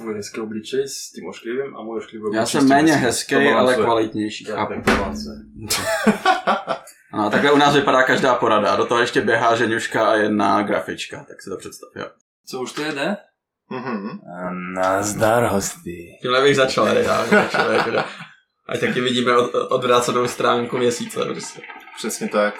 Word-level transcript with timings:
tvůj 0.00 0.14
hezký 0.14 0.40
obličej 0.40 0.88
s 0.88 1.12
tím 1.12 1.28
ošklivým 1.28 1.76
a 1.76 1.82
můj 1.82 1.98
ošklivý 1.98 2.24
obličej. 2.24 2.40
Já 2.40 2.46
jsem 2.46 2.68
méně 2.68 2.92
hezký, 2.92 3.34
ale 3.34 3.74
kvalitnější. 3.74 4.44
Já 4.48 4.66
to 4.66 4.74
No, 7.12 7.30
takhle 7.30 7.52
u 7.52 7.56
nás 7.56 7.74
vypadá 7.74 8.02
každá 8.02 8.34
porada. 8.34 8.70
A 8.70 8.76
do 8.76 8.86
toho 8.86 9.00
ještě 9.00 9.20
běhá 9.20 9.56
ženuška 9.56 10.06
a 10.06 10.14
jedna 10.14 10.62
grafička, 10.62 11.24
tak 11.28 11.42
si 11.42 11.50
to 11.50 11.56
představ, 11.56 11.88
jo. 11.96 12.06
Co 12.46 12.60
už 12.60 12.72
to 12.72 12.82
jede? 12.82 13.16
Mhm. 13.70 14.20
Nazdar 14.74 15.44
hosty. 15.44 16.18
Tímhle 16.22 16.42
bych 16.42 16.56
začal, 16.56 16.84
ne, 16.84 17.00
já, 17.00 17.26
začal, 17.26 17.70
jako, 17.72 17.90
Ať 18.68 18.80
taky 18.80 19.00
vidíme 19.00 19.36
od, 19.36 19.54
odvrácenou 19.54 20.28
stránku 20.28 20.78
měsíce. 20.78 21.24
Prostě. 21.24 21.60
Přesně 21.96 22.28
tak. 22.28 22.54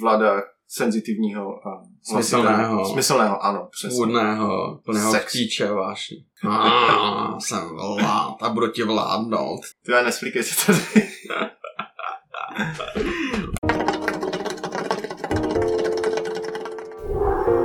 Vlada 0.00 0.42
senzitivního 0.74 1.68
a 1.68 1.82
Smyslného. 2.02 2.92
Smyslného, 2.92 3.44
ano, 3.44 3.68
přesně. 3.70 3.96
Půdného, 3.96 4.80
plného 4.84 5.10
Sex. 5.12 5.32
píče 5.32 5.72
vášní. 5.72 6.24
Ah, 6.48 7.38
jsem 7.40 7.68
vlád 7.76 8.42
a 8.42 8.48
budu 8.48 8.68
ti 8.68 8.82
vládnout. 8.84 9.60
Ty 9.84 9.92
já 9.92 10.02
nesplíkej 10.02 10.42
si 10.42 10.66
tady. 10.66 11.08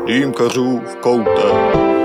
Dýmkařů 0.06 0.80
v 0.80 0.96
koutě. 0.96 1.97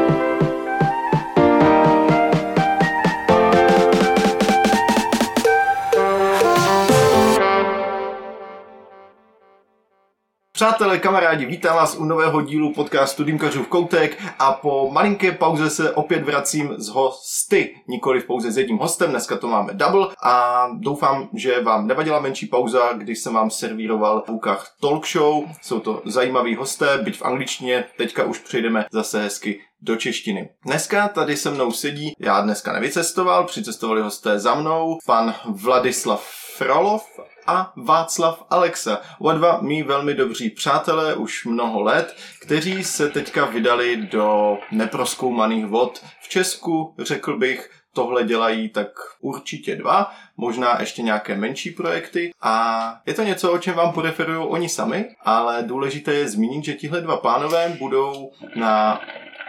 Přátelé, 10.62 10.98
kamarádi, 10.98 11.47
vítám 11.47 11.77
vás 11.77 11.97
u 11.97 12.05
nového 12.05 12.43
dílu 12.43 12.73
podcastu 12.73 13.25
Dýmkařův 13.25 13.69
koutek 13.69 14.23
a 14.39 14.52
po 14.52 14.91
malinké 14.93 15.33
pauze 15.33 15.71
se 15.71 15.91
opět 15.91 16.25
vracím 16.25 16.75
z 16.77 16.88
hosty, 16.88 17.75
nikoli 17.88 18.21
v 18.21 18.27
pouze 18.27 18.52
s 18.52 18.59
jedním 18.59 18.79
hostem, 18.79 19.11
dneska 19.11 19.37
to 19.37 19.48
máme 19.48 19.75
double 19.75 20.09
a 20.23 20.66
doufám, 20.79 21.29
že 21.35 21.63
vám 21.63 21.87
nevadila 21.87 22.21
menší 22.21 22.46
pauza, 22.46 22.93
když 22.93 23.18
jsem 23.18 23.35
vám 23.35 23.51
servíroval 23.51 24.23
v 24.27 24.29
Lukách 24.29 24.77
talk 24.80 25.07
show, 25.07 25.45
jsou 25.63 25.80
to 25.80 26.02
zajímaví 26.05 26.57
hosté, 26.57 26.99
byť 26.99 27.18
v 27.18 27.23
angličtině, 27.23 27.85
teďka 27.96 28.24
už 28.24 28.38
přejdeme 28.38 28.87
zase 28.93 29.23
hezky 29.23 29.60
do 29.80 29.96
češtiny. 29.96 30.49
Dneska 30.66 31.09
tady 31.09 31.37
se 31.37 31.51
mnou 31.51 31.73
sedí, 31.73 32.13
já 32.21 32.40
dneska 32.40 32.73
nevycestoval, 32.73 33.45
přicestovali 33.45 34.02
hosté 34.02 34.38
za 34.38 34.55
mnou, 34.55 34.99
pan 35.07 35.35
Vladislav 35.45 36.41
Frolov 36.63 37.02
a 37.46 37.73
Václav 37.77 38.46
Alexa. 38.51 39.01
Oba 39.18 39.32
dva 39.32 39.59
mý 39.60 39.82
velmi 39.82 40.15
dobří 40.15 40.51
přátelé 40.51 41.15
už 41.15 41.45
mnoho 41.45 41.82
let, 41.82 42.16
kteří 42.41 42.85
se 42.85 43.09
teďka 43.09 43.45
vydali 43.45 43.96
do 43.96 44.59
neproskoumaných 44.71 45.66
vod. 45.66 46.05
V 46.21 46.29
Česku, 46.29 46.95
řekl 46.99 47.38
bych, 47.38 47.71
tohle 47.93 48.24
dělají 48.24 48.68
tak 48.68 48.88
určitě 49.21 49.77
dva, 49.77 50.13
možná 50.37 50.80
ještě 50.80 51.02
nějaké 51.02 51.37
menší 51.37 51.71
projekty 51.71 52.30
a 52.40 52.96
je 53.07 53.15
to 53.15 53.23
něco, 53.23 53.52
o 53.52 53.59
čem 53.59 53.74
vám 53.74 53.93
poreferují 53.93 54.49
oni 54.49 54.68
sami, 54.68 55.09
ale 55.24 55.63
důležité 55.63 56.15
je 56.15 56.29
zmínit, 56.29 56.65
že 56.65 56.74
tihle 56.74 57.01
dva 57.01 57.16
pánové 57.16 57.77
budou 57.79 58.30
na 58.55 59.01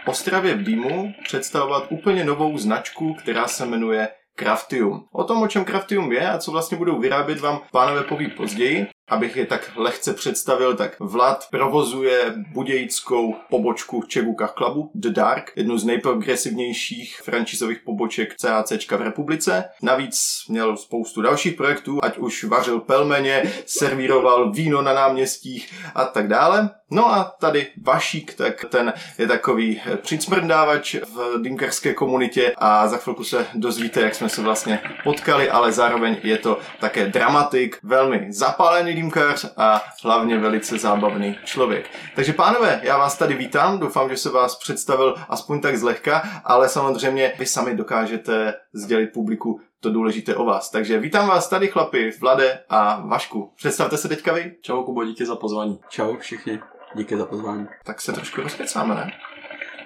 Ostravě 0.06 0.54
v 0.54 0.64
Dýmu 0.64 1.14
představovat 1.24 1.86
úplně 1.90 2.24
novou 2.24 2.58
značku, 2.58 3.14
která 3.14 3.48
se 3.48 3.66
jmenuje 3.66 4.08
Craftium. 4.36 5.04
O 5.12 5.24
tom, 5.24 5.42
o 5.42 5.48
čem 5.48 5.64
Craftium 5.64 6.12
je 6.12 6.30
a 6.30 6.38
co 6.38 6.52
vlastně 6.52 6.76
budou 6.76 6.98
vyrábět, 6.98 7.40
vám 7.40 7.60
pánové 7.72 8.02
poví 8.02 8.30
později. 8.30 8.86
Abych 9.08 9.36
je 9.36 9.46
tak 9.46 9.72
lehce 9.76 10.14
představil, 10.14 10.76
tak 10.76 11.00
Vlad 11.00 11.46
provozuje 11.50 12.34
budějickou 12.52 13.34
pobočku 13.50 14.02
Čeguka 14.02 14.48
Clubu 14.58 14.90
The 14.94 15.08
Dark, 15.08 15.52
jednu 15.56 15.78
z 15.78 15.84
nejprogresivnějších 15.84 17.20
franšizových 17.24 17.78
poboček 17.84 18.36
CACčka 18.36 18.96
v 18.96 19.02
republice. 19.02 19.64
Navíc 19.82 20.44
měl 20.48 20.76
spoustu 20.76 21.22
dalších 21.22 21.54
projektů, 21.54 21.98
ať 22.02 22.18
už 22.18 22.44
vařil 22.44 22.80
pelmeně, 22.80 23.52
servíroval 23.66 24.52
víno 24.52 24.82
na 24.82 24.92
náměstích 24.92 25.72
a 25.94 26.04
tak 26.04 26.28
dále. 26.28 26.70
No 26.90 27.14
a 27.14 27.24
tady 27.40 27.66
Vašík, 27.82 28.34
tak 28.34 28.64
ten 28.64 28.92
je 29.18 29.26
takový 29.26 29.80
přicmrdávač 30.02 30.94
v 30.94 31.42
dýmkarské 31.42 31.94
komunitě 31.94 32.54
a 32.58 32.88
za 32.88 32.96
chvilku 32.96 33.24
se 33.24 33.46
dozvíte, 33.54 34.00
jak 34.00 34.14
jsme 34.14 34.28
se 34.28 34.42
vlastně 34.42 34.80
potkali, 35.04 35.50
ale 35.50 35.72
zároveň 35.72 36.16
je 36.22 36.38
to 36.38 36.58
také 36.80 37.06
dramatik, 37.06 37.78
velmi 37.82 38.26
zapálený 38.30 38.93
dýmkař 38.94 39.46
a 39.56 39.82
hlavně 40.04 40.38
velice 40.38 40.78
zábavný 40.78 41.38
člověk. 41.44 41.90
Takže 42.14 42.32
pánové, 42.32 42.80
já 42.82 42.98
vás 42.98 43.18
tady 43.18 43.34
vítám, 43.34 43.78
doufám, 43.78 44.10
že 44.10 44.16
se 44.16 44.30
vás 44.30 44.58
představil 44.58 45.14
aspoň 45.28 45.60
tak 45.60 45.76
zlehka, 45.76 46.22
ale 46.44 46.68
samozřejmě 46.68 47.32
vy 47.38 47.46
sami 47.46 47.76
dokážete 47.76 48.54
sdělit 48.72 49.06
publiku 49.06 49.60
to 49.84 49.90
důležité 49.90 50.36
o 50.36 50.44
vás. 50.44 50.70
Takže 50.70 50.98
vítám 50.98 51.28
vás 51.28 51.48
tady 51.48 51.68
chlapi, 51.68 52.12
Vlade 52.20 52.58
a 52.68 53.06
Vašku. 53.06 53.52
Představte 53.56 53.96
se 53.96 54.08
teďka 54.08 54.32
vy. 54.32 54.56
Čau 54.60 54.82
Kubo, 54.82 55.04
díky 55.04 55.26
za 55.26 55.36
pozvání. 55.36 55.80
Čau 55.88 56.16
všichni, 56.16 56.60
díky 56.96 57.16
za 57.16 57.26
pozvání. 57.26 57.66
Tak 57.84 58.00
se 58.00 58.12
trošku 58.12 58.40
rozkecáme, 58.40 58.94
ne? 58.94 59.12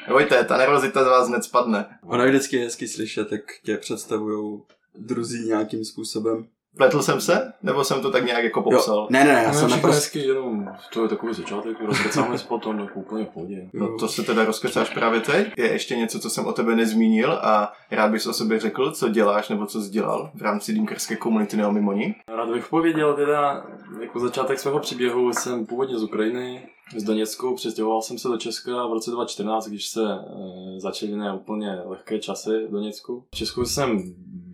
Nebojte, 0.06 0.44
ta 0.44 0.56
nervozita 0.56 1.04
z 1.04 1.06
vás 1.06 1.28
hned 1.28 1.44
spadne. 1.44 1.98
Ono 2.02 2.22
je 2.22 2.30
vždycky 2.30 2.58
hezky 2.58 2.88
slyšet, 2.88 3.32
jak 3.32 3.42
tě 3.64 3.76
představují 3.76 4.62
druzí 4.94 5.48
nějakým 5.48 5.84
způsobem. 5.84 6.46
Pletl 6.78 7.02
jsem 7.02 7.20
se? 7.20 7.52
Nebo 7.62 7.84
jsem 7.84 8.02
to 8.02 8.10
tak 8.10 8.24
nějak 8.24 8.44
jako 8.44 8.62
popsal? 8.62 8.96
Jo. 8.96 9.06
Ne, 9.10 9.24
ne, 9.24 9.32
ne, 9.32 9.32
já 9.32 9.42
Já 9.42 9.52
jsem 9.52 9.70
naprosto... 9.70 9.94
hezky, 9.96 10.18
jenom 10.18 10.68
to 10.92 11.02
je 11.02 11.08
takový 11.08 11.34
začátek, 11.34 11.76
rozkecáme 11.80 12.38
se 12.38 12.46
potom, 12.46 12.78
jako 12.78 13.00
úplně 13.00 13.24
v 13.24 13.28
pohodě. 13.28 13.68
No 13.72 13.96
to 13.98 14.08
se 14.08 14.22
teda 14.22 14.44
rozkecáš 14.44 14.90
právě 14.94 15.20
teď. 15.20 15.52
Je 15.56 15.72
ještě 15.72 15.96
něco, 15.96 16.20
co 16.20 16.30
jsem 16.30 16.46
o 16.46 16.52
tebe 16.52 16.76
nezmínil 16.76 17.32
a 17.32 17.72
rád 17.90 18.10
bys 18.10 18.26
o 18.26 18.32
sobě 18.32 18.58
řekl, 18.60 18.90
co 18.92 19.08
děláš 19.08 19.48
nebo 19.48 19.66
co 19.66 19.82
jsi 19.82 19.90
dělal 19.90 20.30
v 20.34 20.42
rámci 20.42 20.72
dýmkarské 20.72 21.16
komunity 21.16 21.56
Neo 21.56 21.72
Mimoni. 21.72 22.14
Rád 22.36 22.50
bych 22.50 22.68
pověděl 22.68 23.14
teda, 23.14 23.66
jako 24.00 24.20
začátek 24.20 24.58
svého 24.58 24.78
příběhu, 24.78 25.32
jsem 25.32 25.66
původně 25.66 25.98
z 25.98 26.02
Ukrajiny, 26.02 26.68
z 26.96 27.02
Doněcku, 27.02 27.54
přestěhoval 27.54 28.02
jsem 28.02 28.18
se 28.18 28.28
do 28.28 28.36
Česka 28.36 28.86
v 28.86 28.92
roce 28.92 29.10
2014, 29.10 29.68
když 29.68 29.88
se 29.88 30.02
e, 30.02 30.80
začaly 30.80 31.12
ne 31.16 31.34
úplně 31.34 31.78
lehké 31.84 32.18
časy 32.18 32.50
v 32.68 32.72
Doněcku. 32.72 33.24
V 33.34 33.36
Česku 33.36 33.64
jsem 33.64 34.02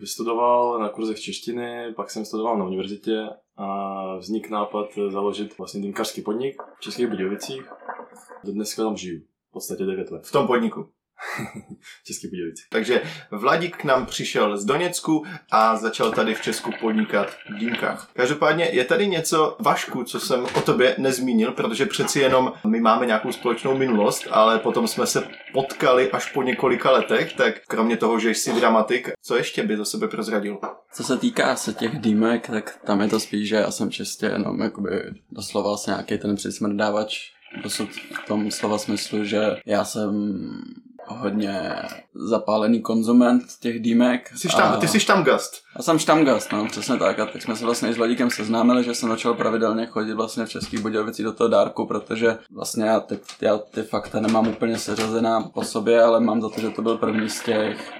vystudoval 0.04 0.78
na 0.78 0.88
kurzech 0.88 1.20
češtiny, 1.20 1.92
pak 1.96 2.10
jsem 2.10 2.24
studoval 2.24 2.58
na 2.58 2.64
univerzitě 2.64 3.28
a 3.56 4.16
vznik 4.16 4.50
nápad 4.50 4.86
založit 5.08 5.58
vlastně 5.58 5.80
dýmkařský 5.80 6.22
podnik 6.22 6.62
v 6.78 6.80
Českých 6.80 7.06
Budějovicích. 7.06 7.62
Do 8.44 8.52
dneska 8.52 8.82
tam 8.82 8.96
žiju, 8.96 9.20
v 9.48 9.52
podstatě 9.52 9.84
9 9.84 10.10
let 10.10 10.26
V 10.26 10.32
tom 10.32 10.46
podniku. 10.46 10.88
v 12.02 12.04
Českých 12.04 12.30
Budějovicích. 12.30 12.66
Takže 12.70 13.02
Vladík 13.30 13.76
k 13.76 13.84
nám 13.84 14.06
přišel 14.06 14.58
z 14.58 14.64
Doněcku 14.64 15.24
a 15.50 15.76
začal 15.76 16.12
tady 16.12 16.34
v 16.34 16.42
Česku 16.42 16.70
podnikat 16.80 17.30
v 17.30 17.58
dýmkách. 17.58 18.10
Každopádně 18.12 18.64
je 18.64 18.84
tady 18.84 19.06
něco, 19.06 19.56
Vašku, 19.60 20.04
co 20.04 20.20
jsem 20.20 20.44
o 20.44 20.60
tobě 20.60 20.94
nezmínil, 20.98 21.52
protože 21.52 21.86
přeci 21.86 22.20
jenom 22.20 22.52
my 22.66 22.80
máme 22.80 23.06
nějakou 23.06 23.32
společnou 23.32 23.78
minulost, 23.78 24.26
ale 24.30 24.58
potom 24.58 24.88
jsme 24.88 25.06
se 25.06 25.28
potkali 25.52 26.10
až 26.10 26.32
po 26.32 26.42
několika 26.42 26.90
letech, 26.90 27.32
tak 27.32 27.54
kromě 27.66 27.96
toho, 27.96 28.18
že 28.18 28.30
jsi 28.30 28.52
dramatik, 28.52 29.10
co 29.22 29.36
ještě 29.36 29.62
by 29.62 29.76
do 29.76 29.84
sebe 29.84 30.08
prozradil? 30.08 30.58
Co 30.92 31.04
se 31.04 31.18
týká 31.18 31.56
se 31.56 31.74
těch 31.74 31.98
dýmek, 31.98 32.46
tak 32.46 32.78
tam 32.86 33.00
je 33.00 33.08
to 33.08 33.20
spíš, 33.20 33.48
že 33.48 33.56
já 33.56 33.70
jsem 33.70 33.90
čistě 33.90 34.26
jenom 34.26 34.60
jakoby 34.60 35.02
doslova 35.30 35.68
vlastně 35.68 35.90
nějaký 35.90 36.18
ten 36.18 36.36
přismrdávač 36.36 37.34
dosud 37.62 37.88
v 37.90 38.26
tom 38.26 38.50
slova 38.50 38.78
smyslu, 38.78 39.24
že 39.24 39.56
já 39.66 39.84
jsem 39.84 40.48
hodně 41.08 41.72
zapálený 42.14 42.80
konzument 42.80 43.42
těch 43.60 43.82
dýmek. 43.82 44.30
Jsi 44.36 44.48
tam, 44.48 44.80
ty 44.80 44.88
jsi 44.88 45.00
štamgast. 45.00 45.62
Já 45.76 45.82
jsem 45.82 45.98
štamgast, 45.98 46.52
no, 46.52 46.66
přesně 46.66 46.96
tak. 46.96 47.18
A 47.18 47.26
tak 47.26 47.42
jsme 47.42 47.56
se 47.56 47.64
vlastně 47.64 47.92
s 47.92 47.96
Vladíkem 47.96 48.30
seznámili, 48.30 48.84
že 48.84 48.94
jsem 48.94 49.08
začal 49.08 49.34
pravidelně 49.34 49.86
chodit 49.86 50.14
vlastně 50.14 50.46
v 50.46 50.50
Českých 50.50 50.80
Budějovicích 50.80 51.24
do 51.24 51.32
toho 51.32 51.48
dárku, 51.48 51.86
protože 51.86 52.38
vlastně 52.50 52.84
já 52.84 53.00
ty, 53.00 53.18
já 53.40 53.58
ty 53.58 53.82
fakta 53.82 54.20
nemám 54.20 54.48
úplně 54.48 54.78
seřazená 54.78 55.40
po 55.40 55.64
sobě, 55.64 56.02
ale 56.02 56.20
mám 56.20 56.42
za 56.42 56.48
to, 56.48 56.60
že 56.60 56.70
to 56.70 56.82
byl 56.82 56.98
první 56.98 57.30
z 57.30 57.42
těch 57.42 57.92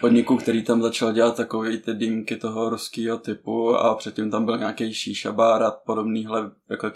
podniků, 0.00 0.36
který 0.36 0.62
tam 0.64 0.82
začal 0.82 1.12
dělat 1.12 1.36
takový 1.36 1.78
ty 1.78 1.94
dýmky 1.94 2.36
toho 2.36 2.70
ruského 2.70 3.18
typu 3.18 3.76
a 3.76 3.94
předtím 3.94 4.30
tam 4.30 4.44
byl 4.44 4.58
nějaký 4.58 4.94
šíša 4.94 5.32
bar 5.32 5.62
a 5.62 5.70
podobnýhle 5.70 6.50
jako 6.70 6.90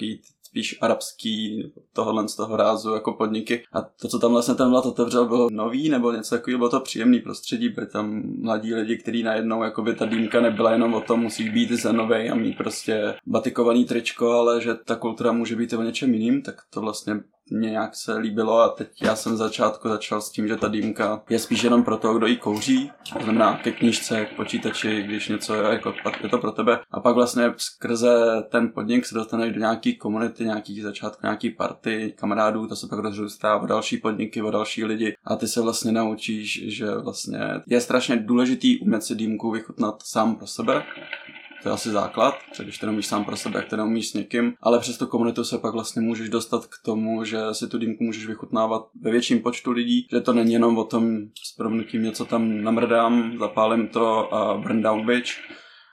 spíš 0.50 0.78
arabský 0.80 1.62
tohohle 1.92 2.28
z 2.28 2.36
toho 2.36 2.56
rázu 2.56 2.94
jako 2.94 3.12
podniky. 3.12 3.62
A 3.72 3.82
to, 3.82 4.08
co 4.08 4.18
tam 4.18 4.32
vlastně 4.32 4.54
ten 4.54 4.70
Vlad 4.70 4.86
otevřel, 4.86 5.28
bylo 5.28 5.48
nový 5.50 5.88
nebo 5.88 6.12
něco 6.12 6.34
takového, 6.34 6.58
bylo 6.58 6.70
to 6.70 6.80
příjemný 6.80 7.20
prostředí, 7.20 7.68
byli 7.68 7.86
tam 7.86 8.22
mladí 8.42 8.74
lidi, 8.74 8.96
kteří 8.96 9.22
najednou, 9.22 9.62
jako 9.62 9.82
by 9.82 9.94
ta 9.94 10.06
dýmka 10.06 10.40
nebyla 10.40 10.72
jenom 10.72 10.94
o 10.94 11.00
tom, 11.00 11.20
musí 11.20 11.50
být 11.50 11.70
zenovej 11.70 12.30
a 12.30 12.34
mít 12.34 12.56
prostě 12.56 13.14
batikovaný 13.26 13.84
tričko, 13.84 14.32
ale 14.32 14.60
že 14.60 14.74
ta 14.74 14.96
kultura 14.96 15.32
může 15.32 15.56
být 15.56 15.72
i 15.72 15.76
o 15.76 15.82
něčem 15.82 16.14
jiným, 16.14 16.42
tak 16.42 16.54
to 16.70 16.80
vlastně 16.80 17.14
mě 17.50 17.70
nějak 17.70 17.96
se 17.96 18.16
líbilo 18.16 18.60
a 18.60 18.68
teď 18.68 19.02
já 19.02 19.16
jsem 19.16 19.32
v 19.32 19.36
začátku 19.36 19.88
začal 19.88 20.20
s 20.20 20.30
tím, 20.30 20.48
že 20.48 20.56
ta 20.56 20.68
dýmka 20.68 21.22
je 21.28 21.38
spíš 21.38 21.62
jenom 21.62 21.82
pro 21.82 21.96
toho, 21.96 22.14
kdo 22.14 22.26
ji 22.26 22.36
kouří, 22.36 22.92
to 23.12 23.24
znamená 23.24 23.56
ke 23.56 23.72
knížce, 23.72 24.24
k 24.26 24.36
počítači, 24.36 25.02
když 25.02 25.28
něco 25.28 25.54
je, 25.54 25.62
jako, 25.72 25.94
je 26.22 26.28
to 26.28 26.38
pro 26.38 26.52
tebe. 26.52 26.78
A 26.90 27.00
pak 27.00 27.14
vlastně 27.14 27.54
skrze 27.56 28.42
ten 28.48 28.72
podnik 28.72 29.06
se 29.06 29.14
dostaneš 29.14 29.52
do 29.52 29.60
nějaký 29.60 29.96
komunity, 29.96 30.44
nějaký 30.44 30.80
začátku, 30.80 31.20
nějaký 31.22 31.50
party, 31.50 32.14
kamarádů, 32.16 32.66
to 32.66 32.76
se 32.76 32.86
pak 32.86 32.98
rozrůstá 32.98 33.56
o 33.56 33.66
další 33.66 33.96
podniky, 33.96 34.42
o 34.42 34.50
další 34.50 34.84
lidi 34.84 35.16
a 35.24 35.36
ty 35.36 35.48
se 35.48 35.60
vlastně 35.60 35.92
naučíš, 35.92 36.76
že 36.76 36.94
vlastně 36.94 37.40
je 37.66 37.80
strašně 37.80 38.16
důležitý 38.16 38.78
umět 38.78 39.02
si 39.02 39.14
dýmku 39.14 39.50
vychutnat 39.50 40.02
sám 40.02 40.36
pro 40.36 40.46
sebe 40.46 40.82
to 41.62 41.68
je 41.68 41.72
asi 41.72 41.90
základ, 41.90 42.34
že 42.56 42.64
když 42.64 42.78
to 42.78 42.86
neumíš 42.86 43.06
sám 43.06 43.24
pro 43.24 43.36
sebe, 43.36 43.58
jak 43.58 43.68
to 43.68 43.76
neumíš 43.76 44.08
s 44.08 44.14
někým, 44.14 44.54
ale 44.60 44.80
přes 44.80 44.98
tu 44.98 45.06
komunitu 45.06 45.44
se 45.44 45.58
pak 45.58 45.72
vlastně 45.72 46.02
můžeš 46.02 46.28
dostat 46.28 46.66
k 46.66 46.74
tomu, 46.84 47.24
že 47.24 47.38
si 47.52 47.68
tu 47.68 47.78
dýmku 47.78 48.04
můžeš 48.04 48.26
vychutnávat 48.26 48.82
ve 49.00 49.10
větším 49.10 49.40
počtu 49.40 49.70
lidí, 49.70 50.06
že 50.10 50.20
to 50.20 50.32
není 50.32 50.52
jenom 50.52 50.78
o 50.78 50.84
tom 50.84 51.18
s 51.44 51.56
proměnutím 51.56 52.02
něco 52.02 52.24
tam 52.24 52.62
namrdám, 52.62 53.38
zapálím 53.38 53.88
to 53.88 54.34
a 54.34 54.58
burn 54.58 54.82
down 54.82 55.06
bitch, 55.06 55.30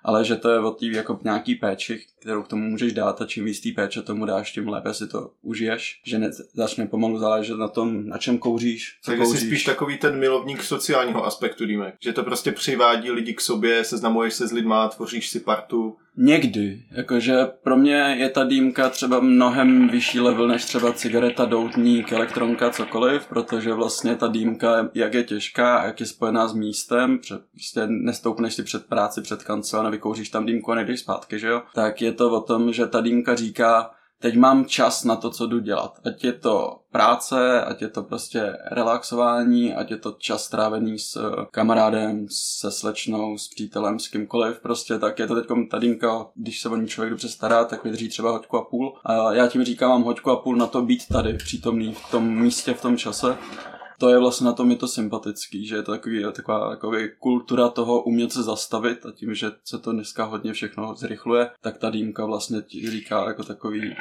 ale 0.08 0.26
že 0.26 0.36
to 0.36 0.50
je 0.50 0.60
o 0.60 0.72
té 0.72 0.86
jako 0.86 1.20
nějaký 1.24 1.56
péči, 1.56 2.06
kterou 2.20 2.44
k 2.44 2.48
tomu 2.48 2.70
můžeš 2.70 2.94
dát 2.94 3.22
a 3.22 3.26
čím 3.26 3.46
víc 3.46 3.60
té 3.62 3.70
péče 3.76 4.02
tomu 4.02 4.26
dáš, 4.26 4.52
tím 4.52 4.68
lépe 4.68 4.94
si 4.94 5.08
to 5.08 5.32
užiješ, 5.42 6.02
že 6.06 6.20
ne, 6.20 6.30
začne 6.54 6.88
pomalu 6.88 7.18
záležet 7.20 7.58
na 7.58 7.68
tom, 7.68 8.08
na 8.08 8.18
čem 8.18 8.38
kouříš, 8.38 8.98
co 9.02 9.12
Takže 9.12 9.24
kouříš. 9.24 9.40
jsi 9.40 9.48
spíš 9.48 9.64
takový 9.64 9.98
ten 9.98 10.20
milovník 10.20 10.64
sociálního 10.64 11.26
aspektu 11.26 11.66
dýmek. 11.66 11.96
Že 12.00 12.14
to 12.14 12.24
prostě 12.24 12.52
přivádí 12.52 13.12
lidi 13.12 13.34
k 13.34 13.42
sobě, 13.42 13.84
seznamuješ 13.84 14.34
se 14.34 14.48
s 14.48 14.52
lidma, 14.52 14.88
tvoříš 14.88 15.30
si 15.30 15.40
partu. 15.40 15.98
Někdy, 16.20 16.84
jakože 16.92 17.46
pro 17.64 17.78
mě 17.78 17.96
je 17.96 18.30
ta 18.30 18.44
dýmka 18.44 18.90
třeba 18.90 19.20
mnohem 19.20 19.88
vyšší 19.88 20.20
level 20.20 20.48
než 20.48 20.66
třeba 20.66 20.94
cigareta, 20.94 21.46
doutník, 21.46 22.12
elektronka, 22.12 22.70
cokoliv, 22.70 23.28
protože 23.28 23.74
vlastně 23.74 24.16
ta 24.16 24.28
dýmka, 24.28 24.90
jak 24.94 25.14
je 25.14 25.24
těžká 25.24 25.78
a 25.78 25.86
jak 25.86 26.00
je 26.00 26.06
spojená 26.06 26.48
s 26.48 26.54
místem, 26.54 27.20
před, 27.20 27.42
prostě 27.52 27.88
nestoupneš 27.88 28.54
si 28.54 28.64
před 28.64 28.86
práci, 28.86 29.22
před 29.22 29.44
kancel, 29.44 29.84
nevykouříš 29.84 30.30
tam 30.30 30.46
dýmku 30.46 30.72
a 30.72 30.76
nejdeš 30.76 31.00
zpátky, 31.00 31.40
že 31.40 31.48
jo, 31.48 31.62
tak 31.76 32.02
je 32.02 32.12
to 32.12 32.32
o 32.32 32.42
tom, 32.42 32.74
že 32.74 32.88
ta 32.88 33.02
dýmka 33.02 33.36
říká, 33.36 33.92
teď 34.20 34.36
mám 34.36 34.66
čas 34.66 35.04
na 35.04 35.16
to, 35.16 35.30
co 35.30 35.48
jdu 35.48 35.60
dělat. 35.60 36.00
Ať 36.06 36.24
je 36.24 36.34
to 36.34 36.80
práce, 36.92 37.62
ať 37.62 37.82
je 37.82 37.88
to 37.88 38.04
prostě 38.04 38.58
relaxování, 38.72 39.74
ať 39.74 39.92
je 39.92 39.98
to 39.98 40.16
čas 40.20 40.44
strávený 40.44 41.00
s 41.00 41.16
eh, 41.16 41.46
kamarádem, 41.52 42.28
se 42.30 42.72
slečnou, 42.72 43.38
s 43.38 43.48
přítelem, 43.48 44.00
s 44.00 44.08
kýmkoliv, 44.08 44.60
prostě 44.60 45.00
tak 45.00 45.20
je 45.20 45.28
to 45.28 45.36
teď 45.36 45.46
ta 45.72 45.80
dýmka, 45.80 46.26
když 46.36 46.62
se 46.62 46.70
o 46.70 46.76
ní 46.76 46.88
člověk 46.88 47.10
dobře 47.10 47.30
stará, 47.30 47.66
tak 47.66 47.84
vydrží 47.84 48.10
třeba 48.10 48.32
hoďku 48.32 48.58
a 48.58 48.62
půl. 48.62 48.94
A 49.06 49.34
já 49.34 49.48
tím 49.48 49.64
říkám, 49.64 49.90
mám 49.90 50.04
hoďku 50.04 50.32
a 50.32 50.36
půl 50.36 50.56
na 50.56 50.68
to 50.68 50.82
být 50.82 51.08
tady, 51.08 51.34
přítomný 51.34 51.94
v 51.94 52.12
tom 52.12 52.42
místě, 52.42 52.74
v 52.74 52.82
tom 52.82 52.98
čase 52.98 53.38
to 54.00 54.10
je 54.10 54.20
vlastně 54.20 54.46
na 54.46 54.54
tom 54.54 54.72
je 54.72 54.78
to 54.78 54.88
sympatický, 54.88 55.68
že 55.68 55.76
je 55.76 55.84
to 55.84 55.92
takový, 55.92 56.24
taková 56.34 56.70
takový 56.70 57.10
kultura 57.20 57.70
toho 57.70 58.04
umět 58.04 58.32
se 58.32 58.44
zastavit 58.44 59.06
a 59.06 59.12
tím, 59.12 59.34
že 59.34 59.52
se 59.64 59.80
to 59.80 59.92
dneska 59.92 60.24
hodně 60.24 60.54
všechno 60.54 60.96
zrychluje, 60.96 61.50
tak 61.62 61.78
ta 61.78 61.90
dýmka 61.90 62.26
vlastně 62.26 62.62
ti 62.62 62.92
říká 62.92 63.28
jako 63.28 63.44
takový, 63.44 63.96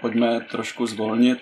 pojďme 0.00 0.46
trošku 0.50 0.86
zvolnit 0.86 1.38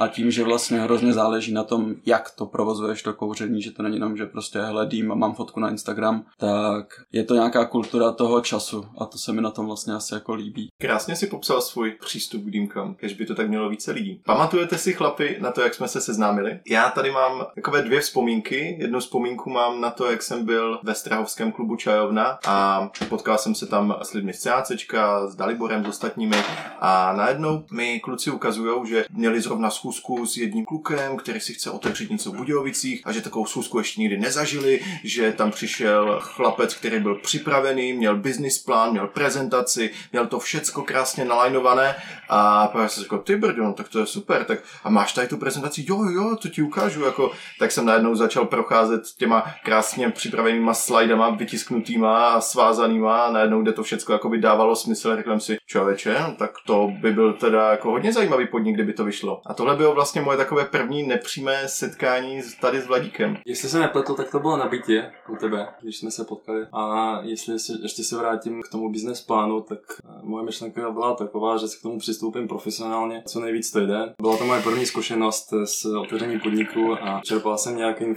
a 0.00 0.08
tím, 0.08 0.30
že 0.30 0.44
vlastně 0.44 0.80
hrozně 0.80 1.12
záleží 1.12 1.52
na 1.52 1.64
tom, 1.64 1.94
jak 2.06 2.30
to 2.30 2.46
provozuješ 2.46 3.02
to 3.02 3.14
kouření, 3.14 3.62
že 3.62 3.70
to 3.70 3.82
není 3.82 3.96
jenom, 3.96 4.16
že 4.16 4.26
prostě 4.26 4.60
hledím 4.60 5.12
a 5.12 5.14
mám 5.14 5.34
fotku 5.34 5.60
na 5.60 5.70
Instagram, 5.70 6.24
tak 6.38 6.86
je 7.12 7.24
to 7.24 7.34
nějaká 7.34 7.64
kultura 7.64 8.12
toho 8.12 8.40
času 8.40 8.86
a 8.98 9.04
to 9.04 9.18
se 9.18 9.32
mi 9.32 9.40
na 9.40 9.50
tom 9.50 9.66
vlastně 9.66 9.94
asi 9.94 10.14
jako 10.14 10.34
líbí. 10.34 10.68
Krásně 10.78 11.16
si 11.16 11.26
popsal 11.26 11.60
svůj 11.60 11.90
přístup 11.90 12.42
k 12.42 12.50
dýmkám, 12.50 12.94
kež 12.94 13.14
by 13.14 13.26
to 13.26 13.34
tak 13.34 13.48
mělo 13.48 13.68
více 13.68 13.92
lidí. 13.92 14.22
Pamatujete 14.26 14.78
si, 14.78 14.92
chlapi, 14.92 15.36
na 15.40 15.50
to, 15.50 15.60
jak 15.60 15.74
jsme 15.74 15.88
se 15.88 16.00
seznámili? 16.00 16.60
Já 16.70 16.90
tady 16.90 17.10
mám 17.10 17.46
takové 17.54 17.82
dvě 17.82 18.00
vzpomínky. 18.00 18.76
Jednu 18.80 19.00
vzpomínku 19.00 19.50
mám 19.50 19.80
na 19.80 19.90
to, 19.90 20.10
jak 20.10 20.22
jsem 20.22 20.44
byl 20.44 20.80
ve 20.82 20.94
Strahovském 20.94 21.52
klubu 21.52 21.76
Čajovna 21.76 22.38
a 22.46 22.90
potkal 23.08 23.38
jsem 23.38 23.54
se 23.54 23.66
tam 23.66 23.96
s 24.02 24.12
lidmi 24.12 24.32
z 24.32 24.40
CACčka, 24.40 25.26
s 25.26 25.36
Daliborem, 25.36 25.84
s 25.84 25.88
ostatními 25.88 26.36
a 26.80 27.12
najednou 27.16 27.64
mi 27.72 28.00
kluci 28.00 28.30
ukazují, 28.30 28.86
že 28.86 29.04
měli 29.12 29.40
zrovna 29.40 29.70
schůzku 29.70 29.89
s 30.24 30.36
jedním 30.36 30.64
klukem, 30.64 31.16
který 31.16 31.40
si 31.40 31.54
chce 31.54 31.70
otevřít 31.70 32.10
něco 32.10 32.32
v 32.32 32.36
Budějovicích 32.36 33.02
a 33.04 33.12
že 33.12 33.20
takovou 33.20 33.46
schůzku 33.46 33.78
ještě 33.78 34.00
nikdy 34.00 34.18
nezažili, 34.18 34.80
že 35.04 35.32
tam 35.32 35.50
přišel 35.50 36.18
chlapec, 36.22 36.74
který 36.74 37.00
byl 37.00 37.14
připravený, 37.14 37.92
měl 37.92 38.16
business 38.16 38.58
plán, 38.58 38.90
měl 38.90 39.06
prezentaci, 39.06 39.90
měl 40.12 40.26
to 40.26 40.38
všecko 40.38 40.82
krásně 40.82 41.24
nalajnované 41.24 41.94
a 42.28 42.68
pak 42.68 42.90
jsem 42.90 43.02
řekl, 43.02 43.18
ty 43.18 43.36
brdo, 43.36 43.64
no, 43.64 43.72
tak 43.72 43.88
to 43.88 43.98
je 43.98 44.06
super, 44.06 44.44
tak 44.44 44.58
a 44.84 44.90
máš 44.90 45.12
tady 45.12 45.28
tu 45.28 45.36
prezentaci, 45.36 45.84
jo, 45.88 46.04
jo, 46.04 46.36
to 46.42 46.48
ti 46.48 46.62
ukážu, 46.62 47.04
jako, 47.04 47.32
tak 47.58 47.72
jsem 47.72 47.86
najednou 47.86 48.14
začal 48.14 48.46
procházet 48.46 49.02
těma 49.16 49.44
krásně 49.64 50.10
připravenýma 50.10 50.74
slidama, 50.74 51.30
vytisknutýma 51.30 52.28
a 52.28 52.40
svázanýma 52.40 53.26
a 53.26 53.32
najednou, 53.32 53.62
kde 53.62 53.72
to 53.72 53.82
všecko 53.82 54.12
jako 54.12 54.28
by 54.28 54.38
dávalo 54.38 54.76
smysl, 54.76 55.16
řekl 55.16 55.30
jsem 55.30 55.40
si, 55.40 55.56
člověče, 55.66 56.16
no, 56.20 56.34
tak 56.38 56.50
to 56.66 56.92
by 57.00 57.12
byl 57.12 57.32
teda 57.32 57.70
jako 57.70 57.90
hodně 57.90 58.12
zajímavý 58.12 58.46
podnik, 58.46 58.74
kdyby 58.74 58.92
to 58.92 59.04
vyšlo. 59.04 59.42
A 59.46 59.54
tohle 59.54 59.69
bylo 59.76 59.94
vlastně 59.94 60.20
moje 60.20 60.38
takové 60.38 60.64
první 60.64 61.02
nepřímé 61.02 61.68
setkání 61.68 62.42
tady 62.60 62.80
s 62.80 62.86
Vladíkem. 62.86 63.36
Jestli 63.44 63.68
se 63.68 63.78
nepletl, 63.78 64.14
tak 64.14 64.30
to 64.30 64.40
bylo 64.40 64.56
na 64.56 64.68
bytě 64.68 65.12
u 65.28 65.36
tebe, 65.36 65.68
když 65.80 65.96
jsme 65.96 66.10
se 66.10 66.24
potkali. 66.24 66.66
A 66.72 67.18
jestli 67.22 67.58
se, 67.58 67.72
ještě 67.82 68.04
se 68.04 68.16
vrátím 68.16 68.62
k 68.62 68.68
tomu 68.68 68.92
business 68.92 69.20
plánu, 69.20 69.60
tak 69.60 69.78
moje 70.22 70.44
myšlenka 70.44 70.90
byla 70.90 71.14
taková, 71.14 71.56
že 71.56 71.68
se 71.68 71.78
k 71.78 71.82
tomu 71.82 71.98
přistoupím 71.98 72.48
profesionálně, 72.48 73.22
co 73.26 73.40
nejvíc 73.40 73.70
to 73.70 73.80
jde. 73.80 74.14
Byla 74.22 74.36
to 74.36 74.44
moje 74.44 74.62
první 74.62 74.86
zkušenost 74.86 75.52
s 75.64 75.84
otevřením 75.84 76.40
podniku 76.40 76.94
a 77.02 77.20
čerpal 77.24 77.58
jsem 77.58 77.76
nějaké 77.76 78.14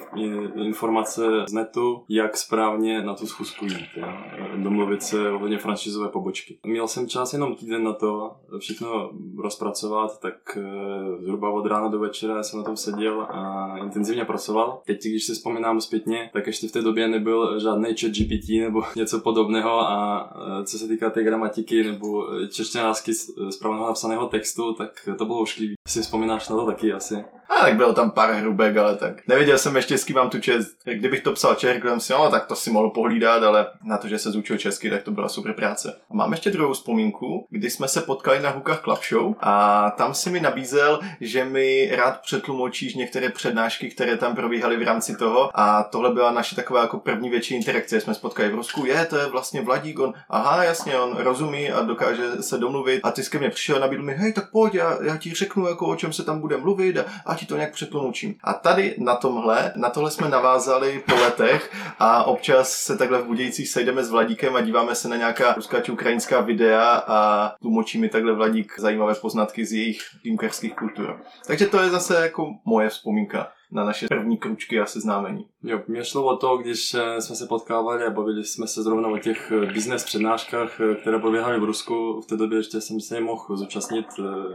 informace 0.56 1.46
z 1.48 1.54
netu, 1.54 2.04
jak 2.10 2.38
správně 2.38 3.02
na 3.02 3.14
tu 3.14 3.28
schůzku 3.28 3.66
jít. 3.66 3.88
Jo. 3.96 4.08
Domluvit 4.56 5.04
se 5.04 5.32
ohledně 5.32 5.58
franšizové 5.58 6.10
pobočky. 6.10 6.60
Měl 6.66 6.88
jsem 6.88 7.08
čas 7.08 7.34
jenom 7.34 7.56
týden 7.56 7.84
na 7.84 7.94
to 7.94 8.36
všechno 8.60 9.12
rozpracovat, 9.38 10.20
tak 10.20 10.58
eh, 10.58 11.24
zhruba 11.24 11.50
od 11.50 11.66
rána 11.66 11.88
do 11.88 12.00
večera 12.00 12.44
jsem 12.44 12.60
na 12.60 12.66
tom 12.66 12.78
seděl 12.78 13.22
a 13.22 13.74
intenzivně 13.78 14.26
pracoval. 14.26 14.82
Teď, 14.86 15.04
když 15.04 15.26
si 15.26 15.34
vzpomínám 15.34 15.82
zpětně, 15.82 16.30
tak 16.34 16.48
ještě 16.48 16.68
v 16.68 16.72
té 16.72 16.82
době 16.82 17.08
nebyl 17.08 17.60
žádný 17.60 17.86
chat 17.86 18.12
GPT 18.12 18.50
nebo 18.50 18.84
něco 18.96 19.20
podobného 19.20 19.72
a 19.72 20.30
eh, 20.60 20.64
co 20.64 20.80
se 20.80 20.88
týká 20.88 21.10
té 21.10 21.24
gramatiky 21.24 21.93
nebo 21.94 22.28
češtěnásky 22.48 23.14
správného 23.50 23.88
napsaného 23.88 24.28
textu, 24.28 24.74
tak 24.74 25.10
to 25.18 25.26
bylo 25.26 25.40
ošklivý. 25.40 25.74
Si 25.88 26.02
vzpomínáš 26.02 26.50
na 26.50 26.56
to 26.56 26.66
taky 26.66 26.94
asi? 26.94 27.26
A 27.60 27.66
tak 27.66 27.76
bylo 27.76 27.94
tam 27.94 28.12
pár 28.12 28.34
hrubek, 28.34 28.78
ale 28.78 28.96
tak 28.96 29.28
nevěděl 29.28 29.58
jsem 29.58 29.76
ještě, 29.76 29.98
s 29.98 30.04
kým 30.04 30.16
mám 30.16 30.30
tu 30.30 30.40
čest. 30.40 30.78
Kdybych 30.86 31.22
to 31.22 31.32
psal 31.32 31.56
čech, 31.56 31.82
jsem 31.84 32.00
si, 32.00 32.14
no 32.14 32.32
tak 32.32 32.46
to 32.46 32.56
si 32.56 32.72
mohl 32.72 32.90
pohlídat, 32.90 33.44
ale 33.44 33.68
na 33.84 33.98
to, 33.98 34.08
že 34.08 34.20
se 34.20 34.32
zúčil 34.32 34.58
česky, 34.58 34.90
tak 34.90 35.04
to 35.04 35.12
byla 35.12 35.30
super 35.30 35.54
práce. 35.54 35.96
A 36.10 36.14
mám 36.14 36.32
ještě 36.32 36.52
druhou 36.52 36.74
vzpomínku, 36.74 37.48
kdy 37.50 37.70
jsme 37.70 37.88
se 37.88 38.02
potkali 38.02 38.40
na 38.40 38.50
Hukách 38.50 38.82
Club 38.82 39.00
Show 39.10 39.36
a 39.40 39.90
tam 39.98 40.14
si 40.14 40.30
mi 40.30 40.40
nabízel, 40.40 41.00
že 41.22 41.46
mi 41.46 41.92
rád 41.96 42.22
přetlumočíš 42.22 42.96
některé 42.96 43.30
přednášky, 43.30 43.90
které 43.90 44.18
tam 44.18 44.36
probíhaly 44.36 44.78
v 44.78 44.82
rámci 44.82 45.16
toho 45.16 45.50
a 45.54 45.84
tohle 45.84 46.14
byla 46.14 46.32
naše 46.32 46.56
taková 46.56 46.82
jako 46.82 47.00
první 47.00 47.30
větší 47.30 47.56
interakce. 47.56 48.02
Jsme 48.02 48.14
spotkali 48.14 48.50
v 48.50 48.56
Rusku, 48.56 48.86
je, 48.86 49.06
to 49.06 49.18
je 49.18 49.26
vlastně 49.26 49.62
Vladík, 49.62 50.00
on, 50.00 50.14
aha, 50.30 50.64
jasně, 50.64 51.00
on 51.00 51.18
rozumí 51.18 51.72
a 51.72 51.82
dokáže 51.82 52.32
se 52.42 52.58
domluvit 52.58 53.00
a 53.04 53.12
ty 53.12 53.22
ke 53.24 53.40
mně 53.40 53.50
přišel 53.50 53.80
nabídl 53.80 54.04
mi, 54.04 54.14
hej, 54.14 54.34
tak 54.34 54.52
pojď, 54.52 54.74
já, 54.76 54.98
já 55.04 55.18
ti 55.18 55.34
řeknu, 55.34 55.68
jako 55.68 55.88
o 55.88 55.96
čem 55.96 56.14
se 56.14 56.24
tam 56.24 56.40
bude 56.40 56.58
mluvit 56.58 56.98
a, 56.98 57.06
a 57.26 57.36
ti 57.36 57.43
to 57.46 57.56
nějak 57.56 57.74
přetlumočím. 57.74 58.36
A 58.44 58.54
tady 58.54 58.96
na 58.98 59.16
tomhle, 59.16 59.74
na 59.76 59.90
tohle 59.90 60.12
jsme 60.12 60.30
navázali 60.30 61.04
po 61.10 61.16
letech 61.16 61.72
a 62.00 62.24
občas 62.24 62.72
se 62.72 62.98
takhle 62.98 63.22
v 63.22 63.26
Budějcích 63.26 63.70
sejdeme 63.70 64.04
s 64.04 64.10
Vladíkem 64.10 64.56
a 64.56 64.62
díváme 64.62 64.96
se 64.96 65.08
na 65.08 65.16
nějaká 65.16 65.54
ruská 65.54 65.82
či 65.82 65.92
ukrajinská 65.92 66.42
videa 66.42 67.04
a 67.08 67.50
tlumočí 67.62 68.00
mi 68.00 68.10
takhle 68.10 68.34
Vladík 68.34 68.80
zajímavé 68.80 69.16
poznatky 69.16 69.66
z 69.66 69.74
jejich 69.74 70.00
dýmkarských 70.24 70.76
kultur. 70.76 71.22
Takže 71.48 71.66
to 71.66 71.80
je 71.80 71.90
zase 71.90 72.16
jako 72.16 72.54
moje 72.66 72.90
vzpomínka 72.90 73.52
na 73.74 73.84
naše 73.84 74.08
první 74.08 74.38
kručky 74.38 74.80
a 74.80 74.86
seznámení. 74.86 75.46
Jo, 75.64 75.82
mě 75.88 76.04
šlo 76.04 76.24
o 76.26 76.38
to, 76.38 76.58
když 76.58 76.94
eh, 76.94 77.22
jsme 77.22 77.36
se 77.36 77.46
potkávali 77.46 78.04
a 78.04 78.10
bavili 78.10 78.44
jsme 78.44 78.68
se 78.68 78.84
zrovna 78.84 79.08
o 79.08 79.18
těch 79.18 79.52
eh, 79.52 79.74
business 79.74 80.04
přednáškách, 80.04 80.80
eh, 80.80 80.96
které 80.96 81.20
probíhaly 81.20 81.60
v 81.60 81.64
Rusku. 81.64 82.22
V 82.22 82.26
té 82.26 82.38
době 82.38 82.60
ještě 82.60 82.82
jsem 82.82 83.02
se 83.02 83.22
mohl 83.22 83.58
zúčastnit. 83.58 84.06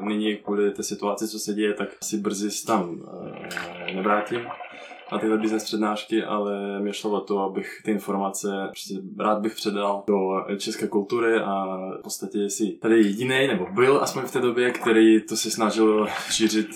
Nyní 0.00 0.37
kvůli 0.37 0.70
té 0.70 0.82
situaci, 0.82 1.28
co 1.28 1.38
se 1.38 1.54
děje, 1.54 1.75
tak 1.75 1.88
si 2.02 2.16
brzy 2.16 2.66
tam 2.66 3.00
nevrátím 3.94 4.40
na 5.12 5.18
tyhle 5.18 5.38
business 5.38 5.64
přednášky, 5.64 6.24
ale 6.24 6.80
mě 6.80 6.92
šlo 6.92 7.10
o 7.10 7.20
to, 7.20 7.38
abych 7.38 7.80
ty 7.84 7.90
informace 7.90 8.48
prostě 8.66 8.94
rád 9.18 9.38
bych 9.38 9.54
předal 9.54 10.04
do 10.06 10.18
české 10.58 10.88
kultury 10.88 11.40
a 11.40 11.64
v 11.98 12.02
podstatě 12.02 12.50
si 12.50 12.78
tady 12.82 12.96
jediný, 12.96 13.46
nebo 13.46 13.66
byl 13.74 14.02
aspoň 14.02 14.22
v 14.22 14.32
té 14.32 14.40
době, 14.40 14.70
který 14.70 15.22
to 15.22 15.36
si 15.36 15.50
snažil 15.50 16.08
šířit 16.30 16.68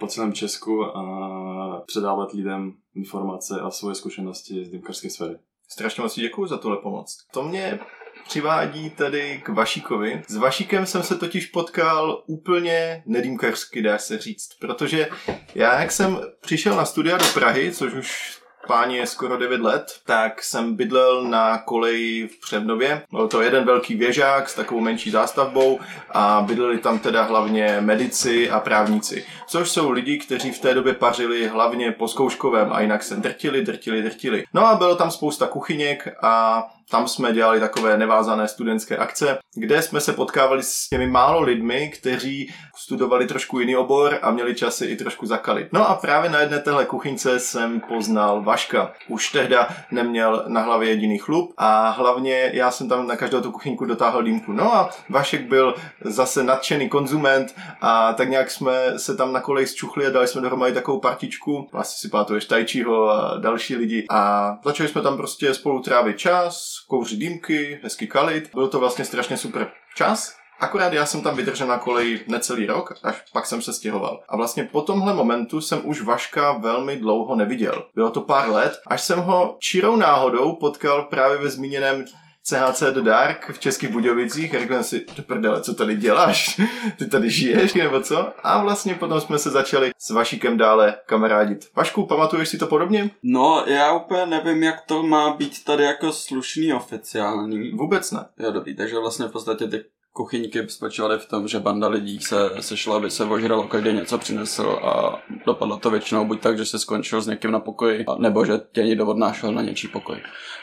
po 0.00 0.06
celém 0.06 0.32
Česku 0.32 0.84
a 0.84 1.82
předávat 1.86 2.32
lidem 2.32 2.72
informace 2.94 3.60
a 3.60 3.70
svoje 3.70 3.94
zkušenosti 3.94 4.64
z 4.64 4.70
dýmkařské 4.70 5.10
sféry. 5.10 5.36
Strašně 5.68 6.02
moc 6.02 6.14
děkuji 6.14 6.46
za 6.46 6.58
tuhle 6.58 6.76
pomoc. 6.76 7.18
To 7.32 7.42
mě 7.42 7.78
přivádí 8.24 8.90
tedy 8.90 9.40
k 9.44 9.48
Vašíkovi. 9.48 10.22
S 10.28 10.36
Vašíkem 10.36 10.86
jsem 10.86 11.02
se 11.02 11.18
totiž 11.18 11.46
potkal 11.46 12.22
úplně 12.26 13.02
nedýmkařsky, 13.06 13.82
dá 13.82 13.98
se 13.98 14.18
říct, 14.18 14.48
protože 14.60 15.08
já, 15.54 15.80
jak 15.80 15.92
jsem 15.92 16.20
přišel 16.40 16.76
na 16.76 16.84
studia 16.84 17.16
do 17.16 17.26
Prahy, 17.34 17.72
což 17.72 17.94
už 17.94 18.38
páni 18.66 18.96
je 18.96 19.06
skoro 19.06 19.36
9 19.36 19.60
let, 19.60 20.00
tak 20.06 20.42
jsem 20.42 20.76
bydlel 20.76 21.24
na 21.24 21.58
koleji 21.58 22.28
v 22.28 22.40
Přebnově. 22.40 23.02
Byl 23.10 23.28
to 23.28 23.42
jeden 23.42 23.64
velký 23.64 23.94
věžák 23.94 24.48
s 24.48 24.54
takovou 24.54 24.80
menší 24.80 25.10
zástavbou 25.10 25.80
a 26.10 26.44
bydleli 26.46 26.78
tam 26.78 26.98
teda 26.98 27.22
hlavně 27.22 27.76
medici 27.80 28.50
a 28.50 28.60
právníci, 28.60 29.24
což 29.46 29.70
jsou 29.70 29.90
lidi, 29.90 30.18
kteří 30.18 30.52
v 30.52 30.58
té 30.58 30.74
době 30.74 30.94
pařili 30.94 31.46
hlavně 31.48 31.92
po 31.92 32.08
zkouškovém 32.08 32.72
a 32.72 32.80
jinak 32.80 33.02
se 33.02 33.16
drtili, 33.16 33.62
drtili, 33.62 34.02
drtili. 34.02 34.44
No 34.54 34.66
a 34.66 34.74
bylo 34.74 34.96
tam 34.96 35.10
spousta 35.10 35.46
kuchyněk 35.46 36.08
a 36.22 36.64
tam 36.90 37.08
jsme 37.08 37.32
dělali 37.32 37.60
takové 37.60 37.98
nevázané 37.98 38.48
studentské 38.48 38.96
akce, 38.96 39.38
kde 39.54 39.82
jsme 39.82 40.00
se 40.00 40.12
potkávali 40.12 40.62
s 40.62 40.88
těmi 40.88 41.06
málo 41.06 41.40
lidmi, 41.40 41.88
kteří 41.88 42.54
studovali 42.76 43.26
trošku 43.26 43.60
jiný 43.60 43.76
obor 43.76 44.18
a 44.22 44.30
měli 44.30 44.54
časy 44.54 44.84
i 44.86 44.96
trošku 44.96 45.26
zakalit. 45.26 45.68
No 45.72 45.88
a 45.88 45.94
právě 45.94 46.30
na 46.30 46.40
jedné 46.40 46.58
téhle 46.58 46.84
kuchyňce 46.84 47.38
jsem 47.38 47.80
poznal 47.80 48.42
Vaška. 48.42 48.92
Už 49.08 49.32
tehda 49.32 49.68
neměl 49.90 50.44
na 50.46 50.60
hlavě 50.60 50.88
jediný 50.88 51.18
chlup 51.18 51.54
a 51.56 51.88
hlavně 51.88 52.50
já 52.54 52.70
jsem 52.70 52.88
tam 52.88 53.06
na 53.06 53.16
každou 53.16 53.40
tu 53.40 53.52
kuchyňku 53.52 53.84
dotáhl 53.84 54.22
dýmku. 54.22 54.52
No 54.52 54.74
a 54.74 54.90
Vašek 55.08 55.48
byl 55.48 55.74
zase 56.04 56.42
nadšený 56.42 56.88
konzument 56.88 57.54
a 57.80 58.12
tak 58.12 58.28
nějak 58.28 58.50
jsme 58.50 58.72
se 58.96 59.16
tam 59.16 59.32
na 59.32 59.40
kolej 59.40 59.66
zčuchli 59.66 60.06
a 60.06 60.10
dali 60.10 60.28
jsme 60.28 60.40
dohromady 60.40 60.72
takovou 60.72 61.00
partičku. 61.00 61.68
Asi 61.72 61.98
si 61.98 62.08
pamatuješ 62.08 62.44
Tajčího 62.44 63.10
a 63.10 63.38
další 63.38 63.76
lidi 63.76 64.06
a 64.10 64.52
začali 64.64 64.88
jsme 64.88 65.02
tam 65.02 65.16
prostě 65.16 65.54
spolu 65.54 65.80
trávit 65.80 66.18
čas, 66.18 66.72
kouřit 66.88 67.18
dýmky, 67.18 67.80
hezky 67.82 68.06
kalit. 68.06 68.50
Byl 68.54 68.68
to 68.68 68.80
vlastně 68.80 69.04
strašně 69.04 69.36
super 69.36 69.70
čas. 69.94 70.36
Akorát 70.60 70.92
já 70.92 71.06
jsem 71.06 71.22
tam 71.22 71.36
vydržel 71.36 71.66
na 71.66 71.78
koleji 71.78 72.24
necelý 72.28 72.66
rok, 72.66 72.94
až 73.02 73.24
pak 73.32 73.46
jsem 73.46 73.62
se 73.62 73.72
stěhoval. 73.72 74.20
A 74.28 74.36
vlastně 74.36 74.64
po 74.64 74.82
tomhle 74.82 75.14
momentu 75.14 75.60
jsem 75.60 75.80
už 75.84 76.02
Vaška 76.02 76.52
velmi 76.52 76.96
dlouho 76.96 77.36
neviděl. 77.36 77.84
Bylo 77.94 78.10
to 78.10 78.20
pár 78.20 78.50
let, 78.50 78.72
až 78.86 79.02
jsem 79.02 79.18
ho 79.18 79.56
čirou 79.60 79.96
náhodou 79.96 80.56
potkal 80.56 81.02
právě 81.02 81.38
ve 81.38 81.50
zmíněném 81.50 82.04
CHC 82.44 82.82
The 82.82 83.00
Dark 83.00 83.50
v 83.52 83.58
Českých 83.58 83.90
Budějovicích 83.90 84.54
a 84.54 84.58
řekl 84.58 84.74
jsem 84.74 84.84
si, 84.84 85.06
do 85.16 85.22
prdele, 85.22 85.62
co 85.62 85.74
tady 85.74 85.96
děláš? 85.96 86.60
Ty 86.98 87.06
tady 87.06 87.30
žiješ 87.30 87.74
nebo 87.74 88.00
co? 88.00 88.32
A 88.42 88.62
vlastně 88.62 88.94
potom 88.94 89.20
jsme 89.20 89.38
se 89.38 89.50
začali 89.50 89.90
s 89.98 90.10
Vašíkem 90.10 90.56
dále 90.56 90.94
kamarádit. 91.06 91.68
Vašku, 91.76 92.06
pamatuješ 92.06 92.48
si 92.48 92.58
to 92.58 92.66
podobně? 92.66 93.10
No, 93.22 93.64
já 93.66 93.92
úplně 93.92 94.26
nevím, 94.26 94.62
jak 94.62 94.80
to 94.80 95.02
má 95.02 95.36
být 95.36 95.64
tady 95.64 95.84
jako 95.84 96.12
slušný 96.12 96.72
oficiální. 96.72 97.70
Vůbec 97.70 98.10
ne. 98.10 98.24
Jo, 98.38 98.50
dobrý, 98.50 98.76
takže 98.76 98.98
vlastně 98.98 99.26
v 99.26 99.32
podstatě 99.32 99.66
ty 99.66 99.84
kuchyňky 100.12 100.68
spočívaly 100.68 101.18
v 101.18 101.26
tom, 101.26 101.48
že 101.48 101.60
banda 101.60 101.88
lidí 101.88 102.20
se 102.20 102.50
sešla, 102.60 102.96
aby 102.96 103.10
se 103.10 103.24
ožralo, 103.24 103.68
každý 103.68 103.92
něco 103.92 104.18
přinesl 104.18 104.78
a 104.82 105.22
dopadlo 105.46 105.76
to 105.76 105.90
většinou 105.90 106.24
buď 106.24 106.40
tak, 106.40 106.58
že 106.58 106.66
se 106.66 106.78
skončil 106.78 107.20
s 107.20 107.26
někým 107.26 107.50
na 107.50 107.60
pokoji, 107.60 108.04
nebo 108.18 108.44
že 108.44 108.60
tě 108.72 108.82
někdo 108.82 109.06
odnášel 109.06 109.52
na 109.52 109.62
něčí 109.62 109.88
pokoj. 109.88 110.16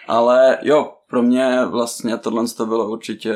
Ale 0.07 0.57
jo, 0.61 0.93
pro 1.09 1.21
mě 1.21 1.65
vlastně 1.65 2.17
tohle 2.17 2.45
to 2.57 2.65
bylo 2.65 2.89
určitě 2.89 3.35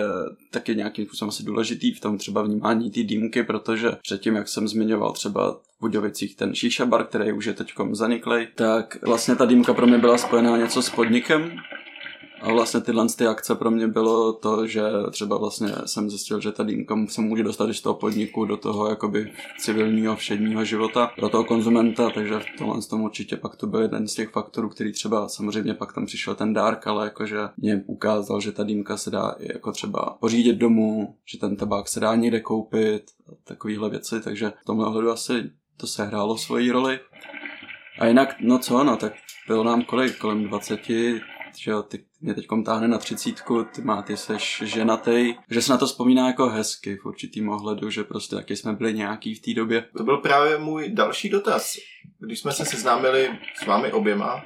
taky 0.52 0.76
nějakým 0.76 1.06
způsobem 1.06 1.30
asi 1.30 1.44
důležitý 1.44 1.94
v 1.94 2.00
tom 2.00 2.18
třeba 2.18 2.42
vnímání 2.42 2.92
té 2.92 3.04
dýmky, 3.04 3.44
protože 3.44 3.92
předtím, 4.02 4.36
jak 4.36 4.48
jsem 4.48 4.68
zmiňoval 4.68 5.12
třeba 5.12 5.52
v 5.52 5.82
Budějovicích 5.82 6.36
ten 6.36 6.56
šíša 6.56 6.86
bar, 6.86 7.06
který 7.06 7.32
už 7.32 7.46
je 7.46 7.54
teď 7.54 7.74
zaniklej, 7.92 8.48
tak 8.56 8.98
vlastně 9.04 9.36
ta 9.36 9.46
dýmka 9.46 9.74
pro 9.74 9.88
mě 9.88 9.98
byla 9.98 10.18
spojená 10.18 10.58
něco 10.58 10.82
s 10.82 10.90
podnikem, 10.90 11.52
a 12.44 12.54
vlastně 12.54 12.82
tyhle 12.82 13.08
ty 13.18 13.28
akce 13.28 13.56
pro 13.56 13.72
mě 13.72 13.88
bylo 13.88 14.34
to, 14.34 14.68
že 14.68 14.82
třeba 15.12 15.38
vlastně 15.38 15.70
jsem 15.86 16.10
zjistil, 16.10 16.42
že 16.42 16.52
ta 16.52 16.64
dýmka 16.64 16.96
se 17.08 17.22
může 17.22 17.44
dostat 17.44 17.74
z 17.74 17.82
toho 17.82 17.96
podniku 17.96 18.46
do 18.46 18.58
toho 18.58 18.90
jakoby 18.90 19.32
civilního 19.60 20.16
všedního 20.16 20.66
života 20.66 21.12
pro 21.16 21.30
toho 21.30 21.44
konzumenta, 21.44 22.10
takže 22.10 22.40
v 22.40 22.58
tomhle 22.58 22.82
tom 22.82 23.02
určitě 23.02 23.38
pak 23.38 23.56
to 23.56 23.68
byl 23.68 23.82
jeden 23.82 24.08
z 24.08 24.14
těch 24.14 24.30
faktorů, 24.30 24.70
který 24.70 24.92
třeba 24.92 25.30
samozřejmě 25.30 25.74
pak 25.74 25.94
tam 25.94 26.06
přišel 26.06 26.36
ten 26.36 26.54
dark, 26.54 26.88
ale 26.88 27.06
jakože 27.06 27.38
mě 27.58 27.84
ukázal, 27.86 28.42
že 28.42 28.52
ta 28.52 28.64
dýmka 28.64 28.98
se 28.98 29.12
dá 29.12 29.36
i 29.40 29.54
jako 29.54 29.72
třeba 29.72 30.18
pořídit 30.20 30.56
domů, 30.56 31.16
že 31.26 31.40
ten 31.40 31.56
tabák 31.56 31.88
se 31.88 32.00
dá 32.00 32.16
někde 32.16 32.40
koupit 32.40 33.04
a 33.28 33.32
takovéhle 33.44 33.90
věci, 33.90 34.22
takže 34.22 34.54
v 34.62 34.66
tomhle 34.66 34.88
ohledu 34.88 35.12
asi 35.12 35.52
to 35.78 35.88
sehrálo 35.88 36.38
svoji 36.38 36.72
roli. 36.72 37.00
A 38.00 38.06
jinak, 38.06 38.36
no 38.42 38.60
co, 38.60 38.84
no, 38.84 38.98
tak 38.98 39.14
bylo 39.48 39.64
nám 39.64 39.82
kolik, 39.82 40.18
kolem 40.18 40.44
20, 40.44 40.80
že 41.58 41.72
jo, 41.72 41.84
ty 41.84 42.06
mě 42.24 42.34
teď 42.34 42.48
táhne 42.66 42.88
na 42.88 42.98
třicítku, 42.98 43.64
ty 43.64 43.82
má, 43.82 44.02
ty 44.02 44.18
seš 44.18 44.64
ženatej, 44.66 45.36
že 45.50 45.62
se 45.62 45.72
na 45.72 45.78
to 45.78 45.86
vzpomíná 45.86 46.28
jako 46.28 46.50
hezky 46.50 46.96
v 46.96 47.06
určitým 47.06 47.50
ohledu, 47.50 47.90
že 47.90 48.04
prostě 48.04 48.36
taky 48.36 48.56
jsme 48.56 48.74
byli 48.74 48.94
nějaký 48.94 49.36
v 49.36 49.42
té 49.42 49.54
době. 49.54 49.86
To 49.98 50.04
byl 50.04 50.18
právě 50.18 50.58
můj 50.58 50.90
další 50.90 51.30
dotaz. 51.30 51.76
Když 52.20 52.40
jsme 52.40 52.52
se 52.52 52.66
seznámili 52.66 53.30
s 53.64 53.66
vámi 53.66 53.92
oběma, 53.92 54.44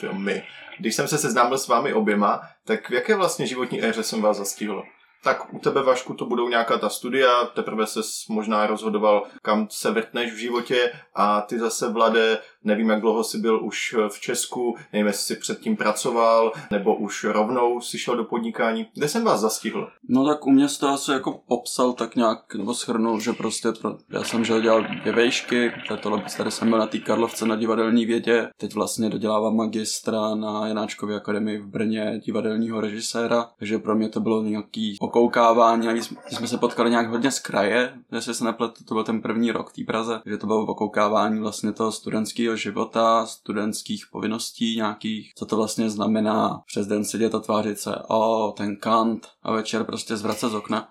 to 0.00 0.12
my, 0.12 0.42
když 0.78 0.94
jsem 0.94 1.08
se 1.08 1.18
seznámil 1.18 1.58
s 1.58 1.68
vámi 1.68 1.94
oběma, 1.94 2.40
tak 2.64 2.90
v 2.90 2.92
jaké 2.92 3.16
vlastně 3.16 3.46
životní 3.46 3.84
éře 3.84 4.02
jsem 4.02 4.22
vás 4.22 4.36
zastihl? 4.36 4.82
Tak 5.26 5.54
u 5.54 5.58
tebe, 5.58 5.82
Vašku, 5.82 6.14
to 6.14 6.26
budou 6.26 6.48
nějaká 6.48 6.78
ta 6.78 6.88
studia, 6.88 7.44
teprve 7.44 7.86
se 7.86 8.00
možná 8.28 8.66
rozhodoval, 8.66 9.22
kam 9.42 9.66
se 9.70 9.90
vrtneš 9.90 10.32
v 10.32 10.36
životě. 10.36 10.92
A 11.14 11.40
ty 11.40 11.58
zase, 11.58 11.92
Vlade, 11.92 12.38
nevím, 12.64 12.90
jak 12.90 13.00
dlouho 13.00 13.24
jsi 13.24 13.38
byl 13.38 13.64
už 13.64 13.94
v 14.08 14.20
Česku, 14.20 14.76
nevím, 14.92 15.06
jestli 15.06 15.24
jsi 15.24 15.40
předtím 15.40 15.76
pracoval, 15.76 16.52
nebo 16.70 16.96
už 16.96 17.24
rovnou 17.24 17.80
si 17.80 17.98
šel 17.98 18.16
do 18.16 18.24
podnikání. 18.24 18.86
Kde 18.94 19.08
jsem 19.08 19.24
vás 19.24 19.40
zastihl? 19.40 19.88
No 20.08 20.26
tak 20.26 20.46
u 20.46 20.50
mě 20.50 20.66
to 20.80 20.88
asi 20.88 21.10
jako 21.10 21.40
popsal 21.48 21.92
tak 21.92 22.16
nějak, 22.16 22.54
nebo 22.54 22.74
schrnul, 22.74 23.20
že 23.20 23.32
prostě 23.32 23.68
pro, 23.80 23.96
já 24.10 24.24
jsem 24.24 24.44
že 24.44 24.60
dělal 24.60 24.82
dvě 25.00 25.12
vejšky, 25.12 25.72
tohle 26.02 26.22
tady 26.36 26.50
jsem 26.50 26.70
byl 26.70 26.78
na 26.78 26.86
té 26.86 26.98
Karlovce 26.98 27.46
na 27.46 27.56
divadelní 27.56 28.06
vědě, 28.06 28.48
teď 28.56 28.74
vlastně 28.74 29.10
dodělávám 29.10 29.56
magistra 29.56 30.34
na 30.34 30.66
Janáčkově 30.66 31.16
akademii 31.16 31.58
v 31.58 31.66
Brně 31.66 32.20
divadelního 32.24 32.80
režiséra, 32.80 33.48
takže 33.58 33.78
pro 33.78 33.94
mě 33.94 34.08
to 34.08 34.20
bylo 34.20 34.42
nějaký 34.42 34.96
okoukávání, 35.16 35.86
navíc 35.86 36.14
jsme 36.28 36.46
se 36.46 36.58
potkali 36.58 36.90
nějak 36.90 37.10
hodně 37.10 37.30
z 37.30 37.38
kraje, 37.38 37.92
jestli 38.12 38.34
se 38.34 38.44
nepletu, 38.44 38.84
to 38.84 38.94
byl 38.94 39.04
ten 39.04 39.22
první 39.22 39.52
rok 39.52 39.70
v 39.70 39.72
té 39.72 39.84
Praze, 39.84 40.20
že 40.26 40.36
to 40.36 40.46
bylo 40.46 40.66
okoukávání 40.66 41.40
vlastně 41.40 41.72
toho 41.72 41.92
studentského 41.92 42.56
života, 42.56 43.26
studentských 43.26 44.06
povinností 44.12 44.76
nějakých, 44.76 45.32
co 45.34 45.46
to 45.46 45.56
vlastně 45.56 45.90
znamená 45.90 46.62
přes 46.66 46.86
den 46.86 47.04
sedět 47.04 47.34
a 47.34 47.38
tvářit 47.38 47.78
se, 47.78 47.96
o, 48.08 48.54
ten 48.56 48.76
kant 48.76 49.26
a 49.42 49.52
večer 49.52 49.84
prostě 49.84 50.16
zvracet 50.16 50.50
z 50.50 50.54
okna. 50.54 50.88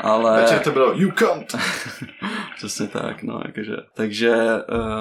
Ale... 0.00 0.42
Večer 0.42 0.60
to 0.60 0.70
bylo 0.70 0.92
You 0.92 1.10
can't! 1.10 1.54
Přesně 2.56 2.88
tak, 2.88 3.22
no, 3.22 3.40
jakože. 3.44 3.76
Takže 3.94 4.36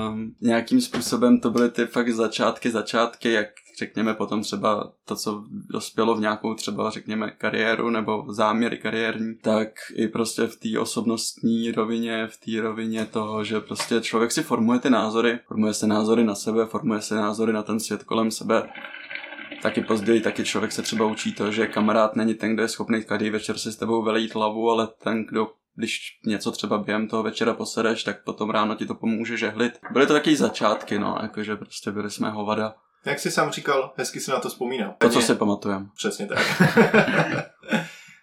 um, 0.09 0.35
nějakým 0.41 0.81
způsobem 0.81 1.39
to 1.39 1.51
byly 1.51 1.71
ty 1.71 1.85
fakt 1.85 2.09
začátky, 2.09 2.71
začátky, 2.71 3.31
jak 3.31 3.47
řekněme 3.77 4.13
potom 4.13 4.41
třeba 4.41 4.91
to, 5.05 5.15
co 5.15 5.43
dospělo 5.49 6.15
v 6.15 6.19
nějakou 6.19 6.53
třeba 6.53 6.89
řekněme 6.89 7.31
kariéru 7.31 7.89
nebo 7.89 8.25
záměry 8.29 8.77
kariérní, 8.77 9.35
tak 9.41 9.69
i 9.95 10.07
prostě 10.07 10.47
v 10.47 10.55
té 10.55 10.79
osobnostní 10.79 11.71
rovině, 11.71 12.27
v 12.27 12.37
té 12.37 12.61
rovině 12.61 13.05
toho, 13.05 13.43
že 13.43 13.59
prostě 13.59 14.01
člověk 14.01 14.31
si 14.31 14.43
formuje 14.43 14.79
ty 14.79 14.89
názory, 14.89 15.39
formuje 15.47 15.73
se 15.73 15.87
názory 15.87 16.23
na 16.23 16.35
sebe, 16.35 16.65
formuje 16.65 17.01
se 17.01 17.15
názory 17.15 17.53
na 17.53 17.63
ten 17.63 17.79
svět 17.79 18.03
kolem 18.03 18.31
sebe, 18.31 18.69
taky 19.61 19.81
později 19.81 20.21
taky 20.21 20.43
člověk 20.43 20.71
se 20.71 20.81
třeba 20.81 21.05
učí 21.05 21.33
to, 21.33 21.51
že 21.51 21.67
kamarád 21.67 22.15
není 22.15 22.33
ten, 22.33 22.53
kdo 22.53 22.63
je 22.63 22.69
schopný 22.69 23.03
každý 23.03 23.29
večer 23.29 23.57
si 23.57 23.71
s 23.71 23.75
tebou 23.75 24.03
velít 24.03 24.35
hlavu, 24.35 24.69
ale 24.69 24.87
ten, 25.03 25.25
kdo 25.25 25.47
když 25.75 26.19
něco 26.25 26.51
třeba 26.51 26.77
během 26.77 27.07
toho 27.07 27.23
večera 27.23 27.53
posedeš, 27.53 28.03
tak 28.03 28.23
potom 28.23 28.49
ráno 28.49 28.75
ti 28.75 28.85
to 28.85 28.95
pomůže 28.95 29.37
žehlit. 29.37 29.73
Byly 29.91 30.07
to 30.07 30.13
taky 30.13 30.35
začátky, 30.35 30.99
no, 30.99 31.17
jakože 31.21 31.55
prostě 31.55 31.91
byli 31.91 32.11
jsme 32.11 32.29
hovada. 32.29 32.75
Jak 33.05 33.19
jsi 33.19 33.31
sám 33.31 33.51
říkal, 33.51 33.93
hezky 33.95 34.19
si 34.19 34.31
na 34.31 34.39
to 34.39 34.49
vzpomínal. 34.49 34.95
To, 34.97 35.09
co 35.09 35.21
si 35.21 35.35
pamatujem. 35.35 35.89
Přesně 35.95 36.27
tak. 36.27 36.39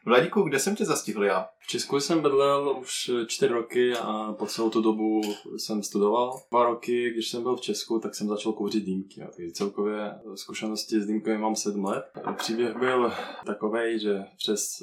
Vladíku, 0.07 0.43
kde 0.43 0.59
jsem 0.59 0.77
tě 0.77 0.85
zastihl 0.85 1.25
já? 1.25 1.49
V 1.59 1.67
Česku 1.67 2.01
jsem 2.01 2.23
bydlel 2.23 2.77
už 2.81 3.11
čtyři 3.27 3.53
roky 3.53 3.97
a 3.97 4.33
po 4.33 4.47
celou 4.47 4.71
tu 4.71 4.83
dobu 4.83 5.21
jsem 5.57 5.83
studoval. 5.83 6.41
Dva 6.51 6.65
roky, 6.65 7.11
když 7.11 7.29
jsem 7.29 7.43
byl 7.43 7.57
v 7.57 7.61
Česku, 7.61 7.99
tak 7.99 8.15
jsem 8.15 8.29
začal 8.29 8.53
kouřit 8.53 8.85
dýmky. 8.85 9.23
A 9.23 9.27
takže 9.37 9.53
celkově 9.53 10.15
zkušenosti 10.35 11.03
s 11.03 11.07
dýmkami 11.07 11.39
mám 11.39 11.57
sedm 11.57 11.85
let. 11.85 12.05
Příběh 12.37 12.77
byl 12.77 13.13
takový, 13.47 14.01
že 14.01 14.25
přes 14.37 14.83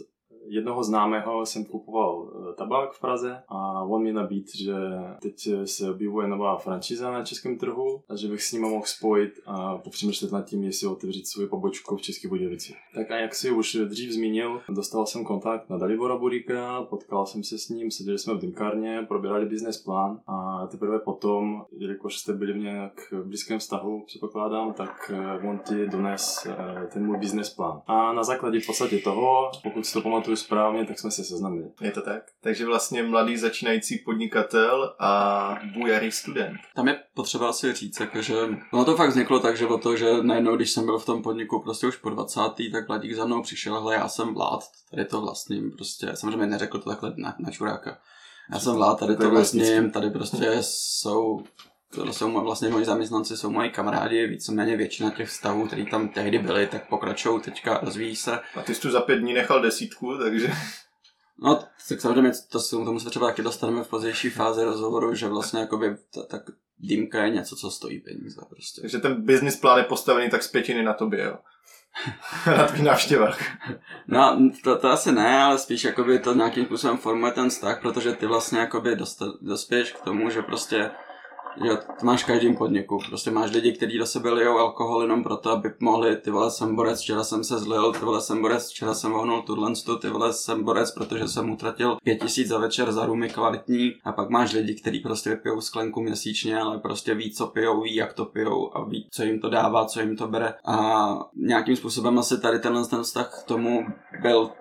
jednoho 0.51 0.84
známého 0.84 1.46
jsem 1.46 1.65
kupoval 1.65 2.34
tabák 2.58 2.91
v 2.91 3.01
Praze 3.01 3.43
a 3.48 3.84
on 3.84 4.03
mi 4.03 4.13
nabít, 4.13 4.55
že 4.55 4.74
teď 5.22 5.50
se 5.65 5.91
objevuje 5.91 6.27
nová 6.27 6.58
franšíza 6.58 7.12
na 7.12 7.24
českém 7.24 7.58
trhu 7.58 8.01
a 8.10 8.15
že 8.15 8.27
bych 8.27 8.43
s 8.43 8.51
ním 8.51 8.62
mohl 8.62 8.86
spojit 8.86 9.39
a 9.46 9.77
popřemýšlet 9.77 10.31
nad 10.31 10.46
tím, 10.46 10.63
jestli 10.63 10.88
otevřít 10.88 11.27
svou 11.27 11.48
pobočku 11.48 11.98
v 11.98 12.01
České 12.01 12.27
Budějovici. 12.27 12.74
Tak 12.96 13.12
a 13.12 13.15
jak 13.17 13.36
si 13.36 13.51
už 13.51 13.77
dřív 13.86 14.12
zmínil, 14.12 14.62
dostal 14.70 15.05
jsem 15.05 15.25
kontakt 15.25 15.70
na 15.70 15.77
Dalibora 15.77 16.17
Buríka, 16.17 16.81
potkal 16.81 17.25
jsem 17.25 17.43
se 17.43 17.58
s 17.58 17.70
ním, 17.70 17.91
seděli 17.91 18.20
jsme 18.20 18.34
v 18.34 18.39
dýmkárně, 18.39 19.05
probírali 19.08 19.46
business 19.46 19.84
plán 19.84 20.20
a 20.27 20.67
teprve 20.67 21.00
potom, 21.00 21.65
jelikož 21.77 22.17
jste 22.17 22.34
byli 22.34 22.53
v 22.53 22.58
nějak 22.58 23.13
blízkém 23.24 23.60
vztahu, 23.60 24.03
předpokládám, 24.05 24.74
tak 24.74 25.12
eh, 25.13 25.48
on 25.48 25.60
ti 25.60 25.88
dones 25.88 26.48
eh, 26.50 26.88
ten 26.93 27.05
můj 27.05 27.17
business 27.17 27.50
plán. 27.50 27.81
A 27.88 28.13
na 28.13 28.24
základě 28.24 28.60
v 28.60 28.65
podstatě 28.65 28.98
toho, 28.98 29.51
pokud 29.63 29.86
si 29.86 29.93
to 29.93 30.01
pamatuju 30.01 30.36
správně, 30.41 30.86
tak 30.86 31.00
jsme 31.00 31.12
se 31.12 31.24
seznamili. 31.24 31.65
Je 31.81 31.91
to 31.91 32.01
tak? 32.01 32.24
Takže 32.41 32.65
vlastně 32.65 33.03
mladý 33.03 33.38
začínající 33.38 33.98
podnikatel 33.98 34.95
a 35.00 35.60
bujarý 35.74 36.12
student. 36.12 36.57
Tam 36.75 36.88
je 36.88 37.00
potřeba 37.13 37.53
si 37.53 37.74
říct, 37.74 38.00
jako, 38.00 38.21
že 38.21 38.36
ono 38.74 38.86
to 38.86 38.95
fakt 38.95 39.10
vzniklo 39.10 39.39
tak, 39.39 39.57
že 39.57 39.67
o 39.67 39.77
to, 39.77 39.95
že 39.95 40.24
najednou, 40.24 40.55
když 40.55 40.71
jsem 40.71 40.86
byl 40.86 41.00
v 41.00 41.05
tom 41.05 41.24
podniku 41.24 41.62
prostě 41.62 41.88
už 41.88 41.95
po 41.95 42.10
20. 42.10 42.39
tak 42.71 42.88
Vladík 42.88 43.15
za 43.15 43.25
mnou 43.25 43.41
přišel, 43.41 43.79
hele, 43.79 43.95
já 43.95 44.07
jsem 44.07 44.33
vlád, 44.33 44.63
tady 44.91 45.05
to 45.05 45.21
vlastním, 45.21 45.71
prostě, 45.71 46.12
samozřejmě 46.13 46.45
neřekl 46.45 46.79
to 46.79 46.89
takhle 46.89 47.13
na, 47.17 47.36
na 47.39 47.51
čuráka. 47.51 47.98
Já 48.53 48.60
jsem 48.60 48.75
vlád, 48.75 49.00
tady 49.00 49.15
to 49.15 49.29
vlastním, 49.29 49.91
tady 49.91 50.10
prostě 50.10 50.57
jsou 50.62 51.43
to 51.95 52.13
jsou 52.13 52.41
vlastně 52.41 52.69
moji 52.69 52.86
zaměstnanci, 52.86 53.38
jsou 53.38 53.50
moji 53.50 53.69
kamarádi, 53.69 54.27
víceméně 54.27 54.77
většina 54.77 55.10
těch 55.10 55.29
vztahů, 55.29 55.67
které 55.67 55.86
tam 55.86 56.10
tehdy 56.10 56.39
byly, 56.39 56.67
tak 56.67 56.89
pokračují 56.89 57.41
teďka, 57.41 57.79
rozvíjí 57.83 58.15
se. 58.15 58.39
A 58.55 58.62
ty 58.62 58.75
jsi 58.75 58.81
tu 58.81 58.91
za 58.91 59.01
pět 59.01 59.19
dní 59.19 59.33
nechal 59.33 59.62
desítku, 59.62 60.17
takže... 60.17 60.51
No, 61.43 61.63
tak 61.89 62.01
samozřejmě 62.01 62.31
to, 62.50 62.60
se- 62.60 62.75
tomu 62.75 63.00
se 63.00 63.10
třeba 63.10 63.27
taky 63.27 63.41
dostaneme 63.41 63.83
v 63.83 63.88
pozdější 63.88 64.29
fázi 64.29 64.63
rozhovoru, 64.63 65.15
že 65.15 65.27
vlastně 65.27 65.60
jakoby 65.60 65.95
ta, 66.13 66.24
tak 66.24 66.41
dýmka 66.79 67.24
je 67.24 67.29
něco, 67.29 67.55
co 67.55 67.71
stojí 67.71 68.00
peníze 68.00 68.41
prostě. 68.50 68.81
Takže 68.81 69.00
ten 69.00 69.25
business 69.25 69.55
plán 69.55 69.77
je 69.77 69.83
postavený 69.83 70.29
tak 70.29 70.43
z 70.43 70.48
pětiny 70.48 70.83
na 70.83 70.93
tobě, 70.93 71.24
jo? 71.24 71.38
na 72.57 72.67
tvých 72.67 72.83
návštěvách. 72.83 73.39
No, 74.07 74.51
to, 74.63 74.77
to 74.77 74.88
asi 74.89 75.12
ne, 75.12 75.43
ale 75.43 75.57
spíš 75.57 75.83
jakoby 75.83 76.19
to 76.19 76.33
nějakým 76.33 76.65
způsobem 76.65 76.98
formuje 76.98 77.31
ten 77.31 77.50
vztah, 77.50 77.81
protože 77.81 78.13
ty 78.13 78.25
vlastně 78.25 78.60
jakoby 78.60 78.95
dosta, 78.95 79.25
dospěješ 79.41 79.91
k 79.91 80.01
tomu, 80.01 80.29
že 80.29 80.41
prostě 80.41 80.91
Jo, 81.55 81.77
to 82.00 82.05
máš 82.05 82.24
v 82.24 82.27
každém 82.27 82.55
podniku. 82.55 83.00
Prostě 83.08 83.31
máš 83.31 83.51
lidi, 83.51 83.72
kteří 83.72 83.98
do 83.98 84.05
sebe 84.05 84.29
lijou 84.29 84.58
alkohol 84.58 85.01
jenom 85.01 85.24
proto, 85.24 85.50
aby 85.50 85.74
mohli, 85.79 86.15
ty 86.15 86.31
vole, 86.31 86.51
jsem 86.51 86.75
borec, 86.75 87.01
včera 87.01 87.24
jsem 87.24 87.43
se 87.43 87.60
zlil, 87.60 87.93
ty 87.93 88.00
vole, 88.00 88.22
jsem 88.22 88.41
borec, 88.41 88.70
včera 88.70 88.93
jsem 88.93 89.12
vohnul 89.12 89.41
tuhle 89.41 89.75
stu, 89.75 89.98
ty 89.98 90.10
vole, 90.10 90.34
jsem 90.34 90.63
borec, 90.63 90.91
protože 90.91 91.27
jsem 91.27 91.51
utratil 91.51 91.98
pět 92.03 92.15
tisíc 92.15 92.48
za 92.48 92.58
večer 92.58 92.91
za 92.91 93.05
rumy 93.05 93.29
kvalitní. 93.29 93.93
A 94.03 94.12
pak 94.12 94.29
máš 94.29 94.53
lidi, 94.53 94.75
kteří 94.75 95.00
prostě 95.00 95.29
vypijou 95.29 95.62
sklenku 95.62 96.01
měsíčně, 96.01 96.60
ale 96.60 96.79
prostě 96.79 97.15
ví, 97.15 97.31
co 97.31 97.48
pijou, 97.48 97.81
ví, 97.81 97.96
jak 97.96 98.13
to 98.13 98.25
pijou 98.25 98.77
a 98.77 98.84
ví, 98.84 99.08
co 99.12 99.24
jim 99.24 99.39
to 99.39 99.50
dává, 99.50 99.86
co 99.86 100.01
jim 100.01 100.17
to 100.17 100.27
bere. 100.27 100.53
A 100.65 101.10
nějakým 101.36 101.75
způsobem 101.75 102.20
asi 102.20 102.41
tady 102.41 102.60
tenhle 102.60 102.88
ten 102.88 103.03
vztah 103.03 103.41
k 103.43 103.48
tomu 103.48 103.86
byl 104.22 104.51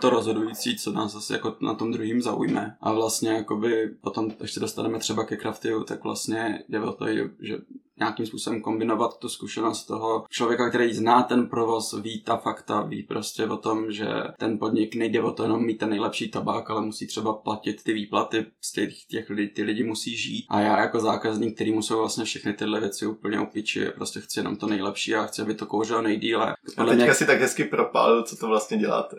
to 0.00 0.10
rozhodující, 0.10 0.76
co 0.76 0.92
nás 0.92 1.14
asi 1.14 1.32
jako 1.32 1.56
na 1.60 1.74
tom 1.74 1.92
druhým 1.92 2.22
zaujme. 2.22 2.76
A 2.80 2.92
vlastně 2.92 3.30
jakoby 3.30 3.94
potom 4.00 4.30
ještě 4.40 4.60
dostaneme 4.60 4.98
třeba 4.98 5.24
ke 5.24 5.36
craftiu, 5.36 5.84
tak 5.84 6.04
vlastně 6.04 6.64
jde 6.68 6.80
o 6.80 6.92
to, 6.92 7.06
že 7.40 7.58
nějakým 7.98 8.26
způsobem 8.26 8.60
kombinovat 8.60 9.18
tu 9.18 9.28
zkušenost 9.28 9.84
toho 9.84 10.24
člověka, 10.30 10.68
který 10.68 10.94
zná 10.94 11.22
ten 11.22 11.46
provoz, 11.48 11.94
ví 12.02 12.22
ta 12.22 12.36
fakta, 12.36 12.80
ví 12.80 13.02
prostě 13.02 13.46
o 13.46 13.56
tom, 13.56 13.92
že 13.92 14.06
ten 14.38 14.58
podnik 14.58 14.94
nejde 14.94 15.22
o 15.22 15.30
to 15.30 15.42
jenom 15.42 15.64
mít 15.66 15.78
ten 15.78 15.90
nejlepší 15.90 16.28
tabák, 16.30 16.70
ale 16.70 16.80
musí 16.80 17.06
třeba 17.06 17.32
platit 17.32 17.82
ty 17.82 17.92
výplaty, 17.92 18.46
z 18.60 18.72
těch, 18.72 19.04
těch 19.10 19.30
lidí, 19.30 19.48
ty 19.48 19.62
lidi 19.62 19.84
musí 19.84 20.16
žít. 20.16 20.46
A 20.50 20.60
já 20.60 20.80
jako 20.80 21.00
zákazník, 21.00 21.54
který 21.54 21.72
musí 21.72 21.94
vlastně 21.94 22.24
všechny 22.24 22.52
tyhle 22.52 22.80
věci 22.80 23.06
úplně 23.06 23.40
upiči, 23.40 23.86
prostě 23.94 24.20
chci 24.20 24.40
jenom 24.40 24.56
to 24.56 24.66
nejlepší 24.66 25.14
a 25.14 25.26
chci, 25.26 25.42
aby 25.42 25.54
to 25.54 25.66
kouřilo 25.66 26.02
nejdíle. 26.02 26.54
A 26.76 26.84
teďka 26.84 27.04
mě- 27.04 27.14
si 27.14 27.26
tak 27.26 27.40
hezky 27.40 27.64
propálil, 27.64 28.22
co 28.22 28.36
to 28.36 28.46
vlastně 28.46 28.78
děláte. 28.78 29.16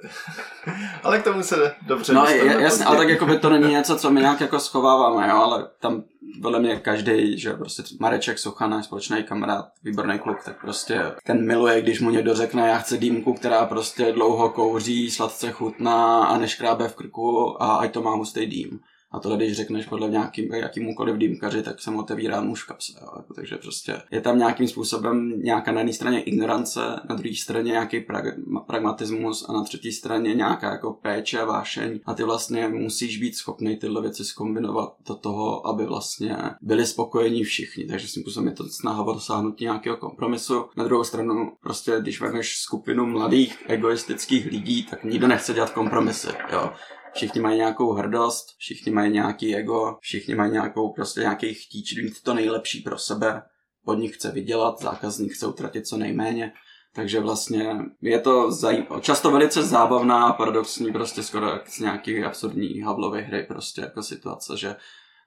Ale 1.04 1.20
k 1.20 1.24
tomu 1.24 1.44
se 1.44 1.76
dobře 1.88 2.14
No 2.14 2.26
jasně, 2.26 2.86
ale 2.86 2.98
tak 2.98 3.10
jako 3.10 3.26
by 3.26 3.40
to 3.40 3.50
není 3.50 3.72
něco, 3.72 3.96
co 3.96 4.12
my 4.12 4.20
nějak 4.20 4.42
jako 4.42 4.60
schováváme, 4.60 5.30
jo, 5.30 5.36
ale 5.36 5.70
tam 5.80 6.04
podle 6.42 6.60
mě 6.60 6.76
každý, 6.76 7.40
že 7.40 7.54
prostě 7.54 7.84
Mareček 8.00 8.40
Sucha, 8.40 8.68
náš 8.68 8.86
společný 8.86 9.24
kamarád, 9.24 9.66
výborný 9.84 10.20
kluk, 10.20 10.44
tak 10.44 10.62
prostě 10.62 11.02
ten 11.24 11.48
miluje, 11.48 11.82
když 11.82 12.02
mu 12.02 12.10
někdo 12.10 12.36
řekne, 12.36 12.68
já 12.68 12.78
chci 12.78 12.98
dýmku, 12.98 13.34
která 13.34 13.66
prostě 13.66 14.12
dlouho 14.12 14.50
kouří, 14.50 15.12
sladce 15.12 15.52
chutná 15.52 16.26
a 16.26 16.38
neškrábe 16.38 16.88
v 16.88 16.96
krku 16.96 17.64
a 17.64 17.76
ať 17.76 17.94
to 17.94 18.02
má 18.02 18.16
hustý 18.16 18.46
dým. 18.46 18.80
A 19.12 19.20
tohle, 19.20 19.38
když 19.38 19.58
řekneš 19.58 19.86
podle 19.86 20.10
nějakým, 20.10 20.54
jakýmukoliv 20.54 21.16
dýmkaři, 21.16 21.64
tak 21.64 21.82
se 21.82 21.92
mu 21.92 22.00
otevírá 22.00 22.42
nůž 22.42 22.64
v 22.64 22.68
kapse. 22.68 22.94
Jo. 23.02 23.08
Jako, 23.18 23.34
takže 23.34 23.58
prostě 23.58 24.02
je 24.12 24.22
tam 24.22 24.38
nějakým 24.38 24.68
způsobem 24.68 25.34
nějaká 25.42 25.72
na 25.72 25.80
jedné 25.80 25.94
straně 25.94 26.22
ignorance, 26.22 26.80
na 27.10 27.16
druhé 27.16 27.36
straně 27.36 27.72
nějaký 27.72 28.00
prag- 28.00 28.66
pragmatismus 28.68 29.50
a 29.50 29.54
na 29.54 29.64
třetí 29.64 29.92
straně 29.92 30.34
nějaká 30.34 30.72
jako 30.72 30.94
péče 30.94 31.40
a 31.40 31.46
vášeň. 31.46 32.00
A 32.06 32.14
ty 32.14 32.24
vlastně 32.24 32.68
musíš 32.68 33.18
být 33.18 33.36
schopný 33.36 33.78
tyhle 33.78 34.02
věci 34.02 34.26
skombinovat 34.26 34.96
do 35.08 35.16
toho, 35.16 35.68
aby 35.68 35.86
vlastně 35.86 36.38
byli 36.62 36.86
spokojení 36.86 37.44
všichni. 37.44 37.86
Takže 37.86 38.08
si 38.08 38.22
způsobem 38.22 38.48
je 38.48 38.54
to 38.54 38.64
snaha 38.70 39.04
o 39.04 39.14
dosáhnutí 39.14 39.64
nějakého 39.64 39.98
kompromisu. 39.98 40.66
Na 40.78 40.84
druhou 40.84 41.04
stranu, 41.04 41.52
prostě 41.62 41.98
když 42.02 42.22
vezmeš 42.22 42.58
skupinu 42.58 43.06
mladých 43.06 43.64
egoistických 43.68 44.46
lidí, 44.46 44.84
tak 44.84 45.04
nikdo 45.04 45.28
nechce 45.28 45.54
dělat 45.54 45.70
kompromisy. 45.70 46.28
Jo. 46.52 46.72
Všichni 47.14 47.42
mají 47.42 47.58
nějakou 47.58 47.94
hrdost, 47.94 48.56
všichni 48.58 48.92
mají 48.92 49.12
nějaký 49.12 49.56
ego, 49.56 49.98
všichni 50.02 50.36
mají 50.36 50.52
nějakou 50.52 50.94
prostě 50.94 51.20
nějaký 51.20 51.54
chtíč 51.54 51.96
mít 52.02 52.24
to 52.24 52.34
nejlepší 52.34 52.82
pro 52.82 52.98
sebe. 52.98 53.42
Podnik 53.86 54.16
chce 54.16 54.32
vydělat, 54.32 54.82
zákazník 54.82 55.34
chce 55.34 55.48
utratit 55.48 55.88
co 55.88 55.98
nejméně. 55.98 56.54
Takže 56.94 57.20
vlastně 57.20 57.76
je 58.02 58.20
to 58.20 58.52
zajím... 58.52 58.86
často 59.02 59.32
velice 59.32 59.64
zábavná 59.64 60.34
paradoxní 60.34 60.92
prostě 60.92 61.24
skoro 61.24 61.50
jak 61.50 61.68
z 61.70 61.80
nějaký 61.80 62.24
absurdní 62.24 62.82
Havlovy 62.82 63.22
hry 63.22 63.44
prostě 63.44 63.82
jako 63.82 64.04
situace, 64.04 64.58
že 64.58 64.76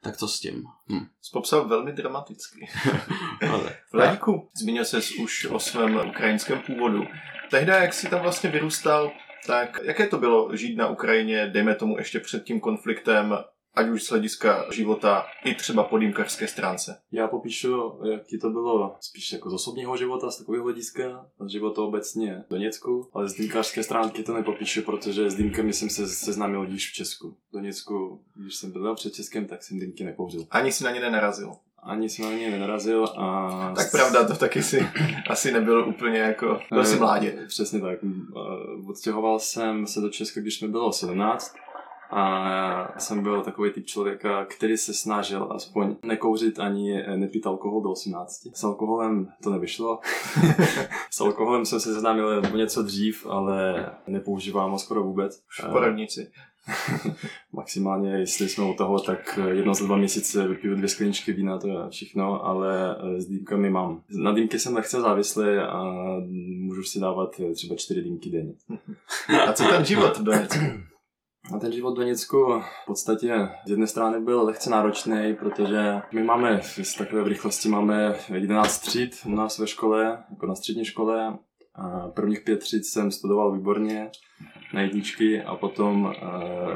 tak 0.02 0.16
co 0.16 0.28
s 0.28 0.40
tím? 0.40 0.64
Hm. 0.92 1.06
Jsi 1.22 1.30
popsal 1.32 1.68
velmi 1.68 1.92
dramaticky. 1.92 2.68
Vladíku, 3.92 4.48
zmínil 4.54 4.84
jsi 4.84 5.16
už 5.22 5.44
o 5.44 5.58
svém 5.58 6.08
ukrajinském 6.08 6.60
původu. 6.66 7.04
Tehdy, 7.50 7.72
jak 7.72 7.94
jsi 7.94 8.08
tam 8.08 8.22
vlastně 8.22 8.50
vyrůstal, 8.50 9.12
tak 9.46 9.80
jaké 9.82 10.06
to 10.06 10.18
bylo 10.18 10.56
žít 10.56 10.76
na 10.76 10.88
Ukrajině, 10.88 11.46
dejme 11.46 11.74
tomu 11.74 11.98
ještě 11.98 12.20
před 12.20 12.44
tím 12.44 12.60
konfliktem, 12.60 13.38
ať 13.74 13.88
už 13.88 14.02
z 14.02 14.10
hlediska 14.10 14.66
života, 14.72 15.26
i 15.44 15.54
třeba 15.54 15.84
po 15.84 15.98
dýmkařské 15.98 16.48
stránce. 16.48 17.00
Já 17.12 17.28
popíšu, 17.28 18.00
jak 18.10 18.26
ti 18.26 18.38
to 18.38 18.50
bylo 18.50 18.96
spíš 19.00 19.32
jako 19.32 19.50
z 19.50 19.54
osobního 19.54 19.96
života, 19.96 20.30
z 20.30 20.38
takového 20.38 20.64
hlediska, 20.64 21.26
z 21.40 21.50
života 21.50 21.82
obecně 21.82 22.44
v 22.46 22.50
Doněcku, 22.50 23.08
ale 23.12 23.28
z 23.28 23.34
dýmkařské 23.34 23.82
stránky 23.82 24.22
to 24.22 24.34
nepopíšu, 24.34 24.82
protože 24.82 25.30
s 25.30 25.34
dýmkami 25.34 25.72
jsem 25.72 25.90
se 25.90 26.08
seznámil 26.08 26.64
již 26.64 26.90
v 26.90 26.94
Česku. 26.94 27.36
V 27.50 27.52
Doněcku, 27.52 28.24
když 28.34 28.54
jsem 28.56 28.72
byl 28.72 28.94
před 28.94 29.14
Českem, 29.14 29.46
tak 29.46 29.62
jsem 29.62 29.78
dýmky 29.78 30.04
nekouřil. 30.04 30.46
Ani 30.50 30.72
si 30.72 30.84
na 30.84 30.90
ně 30.90 31.00
nenarazil. 31.00 31.52
Ani 31.82 32.08
jsem 32.08 32.24
na 32.24 32.32
ně 32.32 32.50
nenarazil 32.50 33.04
a... 33.04 33.72
Tak 33.76 33.90
pravda, 33.90 34.26
to 34.26 34.36
taky 34.36 34.62
si 34.62 34.80
asi 35.30 35.52
nebylo 35.52 35.86
úplně 35.86 36.18
jako, 36.18 36.60
byl 36.70 36.82
Eh, 36.92 36.96
mládě. 36.96 37.38
Přesně 37.48 37.80
tak. 37.80 37.98
Eh, 38.04 38.88
Odstěhoval 38.88 39.38
jsem 39.38 39.86
se 39.86 40.00
do 40.00 40.08
Česka, 40.08 40.40
když 40.40 40.62
mi 40.62 40.68
bylo 40.68 40.92
17 40.92 41.54
a 42.12 43.00
jsem 43.00 43.22
byl 43.22 43.42
takový 43.42 43.70
typ 43.70 43.86
člověka, 43.86 44.44
který 44.44 44.76
se 44.76 44.94
snažil 44.94 45.48
aspoň 45.50 45.96
nekouřit 46.02 46.58
ani 46.58 47.02
nepít 47.16 47.46
alkohol 47.46 47.82
do 47.82 47.90
18. 47.90 48.46
S 48.54 48.64
alkoholem 48.64 49.28
to 49.42 49.50
nevyšlo. 49.50 50.00
S 51.10 51.20
alkoholem 51.20 51.64
jsem 51.64 51.80
se 51.80 51.94
seznámil 51.94 52.42
o 52.52 52.56
něco 52.56 52.82
dřív, 52.82 53.26
ale 53.26 53.90
nepoužívám 54.06 54.70
ho 54.70 54.78
skoro 54.78 55.02
vůbec. 55.02 55.42
Už 55.48 55.64
v 55.64 55.72
porodnici. 55.72 56.30
Maximálně, 57.52 58.10
jestli 58.10 58.48
jsme 58.48 58.64
u 58.64 58.74
toho, 58.74 59.00
tak 59.00 59.38
jedno 59.48 59.74
za 59.74 59.84
dva 59.84 59.96
měsíce 59.96 60.48
vypiju 60.48 60.74
dvě 60.74 60.88
skleničky 60.88 61.32
vína, 61.32 61.58
to 61.58 61.68
je 61.68 61.74
všechno, 61.90 62.44
ale 62.44 62.96
eh, 62.96 63.20
s 63.20 63.26
dýmkami 63.26 63.70
mám. 63.70 64.02
Na 64.10 64.32
dýmky 64.32 64.58
jsem 64.58 64.74
lehce 64.74 65.00
závislý 65.00 65.44
a 65.56 65.82
můžu 66.58 66.82
si 66.82 67.00
dávat 67.00 67.40
eh, 67.40 67.54
třeba 67.54 67.76
čtyři 67.76 68.02
dýmky 68.02 68.30
denně. 68.30 68.54
A 69.48 69.52
co 69.52 69.64
ten 69.64 69.84
život 69.84 70.18
v 70.18 70.22
Donecku? 70.22 70.64
A 71.54 71.58
ten 71.58 71.72
život 71.72 71.92
v 71.94 71.96
Doněcku 71.96 72.60
v 72.82 72.86
podstatě 72.86 73.48
z 73.66 73.70
jedné 73.70 73.86
strany 73.86 74.20
byl 74.20 74.42
lehce 74.44 74.70
náročný, 74.70 75.36
protože 75.38 76.00
my 76.12 76.22
máme 76.22 76.60
z 76.62 76.94
takové 76.94 77.22
v 77.22 77.26
rychlosti 77.26 77.68
máme 77.68 78.14
11 78.34 78.78
tříd 78.78 79.16
u 79.26 79.30
nás 79.30 79.58
ve 79.58 79.66
škole, 79.66 80.24
jako 80.30 80.46
na 80.46 80.54
střední 80.54 80.84
škole. 80.84 81.38
A 81.74 82.08
prvních 82.08 82.40
pět 82.40 82.58
tříd 82.58 82.84
jsem 82.84 83.10
studoval 83.10 83.52
výborně 83.52 84.10
na 84.74 84.80
jedničky 84.80 85.42
a 85.42 85.56
potom 85.56 86.02
uh, 86.02 86.12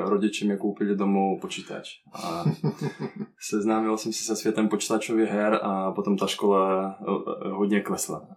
rodiče 0.08 0.46
mi 0.46 0.56
koupili 0.56 0.96
domů 0.96 1.38
počítač. 1.40 2.00
A 2.12 2.44
seznámil 3.40 3.96
jsem 3.96 4.12
se 4.12 4.24
se 4.24 4.36
světem 4.36 4.68
počítačových 4.68 5.28
her 5.28 5.60
a 5.62 5.92
potom 5.92 6.16
ta 6.16 6.26
škola 6.26 6.96
eh, 7.00 7.48
hodně 7.48 7.80
klesla. 7.80 8.28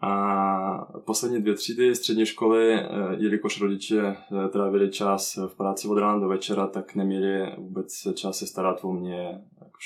A 0.00 0.86
poslední 1.06 1.42
dvě 1.42 1.54
třídy 1.54 1.94
střední 1.94 2.26
školy, 2.26 2.74
eh, 2.74 2.86
jelikož 3.16 3.60
rodiče 3.60 4.16
trávili 4.52 4.90
čas 4.90 5.38
v 5.46 5.56
práci 5.56 5.88
od 5.88 5.98
rána 5.98 6.18
do 6.18 6.28
večera, 6.28 6.66
tak 6.66 6.94
neměli 6.94 7.52
vůbec 7.58 8.08
čas 8.14 8.38
se 8.38 8.46
starat 8.46 8.78
o 8.82 8.92
mě, 8.92 9.40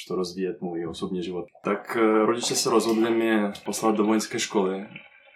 to 0.09 0.15
rozvíjet 0.15 0.61
můj 0.61 0.87
osobní 0.87 1.23
život. 1.23 1.45
Tak 1.65 1.97
rodiče 2.25 2.55
se 2.55 2.71
rozhodli 2.71 3.11
mě 3.11 3.53
poslat 3.65 3.97
do 3.97 4.05
vojenské 4.05 4.39
školy, 4.39 4.87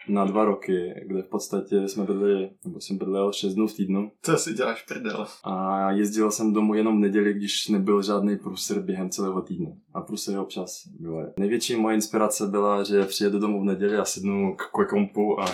na 0.08 0.24
dva 0.24 0.44
roky, 0.44 0.94
kde 1.06 1.22
v 1.22 1.28
podstatě 1.28 1.88
jsme 1.88 2.04
bydli, 2.04 2.50
nebo 2.64 2.80
jsem 2.80 2.98
bydlel 2.98 3.32
6 3.32 3.54
dnů 3.54 3.66
v 3.66 3.74
týdnu. 3.74 4.12
Co 4.22 4.36
si 4.36 4.54
děláš 4.54 4.82
prdel? 4.82 5.26
A 5.44 5.90
jezdil 5.90 6.30
jsem 6.30 6.52
domů 6.52 6.74
jenom 6.74 6.96
v 6.96 7.00
neděli, 7.00 7.34
když 7.34 7.68
nebyl 7.68 8.02
žádný 8.02 8.36
průser 8.36 8.80
během 8.80 9.10
celého 9.10 9.42
týdnu. 9.42 9.78
A 9.94 10.00
průsery 10.00 10.38
občas 10.38 10.82
byly. 11.00 11.26
Největší 11.38 11.76
moje 11.76 11.94
inspirace 11.94 12.46
byla, 12.46 12.82
že 12.82 13.04
přijedu 13.04 13.38
domů 13.38 13.60
v 13.60 13.64
neděli 13.64 13.96
a 13.96 14.04
sednu 14.04 14.56
k 14.56 14.88
kompu 14.88 15.40
a 15.40 15.44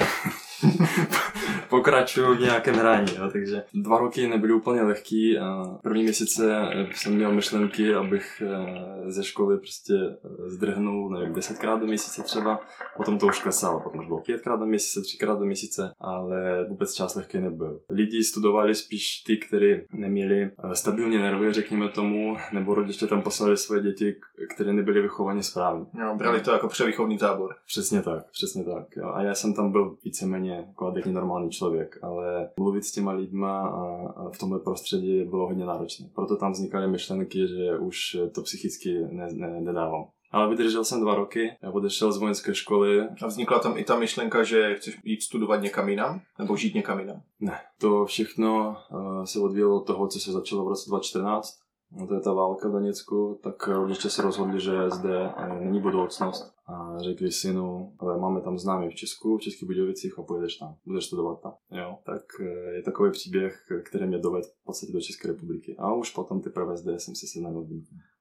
pokračuju 1.68 2.34
v 2.34 2.40
nějakém 2.40 2.74
hraní. 2.74 3.14
Jo. 3.16 3.30
Takže 3.32 3.62
dva 3.74 3.98
roky 3.98 4.28
nebyly 4.28 4.52
úplně 4.52 4.82
lehký. 4.82 5.38
A 5.38 5.78
první 5.82 6.02
měsíce 6.02 6.68
jsem 6.94 7.14
měl 7.14 7.32
myšlenky, 7.32 7.94
abych 7.94 8.42
eh, 8.46 9.10
ze 9.10 9.24
školy 9.24 9.58
prostě 9.58 9.94
eh, 9.94 10.50
zdrhnul, 10.50 11.10
nevím, 11.10 11.34
desetkrát 11.34 11.80
do 11.80 11.86
měsíce 11.86 12.22
třeba. 12.22 12.60
Potom 12.96 13.18
to 13.18 13.26
už 13.26 13.42
klesalo, 13.42 13.80
potom 13.80 14.00
už 14.00 14.06
bylo 14.06 14.20
pětkrát 14.20 14.60
do 14.60 14.66
měsíce, 14.66 15.00
třikrát 15.00 15.38
do 15.38 15.44
měsíce, 15.44 15.92
ale 16.00 16.66
vůbec 16.68 16.94
čas 16.94 17.14
lehký 17.14 17.38
nebyl. 17.38 17.80
Lidi 17.90 18.24
studovali 18.24 18.74
spíš 18.74 19.22
ty, 19.26 19.36
kteří 19.36 19.74
neměli 19.92 20.42
eh, 20.42 20.74
stabilní 20.74 21.18
nervy, 21.18 21.52
řekněme 21.52 21.88
tomu, 21.88 22.36
nebo 22.52 22.74
rodiče 22.74 23.06
tam 23.06 23.22
poslali 23.22 23.56
svoje 23.56 23.82
děti, 23.82 24.14
které 24.54 24.72
nebyly 24.72 25.02
vychovaně 25.02 25.42
správně. 25.42 25.86
No, 25.94 26.16
brali 26.16 26.40
to 26.40 26.50
jako 26.50 26.68
převýchovný 26.68 27.18
tábor. 27.18 27.54
Přesně 27.66 28.02
tak, 28.02 28.30
přesně 28.30 28.64
tak. 28.64 28.96
Jo. 28.96 29.10
A 29.14 29.22
já 29.22 29.34
jsem 29.34 29.54
tam 29.54 29.72
byl 29.72 29.96
víceméně 30.04 30.45
jako 30.54 30.86
adekně 30.86 31.12
normální 31.12 31.50
člověk, 31.50 31.98
ale 32.02 32.50
mluvit 32.60 32.84
s 32.84 32.92
těma 32.92 33.12
lidma 33.12 33.60
a, 33.60 34.08
a 34.16 34.30
v 34.30 34.38
tomhle 34.38 34.58
prostředí 34.58 35.24
bylo 35.24 35.46
hodně 35.46 35.64
náročné. 35.64 36.08
Proto 36.14 36.36
tam 36.36 36.52
vznikaly 36.52 36.88
myšlenky, 36.88 37.48
že 37.48 37.78
už 37.78 38.16
to 38.34 38.42
psychicky 38.42 38.98
ne, 39.10 39.28
ne, 39.32 39.60
nedávám. 39.60 40.04
Ale 40.30 40.48
vydržel 40.48 40.84
jsem 40.84 41.00
dva 41.00 41.14
roky, 41.14 41.56
já 41.62 41.70
odešel 41.70 42.12
z 42.12 42.18
vojenské 42.18 42.54
školy. 42.54 43.00
A 43.22 43.26
vznikla 43.26 43.58
tam 43.58 43.78
i 43.78 43.84
ta 43.84 43.98
myšlenka, 43.98 44.42
že 44.42 44.74
chceš 44.74 44.98
jít 45.04 45.22
studovat 45.22 45.62
někam 45.62 45.88
jinam? 45.88 46.20
Nebo 46.38 46.56
žít 46.56 46.74
někam 46.74 46.98
jinam? 46.98 47.22
Ne, 47.40 47.58
to 47.80 48.04
všechno 48.04 48.76
uh, 48.90 49.24
se 49.24 49.40
odvíjelo 49.40 49.76
od 49.76 49.86
toho, 49.86 50.08
co 50.08 50.20
se 50.20 50.32
začalo 50.32 50.64
v 50.64 50.68
roce 50.68 50.90
2014. 50.90 51.65
No 51.92 52.06
to 52.06 52.14
je 52.14 52.20
ta 52.20 52.32
válka 52.32 52.68
v 52.68 52.72
Doněcku, 52.72 53.40
tak 53.42 53.68
rodiče 53.68 54.10
se 54.10 54.22
rozhodli, 54.22 54.60
že 54.60 54.90
zde 54.90 55.30
eh, 55.36 55.64
není 55.64 55.80
budoucnost 55.80 56.54
a 56.66 56.98
řekli 56.98 57.32
synu, 57.32 57.94
ale 57.98 58.18
máme 58.18 58.40
tam 58.40 58.58
známý 58.58 58.88
v 58.88 58.94
Česku, 58.94 59.36
v 59.36 59.40
Českých 59.40 59.66
Budějovicích 59.66 60.18
a 60.18 60.22
pojedeš 60.22 60.56
tam, 60.56 60.76
budeš 60.86 61.06
studovat 61.06 61.40
tam. 61.40 61.54
Jo, 61.70 61.98
tak 62.06 62.22
eh, 62.40 62.76
je 62.76 62.82
takový 62.82 63.10
příběh, 63.10 63.58
který 63.84 64.06
mě 64.06 64.18
dovedl 64.18 64.46
v 64.62 64.64
podstatě 64.64 64.92
do 64.92 65.00
České 65.00 65.28
republiky. 65.28 65.76
A 65.78 65.94
už 65.94 66.10
potom 66.10 66.40
teprve 66.40 66.76
zde 66.76 67.00
jsem 67.00 67.14
si 67.14 67.26
sednul 67.26 67.66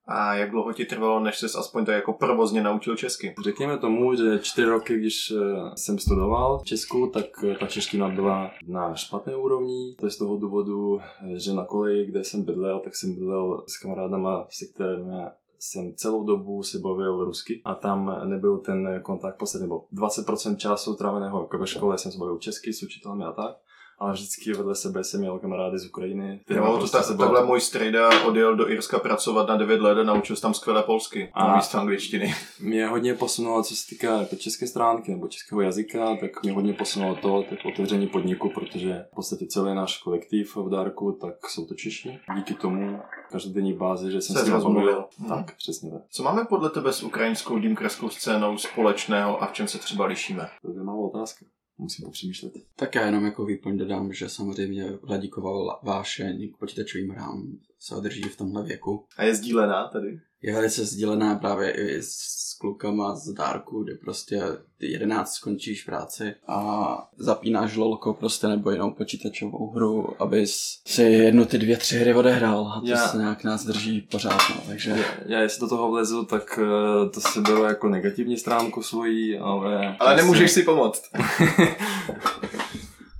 a 0.06 0.34
jak 0.34 0.50
dlouho 0.50 0.72
ti 0.72 0.84
trvalo, 0.84 1.20
než 1.20 1.38
ses 1.38 1.54
aspoň 1.56 1.84
tak 1.84 1.94
jako 1.94 2.12
provozně 2.12 2.62
naučil 2.62 2.96
česky? 2.96 3.34
Řekněme 3.44 3.78
tomu, 3.78 4.14
že 4.14 4.38
čtyři 4.38 4.68
roky, 4.68 4.98
když 4.98 5.30
eh, 5.30 5.70
jsem 5.76 5.98
studoval 5.98 6.58
v 6.58 6.64
Česku, 6.64 7.10
tak 7.14 7.24
eh, 7.44 7.54
ta 7.54 7.66
čeština 7.66 8.08
byla 8.08 8.50
na 8.66 8.94
špatné 8.94 9.36
úrovni. 9.36 9.94
To 9.98 10.06
je 10.06 10.10
z 10.10 10.18
toho 10.18 10.36
důvodu, 10.36 11.00
eh, 11.00 11.38
že 11.38 11.52
na 11.52 11.64
koleji, 11.64 12.06
kde 12.06 12.24
jsem 12.24 12.42
bydlel, 12.42 12.80
tak 12.80 12.96
jsem 12.96 13.14
bydlel 13.14 13.64
s 13.68 13.78
kamarádama, 13.78 14.46
se 14.50 14.66
kterými 14.66 15.22
jsem 15.58 15.94
celou 15.94 16.24
dobu 16.24 16.62
si 16.62 16.78
bavil 16.78 17.24
rusky 17.24 17.62
a 17.64 17.74
tam 17.74 18.20
nebyl 18.24 18.58
ten 18.58 19.00
kontakt 19.02 19.38
poslední, 19.38 19.64
nebo 19.64 19.84
20% 19.92 20.56
času 20.56 20.94
tráveného 20.94 21.40
jako 21.40 21.58
ve 21.58 21.66
škole 21.66 21.98
jsem 21.98 22.12
se 22.12 22.18
bavil 22.18 22.38
česky 22.38 22.72
s 22.72 22.82
učitelemi 22.82 23.24
a 23.24 23.32
tak 23.32 23.56
ale 23.98 24.12
vždycky 24.12 24.52
vedle 24.52 24.74
sebe 24.74 25.04
jsem 25.04 25.20
měl 25.20 25.38
kamarády 25.38 25.78
z 25.78 25.86
Ukrajiny. 25.86 26.40
Jo, 26.50 26.72
to 26.72 26.78
prostě 26.78 26.98
ta, 26.98 27.16
takhle 27.16 27.46
můj 27.46 27.60
strejda 27.60 28.24
odjel 28.26 28.56
do 28.56 28.70
Irska 28.70 28.98
pracovat 28.98 29.48
na 29.48 29.56
9 29.56 29.80
let 29.80 29.98
a 29.98 30.02
naučil 30.02 30.36
se 30.36 30.42
tam 30.42 30.54
skvělé 30.54 30.82
polsky 30.82 31.30
a 31.34 31.56
místo 31.56 31.78
angličtiny. 31.78 32.34
Mě 32.60 32.86
hodně 32.86 33.14
posunulo, 33.14 33.62
co 33.62 33.76
se 33.76 33.86
týká 33.86 34.20
jako 34.20 34.36
české 34.36 34.66
stránky 34.66 35.12
nebo 35.12 35.28
českého 35.28 35.60
jazyka, 35.60 36.16
tak 36.16 36.42
mě 36.42 36.52
hodně 36.52 36.72
posunulo 36.72 37.14
to, 37.14 37.44
tak 37.50 37.58
otevření 37.64 38.06
podniku, 38.06 38.50
protože 38.50 39.04
v 39.12 39.14
podstatě 39.14 39.46
celý 39.46 39.74
náš 39.74 40.02
kolektiv 40.02 40.56
v 40.56 40.70
Dárku, 40.70 41.12
tak 41.12 41.50
jsou 41.50 41.66
to 41.66 41.74
Češi. 41.74 42.20
Díky 42.36 42.54
tomu 42.54 43.00
každodenní 43.30 43.72
bázi, 43.72 44.12
že 44.12 44.20
jsem 44.20 44.36
se 44.36 44.50
rozmluvil. 44.50 45.04
Hmm. 45.18 45.28
Tak, 45.28 45.56
přesně 45.56 45.90
tak. 45.90 46.02
Co 46.10 46.22
máme 46.22 46.44
podle 46.44 46.70
tebe 46.70 46.92
s 46.92 47.02
ukrajinskou 47.02 47.58
dýmkarskou 47.58 48.08
scénou 48.08 48.58
společného 48.58 49.42
a 49.42 49.46
v 49.46 49.52
čem 49.52 49.68
se 49.68 49.78
třeba 49.78 50.06
lišíme? 50.06 50.48
To 50.62 50.72
je 50.72 50.82
malá 50.82 50.98
otázka 50.98 51.46
musím 51.78 52.04
popřemýšlet. 52.04 52.52
Tak 52.76 52.94
já 52.94 53.06
jenom 53.06 53.24
jako 53.24 53.44
výplň 53.44 53.78
dodám, 53.78 54.12
že 54.12 54.28
samozřejmě 54.28 54.90
Vladíkova 55.02 55.80
vášeň 55.82 56.52
k 56.52 56.56
počítačovým 56.56 57.10
hrám 57.10 57.58
se 57.78 57.94
održí 57.94 58.22
v 58.22 58.36
tomhle 58.36 58.62
věku. 58.62 59.06
A 59.16 59.24
je 59.24 59.34
sdílená 59.34 59.88
tady? 59.88 60.20
Je 60.42 60.54
velice 60.54 60.84
sdílená 60.84 61.34
právě 61.34 61.70
i 61.70 62.02
s 62.02 62.36
klukama 62.60 63.16
z 63.16 63.32
dárku, 63.32 63.82
kde 63.82 63.94
prostě 63.94 64.42
ty 64.78 64.92
11 64.92 65.32
skončíš 65.32 65.84
práci 65.84 66.34
a 66.48 67.08
zapínáš 67.18 67.76
lolko 67.76 68.14
prostě 68.14 68.46
nebo 68.46 68.70
jinou 68.70 68.90
počítačovou 68.90 69.70
hru, 69.70 70.22
abys 70.22 70.80
si 70.86 71.02
jednu 71.02 71.44
ty 71.44 71.58
dvě, 71.58 71.76
tři 71.76 71.98
hry 71.98 72.14
odehrál 72.14 72.66
a 72.66 72.80
to 72.80 72.86
já, 72.86 73.08
se 73.08 73.18
nějak 73.18 73.44
nás 73.44 73.64
drží 73.64 74.00
pořád, 74.00 74.40
no, 74.50 74.62
takže... 74.66 74.90
Já, 74.90 75.04
já 75.26 75.40
jestli 75.40 75.60
do 75.60 75.68
toho 75.68 75.90
vlezu, 75.90 76.24
tak 76.24 76.58
eh, 76.62 77.10
to 77.10 77.20
si 77.20 77.40
bylo 77.40 77.64
jako 77.64 77.88
negativní 77.88 78.36
stránku 78.36 78.82
svojí, 78.82 79.38
ale... 79.38 79.96
Ale 80.00 80.16
nemůžeš 80.16 80.50
si 80.50 80.62
pomoct. 80.62 81.02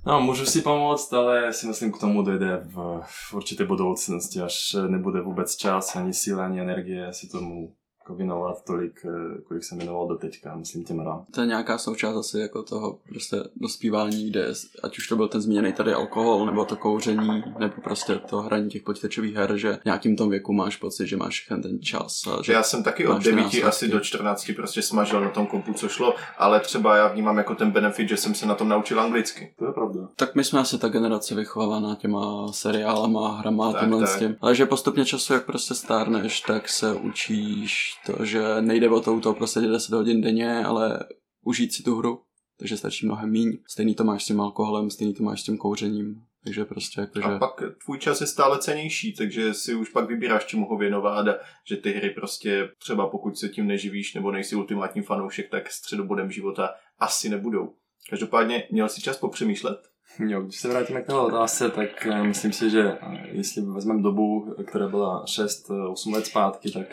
No, 0.07 0.21
můžu 0.21 0.45
si 0.45 0.61
pomoct, 0.61 1.13
ale 1.13 1.53
si 1.53 1.67
myslím, 1.67 1.91
k 1.91 1.99
tomu 1.99 2.21
dojde 2.21 2.61
v, 2.63 3.01
v 3.03 3.33
určité 3.33 3.65
budoucnosti, 3.65 4.41
až 4.41 4.75
nebude 4.87 5.21
vůbec 5.21 5.55
čas, 5.55 5.95
ani 5.95 6.13
síla, 6.13 6.45
ani 6.45 6.61
energie 6.61 7.13
si 7.13 7.29
tomu 7.29 7.75
jako 8.07 8.15
věnovat 8.15 8.63
tolik, 8.65 9.05
eh, 9.05 9.41
kolik 9.41 9.63
jsem 9.63 9.77
věnoval 9.77 10.07
do 10.07 10.15
teďka, 10.15 10.55
myslím 10.55 10.83
těm 10.83 10.99
hrám. 10.99 11.25
To 11.31 11.41
je 11.41 11.47
nějaká 11.47 11.77
součást 11.77 12.15
asi 12.15 12.39
jako 12.39 12.63
toho 12.63 12.99
prostě 13.09 13.37
dospívání, 13.55 14.29
kde 14.29 14.53
ať 14.83 14.97
už 14.97 15.07
to 15.07 15.15
byl 15.15 15.27
ten 15.27 15.41
zmíněný 15.41 15.73
tady 15.73 15.93
alkohol, 15.93 16.45
nebo 16.45 16.65
to 16.65 16.75
kouření, 16.75 17.43
nebo 17.59 17.73
prostě 17.83 18.15
to 18.15 18.41
hraní 18.41 18.69
těch 18.69 18.81
počítačových 18.81 19.35
her, 19.35 19.57
že 19.57 19.73
v 19.81 19.85
nějakým 19.85 20.15
tom 20.15 20.29
věku 20.29 20.53
máš 20.53 20.77
pocit, 20.77 21.07
že 21.07 21.17
máš 21.17 21.33
všechny 21.33 21.63
ten 21.63 21.81
čas. 21.81 22.21
A 22.27 22.43
že 22.43 22.53
já 22.53 22.63
jsem 22.63 22.83
taky 22.83 23.07
od 23.07 23.23
9 23.23 23.63
asi 23.63 23.87
do 23.87 23.99
14 23.99 24.51
prostě 24.55 24.81
smažil 24.81 25.21
na 25.21 25.29
tom 25.29 25.47
kompu, 25.47 25.73
co 25.73 25.89
šlo, 25.89 26.15
ale 26.37 26.59
třeba 26.59 26.97
já 26.97 27.07
vnímám 27.07 27.37
jako 27.37 27.55
ten 27.55 27.71
benefit, 27.71 28.09
že 28.09 28.17
jsem 28.17 28.35
se 28.35 28.45
na 28.45 28.55
tom 28.55 28.69
naučil 28.69 28.99
anglicky. 29.01 29.53
To 29.59 29.65
je 29.65 29.71
pravda. 29.71 30.07
Tak 30.15 30.35
my 30.35 30.43
jsme 30.43 30.59
asi 30.59 30.77
ta 30.77 30.87
generace 30.87 31.35
vychovávána 31.35 31.95
těma 31.95 32.51
seriálama, 32.51 33.37
hrama 33.37 33.69
a 33.69 33.79
tímhle 33.79 34.07
s 34.07 34.19
tím. 34.19 34.35
Ale 34.41 34.55
že 34.55 34.65
postupně 34.65 35.05
času, 35.05 35.33
jak 35.33 35.45
prostě 35.45 35.75
stárneš, 35.75 36.41
tak 36.41 36.69
se 36.69 36.93
učíš 36.93 37.96
to, 38.05 38.25
že 38.25 38.61
nejde 38.61 38.89
o 38.89 39.01
to 39.01 39.13
u 39.13 39.19
toho 39.19 39.35
prostě 39.35 39.59
10 39.59 39.95
hodin 39.95 40.21
denně, 40.21 40.65
ale 40.65 40.99
užít 41.45 41.73
si 41.73 41.83
tu 41.83 41.95
hru, 41.95 42.21
takže 42.59 42.77
stačí 42.77 43.05
mnohem 43.05 43.29
míň. 43.29 43.57
Stejný 43.67 43.95
to 43.95 44.03
máš 44.03 44.23
s 44.23 44.25
tím 44.25 44.41
alkoholem, 44.41 44.89
stejný 44.89 45.13
to 45.13 45.23
máš 45.23 45.41
s 45.41 45.43
tím 45.43 45.57
kouřením. 45.57 46.15
Takže 46.43 46.65
prostě 46.65 47.01
jako, 47.01 47.23
A 47.23 47.39
pak 47.39 47.63
tvůj 47.85 47.99
čas 47.99 48.21
je 48.21 48.27
stále 48.27 48.59
cenější, 48.59 49.13
takže 49.13 49.53
si 49.53 49.75
už 49.75 49.89
pak 49.89 50.07
vybíráš, 50.07 50.45
čemu 50.45 50.65
ho 50.65 50.77
věnovat 50.77 51.27
a 51.27 51.35
že 51.67 51.77
ty 51.77 51.91
hry 51.91 52.09
prostě 52.09 52.69
třeba 52.77 53.07
pokud 53.07 53.37
se 53.37 53.49
tím 53.49 53.67
neživíš 53.67 54.13
nebo 54.13 54.31
nejsi 54.31 54.55
ultimátní 54.55 55.01
fanoušek, 55.01 55.49
tak 55.49 55.71
středobodem 55.71 56.31
života 56.31 56.69
asi 56.99 57.29
nebudou. 57.29 57.73
Každopádně 58.09 58.67
měl 58.71 58.89
si 58.89 59.01
čas 59.01 59.17
popřemýšlet? 59.17 59.77
Jo, 60.27 60.41
když 60.41 60.59
se 60.59 60.67
vrátíme 60.67 61.01
k 61.01 61.05
té 61.05 61.13
otázce, 61.13 61.69
tak 61.69 62.05
eh, 62.05 62.23
myslím 62.23 62.53
si, 62.53 62.69
že 62.69 62.97
eh, 63.01 63.27
jestli 63.31 63.61
vezmeme 63.61 64.01
dobu, 64.01 64.55
která 64.67 64.87
byla 64.87 65.25
6-8 65.25 66.13
let 66.13 66.25
zpátky, 66.25 66.71
tak 66.71 66.87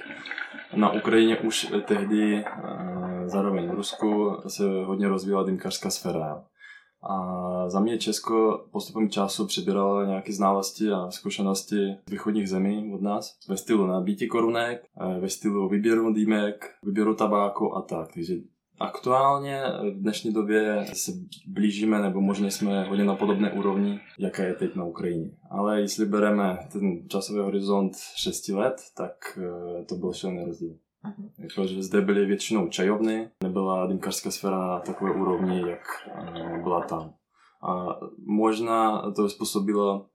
na 0.76 0.92
Ukrajině 0.92 1.38
už 1.38 1.72
tehdy 1.86 2.44
eh, 2.44 3.28
zároveň 3.28 3.68
v 3.68 3.74
Rusku 3.74 4.36
se 4.46 4.64
hodně 4.84 5.08
rozvíjela 5.08 5.44
dýmkařská 5.44 5.90
sféra. 5.90 6.44
A 7.10 7.68
za 7.68 7.80
mě 7.80 7.98
Česko 7.98 8.66
postupem 8.72 9.10
času 9.10 9.46
přebíralo 9.46 10.04
nějaké 10.04 10.32
znalosti 10.32 10.90
a 10.90 11.10
zkušenosti 11.10 11.76
z 12.06 12.10
východních 12.10 12.48
zemí 12.48 12.92
od 12.94 13.02
nás 13.02 13.38
ve 13.48 13.56
stylu 13.56 13.86
nabítí 13.86 14.28
korunek, 14.28 14.84
ve 15.20 15.28
stylu 15.28 15.68
výběru 15.68 16.12
dýmek, 16.12 16.74
výběru 16.82 17.14
tabáku 17.14 17.76
a 17.76 17.82
tak. 17.82 18.12
Takže 18.14 18.34
Aktuálně 18.80 19.62
v 19.94 20.00
dnešní 20.00 20.32
době 20.32 20.86
se 20.92 21.12
blížíme, 21.46 22.02
nebo 22.02 22.20
možná 22.20 22.50
jsme 22.50 22.84
hodně 22.84 23.04
na 23.04 23.14
podobné 23.14 23.52
úrovni, 23.52 24.00
jaká 24.18 24.42
je 24.42 24.54
teď 24.54 24.74
na 24.74 24.84
Ukrajině. 24.84 25.30
Ale 25.50 25.80
jestli 25.80 26.06
bereme 26.06 26.58
ten 26.72 27.08
časový 27.08 27.38
horizont 27.38 27.96
6 27.96 28.48
let, 28.48 28.74
tak 28.96 29.38
eh, 29.38 29.84
to 29.84 29.94
byl 29.94 30.12
šelný 30.12 30.44
rozdíl. 30.44 30.70
Uh-huh. 31.04 31.30
Jakože 31.38 31.82
zde 31.82 32.00
byly 32.00 32.26
většinou 32.26 32.68
čajovny, 32.68 33.30
nebyla 33.42 33.86
dýmkařská 33.86 34.30
sféra 34.30 34.58
na 34.58 34.78
takové 34.78 35.10
úrovni, 35.10 35.70
jak 35.70 35.82
eh, 36.08 36.60
byla 36.62 36.80
tam. 36.80 37.14
A 37.68 37.86
možná 38.26 39.10
to 39.12 39.28
způsobilo 39.28 40.06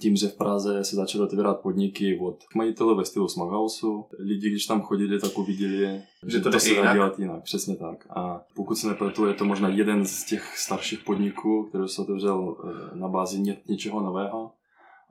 tím, 0.00 0.16
že 0.16 0.28
v 0.28 0.36
Praze 0.36 0.84
se 0.84 0.96
začaly 0.96 1.24
otvírat 1.24 1.60
podniky 1.60 2.18
od 2.22 2.38
majitelů 2.54 2.96
ve 2.96 3.04
stylu 3.04 3.28
Smaghausu. 3.28 4.04
Lidi, 4.18 4.50
když 4.50 4.66
tam 4.66 4.82
chodili, 4.82 5.20
tak 5.20 5.38
uviděli, 5.38 6.02
Že 6.26 6.38
to 6.38 6.42
to 6.44 6.50
jde 6.50 6.60
se 6.60 6.74
dá 6.74 6.94
dělat 6.94 7.18
jinak. 7.18 7.42
Přesně 7.42 7.76
tak. 7.76 8.06
A 8.10 8.40
pokud 8.56 8.74
se 8.74 8.88
nepletu, 8.88 9.26
je 9.26 9.34
to 9.34 9.44
možná 9.44 9.68
jeden 9.68 10.06
z 10.06 10.24
těch 10.24 10.58
starších 10.58 10.98
podniků, 11.04 11.66
který 11.68 11.88
se 11.88 12.02
otevřel 12.02 12.56
eh, 12.64 12.96
na 12.96 13.08
bázi 13.08 13.40
ně, 13.40 13.56
něčeho 13.68 14.00
nového. 14.00 14.52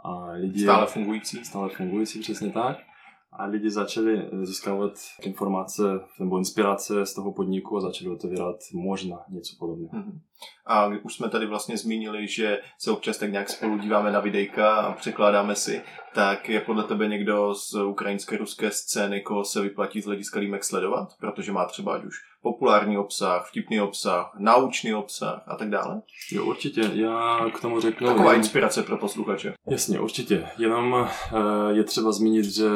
A 0.03 0.31
lidi, 0.31 0.63
Stále 0.63 0.87
fungující. 0.87 1.45
stále 1.45 1.69
fungující, 1.69 2.19
přesně 2.19 2.51
tak. 2.51 2.77
A 3.33 3.45
lidi 3.45 3.69
začali 3.69 4.29
získávat 4.43 4.91
informace 5.21 5.83
nebo 6.19 6.37
inspirace 6.37 7.05
z 7.05 7.13
toho 7.13 7.31
podniku 7.33 7.77
a 7.77 7.81
začali 7.81 8.09
otevírat 8.11 8.55
možná 8.73 9.17
něco 9.29 9.55
podobného. 9.59 9.91
Mhm. 9.93 10.19
A 10.65 10.91
už 11.03 11.13
jsme 11.13 11.29
tady 11.29 11.45
vlastně 11.45 11.77
zmínili, 11.77 12.27
že 12.27 12.59
se 12.77 12.91
občas 12.91 13.17
tak 13.17 13.31
nějak 13.31 13.49
spolu 13.49 13.77
díváme 13.77 14.11
na 14.11 14.19
videjka 14.19 14.75
a 14.75 14.91
překládáme 14.91 15.55
si, 15.55 15.81
tak 16.13 16.49
je 16.49 16.59
podle 16.59 16.83
tebe 16.83 17.07
někdo 17.07 17.55
z 17.55 17.75
ukrajinské 17.75 18.37
ruské 18.37 18.71
scény, 18.71 19.21
koho 19.21 19.45
se 19.45 19.61
vyplatí 19.61 20.01
z 20.01 20.05
hlediska 20.05 20.39
límek 20.39 20.63
sledovat? 20.63 21.09
Protože 21.19 21.51
má 21.51 21.65
třeba 21.65 21.95
ať 21.95 22.03
už 22.03 22.15
populární 22.41 22.97
obsah, 22.97 23.47
vtipný 23.49 23.81
obsah, 23.81 24.31
naučný 24.39 24.93
obsah 24.93 25.43
a 25.47 25.55
tak 25.55 25.69
dále? 25.69 26.01
Jo, 26.31 26.45
určitě. 26.45 26.81
Já 26.93 27.39
k 27.53 27.61
tomu 27.61 27.79
řeknu... 27.79 28.07
Taková 28.07 28.31
jenom- 28.31 28.35
inspirace 28.35 28.83
pro 28.83 28.97
posluchače. 28.97 29.53
Jasně, 29.69 29.99
určitě. 29.99 30.47
Jenom 30.57 30.93
uh, 30.93 31.07
je 31.69 31.83
třeba 31.83 32.11
zmínit, 32.11 32.45
že 32.45 32.69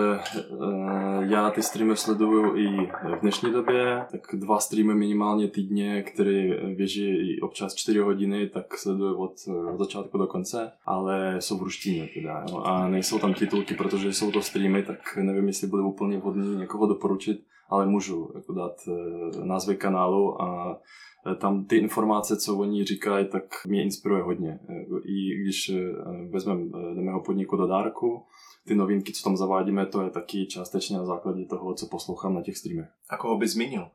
uh, 0.50 1.24
já 1.24 1.50
ty 1.50 1.64
streamy 1.64 1.98
sleduju 1.98 2.58
i 2.58 2.68
v 3.16 3.20
dnešní 3.22 3.52
době, 3.54 4.06
tak 4.12 4.22
dva 4.34 4.60
streamy 4.60 4.96
minimálně 4.96 5.48
týdně, 5.48 6.04
které 6.04 6.48
běží 6.76 7.06
i 7.08 7.42
občas 7.56 7.76
4 7.76 8.00
hodiny, 8.00 8.50
tak 8.50 8.78
sleduju 8.78 9.16
od, 9.16 9.34
eh, 9.48 9.72
od 9.72 9.80
začátku 9.80 10.18
do 10.18 10.28
konce, 10.28 10.72
ale 10.86 11.42
jsou 11.42 11.58
v 11.58 11.64
ruštině 11.64 12.10
teda, 12.14 12.46
jo. 12.50 12.58
A 12.58 12.88
nejsou 12.88 13.20
tam 13.20 13.34
titulky, 13.34 13.76
protože 13.76 14.14
jsou 14.14 14.32
to 14.32 14.42
streamy, 14.42 14.84
tak 14.84 15.18
nevím, 15.22 15.48
jestli 15.48 15.68
bude 15.68 15.84
úplně 15.84 16.18
vhodný 16.18 16.56
někoho 16.56 16.88
doporučit, 16.88 17.44
ale 17.70 17.86
můžu 17.86 18.32
jako 18.36 18.54
dát 18.54 18.76
uh, 18.88 19.46
názvy 19.46 19.76
kanálu 19.76 20.42
a 20.42 20.80
eh, 21.28 21.36
tam 21.36 21.66
ty 21.66 21.78
informace, 21.78 22.38
co 22.38 22.58
oni 22.58 22.84
říkají, 22.84 23.26
tak 23.26 23.44
mě 23.68 23.84
inspiruje 23.84 24.24
hodně. 24.24 24.60
Eh, 24.70 24.86
I 25.06 25.42
když 25.42 25.70
eh, 25.70 25.82
vezmeme 26.30 26.66
do 26.96 27.02
mého 27.02 27.24
podniku 27.24 27.56
do 27.56 27.68
dárku, 27.68 28.24
ty 28.68 28.76
novinky, 28.76 29.14
co 29.14 29.24
tam 29.24 29.38
zavádíme, 29.38 29.86
to 29.86 30.02
je 30.02 30.10
taky 30.10 30.46
částečně 30.46 30.98
na 30.98 31.06
základě 31.06 31.46
toho, 31.46 31.74
co 31.74 31.88
poslouchám 31.88 32.34
na 32.34 32.42
těch 32.42 32.58
streamech. 32.58 32.90
A 33.10 33.18
koho 33.18 33.38
by 33.38 33.48
zmínil? 33.48 33.88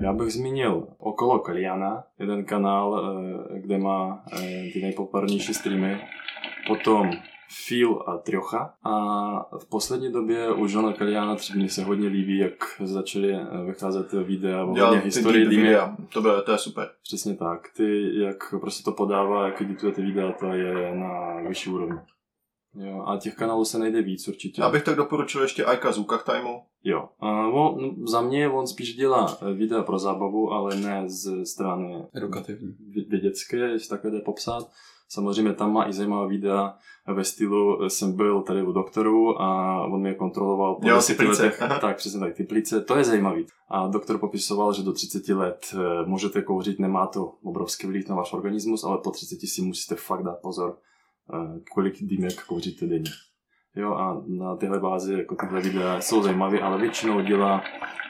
Já 0.00 0.12
bych 0.12 0.32
zmínil 0.32 0.88
Okolo 0.98 1.38
Kaliana, 1.38 2.04
jeden 2.18 2.44
kanál, 2.44 3.18
eh, 3.54 3.60
kde 3.60 3.78
má 3.78 4.24
eh, 4.32 4.70
ty 4.72 4.82
nejpopulárnější 4.82 5.54
streamy. 5.54 6.00
Potom 6.66 7.10
Phil 7.68 8.02
a 8.06 8.18
Triocha. 8.18 8.74
A 8.84 8.94
v 9.58 9.68
poslední 9.68 10.12
době 10.12 10.52
u 10.52 10.66
Johna 10.66 10.92
Kaliana 10.92 11.36
třeba 11.36 11.58
mně 11.58 11.68
se 11.68 11.84
hodně 11.84 12.08
líbí, 12.08 12.38
jak 12.38 12.54
začaly 12.80 13.34
eh, 13.34 13.64
vycházet 13.66 14.12
videa 14.12 14.64
o 14.64 14.66
hodně 14.66 14.98
historii 14.98 15.46
videa. 15.46 15.96
To, 16.12 16.22
bylo, 16.22 16.42
to 16.42 16.52
je 16.52 16.58
super. 16.58 16.90
Přesně 17.02 17.36
tak. 17.36 17.60
Ty, 17.76 18.20
jak 18.20 18.54
prostě 18.60 18.84
to 18.84 18.92
podává, 18.92 19.46
jak 19.46 19.60
edituje 19.60 19.92
ty 19.92 20.02
videa, 20.02 20.32
to 20.32 20.46
je 20.46 20.94
na 20.94 21.40
vyšší 21.48 21.70
úrovni. 21.70 21.98
Jo, 22.74 23.04
a 23.06 23.16
těch 23.16 23.34
kanálů 23.34 23.64
se 23.64 23.78
najde 23.78 24.02
víc 24.02 24.28
určitě. 24.28 24.62
Já 24.62 24.70
bych 24.70 24.82
tak 24.84 24.96
doporučil 24.96 25.42
ještě 25.42 25.64
Aika 25.64 25.92
z 25.92 25.98
Ukach 25.98 26.24
Timeu. 26.24 26.60
Jo. 26.84 27.08
A 27.20 27.46
on, 27.48 27.82
no, 27.82 28.06
za 28.06 28.20
mě 28.20 28.48
on 28.48 28.66
spíš 28.66 28.96
dělá 28.96 29.38
eh, 29.42 29.52
videa 29.54 29.82
pro 29.82 29.98
zábavu, 29.98 30.50
ale 30.52 30.76
ne 30.76 31.02
z 31.06 31.44
strany 31.46 32.02
Edukativní. 32.14 32.68
vě- 32.68 33.08
vědecké, 33.10 33.56
jestli 33.56 33.88
takhle 33.88 34.10
jde 34.10 34.20
popsat. 34.20 34.70
Samozřejmě 35.08 35.52
tam 35.52 35.72
má 35.72 35.88
i 35.88 35.92
zajímavá 35.92 36.26
videa 36.26 36.74
ve 37.14 37.24
stylu 37.24 37.84
eh, 37.84 37.90
jsem 37.90 38.16
byl 38.16 38.42
tady 38.42 38.62
u 38.62 38.72
doktoru 38.72 39.42
a 39.42 39.80
on 39.86 40.00
mě 40.00 40.14
kontroloval 40.14 40.74
po 40.74 40.88
Jo, 40.88 40.94
deseti 40.96 41.18
ty 41.18 41.26
plíce. 41.26 41.42
letech. 41.42 41.62
Tak, 41.80 41.96
přesně 41.96 42.20
tak, 42.20 42.34
ty 42.34 42.44
plíce, 42.44 42.80
to 42.80 42.96
je 42.96 43.04
zajímavý. 43.04 43.46
A 43.70 43.86
doktor 43.86 44.18
popisoval, 44.18 44.72
že 44.72 44.82
do 44.82 44.92
30 44.92 45.28
let 45.28 45.66
eh, 45.74 46.06
můžete 46.06 46.42
kouřit, 46.42 46.78
nemá 46.78 47.06
to 47.06 47.32
obrovský 47.42 47.86
vliv 47.86 48.08
na 48.08 48.16
váš 48.16 48.32
organismus, 48.32 48.84
ale 48.84 48.98
po 48.98 49.10
30 49.10 49.40
si 49.48 49.62
musíte 49.62 49.94
fakt 49.94 50.22
dát 50.22 50.38
pozor, 50.42 50.78
eh, 51.34 51.60
kolik 51.74 51.94
dýmek 52.00 52.44
kouříte 52.44 52.86
denně. 52.86 53.10
Jo, 53.76 53.94
a 53.94 54.22
na 54.26 54.56
téhle 54.56 54.80
bázi 54.80 55.14
jako 55.14 55.36
tyhle 55.36 55.60
videa 55.60 56.00
jsou 56.00 56.22
zajímavé, 56.22 56.60
ale 56.60 56.78
většinou 56.78 57.20
dělá 57.20 57.62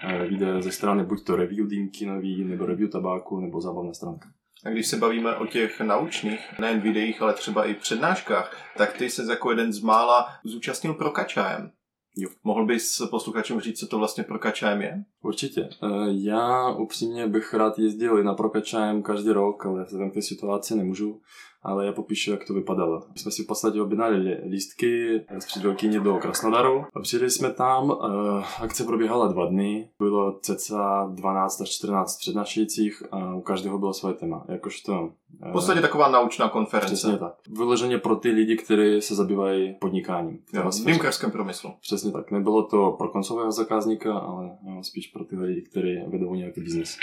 eh, 0.04 0.26
videa 0.26 0.60
ze 0.60 0.72
strany 0.72 1.04
buď 1.04 1.24
to 1.24 1.36
review 1.36 1.66
dýmky 1.68 2.06
nový, 2.06 2.44
nebo 2.44 2.66
review 2.66 2.90
tabáku, 2.90 3.40
nebo 3.40 3.60
zábavná 3.60 3.94
stránka. 3.94 4.28
A 4.64 4.70
když 4.70 4.86
se 4.86 4.96
bavíme 4.96 5.36
o 5.36 5.46
těch 5.46 5.80
naučných, 5.80 6.58
nejen 6.60 6.80
videích, 6.80 7.22
ale 7.22 7.34
třeba 7.34 7.64
i 7.64 7.74
přednáškách, 7.74 8.56
tak 8.76 8.92
ty 8.92 9.10
se 9.10 9.32
jako 9.32 9.50
jeden 9.50 9.72
z 9.72 9.80
mála 9.82 10.26
zúčastnil 10.44 10.94
Prokačajem. 10.94 11.70
Jo. 12.16 12.28
Mohl 12.44 12.66
bys 12.66 13.02
posluchačům 13.10 13.60
říct, 13.60 13.78
co 13.78 13.86
to 13.86 13.98
vlastně 13.98 14.24
Prokačajem 14.24 14.82
je? 14.82 15.04
Určitě. 15.22 15.68
Eh, 15.82 15.88
Já 16.08 16.70
upřímně 16.70 17.26
bych 17.26 17.54
rád 17.54 17.78
jezdil 17.78 18.18
i 18.18 18.24
na 18.24 18.34
Prokačajem 18.34 19.02
každý 19.02 19.30
rok, 19.30 19.66
ale 19.66 19.84
vzhledem 19.84 20.10
k 20.10 20.14
té 20.14 20.22
situaci 20.22 20.74
nemůžu. 20.76 21.20
Ale 21.64 21.86
já 21.86 21.92
popíšu, 21.92 22.30
jak 22.30 22.44
to 22.46 22.54
vypadalo. 22.54 23.02
My 23.12 23.18
jsme 23.18 23.30
si 23.30 23.42
v 23.42 23.46
podstatě 23.46 23.80
objednali 23.82 24.16
li- 24.16 24.38
lístky 24.48 25.20
z 25.38 25.46
přídelkyně 25.46 26.00
do 26.00 26.14
Krasnodaru. 26.16 26.84
A 26.94 27.00
Přijeli 27.00 27.30
jsme 27.30 27.50
tam, 27.52 27.92
eh, 27.92 28.44
akce 28.60 28.84
probíhala 28.84 29.28
dva 29.28 29.46
dny, 29.46 29.88
bylo 29.98 30.38
cca 30.42 31.10
12 31.14 31.60
až 31.60 31.68
14 31.68 32.16
přednášejících 32.18 33.02
a 33.10 33.34
u 33.34 33.40
každého 33.40 33.78
bylo 33.78 33.92
svoje 33.94 34.14
téma. 34.14 34.44
Jakožto, 34.48 35.10
eh, 35.46 35.48
V 35.48 35.52
podstatě 35.52 35.80
taková 35.80 36.08
naučná 36.08 36.46
Přesně 36.48 36.52
konference. 36.52 37.16
tak. 37.18 37.34
Vyloženě 37.58 37.98
pro 37.98 38.16
ty 38.16 38.30
lidi, 38.30 38.56
kteří 38.56 39.02
se 39.02 39.14
zabývají 39.14 39.74
podnikáním. 39.80 40.36
v 40.36 40.40
Jo, 40.40 40.44
téhle 40.52 40.70
v 40.70 40.74
sféře. 40.74 40.90
dýmkařském 40.92 41.30
promyslu. 41.30 41.70
Přesně 41.80 42.12
tak. 42.12 42.30
Nebylo 42.30 42.62
to 42.62 42.90
pro 42.98 43.08
koncového 43.08 43.52
zákazníka, 43.52 44.14
ale 44.18 44.44
jo, 44.44 44.82
spíš 44.82 45.06
pro 45.06 45.24
ty 45.24 45.36
lidi, 45.36 45.62
kteří 45.62 45.98
vedou 46.08 46.34
nějaký 46.34 46.60
biznis. 46.60 46.96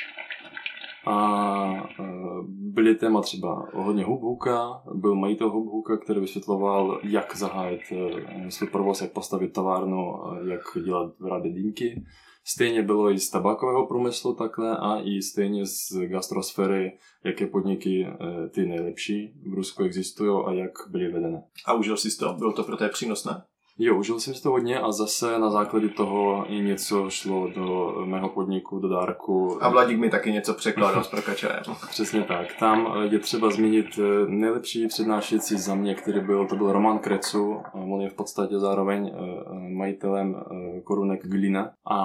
A 1.08 1.90
e, 2.00 2.04
byly 2.48 2.96
téma 2.96 3.22
třeba 3.22 3.68
ohledně 3.74 4.04
Hubhooka, 4.04 4.82
byl 4.94 5.16
majitel 5.16 5.50
Hubhooka, 5.50 5.98
který 5.98 6.20
vysvětloval, 6.20 7.00
jak 7.04 7.36
zahájit 7.36 7.82
e, 7.92 8.52
svůj 8.52 8.70
provoz, 8.70 9.02
jak 9.02 9.12
postavit 9.12 9.54
továrnu, 9.54 10.14
jak 10.50 10.62
dělat 10.86 11.14
vyrábět 11.20 11.52
dýmky. 11.52 12.04
Stejně 12.46 12.84
bylo 12.84 13.12
i 13.12 13.20
z 13.20 13.30
tabákového 13.30 13.88
průmyslu 13.88 14.36
takhle 14.36 14.78
a 14.78 15.02
i 15.04 15.22
stejně 15.22 15.66
z 15.66 15.92
gastrosféry, 16.08 16.98
jaké 17.24 17.48
podniky 17.48 18.06
e, 18.06 18.50
ty 18.50 18.66
nejlepší 18.66 19.34
v 19.50 19.54
Rusku 19.54 19.84
existují 19.84 20.44
a 20.46 20.52
jak 20.52 20.72
byly 20.90 21.12
vedené. 21.12 21.44
A 21.66 21.74
užil 21.74 21.98
jsi 21.98 22.18
to? 22.18 22.34
Bylo 22.34 22.54
to 22.54 22.64
pro 22.64 22.78
té 22.78 22.90
přínosné? 22.90 23.44
Jo, 23.78 23.98
užil 23.98 24.20
jsem 24.20 24.34
si 24.34 24.44
to 24.44 24.50
hodně 24.50 24.80
a 24.80 24.92
zase 24.92 25.40
na 25.40 25.50
základě 25.50 25.90
toho 25.90 26.46
i 26.48 26.62
něco 26.62 27.10
šlo 27.10 27.48
do 27.56 27.96
mého 28.06 28.30
podniku, 28.30 28.80
do 28.80 28.88
dárku. 28.88 29.64
A 29.64 29.70
Vladík 29.70 30.00
mi 30.00 30.10
taky 30.10 30.32
něco 30.32 30.54
překládal 30.54 31.04
s 31.04 31.08
Prokačajem. 31.08 31.64
Přesně 31.90 32.22
tak. 32.24 32.48
Tam 32.60 32.94
eh, 32.96 33.14
je 33.14 33.20
třeba 33.20 33.50
zmínit 33.50 33.86
eh, 34.00 34.26
nejlepší 34.28 34.88
přednášející 34.88 35.58
za 35.58 35.76
mě, 35.76 35.96
který 35.96 36.20
byl, 36.20 36.48
to 36.48 36.56
byl 36.56 36.72
Roman 36.72 37.00
Krecu. 37.00 37.62
A 37.66 37.74
On 37.74 38.02
je 38.02 38.10
v 38.10 38.14
podstatě 38.14 38.60
zároveň 38.60 39.12
eh, 39.14 39.70
majitelem 39.70 40.36
eh, 40.36 40.82
korunek 40.82 41.28
Glina 41.28 41.72
a 41.86 42.00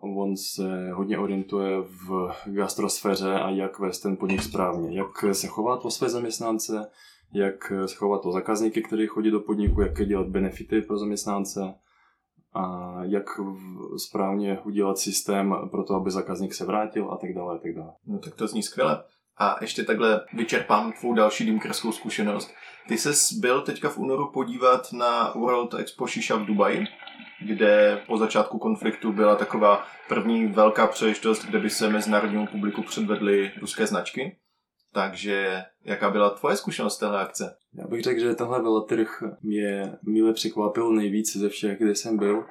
on 0.00 0.36
se 0.36 0.90
hodně 0.92 1.18
orientuje 1.18 1.80
v 1.80 2.32
gastrosféře 2.46 3.34
a 3.34 3.50
jak 3.50 3.78
vést 3.78 4.00
ten 4.00 4.16
podnik 4.16 4.42
správně. 4.42 4.98
Jak 4.98 5.34
se 5.34 5.46
chovat 5.46 5.84
o 5.84 5.90
své 5.90 6.08
zaměstnance, 6.08 6.86
jak 7.34 7.72
se 7.86 7.96
chovat 7.96 8.26
o 8.26 8.32
zákazníky, 8.32 8.82
kteří 8.82 9.06
chodí 9.06 9.30
do 9.30 9.40
podniku, 9.40 9.80
jak 9.80 10.06
dělat 10.06 10.26
benefity 10.26 10.82
pro 10.82 10.98
zaměstnance 10.98 11.74
a 12.54 12.94
jak 13.02 13.24
správně 13.96 14.58
udělat 14.64 14.98
systém 14.98 15.54
pro 15.70 15.84
to, 15.84 15.94
aby 15.94 16.10
zákazník 16.10 16.54
se 16.54 16.64
vrátil 16.64 17.12
a 17.12 17.16
tak 17.16 17.34
dále 17.34 17.54
a 17.54 17.58
tak 17.58 17.74
dále. 17.74 17.92
No 18.06 18.18
tak 18.18 18.34
to 18.34 18.46
zní 18.46 18.62
skvěle. 18.62 19.04
A 19.38 19.56
ještě 19.60 19.84
takhle 19.84 20.20
vyčerpám 20.32 20.92
tvou 20.92 21.14
další 21.14 21.44
dýmkařskou 21.44 21.92
zkušenost. 21.92 22.54
Ty 22.88 22.98
ses 22.98 23.32
byl 23.32 23.62
teďka 23.62 23.88
v 23.88 23.98
únoru 23.98 24.30
podívat 24.32 24.92
na 24.92 25.32
World 25.32 25.74
Expo 25.74 26.06
Shisha 26.06 26.36
v 26.36 26.46
Dubaji, 26.46 26.84
kde 27.46 28.02
po 28.06 28.18
začátku 28.18 28.58
konfliktu 28.58 29.12
byla 29.12 29.36
taková 29.36 29.84
první 30.08 30.46
velká 30.46 30.86
příležitost, 30.86 31.44
kde 31.44 31.58
by 31.58 31.70
se 31.70 31.88
mezinárodnímu 31.88 32.46
publiku 32.46 32.82
předvedly 32.82 33.52
ruské 33.60 33.86
značky. 33.86 34.36
Takže 34.94 35.64
jaká 35.84 36.10
byla 36.10 36.30
tvoje 36.30 36.56
zkušenost 36.56 36.98
téhle 36.98 37.20
akce? 37.20 37.56
Já 37.74 37.86
bych 37.86 38.02
řekl, 38.02 38.20
že 38.20 38.34
tenhle 38.34 38.62
veletrh 38.62 39.22
mě 39.42 39.92
mile 40.02 40.32
překvapil 40.32 40.92
nejvíc 40.92 41.36
ze 41.36 41.48
všech, 41.48 41.78
kde 41.78 41.94
jsem 41.94 42.18
byl. 42.18 42.46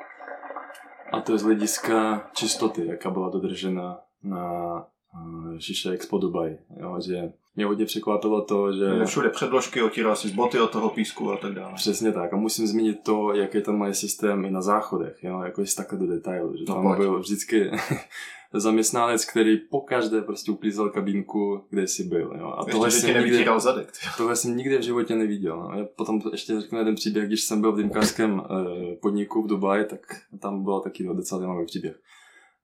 A 1.12 1.22
to 1.22 1.38
z 1.38 1.44
hlediska 1.44 2.30
čistoty, 2.34 2.88
jaká 2.88 3.10
byla 3.10 3.30
dodržena 3.30 4.00
na 4.24 4.88
uh, 5.14 5.58
Šiše 5.58 5.90
Expo 5.92 6.18
Dubai, 6.18 6.58
jo, 6.80 6.98
že 7.06 7.32
mě 7.56 7.66
hodně 7.66 7.86
překvapilo 7.86 8.42
to, 8.42 8.74
že... 8.74 8.98
Že... 9.00 9.06
Všude 9.06 9.30
předložky, 9.30 9.82
otíral 9.82 10.16
si 10.16 10.28
z 10.30 10.32
boty 10.32 10.60
od 10.60 10.72
toho 10.72 10.90
písku 10.90 11.32
a 11.32 11.38
tak 11.38 11.54
dále. 11.54 11.74
Přesně 11.76 12.12
tak. 12.12 12.34
A 12.34 12.36
musím 12.38 12.68
zmínit 12.68 12.98
to, 13.04 13.34
jaký 13.34 13.62
tam 13.62 13.78
mají 13.78 13.94
systém 13.94 14.46
i 14.46 14.52
na 14.52 14.62
záchodech, 14.62 15.24
jo, 15.24 15.42
jako 15.42 15.62
jest 15.62 15.76
takhle 15.76 16.00
do 16.00 16.08
detailu, 16.08 16.58
že 16.58 16.64
No, 16.68 16.74
tam 16.76 16.84
pojď. 16.84 16.98
byl 16.98 17.20
vždycky 17.20 17.72
zaměstnánec, 18.54 19.26
který 19.26 19.58
po 19.58 19.82
každé 19.82 20.22
prostě 20.22 20.52
uklízel 20.52 20.90
kabínku, 20.90 21.62
kde 21.70 21.88
jsi 21.88 22.04
byl. 22.04 22.34
Jo. 22.40 22.54
A 22.58 22.66
tohle 22.66 22.88
Ještě, 22.88 23.08
že 23.08 23.14
jsem, 23.14 23.24
nikdy, 23.24 23.46
zadek. 23.58 23.92
tohle 24.18 24.36
jsem 24.36 24.58
nikdy 24.58 24.78
v 24.78 24.82
životě 24.82 25.16
neviděl. 25.16 25.60
No. 25.60 25.78
Já 25.80 25.86
potom 25.96 26.22
ještě 26.32 26.62
řeknu 26.62 26.80
jeden 26.80 26.96
příběh, 26.96 27.28
když 27.28 27.42
jsem 27.42 27.62
byl 27.62 27.72
v 27.72 27.78
dýmkářském 27.78 28.42
eh, 28.46 28.96
podniku 28.96 29.42
v 29.44 29.48
Dubaji, 29.48 29.86
tak 29.86 30.00
tam 30.40 30.64
byl 30.64 30.80
taky 30.80 31.04
docela 31.04 31.40
zajímavý 31.40 31.66
příběh. 31.66 32.00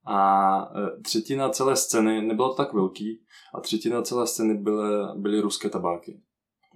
A 0.05 0.71
eh, 0.75 1.01
třetina 1.01 1.49
celé 1.49 1.75
scény, 1.75 2.21
nebylo 2.21 2.49
to 2.49 2.55
tak 2.55 2.73
velký, 2.73 3.21
a 3.53 3.59
třetina 3.59 4.01
celé 4.01 4.27
scény 4.27 4.53
byly, 4.53 5.05
byly 5.15 5.41
ruské 5.41 5.69
tabáky 5.69 6.21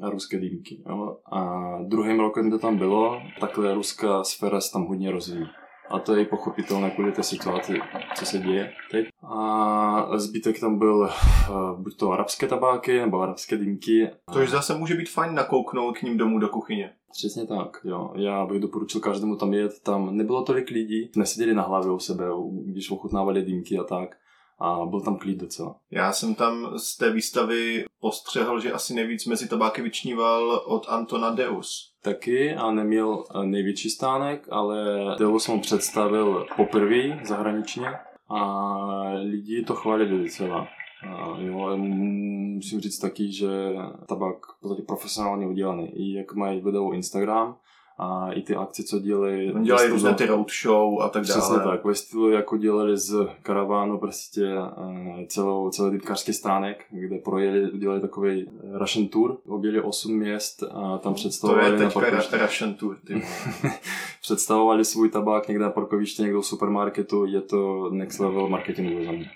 a 0.02 0.10
ruské 0.10 0.40
dýmky. 0.40 0.84
Jo? 0.90 1.18
A 1.32 1.60
druhým 1.84 2.20
rokem 2.20 2.52
to 2.52 2.60
tam 2.60 2.78
bylo, 2.78 3.22
takhle 3.40 3.74
ruská 3.74 4.24
sféra 4.24 4.62
se 4.62 4.72
tam 4.72 4.86
hodně 4.86 5.12
rozvíjí. 5.12 5.46
A 5.90 6.00
to 6.00 6.16
je 6.16 6.26
pochopitelné 6.26 6.92
kvůli 6.92 7.12
té 7.12 7.24
situaci, 7.24 7.80
co 8.16 8.26
se 8.26 8.40
děje 8.40 8.74
teď. 8.92 9.06
A 9.24 10.18
zbytek 10.18 10.60
tam 10.60 10.80
byl 10.80 10.96
uh, 10.96 11.82
buď 11.82 11.98
to 11.98 12.12
arabské 12.12 12.48
tabáky, 12.48 13.00
nebo 13.00 13.22
arabské 13.22 13.58
dýmky. 13.58 14.10
To 14.34 14.40
už 14.40 14.50
zase 14.50 14.78
může 14.78 14.96
být 14.96 15.10
fajn 15.10 15.36
nakouknout 15.36 15.98
k 15.98 16.02
ním 16.02 16.18
domů 16.18 16.40
do 16.40 16.50
kuchyně. 16.50 16.94
Přesně 17.14 17.48
tak, 17.48 17.78
jo. 17.84 18.12
Já 18.16 18.46
bych 18.46 18.60
doporučil 18.60 19.02
každému 19.02 19.36
tam 19.36 19.54
jet. 19.54 19.72
Tam 19.84 20.18
nebylo 20.18 20.44
tolik 20.44 20.70
lidí, 20.70 21.12
neseděli 21.16 21.54
na 21.54 21.64
hlavě 21.64 21.92
u 21.92 22.00
sebe, 22.00 22.26
když 22.66 22.92
ochutnávali 22.92 23.42
dýmky 23.42 23.78
a 23.78 23.84
tak. 23.84 24.18
A 24.60 24.86
byl 24.86 25.02
tam 25.02 25.18
klid 25.18 25.38
docela. 25.38 25.76
Já 25.92 26.12
jsem 26.12 26.36
tam 26.36 26.74
z 26.78 26.98
té 26.98 27.12
výstavy 27.12 27.86
postřehl, 28.02 28.60
že 28.60 28.72
asi 28.72 28.94
nejvíc 28.94 29.26
mezi 29.26 29.50
tabáky 29.50 29.82
vyčníval 29.82 30.64
od 30.66 30.86
Antona 30.90 31.30
Deus. 31.30 31.94
Taky 32.02 32.56
a 32.56 32.72
neměl 32.72 33.24
eh, 33.36 33.46
největší 33.46 33.90
stánek, 33.90 34.48
ale 34.52 34.86
Deus 35.20 35.48
mu 35.48 35.62
představil 35.62 36.46
poprvé 36.56 37.20
zahraničně 37.24 37.88
a 38.30 38.68
lidi 39.14 39.64
to 39.64 39.76
chválili 39.76 40.24
docela. 40.24 40.68
Jo, 41.38 41.78
musím 41.78 42.80
říct 42.80 43.00
taky, 43.00 43.32
že 43.32 43.50
tabák 44.06 44.36
v 44.46 44.62
podstatě 44.62 44.82
profesionálně 44.82 45.48
udělaný. 45.48 45.90
I 45.96 46.18
jak 46.18 46.34
mají 46.34 46.62
vedou 46.62 46.92
Instagram 46.92 47.56
a 47.98 48.32
i 48.32 48.42
ty 48.42 48.56
akce, 48.56 48.84
co 48.84 49.00
dělají. 49.00 49.54
Dělají 49.64 49.90
různé 49.90 50.14
ty 50.14 50.26
roadshow 50.26 51.02
a 51.02 51.10
tak 51.10 51.24
Přesně 51.24 51.58
dále. 51.58 51.72
tak, 51.72 51.86
ve 51.86 51.96
stylu 51.96 52.30
jako 52.30 52.58
dělali 52.58 52.98
z 52.98 53.28
karavánu 53.44 53.98
prostě 53.98 54.46
eh, 54.46 55.26
celou, 55.28 55.70
celý 55.70 55.92
dýmkářský 55.92 56.34
stánek, 56.34 56.86
kde 56.92 57.18
projeli, 57.18 57.72
udělali 57.72 58.02
takový 58.02 58.50
Russian 58.74 59.08
tour, 59.08 59.38
objeli 59.48 59.82
8 59.82 60.18
měst 60.18 60.64
a 60.64 60.98
tam 60.98 61.14
To 61.14 61.18
představovali 61.18 61.66
je 61.66 61.72
na 61.72 61.78
teďka 61.78 62.00
parkovišti. 62.00 62.38
Russian 62.38 62.74
Tour. 62.74 62.98
Ty. 63.08 63.24
představovali 64.22 64.86
svůj 64.86 65.10
tabák 65.10 65.48
někde 65.48 65.64
na 65.64 65.72
parkovišti, 65.72 66.22
někde 66.22 66.38
v 66.38 66.46
supermarketu, 66.46 67.26
je 67.26 67.42
to 67.42 67.90
next 67.90 68.20
level 68.20 68.50
marketingu 68.50 69.06
za 69.06 69.12
mě. 69.12 69.30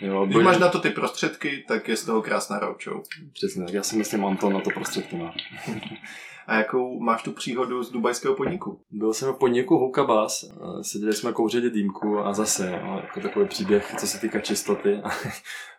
Jo, 0.00 0.26
Když 0.26 0.42
máš 0.44 0.58
na 0.58 0.68
to 0.68 0.78
ty 0.80 0.90
prostředky, 0.90 1.64
tak 1.68 1.88
je 1.88 1.96
z 1.96 2.04
toho 2.04 2.22
krásná 2.22 2.58
roadshow. 2.58 3.02
Přesně, 3.32 3.64
já 3.72 3.82
si 3.82 3.96
myslím, 3.96 4.24
Anton 4.24 4.52
na 4.52 4.60
to 4.60 4.70
prostředky 4.70 5.16
má. 5.16 5.34
A 6.46 6.54
jakou 6.56 7.00
máš 7.00 7.22
tu 7.22 7.32
příhodu 7.32 7.82
z 7.82 7.90
dubajského 7.92 8.34
podniku? 8.34 8.80
Byl 8.90 9.12
jsem 9.12 9.32
v 9.32 9.38
podniku 9.38 9.76
Hookah 9.78 10.06
Bus, 10.06 10.44
eh, 10.52 10.84
seděli 10.84 11.12
jsme 11.12 11.32
kouřili 11.32 11.70
dýmku 11.70 12.18
a 12.18 12.32
zase 12.32 12.80
no, 12.84 13.00
jako 13.04 13.20
takový 13.20 13.48
příběh, 13.48 13.94
co 14.00 14.06
se 14.06 14.20
týká 14.20 14.40
čistoty 14.40 15.00
a, 15.04 15.10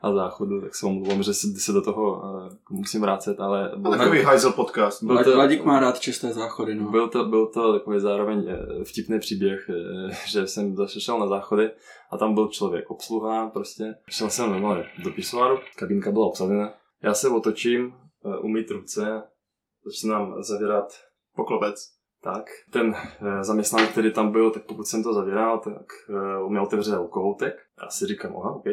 a 0.01 0.13
záchodu, 0.13 0.62
tak 0.62 0.75
se 0.75 0.86
omluvám, 0.86 1.23
že 1.23 1.34
se, 1.34 1.47
se 1.47 1.71
do 1.71 1.82
toho 1.82 2.12
uh, 2.12 2.78
musím 2.78 3.01
vrátit, 3.01 3.39
ale 3.39 3.71
byl, 3.78 3.91
takový 3.91 4.19
Heisel 4.19 4.51
podcast. 4.51 5.04
Byl 5.04 5.23
to- 5.23 5.36
Vladík 5.36 5.63
má 5.63 5.80
rád 5.80 5.99
čisté 5.99 6.34
záchody, 6.34 6.75
no. 6.75 6.89
byl, 6.91 7.08
to, 7.08 7.25
byl 7.25 7.45
to 7.47 7.73
takový 7.73 7.99
zároveň 7.99 8.45
eh, 8.49 8.84
vtipný 8.84 9.19
příběh, 9.19 9.69
eh, 9.69 10.15
že 10.28 10.47
jsem 10.47 10.75
zase 10.75 11.01
šel 11.01 11.19
na 11.19 11.28
záchody 11.28 11.71
a 12.12 12.17
tam 12.17 12.34
byl 12.34 12.47
člověk, 12.47 12.91
obsluha 12.91 13.49
prostě. 13.49 13.95
Šel 14.10 14.30
jsem 14.30 14.51
normálně 14.51 14.84
do 15.04 15.12
pisoáru, 15.12 15.58
kabinka 15.75 16.12
byla 16.12 16.25
obsazená. 16.28 16.73
Já 17.04 17.13
se 17.13 17.30
otočím, 17.30 17.93
eh, 18.25 18.38
umýt 18.38 18.71
ruce, 18.71 19.23
začínám 19.86 20.43
zavírat 20.43 20.93
Poklopec. 21.36 21.95
Tak, 22.21 22.45
ten 22.71 22.95
e, 22.95 23.43
zaměstnanec, 23.43 23.89
který 23.89 24.13
tam 24.13 24.32
byl, 24.32 24.52
tak 24.52 24.63
pokud 24.63 24.88
jsem 24.88 25.04
to 25.04 25.13
zavíral, 25.13 25.60
tak 25.60 25.86
on 26.43 26.52
mě 26.52 26.62
otevřel 26.62 27.08
kohoutek. 27.08 27.56
Já 27.82 27.89
si 27.89 28.06
říkám, 28.06 28.38
aha, 28.38 28.56
ok. 28.56 28.65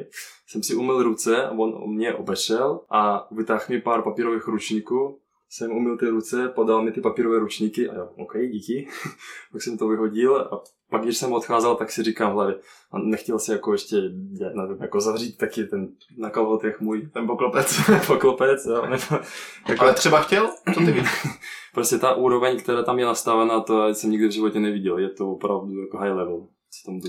Jsem 0.46 0.62
si 0.62 0.74
umyl 0.74 1.02
ruce, 1.02 1.48
on 1.48 1.94
mě 1.94 2.14
obešel 2.14 2.80
a 2.90 3.28
vytáhl 3.30 3.64
mi 3.68 3.80
pár 3.80 4.02
papírových 4.02 4.46
ručníků. 4.46 5.18
Jsem 5.48 5.72
umyl 5.72 5.98
ty 5.98 6.08
ruce, 6.08 6.48
podal 6.48 6.82
mi 6.82 6.92
ty 6.92 7.00
papírové 7.00 7.38
ručníky 7.38 7.88
a 7.88 7.94
jo, 7.94 8.08
ok, 8.16 8.36
díky. 8.50 8.88
pak 9.52 9.62
jsem 9.62 9.78
to 9.78 9.88
vyhodil 9.88 10.36
a 10.36 10.62
pak, 10.92 11.02
když 11.02 11.16
jsem 11.16 11.32
odcházel, 11.32 11.74
tak 11.74 11.90
si 11.90 12.02
říkám 12.02 12.32
hlavě, 12.32 12.54
a 12.92 12.98
nechtěl 12.98 13.38
si 13.38 13.52
jako 13.52 13.72
ještě, 13.72 13.96
nevím, 14.54 14.76
jako 14.80 15.00
zavřít 15.00 15.38
taky 15.38 15.64
ten 15.64 15.88
na 16.18 16.30
kalhotech 16.30 16.80
můj 16.80 17.08
Ten 17.12 17.26
poklopec. 17.26 17.80
poklopec, 18.06 18.66
jo, 18.66 18.86
nebo, 18.86 19.24
jako, 19.68 19.84
Ale 19.84 19.94
třeba 19.94 20.20
chtěl? 20.20 20.50
Co 20.74 20.80
ty 20.80 20.92
víš? 20.92 21.08
prostě 21.74 21.98
ta 21.98 22.14
úroveň, 22.14 22.60
která 22.60 22.82
tam 22.82 22.98
je 22.98 23.06
nastavena, 23.06 23.60
to 23.60 23.88
jsem 23.88 24.10
nikdy 24.10 24.28
v 24.28 24.32
životě 24.32 24.60
neviděl. 24.60 24.98
Je 24.98 25.08
to 25.08 25.30
opravdu 25.30 25.80
jako 25.80 25.98
high 25.98 26.12
level. 26.12 26.46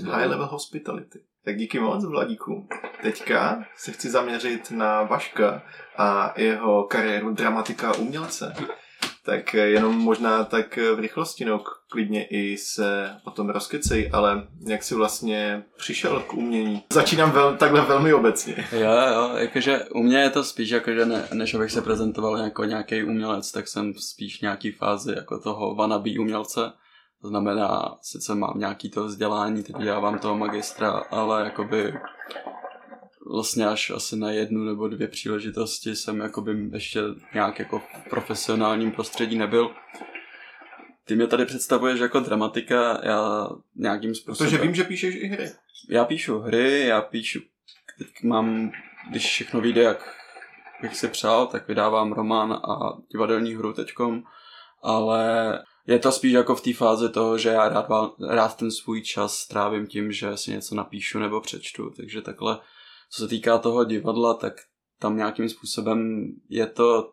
High 0.04 0.26
level 0.26 0.46
hospitality. 0.46 1.18
Tak 1.44 1.56
díky 1.56 1.80
moc, 1.80 2.04
Vladíku. 2.04 2.68
Teďka 3.02 3.64
se 3.76 3.92
chci 3.92 4.10
zaměřit 4.10 4.70
na 4.70 5.02
Vaška 5.02 5.62
a 5.96 6.34
jeho 6.36 6.84
kariéru 6.84 7.34
dramatika 7.34 7.90
a 7.90 7.96
umělce. 7.96 8.54
Tak 9.26 9.54
jenom 9.54 9.98
možná 9.98 10.44
tak 10.44 10.76
v 10.76 10.98
rychlosti, 10.98 11.44
no 11.44 11.64
klidně 11.90 12.26
i 12.26 12.56
se 12.56 13.16
o 13.24 13.30
tom 13.30 13.48
rozkecej, 13.48 14.10
ale 14.12 14.46
jak 14.68 14.82
jsi 14.82 14.94
vlastně 14.94 15.64
přišel 15.76 16.20
k 16.20 16.34
umění? 16.34 16.82
Začínám 16.92 17.30
vel, 17.30 17.56
takhle 17.56 17.80
velmi 17.80 18.12
obecně. 18.12 18.68
Jo, 18.72 18.90
jo, 19.14 19.30
jakože 19.36 19.84
u 19.94 20.02
mě 20.02 20.18
je 20.18 20.30
to 20.30 20.44
spíš 20.44 20.70
jakože 20.70 21.06
ne, 21.06 21.28
než 21.32 21.54
abych 21.54 21.70
se 21.70 21.82
prezentoval 21.82 22.38
jako 22.38 22.64
nějaký 22.64 23.04
umělec, 23.04 23.52
tak 23.52 23.68
jsem 23.68 23.94
spíš 23.94 24.38
v 24.38 24.42
nějaký 24.42 24.72
fázi 24.72 25.12
jako 25.16 25.38
toho 25.38 25.74
wannabe 25.74 26.10
umělce. 26.20 26.72
To 27.22 27.28
znamená, 27.28 27.98
sice 28.02 28.34
mám 28.34 28.58
nějaký 28.58 28.90
to 28.90 29.04
vzdělání, 29.04 29.62
teď 29.62 29.76
dělávám 29.78 30.18
toho 30.18 30.36
magistra, 30.36 30.90
ale 30.90 31.44
jakoby 31.44 31.94
vlastně 33.30 33.66
až 33.66 33.90
asi 33.90 34.16
na 34.16 34.30
jednu 34.30 34.64
nebo 34.64 34.88
dvě 34.88 35.08
příležitosti 35.08 35.96
jsem 35.96 36.20
jakoby 36.20 36.70
ještě 36.72 37.00
nějak 37.34 37.58
jako 37.58 37.78
v 37.78 38.08
profesionálním 38.10 38.92
prostředí 38.92 39.38
nebyl. 39.38 39.70
Ty 41.04 41.16
mě 41.16 41.26
tady 41.26 41.46
představuješ 41.46 42.00
jako 42.00 42.20
dramatika, 42.20 43.00
já 43.02 43.48
nějakým 43.76 44.14
způsobem... 44.14 44.50
Protože 44.50 44.62
vím, 44.62 44.74
že 44.74 44.84
píšeš 44.84 45.14
i 45.14 45.26
hry. 45.26 45.50
Já 45.88 46.04
píšu 46.04 46.38
hry, 46.38 46.86
já 46.86 47.00
píšu, 47.00 47.40
teď 47.98 48.08
mám, 48.22 48.72
když 49.10 49.26
všechno 49.26 49.60
vyjde, 49.60 49.82
jak 49.82 50.14
bych 50.82 50.96
si 50.96 51.08
přál, 51.08 51.46
tak 51.46 51.68
vydávám 51.68 52.12
román 52.12 52.52
a 52.52 52.98
divadelní 53.12 53.54
hru 53.54 53.72
teďkom, 53.72 54.22
ale 54.82 55.58
je 55.86 55.98
to 55.98 56.12
spíš 56.12 56.32
jako 56.32 56.54
v 56.54 56.60
té 56.60 56.74
fázi 56.74 57.08
toho, 57.08 57.38
že 57.38 57.48
já 57.48 57.68
rád, 57.68 57.86
rád 58.28 58.56
ten 58.56 58.70
svůj 58.70 59.02
čas 59.02 59.36
strávím 59.36 59.86
tím, 59.86 60.12
že 60.12 60.36
si 60.36 60.50
něco 60.50 60.74
napíšu 60.74 61.18
nebo 61.18 61.40
přečtu, 61.40 61.90
takže 61.96 62.22
takhle, 62.22 62.58
co 63.14 63.22
se 63.22 63.28
týká 63.28 63.58
toho 63.58 63.84
divadla, 63.84 64.34
tak 64.34 64.52
tam 64.98 65.16
nějakým 65.16 65.48
způsobem 65.48 66.26
je 66.48 66.66
to 66.66 67.10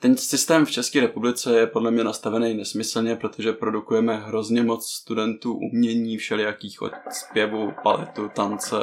ten 0.00 0.16
systém 0.16 0.64
v 0.64 0.70
České 0.70 1.00
republice 1.00 1.58
je 1.58 1.66
podle 1.66 1.90
mě 1.90 2.04
nastavený 2.04 2.54
nesmyslně, 2.54 3.16
protože 3.16 3.52
produkujeme 3.52 4.16
hrozně 4.16 4.62
moc 4.62 4.86
studentů 4.86 5.54
umění 5.54 6.16
všelijakých 6.16 6.82
od 6.82 6.92
zpěvu, 7.10 7.72
baletu, 7.84 8.30
tance, 8.36 8.76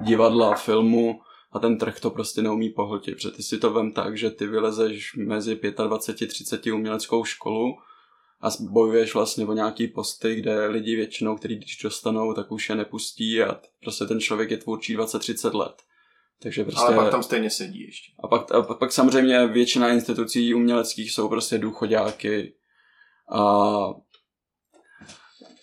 divadla, 0.00 0.54
filmu. 0.54 1.20
A 1.52 1.58
ten 1.58 1.78
trh 1.78 2.00
to 2.00 2.10
prostě 2.10 2.42
neumí 2.42 2.70
pohltit, 2.70 3.14
protože 3.14 3.30
ty 3.30 3.42
si 3.42 3.58
to 3.58 3.72
vem 3.72 3.92
tak, 3.92 4.18
že 4.18 4.30
ty 4.30 4.46
vylezeš 4.46 5.14
mezi 5.16 5.54
25-30 5.54 6.74
uměleckou 6.74 7.24
školu 7.24 7.74
a 8.40 8.48
bojuješ 8.60 9.14
vlastně 9.14 9.46
o 9.46 9.52
nějaký 9.52 9.88
posty, 9.88 10.34
kde 10.34 10.66
lidi 10.66 10.96
většinou, 10.96 11.36
který 11.36 11.56
když 11.56 11.78
dostanou, 11.82 12.34
tak 12.34 12.52
už 12.52 12.68
je 12.68 12.74
nepustí 12.74 13.42
a 13.42 13.60
prostě 13.82 14.04
ten 14.04 14.20
člověk 14.20 14.50
je 14.50 14.56
tvůrčí 14.56 14.96
20-30 14.96 15.54
let. 15.54 15.82
Takže 16.42 16.64
prostě... 16.64 16.80
Ale 16.80 16.96
pak 16.96 17.10
tam 17.10 17.22
stejně 17.22 17.50
sedí 17.50 17.80
ještě. 17.80 18.12
A 18.22 18.28
pak, 18.28 18.52
a 18.52 18.62
pak 18.62 18.92
samozřejmě 18.92 19.46
většina 19.46 19.88
institucí 19.88 20.54
uměleckých 20.54 21.12
jsou 21.12 21.28
prostě 21.28 21.58
důchodáky 21.58 22.54
a 23.32 23.76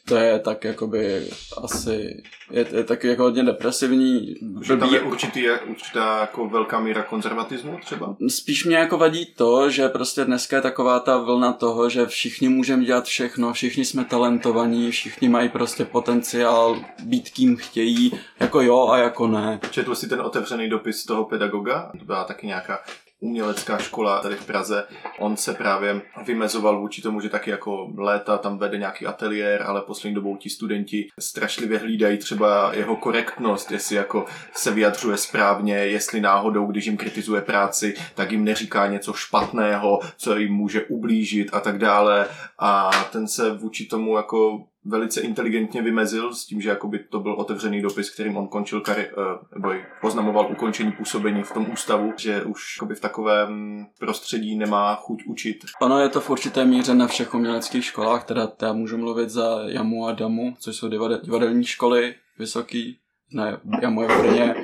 to 0.08 0.15
je 0.15 0.39
tak 0.39 0.63
jakoby 0.63 1.30
asi, 1.63 2.24
je, 2.52 2.65
je 2.72 2.84
taky 2.84 3.08
jako 3.08 3.24
hodně 3.24 3.44
depresivní. 3.44 4.36
Že 4.62 4.78
tam 4.78 4.94
je 4.94 5.02
určitý, 5.02 5.46
určitá 5.70 6.20
jako 6.20 6.48
velká 6.48 6.80
míra 6.80 7.04
konzervatismu 7.04 7.80
třeba? 7.86 8.15
Spíš 8.30 8.65
mě 8.65 8.78
jako 8.78 8.98
vadí 8.98 9.26
to, 9.26 9.70
že 9.70 9.89
prostě 9.89 10.26
dneska 10.26 10.56
je 10.56 10.62
taková 10.62 11.00
ta 11.00 11.18
vlna 11.18 11.54
toho, 11.54 11.89
že 11.89 12.06
všichni 12.06 12.50
můžeme 12.50 12.86
dělat 12.86 13.06
všechno, 13.06 13.54
všichni 13.54 13.86
jsme 13.86 14.06
talentovaní, 14.06 14.91
všichni 14.91 15.30
mají 15.30 15.50
prostě 15.50 15.86
potenciál 15.86 16.80
být 17.04 17.30
kým 17.30 17.58
chtějí, 17.58 18.12
jako 18.39 18.62
jo 18.62 18.88
a 18.88 18.98
jako 18.98 19.28
ne. 19.28 19.60
Četl 19.72 19.96
jsi 19.96 20.10
ten 20.10 20.22
otevřený 20.22 20.70
dopis 20.70 21.06
toho 21.06 21.26
pedagoga? 21.26 21.91
To 22.00 22.06
byla 22.06 22.24
taky 22.24 22.48
nějaká 22.48 22.80
umělecká 23.19 23.78
škola 23.78 24.21
tady 24.21 24.36
v 24.36 24.45
Praze. 24.45 24.88
On 25.19 25.38
se 25.38 25.54
právě 25.54 26.01
vymezoval 26.25 26.80
vůči 26.80 27.01
tomu, 27.01 27.19
že 27.19 27.30
taky 27.30 27.49
jako 27.49 27.91
léta 27.97 28.38
tam 28.38 28.58
vede 28.58 28.78
nějaký 28.78 29.06
ateliér, 29.06 29.63
ale 29.67 29.82
poslední 29.82 30.15
dobou 30.15 30.36
ti 30.36 30.49
studenti 30.49 31.08
strašlivě 31.19 31.78
hlídají 31.80 32.17
třeba 32.17 32.73
jeho 32.73 32.95
korektnost, 32.95 33.71
jestli 33.71 33.95
jako 33.95 34.25
se 34.54 34.71
vyjadřuje 34.71 35.17
správně, 35.17 35.75
jestli 35.75 36.21
náhodou, 36.21 36.65
když 36.65 36.86
jim 36.86 36.97
kritizuje 36.97 37.41
práci, 37.41 37.95
tak 38.15 38.32
jim 38.32 38.43
neříká 38.43 38.88
něco 38.88 39.13
špatného, 39.13 39.99
co 40.17 40.38
jim 40.38 40.54
může 40.54 40.84
ublížit 40.86 41.49
a 41.54 41.60
tak 41.60 41.78
dále. 41.78 42.28
A 42.60 42.91
ten 43.12 43.28
se 43.28 43.54
vůči 43.54 43.86
tomu 43.86 44.17
jako 44.17 44.65
velice 44.86 45.21
inteligentně 45.21 45.82
vymezil 45.82 46.34
s 46.34 46.45
tím, 46.45 46.62
že 46.62 46.69
jakoby 46.69 47.00
to 47.00 47.19
byl 47.19 47.34
otevřený 47.34 47.82
dopis, 47.82 48.10
kterým 48.10 48.38
on 48.38 48.48
končil 48.48 48.80
kari- 48.80 49.08
eh, 49.08 49.38
nebo 49.54 49.74
oznamoval 50.02 50.52
ukončení 50.52 50.91
působení 50.91 51.43
v 51.43 51.52
tom 51.52 51.71
ústavu, 51.74 52.13
že 52.17 52.43
už 52.43 52.80
v 52.95 53.00
takovém 53.00 53.86
prostředí 54.00 54.56
nemá 54.56 54.95
chuť 54.95 55.24
učit. 55.26 55.58
Ono 55.82 56.00
je 56.00 56.10
to 56.10 56.21
v 56.21 56.30
určité 56.30 56.65
míře 56.65 56.93
na 56.93 57.08
všech 57.08 57.34
uměleckých 57.34 57.86
školách, 57.86 58.24
teda 58.24 58.52
já 58.62 58.74
můžu 58.74 58.98
mluvit 58.98 59.30
za 59.30 59.60
Jamu 59.65 60.08
a 60.08 60.12
Damu, 60.12 60.56
což 60.60 60.76
jsou 60.76 60.88
divade- 60.88 61.21
divadelní 61.24 61.63
školy 61.63 62.15
vysoký. 62.40 63.00
Ne, 63.33 63.58
Jamu 63.81 64.02
je 64.02 64.08
v 64.08 64.21
Brně, 64.21 64.56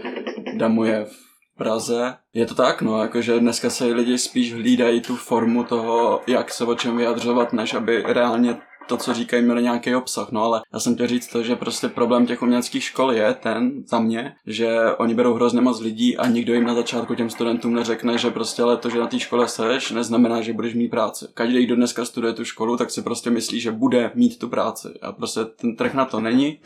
Damu 0.58 0.84
je 0.84 1.06
v 1.06 1.32
Praze. 1.58 2.16
Je 2.34 2.46
to 2.46 2.56
tak, 2.56 2.82
no, 2.82 3.02
jakože 3.02 3.40
dneska 3.40 3.70
se 3.70 3.86
lidi 3.86 4.18
spíš 4.18 4.54
hlídají 4.54 5.02
tu 5.02 5.16
formu 5.16 5.64
toho, 5.64 6.22
jak 6.28 6.52
se 6.52 6.66
o 6.66 6.76
čem 6.76 6.98
vyjadřovat, 6.98 7.54
než 7.54 7.74
aby 7.74 8.04
reálně 8.06 8.58
to, 8.88 8.98
co 8.98 9.14
říkají, 9.14 9.44
měli 9.44 9.64
nějaký 9.64 9.96
obsah. 9.96 10.32
No 10.32 10.44
ale 10.44 10.62
já 10.74 10.80
jsem 10.80 10.96
chtěl 10.96 11.08
říct 11.08 11.28
to, 11.28 11.44
že 11.44 11.56
prostě 11.56 11.88
problém 11.88 12.26
těch 12.26 12.42
uměleckých 12.42 12.84
škol 12.84 13.12
je 13.12 13.34
ten, 13.34 13.84
za 13.88 14.00
mě, 14.00 14.36
že 14.46 14.96
oni 14.98 15.14
berou 15.14 15.34
hrozně 15.34 15.62
moc 15.62 15.82
lidí 15.82 16.18
a 16.18 16.28
nikdo 16.28 16.54
jim 16.54 16.64
na 16.64 16.74
začátku 16.74 17.16
těm 17.16 17.30
studentům 17.30 17.74
neřekne, 17.74 18.18
že 18.18 18.32
prostě 18.32 18.62
ale 18.62 18.78
to, 18.78 18.90
že 18.90 19.00
na 19.00 19.08
té 19.08 19.20
škole 19.20 19.48
seš, 19.48 19.92
neznamená, 19.92 20.42
že 20.42 20.54
budeš 20.54 20.74
mít 20.74 20.90
práci. 20.90 21.26
Každý, 21.34 21.66
kdo 21.66 21.76
dneska 21.76 22.06
studuje 22.06 22.34
tu 22.34 22.46
školu, 22.46 22.78
tak 22.78 22.92
si 22.92 23.02
prostě 23.02 23.30
myslí, 23.30 23.60
že 23.60 23.72
bude 23.72 24.12
mít 24.16 24.40
tu 24.40 24.50
práci. 24.50 24.88
A 25.02 25.12
prostě 25.12 25.46
ten 25.46 25.76
trh 25.76 25.94
na 25.94 26.06
to 26.06 26.20
není. 26.20 26.60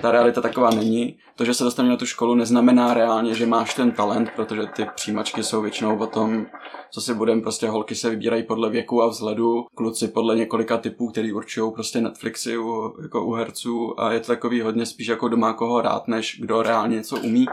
Ta 0.00 0.10
realita 0.10 0.40
taková 0.40 0.70
není. 0.70 1.18
To, 1.36 1.44
že 1.44 1.54
se 1.54 1.64
dostaneš 1.64 1.90
na 1.90 1.96
tu 1.96 2.06
školu, 2.06 2.34
neznamená 2.34 2.94
reálně, 2.94 3.34
že 3.34 3.46
máš 3.46 3.74
ten 3.74 3.92
talent, 3.92 4.30
protože 4.36 4.62
ty 4.66 4.86
přijímačky 4.94 5.42
jsou 5.42 5.62
většinou 5.62 5.98
o 5.98 6.06
tom, 6.06 6.46
co 6.90 7.00
si 7.00 7.14
budem, 7.14 7.42
prostě 7.42 7.68
holky 7.68 7.94
se 7.94 8.10
vybírají 8.10 8.42
podle 8.42 8.70
věku 8.70 9.02
a 9.02 9.06
vzhledu, 9.06 9.64
kluci 9.74 10.08
podle 10.08 10.36
několika 10.36 10.76
typů, 10.76 11.08
který 11.08 11.32
určují 11.32 11.72
prostě 11.72 12.00
Netflixy 12.00 12.58
u, 12.58 12.94
jako 13.02 13.24
u 13.24 13.32
herců 13.32 14.00
a 14.00 14.12
je 14.12 14.20
to 14.20 14.26
takový 14.26 14.60
hodně 14.60 14.86
spíš 14.86 15.06
jako 15.06 15.28
doma 15.28 15.52
koho 15.52 15.80
rád, 15.80 16.08
než 16.08 16.40
kdo 16.40 16.62
reálně 16.62 16.96
něco 16.96 17.16
umí. 17.16 17.46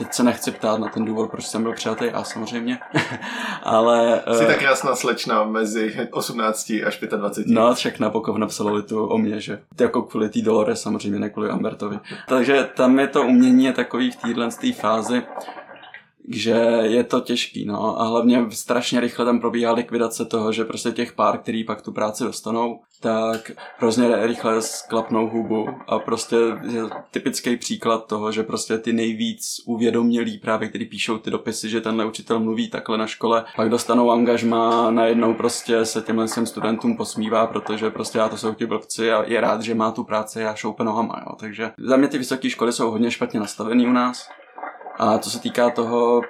Teď 0.00 0.14
se 0.14 0.22
nechci 0.22 0.50
ptát 0.50 0.80
na 0.80 0.88
ten 0.88 1.04
důvod, 1.04 1.30
proč 1.30 1.46
jsem 1.46 1.62
byl 1.62 1.72
přijatý, 1.72 2.04
já 2.04 2.24
samozřejmě, 2.24 2.78
ale... 3.62 4.22
Jsi 4.32 4.44
eh, 4.44 4.46
tak 4.46 4.58
krásná 4.58 4.96
slečna 4.96 5.44
mezi 5.44 6.08
18 6.10 6.72
až 6.86 7.00
25. 7.16 7.54
No, 7.54 7.74
však 7.74 7.98
Nabokov 7.98 8.36
napsal 8.36 8.74
litu 8.74 9.06
o 9.06 9.18
mě, 9.18 9.40
že 9.40 9.58
jako 9.80 10.02
kvůli 10.02 10.28
té 10.28 10.40
Dolores, 10.42 10.82
samozřejmě 10.82 11.18
ne 11.18 11.30
kvůli 11.30 11.50
Ambertovi. 11.50 11.98
Takže 12.28 12.68
tam 12.76 12.98
je 12.98 13.08
to 13.08 13.22
umění 13.22 13.64
je 13.64 13.72
takový 13.72 14.10
v 14.10 14.16
téhle 14.16 14.48
té 14.60 14.72
fázi, 14.72 15.22
že 16.28 16.50
je 16.82 17.04
to 17.04 17.20
těžký, 17.20 17.64
no 17.64 18.00
a 18.00 18.08
hlavně 18.08 18.46
strašně 18.50 19.00
rychle 19.00 19.24
tam 19.24 19.40
probíhá 19.40 19.72
likvidace 19.72 20.24
toho, 20.24 20.52
že 20.52 20.64
prostě 20.64 20.90
těch 20.90 21.12
pár, 21.12 21.38
který 21.38 21.64
pak 21.64 21.82
tu 21.82 21.92
práci 21.92 22.24
dostanou, 22.24 22.80
tak 23.00 23.50
hrozně 23.78 24.26
rychle 24.26 24.62
sklapnou 24.62 25.28
hubu 25.28 25.68
a 25.88 25.98
prostě 25.98 26.36
je 26.70 26.82
typický 27.10 27.56
příklad 27.56 28.06
toho, 28.06 28.32
že 28.32 28.42
prostě 28.42 28.78
ty 28.78 28.92
nejvíc 28.92 29.56
uvědomělí 29.66 30.38
právě, 30.38 30.68
který 30.68 30.84
píšou 30.84 31.18
ty 31.18 31.30
dopisy, 31.30 31.68
že 31.68 31.80
tenhle 31.80 32.04
učitel 32.04 32.40
mluví 32.40 32.70
takhle 32.70 32.98
na 32.98 33.06
škole, 33.06 33.44
pak 33.56 33.68
dostanou 33.68 34.10
angažma, 34.10 34.90
najednou 34.90 35.34
prostě 35.34 35.84
se 35.84 36.02
těmhle 36.02 36.28
těm 36.28 36.46
studentům 36.46 36.96
posmívá, 36.96 37.46
protože 37.46 37.90
prostě 37.90 38.18
já 38.18 38.28
to 38.28 38.36
jsou 38.36 38.54
ti 38.54 38.66
blbci 38.66 39.12
a 39.12 39.24
je 39.26 39.40
rád, 39.40 39.62
že 39.62 39.74
má 39.74 39.90
tu 39.90 40.04
práci 40.04 40.44
a 40.44 40.54
šoupe 40.54 40.84
nohama, 40.84 41.22
jo. 41.26 41.36
Takže 41.40 41.70
za 41.78 41.96
mě 41.96 42.08
ty 42.08 42.18
vysoké 42.18 42.50
školy 42.50 42.72
jsou 42.72 42.90
hodně 42.90 43.10
špatně 43.10 43.40
nastavený 43.40 43.86
u 43.86 43.92
nás. 43.92 44.28
A 45.02 45.18
co 45.18 45.30
se 45.30 45.40
týká 45.40 45.70
toho, 45.70 46.22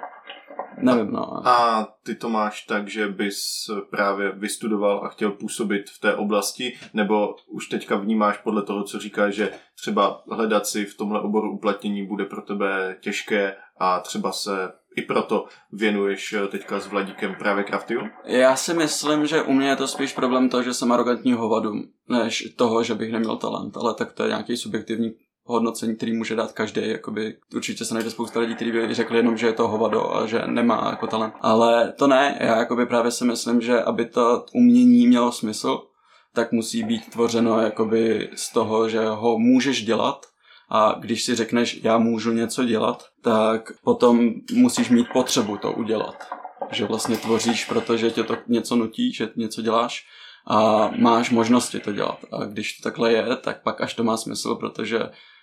nevím, 0.77 1.11
no. 1.11 1.47
A 1.47 1.87
ty 2.03 2.15
to 2.15 2.29
máš 2.29 2.61
tak, 2.61 2.87
že 2.87 3.07
bys 3.07 3.39
právě 3.89 4.31
vystudoval 4.31 5.05
a 5.05 5.09
chtěl 5.09 5.31
působit 5.31 5.89
v 5.89 5.99
té 5.99 6.15
oblasti, 6.15 6.77
nebo 6.93 7.35
už 7.47 7.67
teďka 7.67 7.95
vnímáš 7.95 8.37
podle 8.37 8.63
toho, 8.63 8.83
co 8.83 8.99
říkáš, 8.99 9.33
že 9.33 9.51
třeba 9.81 10.23
hledat 10.31 10.67
si 10.67 10.85
v 10.85 10.97
tomhle 10.97 11.21
oboru 11.21 11.51
uplatnění 11.51 12.07
bude 12.07 12.25
pro 12.25 12.41
tebe 12.41 12.97
těžké 13.01 13.55
a 13.79 13.99
třeba 13.99 14.31
se 14.31 14.71
i 14.95 15.01
proto 15.01 15.45
věnuješ 15.71 16.35
teďka 16.51 16.79
s 16.79 16.87
Vladíkem 16.87 17.35
právě 17.39 17.63
craftiu? 17.63 18.01
Já 18.25 18.55
si 18.55 18.73
myslím, 18.73 19.25
že 19.25 19.41
u 19.41 19.53
mě 19.53 19.69
je 19.69 19.75
to 19.75 19.87
spíš 19.87 20.13
problém 20.13 20.49
toho, 20.49 20.63
že 20.63 20.73
jsem 20.73 20.91
arrogantní 20.91 21.33
hovadu, 21.33 21.73
než 22.09 22.53
toho, 22.55 22.83
že 22.83 22.95
bych 22.95 23.11
neměl 23.11 23.37
talent, 23.37 23.77
ale 23.77 23.93
tak 23.93 24.11
to 24.11 24.23
je 24.23 24.29
nějaký 24.29 24.57
subjektivní 24.57 25.11
hodnocení, 25.51 25.95
který 25.95 26.13
může 26.13 26.35
dát 26.35 26.51
každý. 26.51 26.81
Jakoby, 26.85 27.37
určitě 27.55 27.85
se 27.85 27.93
najde 27.93 28.09
spousta 28.09 28.39
lidí, 28.39 28.55
kteří 28.55 28.71
by 28.71 28.93
řekli 28.93 29.17
jenom, 29.17 29.37
že 29.37 29.47
je 29.47 29.53
to 29.53 29.67
hovado 29.67 30.15
a 30.15 30.27
že 30.27 30.41
nemá 30.45 30.87
jako 30.89 31.07
talent. 31.07 31.33
Ale 31.41 31.93
to 31.97 32.07
ne, 32.07 32.37
já 32.39 32.57
jakoby 32.57 32.85
právě 32.85 33.11
si 33.11 33.25
myslím, 33.25 33.61
že 33.61 33.81
aby 33.81 34.05
to 34.05 34.45
umění 34.53 35.07
mělo 35.07 35.31
smysl, 35.31 35.81
tak 36.33 36.51
musí 36.51 36.83
být 36.83 37.09
tvořeno 37.11 37.61
jakoby 37.61 38.29
z 38.35 38.53
toho, 38.53 38.89
že 38.89 39.05
ho 39.05 39.39
můžeš 39.39 39.85
dělat 39.85 40.25
a 40.69 40.95
když 40.99 41.23
si 41.23 41.35
řekneš, 41.35 41.79
já 41.83 41.97
můžu 41.97 42.31
něco 42.31 42.63
dělat, 42.63 43.03
tak 43.21 43.71
potom 43.83 44.31
musíš 44.53 44.89
mít 44.89 45.07
potřebu 45.13 45.57
to 45.57 45.71
udělat. 45.71 46.15
Že 46.71 46.85
vlastně 46.85 47.17
tvoříš, 47.17 47.65
protože 47.65 48.11
tě 48.11 48.23
to 48.23 48.37
něco 48.47 48.75
nutí, 48.75 49.13
že 49.13 49.29
něco 49.35 49.61
děláš 49.61 50.05
a 50.47 50.89
máš 50.97 51.29
možnosti 51.29 51.79
to 51.79 51.91
dělat. 51.91 52.19
A 52.31 52.45
když 52.45 52.73
to 52.73 52.83
takhle 52.83 53.13
je, 53.13 53.35
tak 53.35 53.63
pak 53.63 53.81
až 53.81 53.93
to 53.93 54.03
má 54.03 54.17
smysl, 54.17 54.55
protože 54.55 54.99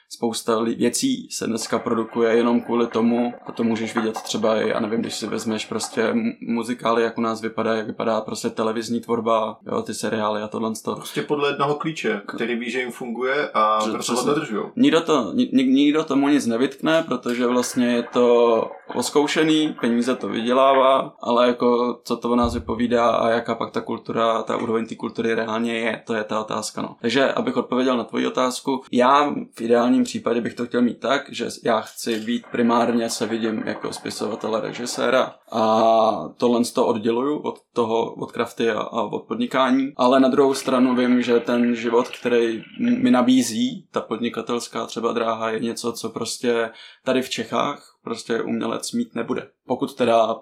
spousta 0.08 0.62
věcí 0.62 1.28
se 1.30 1.46
dneska 1.46 1.78
produkuje 1.78 2.36
jenom 2.36 2.60
kvůli 2.60 2.86
tomu, 2.86 3.34
a 3.46 3.52
to 3.52 3.64
můžeš 3.64 3.94
vidět 3.96 4.14
třeba, 4.14 4.56
i, 4.62 4.68
já 4.68 4.80
nevím, 4.80 5.00
když 5.00 5.14
si 5.14 5.26
vezmeš 5.26 5.66
prostě 5.66 6.12
mu- 6.14 6.32
muzikály, 6.48 7.02
jak 7.02 7.18
u 7.18 7.20
nás 7.20 7.40
vypadá, 7.42 7.74
jak 7.74 7.86
vypadá 7.86 8.20
prostě 8.20 8.50
televizní 8.50 9.00
tvorba, 9.00 9.58
jo, 9.66 9.82
ty 9.82 9.94
seriály 9.94 10.42
a 10.42 10.48
tohle. 10.48 10.72
To. 10.84 10.94
Prostě 10.94 11.22
podle 11.22 11.48
jednoho 11.48 11.74
klíče, 11.74 12.20
který 12.26 12.56
ví, 12.56 12.70
že 12.70 12.80
jim 12.80 12.90
funguje 12.90 13.50
a 13.54 13.78
Že- 13.84 13.90
proto 13.92 14.12
ho 14.12 14.24
dodržujou. 14.24 14.64
Nikdo, 14.76 15.00
to, 15.00 15.32
ni, 15.34 15.50
ni- 15.52 15.64
nikdo 15.64 16.04
tomu 16.04 16.28
nic 16.28 16.46
nevytkne, 16.46 17.02
protože 17.02 17.46
vlastně 17.46 17.86
je 17.86 18.02
to 18.02 18.70
oskoušený, 18.94 19.76
peníze 19.80 20.16
to 20.16 20.28
vydělává, 20.28 21.14
ale 21.20 21.46
jako 21.46 21.98
co 22.04 22.16
to 22.16 22.30
o 22.30 22.36
nás 22.36 22.54
vypovídá 22.54 23.10
a 23.10 23.28
jaká 23.30 23.54
pak 23.54 23.70
ta 23.70 23.80
kultura, 23.80 24.42
ta 24.42 24.56
úroveň 24.56 24.86
té 24.86 24.94
kultury 24.94 25.34
reálně 25.34 25.72
je, 25.78 26.02
to 26.06 26.14
je 26.14 26.24
ta 26.24 26.40
otázka. 26.40 26.82
No. 26.82 26.96
Takže 27.00 27.32
abych 27.32 27.56
odpověděl 27.56 27.96
na 27.96 28.04
tvoji 28.04 28.26
otázku, 28.26 28.82
já 28.92 29.30
v 29.54 29.60
ideálním 29.98 30.04
případě 30.04 30.40
bych 30.40 30.54
to 30.54 30.66
chtěl 30.66 30.82
mít 30.82 31.00
tak, 31.00 31.32
že 31.32 31.48
já 31.64 31.80
chci 31.80 32.20
být 32.20 32.46
primárně 32.52 33.10
se 33.10 33.26
vidím 33.26 33.62
jako 33.66 33.92
spisovatele, 33.92 34.60
režiséra 34.60 35.34
a 35.52 36.28
tohle 36.36 36.64
to 36.74 36.86
odděluju 36.86 37.38
od 37.38 37.58
toho, 37.72 38.14
od 38.14 38.32
krafty 38.32 38.70
a, 38.70 38.80
a 38.80 39.02
od 39.02 39.22
podnikání, 39.26 39.92
ale 39.96 40.20
na 40.20 40.28
druhou 40.28 40.54
stranu 40.54 40.94
vím, 40.94 41.22
že 41.22 41.40
ten 41.40 41.74
život, 41.74 42.08
který 42.08 42.62
mi 42.78 43.10
nabízí, 43.10 43.86
ta 43.90 44.00
podnikatelská 44.00 44.86
třeba 44.86 45.12
dráha 45.12 45.50
je 45.50 45.60
něco, 45.60 45.92
co 45.92 46.08
prostě 46.08 46.70
tady 47.04 47.22
v 47.22 47.28
Čechách 47.28 47.97
prostě 48.04 48.42
umělec 48.42 48.92
mít 48.92 49.14
nebude. 49.14 49.48
Pokud 49.66 49.94
teda 49.94 50.36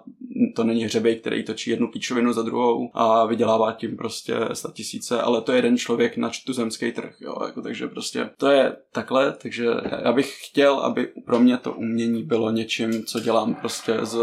to 0.55 0.63
není 0.63 0.83
hřebej, 0.83 1.15
který 1.19 1.43
točí 1.43 1.69
jednu 1.69 1.91
píčovinu 1.91 2.33
za 2.33 2.41
druhou 2.41 2.91
a 2.93 3.25
vydělává 3.25 3.71
tím 3.71 3.97
prostě 3.97 4.35
sta 4.53 4.71
tisíce, 4.71 5.21
ale 5.21 5.41
to 5.41 5.51
je 5.51 5.57
jeden 5.57 5.77
člověk 5.77 6.17
na 6.17 6.31
tuzemský 6.45 6.91
trh, 6.91 7.15
jo, 7.19 7.35
jako, 7.45 7.61
takže 7.61 7.87
prostě 7.87 8.29
to 8.37 8.47
je 8.47 8.75
takhle, 8.91 9.33
takže 9.33 9.65
já 10.03 10.11
bych 10.11 10.37
chtěl, 10.47 10.79
aby 10.79 11.13
pro 11.25 11.39
mě 11.39 11.57
to 11.57 11.73
umění 11.73 12.23
bylo 12.23 12.51
něčím, 12.51 13.05
co 13.05 13.19
dělám 13.19 13.55
prostě 13.55 13.99
z 14.01 14.17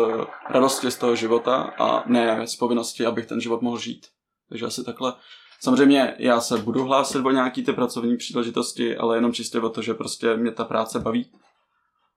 radosti 0.51 0.91
z 0.91 0.99
toho 0.99 1.17
života 1.17 1.75
a 1.79 2.09
ne 2.09 2.47
z 2.47 2.57
povinnosti, 2.57 3.07
abych 3.07 3.27
ten 3.27 3.41
život 3.41 3.63
mohl 3.63 3.79
žít. 3.79 4.07
Takže 4.49 4.67
asi 4.67 4.85
takhle. 4.85 5.13
Samozřejmě 5.61 6.15
já 6.19 6.41
se 6.41 6.59
budu 6.59 6.85
hlásit 6.85 7.27
o 7.27 7.31
nějaký 7.31 7.65
ty 7.65 7.73
pracovní 7.73 8.17
příležitosti, 8.17 8.97
ale 8.97 9.17
jenom 9.17 9.33
čistě 9.33 9.61
o 9.61 9.69
to, 9.69 9.83
že 9.83 9.95
prostě 9.95 10.37
mě 10.37 10.51
ta 10.51 10.65
práce 10.65 11.01
baví. 11.01 11.31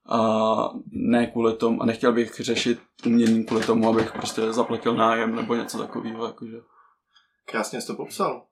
A 0.08 0.70
ne 0.92 1.28
kvůli 1.28 1.54
tomu, 1.54 1.82
a 1.82 1.86
nechtěl 1.86 2.14
bych 2.14 2.36
řešit 2.40 2.80
umění 3.06 3.46
kvůli 3.46 3.66
tomu, 3.66 3.90
abych 3.90 4.12
prostě 4.12 4.54
zaplatil 4.54 4.96
nájem 4.96 5.36
nebo 5.36 5.56
něco 5.56 5.78
takového. 5.78 6.26
Jakože. 6.26 6.58
Krásně 7.46 7.82
jsi 7.82 7.88
to 7.88 7.96
popsal. 7.96 8.46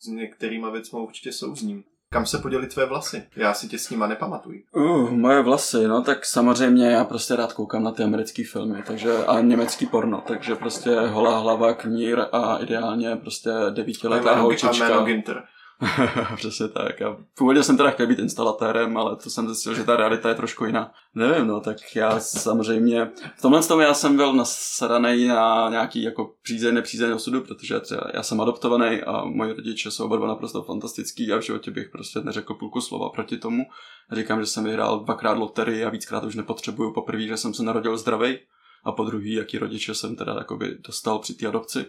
S 0.00 0.06
některýma 0.06 0.70
věcmi 0.70 0.98
určitě 1.00 1.32
souzním. 1.32 1.84
Kam 2.10 2.26
se 2.26 2.38
poděly 2.38 2.66
tvé 2.66 2.86
vlasy? 2.86 3.22
Já 3.36 3.54
si 3.54 3.68
tě 3.68 3.78
s 3.78 3.90
nima 3.90 4.06
nepamatuji. 4.06 4.64
Uh, 4.72 5.10
moje 5.10 5.42
vlasy, 5.42 5.88
no 5.88 6.02
tak 6.02 6.24
samozřejmě 6.24 6.86
já 6.86 7.04
prostě 7.04 7.36
rád 7.36 7.52
koukám 7.52 7.82
na 7.82 7.90
ty 7.92 8.02
americké 8.02 8.42
filmy, 8.44 8.82
takže 8.86 9.24
a 9.24 9.40
německý 9.40 9.86
porno, 9.86 10.22
takže 10.26 10.54
prostě 10.54 11.00
holá 11.00 11.38
hlava, 11.38 11.74
knír 11.74 12.18
a 12.32 12.58
ideálně 12.58 13.16
prostě 13.16 13.50
devítiletá 13.70 14.30
A 14.30 14.34
holčička. 14.34 14.88
jméno 14.88 15.04
Ginter. 15.04 15.42
Přesně 16.36 16.68
tak. 16.68 17.02
A 17.02 17.16
původně 17.38 17.62
jsem 17.62 17.76
teda 17.76 17.90
chtěl 17.90 18.06
být 18.06 18.18
instalatérem, 18.18 18.96
ale 18.96 19.16
to 19.16 19.30
jsem 19.30 19.46
zjistil, 19.46 19.74
že 19.74 19.84
ta 19.84 19.96
realita 19.96 20.28
je 20.28 20.34
trošku 20.34 20.64
jiná. 20.64 20.92
Nevím, 21.14 21.46
no, 21.46 21.60
tak 21.60 21.76
já 21.96 22.20
samozřejmě... 22.20 23.10
V 23.36 23.42
tomhle 23.42 23.62
tom 23.62 23.80
já 23.80 23.94
jsem 23.94 24.16
byl 24.16 24.32
nasranej 24.32 25.28
na 25.28 25.68
nějaký 25.70 26.02
jako 26.02 26.34
přízeň, 26.42 26.74
nepřízeň 26.74 27.12
osudu, 27.12 27.40
protože 27.40 27.80
třeba 27.80 28.02
já 28.14 28.22
jsem 28.22 28.40
adoptovaný 28.40 29.02
a 29.02 29.24
moji 29.24 29.52
rodiče 29.52 29.90
jsou 29.90 30.04
oba 30.04 30.16
dva 30.16 30.28
naprosto 30.28 30.62
fantastický 30.62 31.32
a 31.32 31.36
v 31.36 31.42
životě 31.42 31.70
bych 31.70 31.88
prostě 31.88 32.20
neřekl 32.20 32.54
půlku 32.54 32.80
slova 32.80 33.08
proti 33.08 33.38
tomu. 33.38 33.64
Říkám, 34.12 34.40
že 34.40 34.46
jsem 34.46 34.64
vyhrál 34.64 35.00
dvakrát 35.00 35.38
loterii 35.38 35.84
a 35.84 35.90
víckrát 35.90 36.24
už 36.24 36.34
nepotřebuju. 36.34 36.92
Poprvé, 36.92 37.22
že 37.22 37.36
jsem 37.36 37.54
se 37.54 37.62
narodil 37.62 37.96
zdravý 37.96 38.38
a 38.84 38.92
po 38.92 39.04
druhý, 39.04 39.32
jaký 39.32 39.58
rodiče 39.58 39.94
jsem 39.94 40.16
teda 40.16 40.44
dostal 40.86 41.18
při 41.18 41.34
té 41.34 41.46
adopci. 41.46 41.86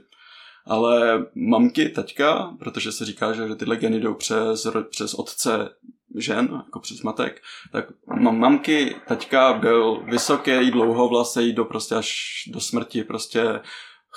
Ale 0.66 1.26
mamky, 1.36 1.90
taťka, 1.90 2.56
protože 2.60 2.92
se 2.92 3.06
říká, 3.06 3.34
že, 3.34 3.56
tyhle 3.56 3.76
geny 3.76 4.00
jdou 4.00 4.14
přes, 4.14 4.68
přes 4.90 5.14
otce 5.14 5.70
žen, 6.18 6.64
jako 6.66 6.80
přes 6.80 7.02
matek, 7.02 7.42
tak 7.72 7.86
mam, 8.22 8.40
mamky, 8.40 8.96
taťka 9.08 9.54
byl 9.54 10.04
vysoký, 10.04 10.72
dlouhovlasý, 10.72 11.54
do 11.54 11.66
prostě 11.66 11.96
až 11.96 12.14
do 12.48 12.60
smrti, 12.60 13.04
prostě 13.04 13.60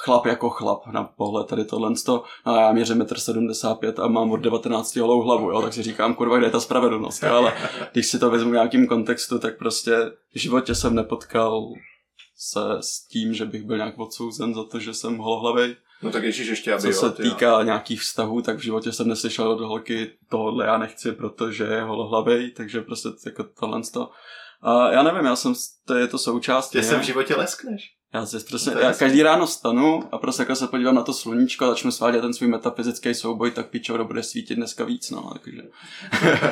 chlap 0.05 0.27
jako 0.27 0.51
chlap 0.51 0.87
na 0.87 1.05
pohled 1.05 1.47
tady 1.47 1.65
tohle 1.65 1.97
sto. 1.97 2.23
A 2.45 2.61
já 2.61 2.73
měřím 2.73 2.99
1,75 2.99 3.89
m 3.89 4.03
a 4.03 4.09
mám 4.09 4.31
od 4.31 4.37
19 4.37 4.97
holou 4.97 5.23
hlavu, 5.23 5.51
jo, 5.51 5.63
tak 5.63 5.73
si 5.75 5.83
říkám, 5.83 6.15
kurva, 6.15 6.37
kde 6.37 6.47
je 6.47 6.51
ta 6.51 6.61
spravedlnost, 6.61 7.23
jo, 7.23 7.35
ale 7.35 7.53
když 7.93 8.07
si 8.07 8.19
to 8.19 8.31
vezmu 8.31 8.51
v 8.51 8.53
nějakým 8.53 8.87
kontextu, 8.87 9.39
tak 9.39 9.59
prostě 9.59 9.97
v 10.35 10.39
životě 10.39 10.75
jsem 10.75 10.95
nepotkal 10.95 11.73
se 12.37 12.61
s 12.81 13.09
tím, 13.09 13.35
že 13.35 13.45
bych 13.45 13.63
byl 13.63 13.77
nějak 13.77 13.99
odsouzen 13.99 14.55
za 14.55 14.65
to, 14.65 14.79
že 14.79 14.95
jsem 14.95 15.19
holohlavej. 15.19 15.77
No 16.03 16.11
tak 16.11 16.23
ježíš 16.23 16.47
ještě, 16.47 16.73
aby 16.73 16.83
Co 16.83 16.89
jo, 16.89 16.95
se 16.95 17.11
ty 17.11 17.27
jo. 17.27 17.31
týká 17.31 17.63
nějakých 17.63 18.01
vztahů, 18.01 18.43
tak 18.43 18.57
v 18.57 18.63
životě 18.63 18.93
jsem 18.93 19.09
neslyšel 19.09 19.53
od 19.53 19.61
holky 19.61 20.11
tohle 20.29 20.67
já 20.67 20.79
nechci, 20.79 21.13
protože 21.13 21.65
je 21.65 21.83
holohlavej, 21.83 22.51
takže 22.51 22.81
prostě 22.81 23.09
jako 23.27 23.45
tohle 23.45 23.83
to. 23.93 24.11
A 24.63 24.91
já 24.91 25.03
nevím, 25.03 25.25
já 25.25 25.37
jsem, 25.37 25.55
to 25.85 25.95
je 25.95 26.07
to 26.07 26.19
součást. 26.19 26.75
Mě. 26.75 26.83
se 26.83 26.99
v 26.99 27.03
životě 27.03 27.37
leskneš. 27.37 27.99
Já 28.15 28.27
si 28.27 28.41
prostě, 28.41 28.71
je 28.71 28.85
já 28.85 28.93
každý 28.93 29.23
ráno 29.23 29.47
stanu 29.47 30.03
a 30.13 30.19
prostě 30.19 30.43
jako 30.43 30.55
se 30.55 30.67
podívám 30.67 30.95
na 30.95 31.03
to 31.03 31.13
sluníčko 31.13 31.65
a 31.65 31.69
začnu 31.69 31.91
svádět 31.91 32.21
ten 32.21 32.35
svůj 32.35 32.49
metafyzický 32.49 33.15
souboj, 33.15 33.51
tak 33.51 33.71
pičo, 33.71 34.05
bude 34.05 34.23
svítit 34.23 34.55
dneska 34.55 34.85
víc, 34.85 35.11
no, 35.11 35.33
takže. 35.45 35.63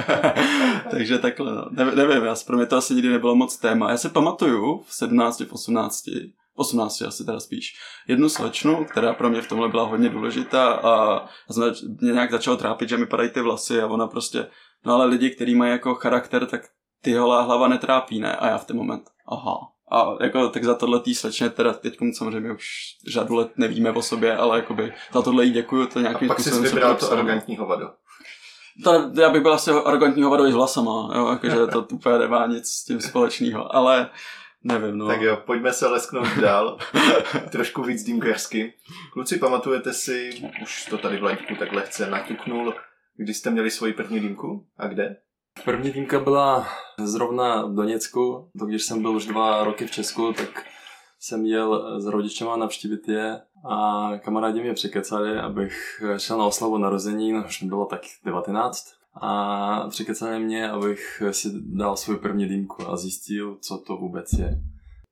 takže 0.90 1.18
takhle, 1.18 1.54
no. 1.54 1.64
Ne, 1.70 1.84
nevím, 1.84 2.24
já, 2.24 2.34
pro 2.46 2.56
mě 2.56 2.66
to 2.66 2.76
asi 2.76 2.94
nikdy 2.94 3.08
nebylo 3.08 3.36
moc 3.36 3.56
téma. 3.56 3.90
Já 3.90 3.96
si 3.96 4.08
pamatuju 4.08 4.82
v 4.86 4.94
17, 4.94 5.40
v 5.40 5.52
18, 5.52 6.04
18 6.56 7.02
asi 7.02 7.24
teda 7.24 7.40
spíš, 7.40 7.74
jednu 8.08 8.28
slečnu, 8.28 8.84
která 8.84 9.14
pro 9.14 9.30
mě 9.30 9.42
v 9.42 9.48
tomhle 9.48 9.68
byla 9.68 9.84
hodně 9.84 10.08
důležitá 10.08 10.72
a 10.72 11.24
zač- 11.48 11.82
mě 12.00 12.12
nějak 12.12 12.30
začal 12.30 12.56
trápit, 12.56 12.88
že 12.88 12.96
mi 12.96 13.06
padají 13.06 13.30
ty 13.30 13.40
vlasy 13.40 13.80
a 13.82 13.86
ona 13.86 14.06
prostě, 14.06 14.46
no 14.86 14.94
ale 14.94 15.06
lidi, 15.06 15.30
kteří 15.30 15.54
mají 15.54 15.72
jako 15.72 15.94
charakter, 15.94 16.46
tak 16.46 16.60
ty 17.02 17.14
holá 17.14 17.42
hlava 17.42 17.68
netrápí, 17.68 18.20
ne? 18.20 18.36
A 18.36 18.48
já 18.48 18.58
v 18.58 18.64
ten 18.64 18.76
moment, 18.76 19.02
aha. 19.28 19.56
A 19.92 20.24
jako 20.24 20.48
tak 20.48 20.64
za 20.64 20.74
tohle 20.74 21.00
tý 21.00 21.14
slečně 21.14 21.50
teda 21.50 21.72
teď 21.72 21.96
samozřejmě 22.18 22.52
už 22.52 22.64
řadu 23.08 23.34
let 23.34 23.50
nevíme 23.56 23.90
o 23.90 24.02
sobě, 24.02 24.36
ale 24.36 24.58
jakoby 24.58 24.92
za 25.12 25.22
tohle 25.22 25.44
jí 25.44 25.50
děkuju, 25.50 25.86
to 25.86 25.98
A 25.98 26.02
nějakým 26.02 26.28
pak 26.28 26.38
jsi 26.38 26.42
způsobem 26.42 26.68
jsem 26.68 26.74
vybral 26.74 26.94
to 26.94 27.12
arrogantní 27.12 27.56
hovado. 27.56 27.90
To, 28.84 29.10
já 29.20 29.30
bych 29.30 29.42
byl 29.42 29.52
asi 29.52 29.70
arrogantní 29.70 30.22
hovado 30.22 30.46
i 30.46 30.52
s 30.52 30.54
vlasama, 30.54 31.10
jo, 31.14 31.28
jakože 31.28 31.66
to 31.66 31.86
úplně 31.92 32.18
nemá 32.18 32.46
nic 32.46 32.68
s 32.68 32.84
tím 32.84 33.00
společného, 33.00 33.76
ale 33.76 34.10
nevím, 34.66 34.98
no. 34.98 35.06
Tak 35.06 35.20
jo, 35.20 35.42
pojďme 35.46 35.72
se 35.72 35.86
lesknout 35.86 36.36
dál. 36.40 36.78
Trošku 37.50 37.82
víc 37.82 38.04
dýmkersky. 38.04 38.74
Kluci, 39.12 39.38
pamatujete 39.38 39.92
si, 39.92 40.30
už 40.62 40.84
to 40.84 40.98
tady 40.98 41.18
v 41.18 41.22
lajku 41.22 41.54
tak 41.58 41.72
lehce 41.72 42.10
naťuknul, 42.10 42.74
kdy 43.16 43.34
jste 43.34 43.50
měli 43.50 43.70
svoji 43.70 43.92
první 43.92 44.20
dýmku 44.20 44.66
a 44.78 44.86
kde? 44.86 45.16
První 45.64 45.90
dýmka 45.90 46.20
byla 46.20 46.68
zrovna 46.98 47.66
v 47.66 47.74
Doněcku, 47.74 48.50
to 48.58 48.66
když 48.66 48.82
jsem 48.82 49.02
byl 49.02 49.10
už 49.10 49.26
dva 49.26 49.64
roky 49.64 49.86
v 49.86 49.90
Česku, 49.90 50.32
tak 50.32 50.66
jsem 51.20 51.46
jel 51.46 52.00
s 52.00 52.06
rodičema 52.06 52.56
navštívit 52.56 53.08
je 53.08 53.40
a 53.70 54.10
kamarádi 54.24 54.60
mě 54.60 54.74
překecali, 54.74 55.38
abych 55.38 56.02
šel 56.16 56.38
na 56.38 56.44
oslavu 56.44 56.78
narozenin, 56.78 57.44
už 57.46 57.62
mi 57.62 57.68
bylo 57.68 57.86
tak 57.86 58.00
19. 58.24 58.95
A 59.20 59.88
překecali 59.88 60.38
mě, 60.40 60.70
abych 60.70 61.22
si 61.30 61.48
dal 61.54 61.96
svou 61.96 62.16
první 62.16 62.48
dýmku 62.48 62.88
a 62.88 62.96
zjistil, 62.96 63.56
co 63.60 63.78
to 63.78 63.96
vůbec 63.96 64.32
je. 64.32 64.50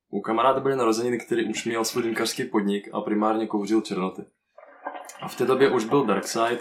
U 0.09 0.21
kamaráda 0.21 0.59
byly 0.59 0.75
narozeniny, 0.75 1.19
který 1.19 1.49
už 1.49 1.65
měl 1.65 1.85
svůj 1.85 2.03
dýmkařský 2.03 2.43
podnik 2.43 2.89
a 2.93 3.01
primárně 3.01 3.47
kouřil 3.47 3.81
černoty. 3.81 4.21
A 5.21 5.27
v 5.27 5.35
té 5.35 5.45
době 5.45 5.69
už 5.71 5.85
byl 5.85 6.05
Darkside, 6.05 6.59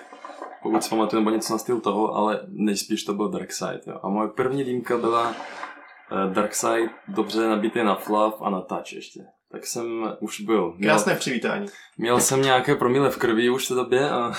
pokud 0.62 0.82
si 0.84 0.90
pamatuju, 0.90 1.20
nebo 1.22 1.30
něco 1.30 1.52
na 1.52 1.58
styl 1.58 1.80
toho, 1.80 2.14
ale 2.14 2.40
nejspíš 2.48 3.04
to 3.04 3.14
byl 3.14 3.28
Darkside. 3.28 3.80
Jo. 3.86 4.00
A 4.02 4.08
moje 4.08 4.28
první 4.28 4.64
dýmka 4.64 4.98
byla 4.98 5.34
eh, 5.34 6.34
Darkside, 6.34 6.88
dobře 7.08 7.48
nabitý 7.48 7.82
na 7.84 7.94
flav 7.94 8.42
a 8.42 8.50
na 8.50 8.60
touch 8.60 8.92
ještě. 8.92 9.20
Tak 9.52 9.66
jsem 9.66 9.86
už 10.20 10.40
byl. 10.40 10.74
Měl, 10.76 10.90
Krásné 10.90 11.14
přivítání. 11.14 11.66
měl 11.98 12.20
jsem 12.20 12.42
nějaké 12.42 12.74
promile 12.74 13.10
v 13.10 13.16
krvi 13.16 13.50
už 13.50 13.64
v 13.64 13.68
té 13.68 13.74
době 13.74 14.10
a 14.10 14.32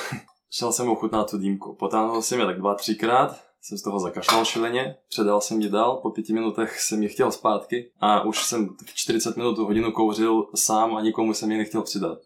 šel 0.57 0.71
jsem 0.71 0.89
ochutnat 0.89 1.31
tu 1.31 1.37
dýmku. 1.37 1.75
Potáhnul 1.75 2.21
jsem 2.21 2.39
je 2.39 2.45
tak 2.45 2.57
dva, 2.59 2.75
třikrát, 2.75 3.39
jsem 3.61 3.77
z 3.77 3.81
toho 3.81 3.99
zakašlal 3.99 4.45
šileně, 4.45 4.95
předal 5.09 5.41
jsem 5.41 5.61
ji 5.61 5.69
dál, 5.69 5.95
po 5.95 6.09
pěti 6.09 6.33
minutách 6.33 6.79
jsem 6.79 7.03
ji 7.03 7.09
chtěl 7.09 7.31
zpátky 7.31 7.91
a 7.99 8.21
už 8.21 8.45
jsem 8.45 8.69
v 8.85 8.95
40 8.95 9.37
minut 9.37 9.57
hodinu 9.57 9.91
kouřil 9.91 10.47
sám 10.55 10.95
a 10.95 11.01
nikomu 11.01 11.33
jsem 11.33 11.51
ji 11.51 11.57
nechtěl 11.57 11.81
přidat. 11.81 12.17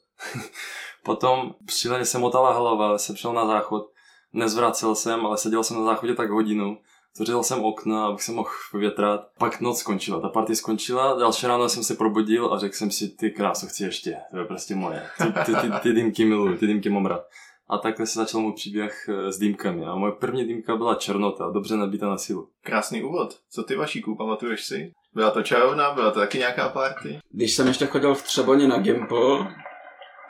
Potom 1.04 1.56
šíleně 1.72 2.06
se 2.06 2.18
motala 2.18 2.54
hlava, 2.54 2.98
jsem 2.98 3.16
šel 3.16 3.34
na 3.34 3.48
záchod, 3.48 3.92
nezvracel 4.34 4.96
jsem, 4.96 5.26
ale 5.26 5.38
seděl 5.38 5.64
jsem 5.64 5.78
na 5.78 5.84
záchodě 5.84 6.16
tak 6.16 6.30
hodinu, 6.30 6.78
Otevřel 7.16 7.44
jsem 7.44 7.64
okna, 7.64 8.06
abych 8.06 8.24
se 8.24 8.32
mohl 8.32 8.50
vyvětrat. 8.74 9.22
Pak 9.38 9.62
noc 9.62 9.80
skončila, 9.80 10.20
ta 10.20 10.30
party 10.30 10.56
skončila, 10.56 11.20
další 11.20 11.48
ráno 11.48 11.70
jsem 11.70 11.84
se 11.84 11.96
probudil 11.96 12.54
a 12.54 12.60
řekl 12.60 12.76
jsem 12.76 12.92
si, 12.92 13.10
ty 13.10 13.32
kráso, 13.32 13.68
chci 13.68 13.84
ještě, 13.84 14.18
to 14.32 14.38
je 14.38 14.46
prostě 14.46 14.76
moje. 14.76 15.04
Ty, 15.18 15.24
ty, 15.46 15.56
ty, 15.56 15.72
ty 15.82 15.94
dýmky 15.94 16.26
miluju, 16.26 16.58
ty 16.58 16.68
dýmky 16.68 16.90
mám 16.90 17.06
rád. 17.06 17.22
A 17.70 17.78
takhle 17.78 18.06
se 18.06 18.20
začal 18.20 18.42
můj 18.42 18.54
příběh 18.54 19.10
eh, 19.10 19.32
s 19.32 19.38
dýmkami. 19.38 19.86
A 19.86 19.96
moje 19.96 20.12
první 20.12 20.46
dýmka 20.46 20.76
byla 20.76 20.96
černota, 20.96 21.50
dobře 21.50 21.78
nabita 21.78 22.10
na 22.10 22.18
sílu. 22.18 22.48
Krásný 22.64 23.04
úvod. 23.04 23.36
Co 23.52 23.64
ty 23.64 23.76
Vašíku, 23.76 24.16
pamatuješ 24.16 24.66
si? 24.66 24.92
Byla 25.14 25.32
to 25.32 25.44
čajovna, 25.44 25.94
byla 25.94 26.12
to 26.12 26.20
taky 26.20 26.38
nějaká 26.38 26.70
party? 26.70 27.20
Když 27.32 27.56
jsem 27.56 27.68
ještě 27.68 27.86
chodil 27.86 28.16
v 28.16 28.24
Třeboni 28.24 28.68
na 28.68 28.78
Gimple, 28.78 29.56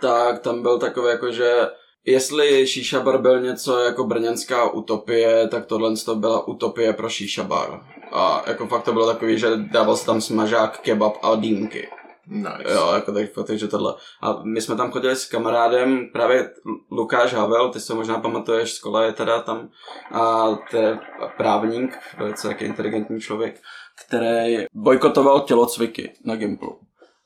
tak 0.01 0.39
tam 0.39 0.61
byl 0.61 0.79
takový 0.79 1.09
jako, 1.09 1.31
že 1.31 1.67
jestli 2.05 2.67
Shisha 2.67 2.99
Bar 2.99 3.21
byl 3.21 3.41
něco 3.41 3.79
jako 3.79 4.03
brněnská 4.03 4.69
utopie, 4.69 5.47
tak 5.47 5.65
tohle 5.65 5.95
to 6.05 6.15
byla 6.15 6.47
utopie 6.47 6.93
pro 6.93 7.09
Shisha 7.09 7.43
Bar. 7.43 7.81
A 8.11 8.43
jako 8.47 8.67
fakt 8.67 8.83
to 8.83 8.93
bylo 8.93 9.07
takový, 9.13 9.39
že 9.39 9.47
dával 9.57 9.97
se 9.97 10.05
tam 10.05 10.21
smažák, 10.21 10.79
kebab 10.79 11.13
a 11.21 11.35
dýmky. 11.35 11.89
Nice. 12.31 12.73
Jo, 12.73 12.91
jako 12.93 13.11
tak, 13.11 13.29
takže 13.47 13.67
tohle. 13.67 13.95
A 14.21 14.39
my 14.43 14.61
jsme 14.61 14.75
tam 14.75 14.91
chodili 14.91 15.15
s 15.15 15.25
kamarádem, 15.25 16.09
právě 16.13 16.49
Lukáš 16.91 17.33
Havel, 17.33 17.69
ty 17.69 17.79
se 17.79 17.93
možná 17.93 18.19
pamatuješ, 18.19 18.73
z 18.73 18.79
kola 18.79 19.03
je 19.03 19.13
teda 19.13 19.41
tam, 19.41 19.69
a 20.11 20.47
to 20.71 20.77
je 20.77 20.99
právník, 21.37 21.97
velice 22.17 22.47
taky 22.47 22.65
inteligentní 22.65 23.21
člověk, 23.21 23.61
který 24.05 24.65
bojkotoval 24.73 25.41
tělocviky 25.41 26.13
na 26.25 26.35
Gimplu. 26.35 26.79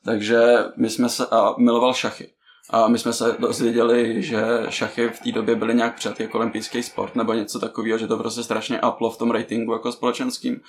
Takže 0.04 0.42
my 0.76 0.90
jsme 0.90 1.08
se, 1.08 1.26
a 1.30 1.54
miloval 1.58 1.94
šachy. 1.94 2.30
A 2.70 2.88
my 2.88 2.98
jsme 2.98 3.12
se 3.12 3.36
dozvěděli, 3.38 4.22
že 4.22 4.42
šachy 4.68 5.08
v 5.08 5.20
té 5.20 5.32
době 5.32 5.54
byly 5.54 5.74
nějak 5.74 5.94
přijatý 5.94 6.22
jako 6.22 6.38
olympijský 6.38 6.82
sport 6.82 7.14
nebo 7.14 7.32
něco 7.32 7.58
takového, 7.60 7.98
že 7.98 8.06
to 8.06 8.16
prostě 8.16 8.42
strašně 8.42 8.80
uplo 8.88 9.10
v 9.10 9.18
tom 9.18 9.30
ratingu 9.30 9.72
jako 9.72 9.92
společenským. 9.92 10.60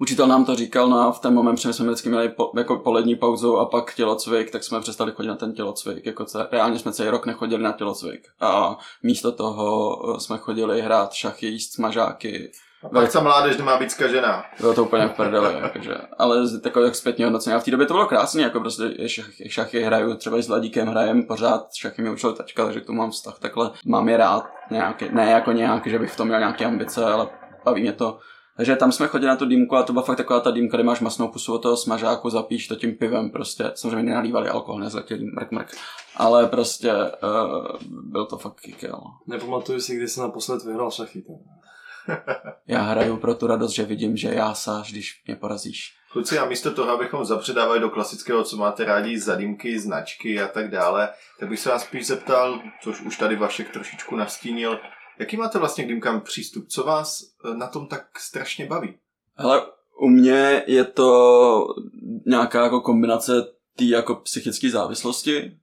Učitel 0.00 0.26
nám 0.26 0.44
to 0.44 0.54
říkal, 0.54 0.88
no 0.88 1.00
a 1.00 1.12
v 1.12 1.18
ten 1.18 1.34
moment, 1.34 1.56
jsme 1.56 1.86
vždycky 1.86 2.08
měli 2.08 2.28
po, 2.28 2.52
jako 2.56 2.76
polední 2.76 3.16
pauzu 3.16 3.58
a 3.58 3.66
pak 3.66 3.94
tělocvik, 3.94 4.50
tak 4.50 4.64
jsme 4.64 4.80
přestali 4.80 5.12
chodit 5.12 5.28
na 5.28 5.34
ten 5.34 5.52
tělocvik. 5.52 6.06
Jako 6.06 6.24
ce, 6.24 6.48
reálně 6.52 6.78
jsme 6.78 6.92
celý 6.92 7.08
rok 7.08 7.26
nechodili 7.26 7.62
na 7.62 7.72
tělocvik. 7.72 8.28
A 8.40 8.78
místo 9.02 9.32
toho 9.32 9.98
eh, 10.16 10.20
jsme 10.20 10.38
chodili 10.38 10.82
hrát 10.82 11.12
šachy, 11.12 11.46
jíst 11.46 11.74
smažáky. 11.74 12.50
A 12.84 12.88
pak 12.88 13.12
ta 13.12 13.20
mládež 13.20 13.56
nemá 13.56 13.78
být 13.78 13.90
zkažená. 13.90 14.44
Bylo 14.60 14.74
to 14.74 14.84
úplně 14.84 15.08
v 15.08 15.12
prdeli, 15.12 15.54
jakože. 15.62 15.94
Ale 16.18 16.60
takové 16.60 16.84
jak 16.84 16.94
zpětně 16.94 17.24
hodnocení. 17.24 17.56
A 17.56 17.58
v 17.58 17.64
té 17.64 17.70
době 17.70 17.86
to 17.86 17.94
bylo 17.94 18.06
krásné, 18.06 18.42
jako 18.42 18.60
prostě 18.60 19.08
šachy, 19.08 19.48
šachy 19.48 19.82
hraju, 19.82 20.14
třeba 20.14 20.38
i 20.38 20.42
s 20.42 20.48
Ladíkem 20.48 20.88
hrajem 20.88 21.22
pořád, 21.22 21.74
šachy 21.74 22.02
mi 22.02 22.10
učil 22.10 22.32
tačka, 22.32 22.64
takže 22.64 22.80
k 22.80 22.86
tomu 22.86 22.98
mám 22.98 23.10
vztah 23.10 23.38
takhle. 23.38 23.70
Mám 23.86 24.08
je 24.08 24.16
rád, 24.16 24.44
nějaký, 24.70 25.04
ne 25.10 25.30
jako 25.30 25.52
nějaký, 25.52 25.90
že 25.90 25.98
bych 25.98 26.12
v 26.12 26.16
tom 26.16 26.28
měl 26.28 26.38
nějaké 26.38 26.64
ambice, 26.64 27.04
ale 27.04 27.28
baví 27.64 27.82
mě 27.82 27.92
to. 27.92 28.18
Takže 28.58 28.76
tam 28.76 28.92
jsme 28.92 29.06
chodili 29.06 29.28
na 29.28 29.36
tu 29.36 29.46
dýmku 29.46 29.76
a 29.76 29.82
to 29.82 29.92
byla 29.92 30.04
fakt 30.04 30.16
taková 30.16 30.40
ta 30.40 30.50
dýmka, 30.50 30.76
kde 30.76 30.84
máš 30.84 31.00
masnou 31.00 31.28
pusu 31.28 31.54
od 31.54 31.58
toho 31.58 31.76
smažáku, 31.76 32.30
zapíš 32.30 32.68
to 32.68 32.76
tím 32.76 32.96
pivem, 32.96 33.30
prostě 33.30 33.72
samozřejmě 33.74 34.02
nenalívali 34.02 34.48
alkohol, 34.48 34.80
nezletěli 34.80 35.24
mrk 35.24 35.52
mrk. 35.52 35.76
Ale 36.16 36.46
prostě 36.46 36.92
uh, 36.92 37.66
byl 37.90 38.26
to 38.26 38.38
fakt 38.38 38.60
kikel. 38.60 39.00
Nepamatuju 39.26 39.80
si, 39.80 39.96
kdy 39.96 40.08
jsem 40.08 40.22
naposled 40.22 40.64
vyhrál 40.64 40.90
šachy. 40.90 41.24
Já 42.66 42.82
hraju 42.82 43.16
pro 43.16 43.34
tu 43.34 43.46
radost, 43.46 43.72
že 43.72 43.84
vidím, 43.84 44.16
že 44.16 44.28
já 44.34 44.54
sáš, 44.54 44.92
když 44.92 45.22
mě 45.26 45.36
porazíš. 45.36 45.94
Kluci, 46.12 46.38
a 46.38 46.44
místo 46.44 46.74
toho, 46.74 46.92
abychom 46.92 47.24
zapředávali 47.24 47.80
do 47.80 47.90
klasického, 47.90 48.44
co 48.44 48.56
máte 48.56 48.84
rádi, 48.84 49.18
zadímky, 49.18 49.78
značky 49.78 50.40
a 50.40 50.48
tak 50.48 50.70
dále, 50.70 51.08
tak 51.40 51.48
bych 51.48 51.60
se 51.60 51.68
vás 51.68 51.82
spíš 51.82 52.06
zeptal, 52.06 52.60
což 52.82 53.00
už 53.00 53.16
tady 53.16 53.36
Vašek 53.36 53.72
trošičku 53.72 54.16
nastínil, 54.16 54.78
jaký 55.18 55.36
máte 55.36 55.58
vlastně 55.58 55.84
k 55.84 55.88
dýmkám 55.88 56.20
přístup? 56.20 56.68
Co 56.68 56.84
vás 56.84 57.22
eh, 57.44 57.54
na 57.54 57.66
tom 57.66 57.86
tak 57.86 58.18
strašně 58.18 58.66
baví? 58.66 58.94
Hele, 59.34 59.62
u 60.00 60.08
mě 60.08 60.62
je 60.66 60.84
to 60.84 61.66
nějaká 62.26 62.64
jako 62.64 62.80
kombinace 62.80 63.42
té 63.76 63.84
jako 63.84 64.14
psychické 64.14 64.70
závislosti 64.70 65.58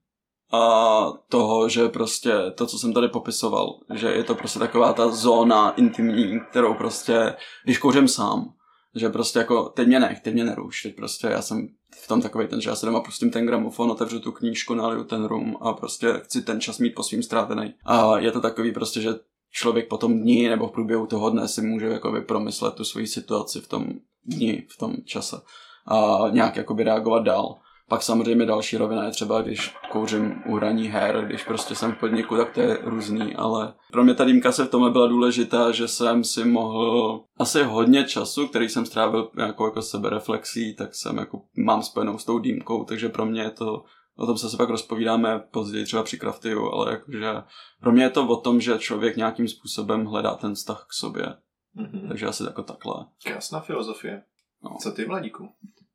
a 0.52 1.14
toho, 1.30 1.70
že 1.70 1.90
prostě 1.90 2.34
to, 2.56 2.66
co 2.66 2.80
jsem 2.80 2.94
tady 2.94 3.08
popisoval, 3.08 3.80
že 3.94 4.08
je 4.08 4.24
to 4.24 4.36
prostě 4.36 4.60
taková 4.60 4.94
ta 4.94 5.10
zóna 5.10 5.72
intimní, 5.72 6.40
kterou 6.50 6.74
prostě, 6.74 7.36
když 7.64 7.78
kouřím 7.78 8.08
sám, 8.08 8.54
že 8.96 9.10
prostě 9.10 9.40
jako, 9.40 9.64
teď 9.64 9.88
mě 9.88 10.00
nech, 10.00 10.20
teď 10.20 10.34
mě 10.34 10.44
neruš, 10.44 10.82
teď 10.82 10.96
prostě 10.96 11.28
já 11.28 11.42
jsem 11.42 11.68
v 12.04 12.08
tom 12.08 12.22
takový 12.22 12.48
ten, 12.48 12.62
že 12.62 12.70
já 12.70 12.76
se 12.76 12.86
doma 12.86 13.00
pustím 13.00 13.32
ten 13.32 13.46
gramofon, 13.46 13.92
otevřu 13.92 14.20
tu 14.20 14.32
knížku, 14.32 14.74
naliju 14.74 15.04
ten 15.04 15.26
rum 15.26 15.58
a 15.62 15.74
prostě 15.74 16.14
chci 16.24 16.42
ten 16.42 16.62
čas 16.62 16.80
mít 16.80 16.96
po 16.96 17.04
svým 17.04 17.24
strávený. 17.24 17.74
A 17.86 18.18
je 18.18 18.32
to 18.32 18.42
takový 18.42 18.72
prostě, 18.74 19.02
že 19.02 19.14
člověk 19.56 19.88
po 19.88 19.98
tom 19.98 20.20
dní 20.20 20.48
nebo 20.48 20.68
v 20.68 20.72
průběhu 20.72 21.06
toho 21.06 21.30
dne 21.30 21.48
si 21.48 21.62
může 21.62 21.86
jakoby 21.86 22.22
promyslet 22.22 22.74
tu 22.74 22.84
svoji 22.84 23.08
situaci 23.08 23.62
v 23.62 23.68
tom 23.68 23.88
dni, 24.26 24.68
v 24.70 24.78
tom 24.78 24.96
čase 25.06 25.42
a 25.88 26.18
nějak 26.30 26.56
jakoby 26.56 26.84
reagovat 26.84 27.24
dál. 27.24 27.56
Pak 27.90 28.02
samozřejmě 28.02 28.46
další 28.46 28.78
rovina 28.78 29.06
je 29.06 29.12
třeba, 29.12 29.42
když 29.42 29.76
kouřím 29.92 30.44
u 30.46 30.56
hraní 30.56 30.88
her, 30.88 31.26
když 31.28 31.44
prostě 31.44 31.76
jsem 31.76 31.92
v 31.92 32.00
podniku, 32.00 32.38
tak 32.38 32.54
to 32.54 32.62
je 32.62 32.78
různý, 32.84 33.36
ale 33.36 33.74
pro 33.92 34.04
mě 34.04 34.14
ta 34.14 34.26
dýmka 34.26 34.52
se 34.52 34.66
v 34.66 34.70
tomhle 34.70 34.92
byla 34.92 35.08
důležitá, 35.08 35.72
že 35.72 35.88
jsem 35.88 36.24
si 36.24 36.46
mohl 36.46 37.22
asi 37.40 37.64
hodně 37.64 38.04
času, 38.04 38.48
který 38.48 38.70
jsem 38.70 38.86
strávil 38.86 39.30
jako, 39.38 39.66
jako 39.66 39.82
sebereflexí, 39.82 40.76
tak 40.76 40.96
jsem 40.96 41.18
jako 41.18 41.42
mám 41.58 41.84
spojenou 41.84 42.18
s 42.18 42.26
tou 42.26 42.40
dýmkou, 42.40 42.84
takže 42.84 43.10
pro 43.10 43.26
mě 43.26 43.42
je 43.42 43.52
to 43.52 43.84
O 44.18 44.26
tom 44.26 44.38
se 44.38 44.50
se 44.50 44.58
pak 44.58 44.70
rozpovídáme 44.70 45.40
později 45.40 45.86
třeba 45.86 46.04
při 46.04 46.18
craftiu, 46.18 46.70
ale 46.70 46.92
jakože 46.92 47.34
pro 47.82 47.92
mě 47.92 48.04
je 48.04 48.10
to 48.10 48.28
o 48.28 48.42
tom, 48.42 48.62
že 48.62 48.80
člověk 48.80 49.18
nějakým 49.18 49.48
způsobem 49.48 50.06
hledá 50.06 50.36
ten 50.36 50.56
vztah 50.56 50.86
k 50.90 50.94
sobě. 50.94 51.26
Mm-hmm. 51.78 52.08
Takže 52.08 52.26
asi 52.26 52.44
jako 52.44 52.64
takhle. 52.64 52.94
Krásná 53.26 53.60
filozofie. 53.60 54.24
No. 54.64 54.78
Co 54.82 54.92
ty, 54.92 55.06
Mladíku? 55.06 55.50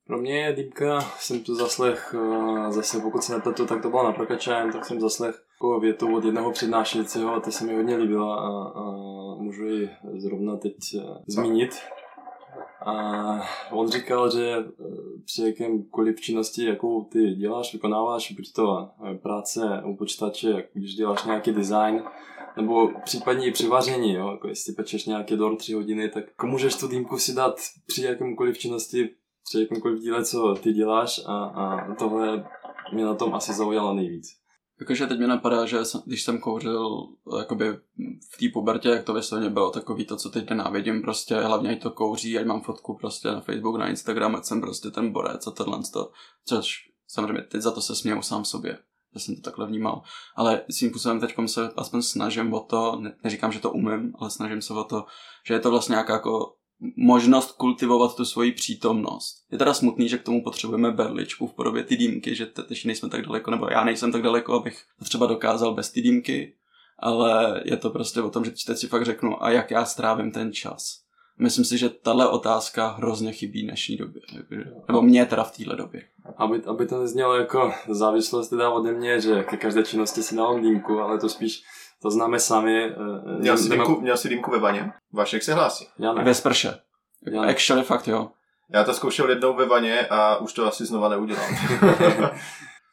Pro 0.07 0.19
mě 0.19 0.41
je 0.41 0.53
dýmka, 0.53 1.01
jsem 1.01 1.41
tu 1.41 1.55
zaslech, 1.55 2.15
eh, 2.15 2.73
zase 2.73 3.01
pokud 3.01 3.23
se 3.23 3.33
nepletu, 3.33 3.67
tak 3.67 3.83
to 3.83 3.91
bylo 3.91 4.05
na 4.05 4.13
Prokačajem, 4.13 4.73
tak 4.73 4.85
jsem 4.85 5.01
zaslech 5.01 5.35
jako 5.61 5.81
větu 5.81 6.17
od 6.17 6.25
jednoho 6.25 6.53
přednášejícího 6.53 7.35
a 7.35 7.41
to 7.41 7.51
se 7.51 7.65
mi 7.65 7.75
hodně 7.77 7.97
líbila 7.97 8.37
a, 8.37 8.79
a 8.79 8.91
můžu 9.35 9.65
ji 9.65 9.91
zrovna 10.19 10.57
teď 10.57 10.77
eh, 10.99 11.03
zmínit. 11.27 11.71
A 12.81 12.93
on 13.71 13.89
říkal, 13.89 14.31
že 14.31 14.57
eh, 14.57 14.65
při 15.25 15.47
jakémkoliv 15.47 16.21
činnosti, 16.21 16.65
jakou 16.65 17.05
ty 17.05 17.35
děláš, 17.35 17.73
vykonáváš, 17.73 18.33
buď 18.33 18.53
to 18.53 18.89
práce 19.23 19.83
u 19.85 19.97
počítače, 19.97 20.69
když 20.73 20.95
děláš 20.95 21.25
nějaký 21.25 21.53
design, 21.53 22.03
nebo 22.57 22.89
případně 23.05 23.47
i 23.47 23.53
při 23.53 23.69
vaření, 23.69 24.15
jo, 24.15 24.31
jako 24.31 24.49
jestli 24.49 24.73
pečeš 24.73 25.07
nějaký 25.07 25.37
dor 25.37 25.57
tři 25.57 25.75
hodiny, 25.75 26.09
tak 26.09 26.43
můžeš 26.45 26.75
tu 26.75 26.89
dýmku 26.89 27.19
si 27.19 27.35
dát 27.35 27.55
při 27.87 28.03
jakémkoliv 28.03 28.59
činnosti 28.59 29.11
při 29.45 29.61
jakémkoliv 29.61 30.01
díle, 30.01 30.25
co 30.25 30.55
ty 30.55 30.73
děláš 30.73 31.21
a, 31.27 31.45
a 31.45 31.95
tohle 31.95 32.49
mě 32.93 33.05
na 33.05 33.15
tom 33.15 33.35
asi 33.35 33.53
zaujalo 33.53 33.95
nejvíc. 33.95 34.40
Jakože 34.81 35.07
teď 35.07 35.19
mi 35.19 35.27
napadá, 35.27 35.67
že 35.67 35.79
když 36.05 36.23
jsem 36.23 36.41
kouřil 36.41 37.07
jakoby 37.39 37.73
v 38.33 38.39
té 38.39 38.47
pubertě, 38.53 38.89
jak 38.89 39.05
to 39.05 39.15
vysloveně 39.15 39.51
bylo 39.51 39.71
takový 39.71 40.05
to, 40.05 40.17
co 40.17 40.31
teď 40.31 40.51
nenávidím, 40.51 41.03
prostě 41.03 41.35
hlavně 41.35 41.77
to 41.77 41.91
kouří, 41.91 42.39
ať 42.39 42.47
mám 42.47 42.63
fotku 42.63 42.97
prostě 42.97 43.29
na 43.29 43.41
Facebook, 43.41 43.77
na 43.77 43.89
Instagram, 43.89 44.37
ať 44.37 44.45
jsem 44.45 44.61
prostě 44.61 44.91
ten 44.91 45.13
borec 45.13 45.47
a 45.47 45.51
tohle 45.51 45.79
to, 45.93 46.11
což 46.45 46.77
samozřejmě 47.07 47.43
teď 47.43 47.61
za 47.61 47.71
to 47.71 47.81
se 47.81 47.97
směju 47.97 48.23
sám 48.23 48.45
sobě, 48.45 48.79
že 49.15 49.21
jsem 49.21 49.37
to 49.37 49.41
takhle 49.41 49.67
vnímal. 49.67 50.03
Ale 50.37 50.63
svým 50.71 50.91
způsobem 50.91 51.21
teď 51.21 51.35
se 51.47 51.71
aspoň 51.77 52.03
snažím 52.03 52.55
o 52.55 52.61
to, 52.61 52.97
ne, 53.01 53.17
neříkám, 53.25 53.53
že 53.53 53.61
to 53.61 53.71
umím, 53.71 54.13
ale 54.19 54.31
snažím 54.31 54.63
se 54.63 54.75
o 54.75 54.85
to, 54.85 55.05
že 55.47 55.55
je 55.55 55.61
to 55.61 55.71
vlastně 55.71 55.93
nějaká 55.93 56.13
jako 56.13 56.57
možnost 56.97 57.53
kultivovat 57.53 58.17
tu 58.17 58.25
svoji 58.25 58.53
přítomnost. 58.53 59.45
Je 59.51 59.59
teda 59.59 59.75
smutný, 59.75 60.09
že 60.09 60.19
k 60.19 60.23
tomu 60.23 60.45
potřebujeme 60.45 60.91
berličku 60.91 61.47
v 61.47 61.53
podobě 61.53 61.85
ty 61.85 61.97
dýmky, 61.97 62.35
že 62.35 62.47
teď 62.47 62.85
nejsme 62.85 63.09
tak 63.09 63.27
daleko, 63.27 63.51
nebo 63.51 63.69
já 63.71 63.85
nejsem 63.85 64.13
tak 64.13 64.23
daleko, 64.23 64.55
abych 64.55 64.83
to 64.99 65.05
třeba 65.05 65.27
dokázal 65.27 65.75
bez 65.75 65.91
ty 65.91 66.03
dýmky, 66.03 66.55
ale 66.99 67.63
je 67.65 67.77
to 67.77 67.91
prostě 67.91 68.21
o 68.21 68.31
tom, 68.31 68.45
že 68.45 68.51
teď 68.67 68.79
si 68.79 68.89
fakt 68.89 69.05
řeknu, 69.05 69.45
a 69.45 69.51
jak 69.51 69.71
já 69.71 69.85
strávím 69.85 70.33
ten 70.33 70.53
čas. 70.53 71.01
Myslím 71.39 71.65
si, 71.65 71.79
že 71.79 71.89
tahle 71.89 72.29
otázka 72.29 72.89
hrozně 72.89 73.33
chybí 73.33 73.63
v 73.63 73.65
dnešní 73.65 73.97
době. 73.97 74.23
Nebo 74.89 75.03
mě 75.03 75.27
teda 75.27 75.45
v 75.45 75.57
téhle 75.57 75.77
době. 75.77 76.03
Aby, 76.37 76.63
aby 76.65 76.87
to 76.87 77.01
neznělo 77.01 77.35
jako 77.35 77.73
závislost 77.89 78.49
teda 78.49 78.71
ode 78.71 78.93
mě, 78.93 79.21
že 79.21 79.43
ke 79.43 79.57
každé 79.57 79.83
činnosti 79.83 80.23
si 80.23 80.37
dávám 80.37 80.63
dýmku, 80.63 81.01
ale 81.01 81.19
to 81.19 81.29
spíš 81.29 81.63
to 82.03 82.11
známe 82.11 82.41
sami. 82.41 82.85
Eh, 82.85 83.39
měl 83.39 83.59
jsi, 83.59 83.69
dýmku, 83.69 84.01
měl 84.01 84.17
jsi 84.17 84.29
dýmku 84.29 84.51
ve 84.51 84.59
vaně? 84.59 84.93
Vašek 85.13 85.43
se 85.43 85.55
hlásí. 85.55 85.89
Já 85.99 86.13
ne. 86.13 86.25
Ve 86.25 86.35
sprše. 86.35 86.75
Já 87.33 87.43
ne. 87.43 87.49
Actually 87.49 87.83
fakt 87.83 88.09
jo. 88.09 88.29
Já 88.73 88.85
to 88.85 88.95
zkoušel 88.95 89.31
jednou 89.31 89.57
ve 89.57 89.67
vaně 89.67 90.07
a 90.07 90.37
už 90.37 90.53
to 90.53 90.67
asi 90.67 90.87
znova 90.87 91.09
neudělám. 91.09 91.51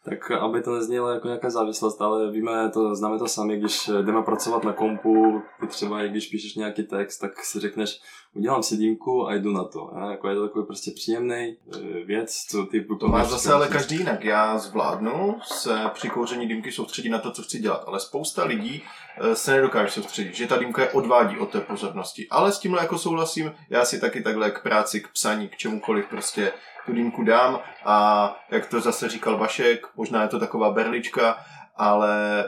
tak 0.09 0.31
aby 0.31 0.61
to 0.61 0.75
neznělo 0.75 1.09
jako 1.09 1.27
nějaká 1.27 1.49
závislost, 1.49 2.01
ale 2.01 2.31
víme 2.31 2.69
to, 2.73 2.95
známe 2.95 3.19
to 3.19 3.27
sami, 3.27 3.57
když 3.57 3.89
jdeme 4.01 4.23
pracovat 4.23 4.63
na 4.63 4.73
kompu, 4.73 5.41
ty 5.59 5.67
třeba 5.67 6.03
i 6.03 6.09
když 6.09 6.27
píšeš 6.27 6.55
nějaký 6.55 6.83
text, 6.83 7.17
tak 7.17 7.43
si 7.43 7.59
řekneš, 7.59 7.99
udělám 8.33 8.63
si 8.63 8.77
dýmku 8.77 9.27
a 9.27 9.33
jdu 9.33 9.51
na 9.51 9.63
to. 9.63 9.97
A 9.97 10.11
jako 10.11 10.29
je 10.29 10.35
to 10.35 10.47
takový 10.47 10.65
prostě 10.65 10.91
příjemný 10.91 11.57
eh, 11.75 11.79
věc, 12.05 12.45
co 12.49 12.65
ty... 12.65 12.87
To 12.99 13.07
máš 13.07 13.27
zase 13.27 13.53
ale 13.53 13.67
každý 13.67 13.95
jinak. 13.95 14.23
Já 14.23 14.57
zvládnu 14.57 15.39
se 15.43 15.79
při 15.93 16.09
kouření 16.09 16.47
dýmky 16.47 16.71
soustředit 16.71 17.09
na 17.09 17.19
to, 17.19 17.31
co 17.31 17.41
chci 17.41 17.59
dělat, 17.59 17.83
ale 17.87 17.99
spousta 17.99 18.45
lidí 18.45 18.83
eh, 19.21 19.35
se 19.35 19.51
nedokáže 19.51 19.91
soustředit, 19.91 20.35
že 20.35 20.47
ta 20.47 20.57
dýmka 20.57 20.81
je 20.81 20.89
odvádí 20.89 21.37
od 21.37 21.49
té 21.49 21.61
pozornosti. 21.61 22.27
Ale 22.29 22.51
s 22.51 22.59
tímhle 22.59 22.81
jako 22.81 22.97
souhlasím, 22.97 23.51
já 23.69 23.85
si 23.85 23.99
taky 23.99 24.21
takhle 24.21 24.51
k 24.51 24.63
práci, 24.63 25.01
k 25.01 25.07
psaní, 25.07 25.47
k 25.47 25.57
čemukoliv 25.57 26.05
prostě 26.09 26.51
tu 26.87 26.93
dýmku 26.93 27.23
dám 27.23 27.59
a 27.85 28.35
jak 28.51 28.65
to 28.65 28.81
zase 28.81 29.09
říkal 29.09 29.37
Vašek, 29.37 29.87
možná 29.95 30.21
je 30.21 30.27
to 30.27 30.39
taková 30.39 30.71
berlička, 30.71 31.37
ale 31.75 32.43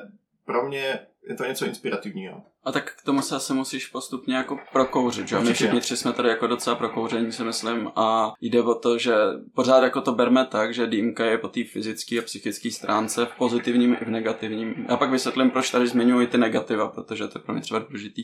pro 0.45 0.67
mě 0.67 0.99
je 1.29 1.35
to 1.35 1.45
něco 1.45 1.65
inspirativního. 1.65 2.41
A 2.63 2.71
tak 2.71 2.93
k 2.93 3.03
tomu 3.05 3.21
se 3.21 3.35
asi 3.35 3.53
musíš 3.53 3.87
postupně 3.87 4.35
jako 4.35 4.59
prokouřit, 4.71 5.27
že? 5.27 5.39
My 5.39 5.53
všichni 5.53 5.79
tři 5.79 5.97
jsme 5.97 6.13
tady 6.13 6.29
jako 6.29 6.47
docela 6.47 6.75
prokouření, 6.75 7.31
si 7.31 7.43
myslím, 7.43 7.91
a 7.95 8.33
jde 8.41 8.61
o 8.61 8.75
to, 8.75 8.97
že 8.97 9.15
pořád 9.55 9.83
jako 9.83 10.01
to 10.01 10.11
berme 10.11 10.45
tak, 10.45 10.73
že 10.73 10.87
dýmka 10.87 11.25
je 11.25 11.37
po 11.37 11.47
té 11.47 11.63
fyzické 11.63 12.19
a 12.19 12.21
psychické 12.21 12.71
stránce 12.71 13.25
v 13.25 13.35
pozitivním 13.37 13.97
i 14.01 14.05
v 14.05 14.09
negativním. 14.09 14.85
A 14.89 14.97
pak 14.97 15.11
vysvětlím, 15.11 15.51
proč 15.51 15.71
tady 15.71 15.87
zmiňuji 15.87 16.27
ty 16.27 16.37
negativa, 16.37 16.87
protože 16.87 17.27
to 17.27 17.39
je 17.39 17.43
pro 17.43 17.53
mě 17.53 17.61
třeba 17.61 17.79
důležitý 17.79 18.23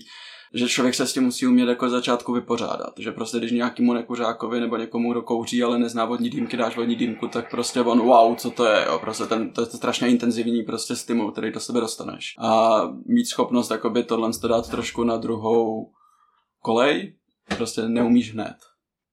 že 0.56 0.68
člověk 0.68 0.96
se 0.96 1.08
s 1.08 1.14
tím 1.14 1.24
musí 1.24 1.48
umět 1.48 1.70
jako 1.70 1.90
začátku 1.90 2.34
vypořádat. 2.34 2.94
Že 2.98 3.12
prostě 3.12 3.38
když 3.38 3.52
nějakému 3.52 3.94
nekuřákovi 3.94 4.60
nebo 4.60 4.78
někomu, 4.78 5.12
kdo 5.12 5.22
kouří, 5.22 5.64
ale 5.64 5.80
nezná 5.80 6.06
vodní 6.06 6.30
dýmky, 6.30 6.58
dáš 6.58 6.78
vodní 6.78 6.96
dýmku, 6.96 7.28
tak 7.28 7.52
prostě 7.52 7.82
on 7.82 8.00
wow, 8.00 8.36
co 8.36 8.52
to 8.52 8.66
je, 8.66 8.86
jo. 8.88 9.00
Prostě 9.00 9.26
ten, 9.26 9.52
to 9.52 9.62
je 9.62 9.66
strašně 9.66 10.08
intenzivní 10.08 10.64
prostě 10.64 10.96
stimul, 10.96 11.32
který 11.32 11.52
do 11.52 11.60
sebe 11.60 11.80
dostaneš. 11.80 12.36
A 12.40 12.82
mít 13.06 13.26
schopnost 13.26 13.72
jakoby 13.72 14.04
tohle 14.04 14.32
dát 14.48 14.70
trošku 14.70 15.04
na 15.04 15.18
druhou 15.18 15.92
kolej, 16.62 17.16
prostě 17.58 17.82
neumíš 17.82 18.34
hned 18.34 18.56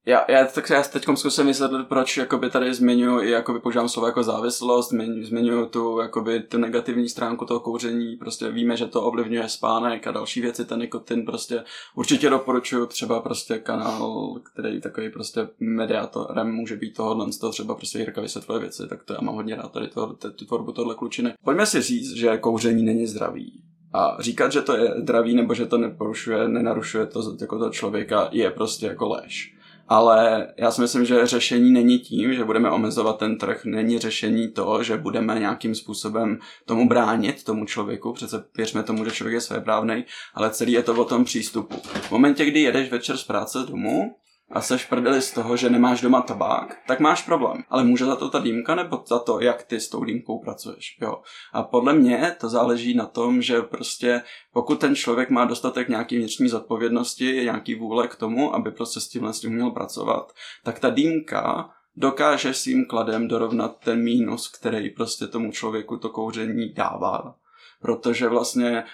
já, 0.06 0.24
já, 0.28 0.44
tak 0.44 0.70
já 0.70 0.82
teď 0.82 1.04
zkusím 1.14 1.46
vysvětlit, 1.46 1.88
proč 1.88 2.16
jakoby 2.16 2.50
tady 2.50 2.74
zmiňuji 2.74 3.28
i 3.28 3.30
jakoby 3.30 3.60
používám 3.60 3.88
slovo 3.88 4.06
jako 4.06 4.22
závislost, 4.22 4.94
zmiňuji 5.22 5.66
tu, 5.66 5.98
jakoby, 5.98 6.40
tu 6.40 6.58
negativní 6.58 7.08
stránku 7.08 7.44
toho 7.44 7.60
kouření, 7.60 8.16
prostě 8.16 8.50
víme, 8.50 8.76
že 8.76 8.86
to 8.86 9.02
ovlivňuje 9.02 9.48
spánek 9.48 10.06
a 10.06 10.12
další 10.12 10.40
věci, 10.40 10.64
ten 10.64 10.78
nikotin 10.78 11.26
prostě 11.26 11.64
určitě 11.94 12.30
doporučuju 12.30 12.86
třeba 12.86 13.20
prostě 13.20 13.58
kanál, 13.58 14.34
který 14.52 14.80
takový 14.80 15.10
prostě 15.10 15.48
mediátorem 15.60 16.52
může 16.52 16.76
být 16.76 16.96
tohohle, 16.96 17.32
z 17.32 17.38
toho 17.38 17.52
třeba 17.52 17.74
prostě 17.74 17.98
Jirka 17.98 18.20
vysvětluje 18.20 18.60
věci, 18.60 18.82
tak 18.88 19.04
to 19.04 19.12
já 19.12 19.20
mám 19.20 19.34
hodně 19.34 19.56
rád 19.56 19.72
tady 19.72 19.88
to, 19.88 20.16
tu 20.36 20.44
tvorbu 20.44 20.72
tohle 20.72 20.94
klučiny. 20.94 21.34
Pojďme 21.44 21.66
si 21.66 21.82
říct, 21.82 22.14
že 22.14 22.36
kouření 22.38 22.82
není 22.82 23.06
zdravý. 23.06 23.62
A 23.94 24.16
říkat, 24.20 24.52
že 24.52 24.62
to 24.62 24.76
je 24.76 24.94
zdravý 25.02 25.34
nebo 25.34 25.54
že 25.54 25.66
to 25.66 25.78
neporušuje, 25.78 26.48
nenarušuje 26.48 27.06
to 27.06 27.36
jako 27.40 27.58
toho 27.58 27.70
člověka, 27.70 28.28
je 28.32 28.50
prostě 28.50 28.86
jako 28.86 29.08
lež 29.08 29.61
ale 29.88 30.48
já 30.56 30.70
si 30.70 30.80
myslím, 30.80 31.04
že 31.04 31.26
řešení 31.26 31.70
není 31.70 31.98
tím, 31.98 32.34
že 32.34 32.44
budeme 32.44 32.70
omezovat 32.70 33.18
ten 33.18 33.38
trh, 33.38 33.64
není 33.64 33.98
řešení 33.98 34.48
to, 34.48 34.82
že 34.82 34.96
budeme 34.96 35.38
nějakým 35.38 35.74
způsobem 35.74 36.38
tomu 36.64 36.88
bránit, 36.88 37.44
tomu 37.44 37.64
člověku, 37.64 38.12
přece 38.12 38.44
věřme 38.56 38.82
tomu, 38.82 39.04
že 39.04 39.10
člověk 39.10 39.34
je 39.34 39.40
svéprávnej, 39.40 40.04
ale 40.34 40.50
celý 40.50 40.72
je 40.72 40.82
to 40.82 40.94
o 40.94 41.04
tom 41.04 41.24
přístupu. 41.24 41.76
V 42.00 42.10
momentě, 42.10 42.44
kdy 42.44 42.60
jedeš 42.60 42.90
večer 42.90 43.16
z 43.16 43.24
práce 43.24 43.58
domů, 43.68 44.14
a 44.52 44.60
seš 44.60 44.84
prdeli 44.84 45.22
z 45.22 45.32
toho, 45.32 45.56
že 45.56 45.70
nemáš 45.70 46.00
doma 46.00 46.20
tabák, 46.20 46.78
tak 46.86 47.00
máš 47.00 47.22
problém. 47.22 47.64
Ale 47.68 47.84
může 47.84 48.04
za 48.04 48.16
to 48.16 48.30
ta 48.30 48.38
dýmka 48.38 48.74
nebo 48.74 49.02
za 49.06 49.18
to, 49.18 49.40
jak 49.40 49.62
ty 49.62 49.80
s 49.80 49.88
tou 49.88 50.04
dýmkou 50.04 50.38
pracuješ. 50.38 50.96
Jo. 51.00 51.22
A 51.52 51.62
podle 51.62 51.92
mě 51.92 52.36
to 52.40 52.48
záleží 52.48 52.94
na 52.94 53.06
tom, 53.06 53.42
že 53.42 53.62
prostě 53.62 54.22
pokud 54.52 54.80
ten 54.80 54.94
člověk 54.94 55.30
má 55.30 55.44
dostatek 55.44 55.88
nějaký 55.88 56.18
vnitřní 56.18 56.48
zodpovědnosti, 56.48 57.24
nějaký 57.44 57.74
vůle 57.74 58.08
k 58.08 58.16
tomu, 58.16 58.54
aby 58.54 58.70
prostě 58.70 59.00
s 59.00 59.08
tímhle 59.08 59.32
s 59.32 59.40
tím 59.40 59.50
uměl 59.50 59.70
pracovat, 59.70 60.32
tak 60.64 60.78
ta 60.78 60.90
dýmka 60.90 61.70
dokáže 61.96 62.54
svým 62.54 62.86
kladem 62.86 63.28
dorovnat 63.28 63.78
ten 63.84 64.02
mínus, 64.02 64.48
který 64.48 64.90
prostě 64.90 65.26
tomu 65.26 65.52
člověku 65.52 65.96
to 65.96 66.08
kouření 66.08 66.72
dává. 66.72 67.34
Protože 67.80 68.28
vlastně 68.28 68.84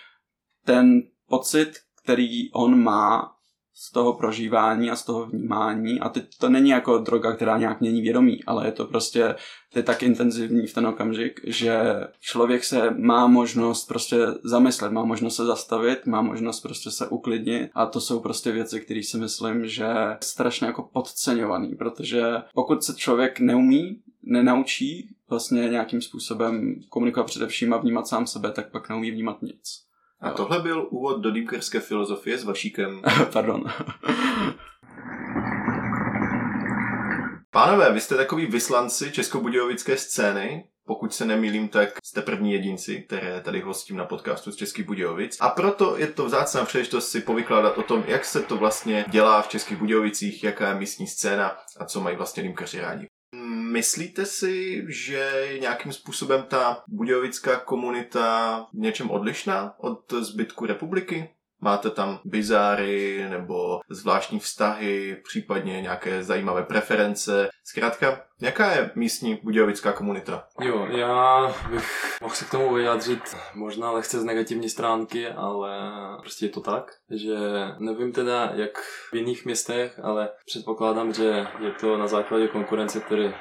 ten 0.64 1.02
pocit, 1.28 1.72
který 2.02 2.52
on 2.52 2.82
má 2.82 3.37
z 3.80 3.92
toho 3.92 4.12
prožívání 4.12 4.90
a 4.90 4.96
z 4.96 5.04
toho 5.04 5.26
vnímání 5.26 6.00
a 6.00 6.08
teď 6.08 6.24
to 6.40 6.48
není 6.48 6.70
jako 6.70 6.98
droga, 6.98 7.32
která 7.32 7.58
nějak 7.58 7.80
mění 7.80 8.02
vědomí, 8.02 8.44
ale 8.44 8.66
je 8.66 8.72
to 8.72 8.86
prostě 8.86 9.34
je 9.76 9.82
tak 9.82 10.02
intenzivní 10.02 10.66
v 10.66 10.74
ten 10.74 10.86
okamžik, 10.86 11.40
že 11.44 11.80
člověk 12.20 12.64
se 12.64 12.90
má 12.90 13.26
možnost 13.26 13.88
prostě 13.88 14.16
zamyslet, 14.44 14.92
má 14.92 15.04
možnost 15.04 15.36
se 15.36 15.44
zastavit, 15.44 16.06
má 16.06 16.22
možnost 16.22 16.60
prostě 16.60 16.90
se 16.90 17.08
uklidnit 17.08 17.70
a 17.74 17.86
to 17.86 18.00
jsou 18.00 18.20
prostě 18.20 18.52
věci, 18.52 18.80
které 18.80 19.02
si 19.02 19.18
myslím, 19.18 19.66
že 19.66 19.88
strašně 20.22 20.66
jako 20.66 20.82
podceňovaný, 20.92 21.74
protože 21.74 22.22
pokud 22.54 22.84
se 22.84 22.94
člověk 22.94 23.40
neumí, 23.40 24.00
nenaučí 24.22 25.14
vlastně 25.30 25.60
nějakým 25.62 26.02
způsobem 26.02 26.74
komunikovat 26.88 27.26
především 27.26 27.72
a 27.72 27.76
vnímat 27.76 28.08
sám 28.08 28.26
sebe, 28.26 28.50
tak 28.52 28.70
pak 28.70 28.88
neumí 28.88 29.10
vnímat 29.10 29.42
nic. 29.42 29.87
A 30.20 30.30
tohle 30.30 30.60
byl 30.60 30.86
úvod 30.90 31.20
do 31.20 31.30
dýmkerské 31.30 31.80
filozofie 31.80 32.38
s 32.38 32.44
Vašíkem. 32.44 33.02
Pardon. 33.32 33.64
Pánové, 37.50 37.92
vy 37.92 38.00
jste 38.00 38.16
takový 38.16 38.46
vyslanci 38.46 39.12
českobudějovické 39.12 39.96
scény. 39.96 40.64
Pokud 40.86 41.14
se 41.14 41.24
nemýlím, 41.24 41.68
tak 41.68 41.88
jste 42.04 42.22
první 42.22 42.52
jedinci, 42.52 43.02
které 43.02 43.40
tady 43.40 43.60
hostím 43.60 43.96
na 43.96 44.04
podcastu 44.04 44.52
z 44.52 44.56
Českých 44.56 44.86
Budějovic. 44.86 45.36
A 45.40 45.48
proto 45.48 45.98
je 45.98 46.06
to 46.06 46.24
vzácná 46.24 46.64
příležitost 46.64 47.08
si 47.08 47.20
povykládat 47.20 47.78
o 47.78 47.82
tom, 47.82 48.04
jak 48.06 48.24
se 48.24 48.42
to 48.42 48.56
vlastně 48.56 49.04
dělá 49.08 49.42
v 49.42 49.48
Českých 49.48 49.78
Budějovicích, 49.78 50.44
jaká 50.44 50.68
je 50.68 50.74
místní 50.74 51.06
scéna 51.06 51.56
a 51.80 51.84
co 51.84 52.00
mají 52.00 52.16
vlastně 52.16 52.42
dýmkaři 52.42 52.80
rádi. 52.80 53.06
Myslíte 53.72 54.26
si, 54.26 54.84
že 54.88 55.48
nějakým 55.60 55.92
způsobem 55.92 56.42
ta 56.42 56.82
budějovická 56.88 57.56
komunita 57.56 58.66
něčem 58.74 59.10
odlišná 59.10 59.74
od 59.78 60.12
zbytku 60.12 60.66
republiky? 60.66 61.30
Máte 61.60 61.90
tam 61.90 62.20
bizáry 62.24 63.26
nebo 63.30 63.80
zvláštní 63.90 64.38
vztahy, 64.40 65.16
případně 65.24 65.80
nějaké 65.80 66.24
zajímavé 66.24 66.62
preference. 66.62 67.48
Zkrátka, 67.64 68.27
jaká 68.40 68.72
je 68.72 68.90
místní 68.94 69.38
budějovická 69.42 69.92
komunita? 69.92 70.44
Jo, 70.60 70.86
já 70.90 71.54
bych 71.70 72.18
mohl 72.22 72.34
se 72.34 72.44
k 72.44 72.50
tomu 72.50 72.74
vyjádřit 72.74 73.36
možná 73.54 73.90
lehce 73.90 74.20
z 74.20 74.24
negativní 74.24 74.68
stránky, 74.68 75.28
ale 75.28 75.78
prostě 76.20 76.46
je 76.46 76.50
to 76.50 76.60
tak, 76.60 76.92
že 77.10 77.36
nevím 77.78 78.12
teda 78.12 78.50
jak 78.54 78.78
v 79.12 79.14
jiných 79.14 79.44
městech, 79.44 80.00
ale 80.02 80.28
předpokládám, 80.46 81.12
že 81.12 81.46
je 81.60 81.70
to 81.80 81.98
na 81.98 82.06
základě 82.06 82.48
konkurence, 82.48 83.00
který, 83.00 83.34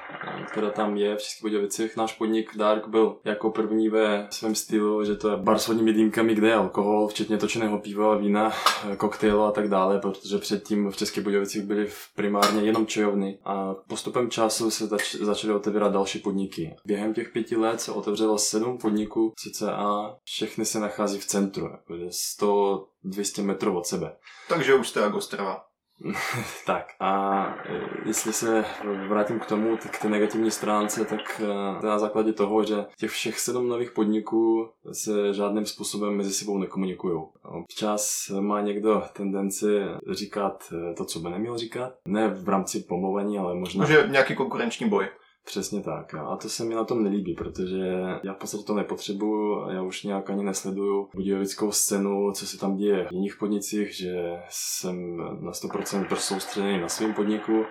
která 0.48 0.70
tam 0.70 0.98
je 0.98 1.16
v 1.16 1.20
Českých 1.20 1.42
Budějovicích. 1.42 1.98
Náš 1.98 2.14
podnik 2.14 2.58
Dark 2.58 2.88
byl 2.88 3.18
jako 3.24 3.52
první 3.52 3.90
ve 3.90 4.28
svém 4.30 4.56
stylu, 4.56 5.04
že 5.04 5.16
to 5.16 5.30
je 5.30 5.38
bar 5.38 5.60
s 5.60 5.68
vodními 5.68 5.94
dýmkami, 5.94 6.36
kde 6.36 6.48
je 6.48 6.56
alkohol, 6.56 7.08
včetně 7.08 7.38
točeného 7.38 7.80
piva, 7.80 8.16
vína, 8.16 8.52
koktejlu 8.98 9.44
a 9.44 9.52
tak 9.52 9.68
dále, 9.68 10.00
protože 10.00 10.38
předtím 10.38 10.92
v 10.92 10.98
Českých 10.98 11.24
Budějovicích 11.24 11.64
byly 11.64 11.90
primárně 12.16 12.62
jenom 12.62 12.86
čajovny 12.86 13.40
a 13.46 13.76
postupem 13.88 14.30
času 14.30 14.72
se 14.72 14.87
zač- 14.88 15.16
začaly 15.16 15.54
otevírat 15.54 15.94
další 15.94 16.20
podniky. 16.20 16.76
Během 16.86 17.14
těch 17.14 17.30
pěti 17.30 17.56
let 17.56 17.82
se 17.82 17.92
otevřelo 17.92 18.38
sedm 18.38 18.78
podniků, 18.78 19.34
cca 19.38 20.18
všechny 20.24 20.66
se 20.66 20.80
nachází 20.80 21.20
v 21.20 21.26
centru, 21.26 21.70
jakože 21.72 22.06
100-200 22.06 23.44
metrů 23.44 23.78
od 23.78 23.86
sebe. 23.88 24.16
Takže 24.50 24.76
už 24.76 24.90
jste 24.90 25.04
Agostrava. 25.04 25.67
tak 26.66 26.88
a 27.00 27.46
e, 27.66 28.08
jestli 28.08 28.34
se 28.34 28.66
vrátím 29.08 29.40
k 29.40 29.46
tomu, 29.46 29.78
tak 29.78 29.92
k 29.98 30.02
té 30.02 30.10
negativní 30.10 30.52
stránce, 30.52 31.06
tak 31.06 31.42
e, 31.44 31.86
na 31.86 32.00
základě 32.00 32.34
toho, 32.34 32.64
že 32.64 32.86
těch 32.98 33.12
všech 33.12 33.40
sedm 33.40 33.68
nových 33.68 33.92
podniků 33.92 34.70
se 34.92 35.34
žádným 35.34 35.66
způsobem 35.66 36.18
mezi 36.18 36.34
sebou 36.34 36.58
nekomunikují. 36.58 37.22
Občas 37.44 38.32
má 38.40 38.62
někdo 38.62 39.04
tendenci 39.14 39.80
říkat 40.12 40.74
e, 40.74 40.94
to, 40.94 41.06
co 41.06 41.20
by 41.20 41.30
neměl 41.30 41.58
říkat. 41.58 41.94
Ne 42.08 42.28
v 42.28 42.50
rámci 42.50 42.80
pomluvení, 42.80 43.38
ale 43.38 43.56
možná... 43.56 43.86
Že 43.86 44.08
nějaký 44.12 44.36
konkurenční 44.36 44.90
boj. 44.90 45.08
Přesně 45.48 45.82
tak. 45.82 46.14
A 46.14 46.36
to 46.36 46.50
se 46.50 46.64
mi 46.64 46.76
na 46.76 46.84
tom 46.84 47.04
nelíbí, 47.04 47.34
protože 47.34 47.78
já 48.24 48.34
v 48.34 48.38
podstatě 48.38 48.64
to 48.64 48.76
nepotřebuju 48.76 49.70
já 49.70 49.82
už 49.82 50.04
nějak 50.04 50.30
ani 50.30 50.44
nesleduju 50.44 51.10
budějovickou 51.16 51.72
scénu, 51.72 52.32
co 52.32 52.48
se 52.48 52.58
tam 52.58 52.76
děje 52.76 53.06
v 53.06 53.12
jiných 53.12 53.36
podnicích, 53.40 53.96
že 53.96 54.40
jsem 54.50 55.18
na 55.18 55.52
100% 55.52 56.08
prostě 56.08 56.34
soustředěný 56.34 56.82
na 56.82 56.90
svém 56.90 57.14
podniku 57.14 57.66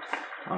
a 0.50 0.56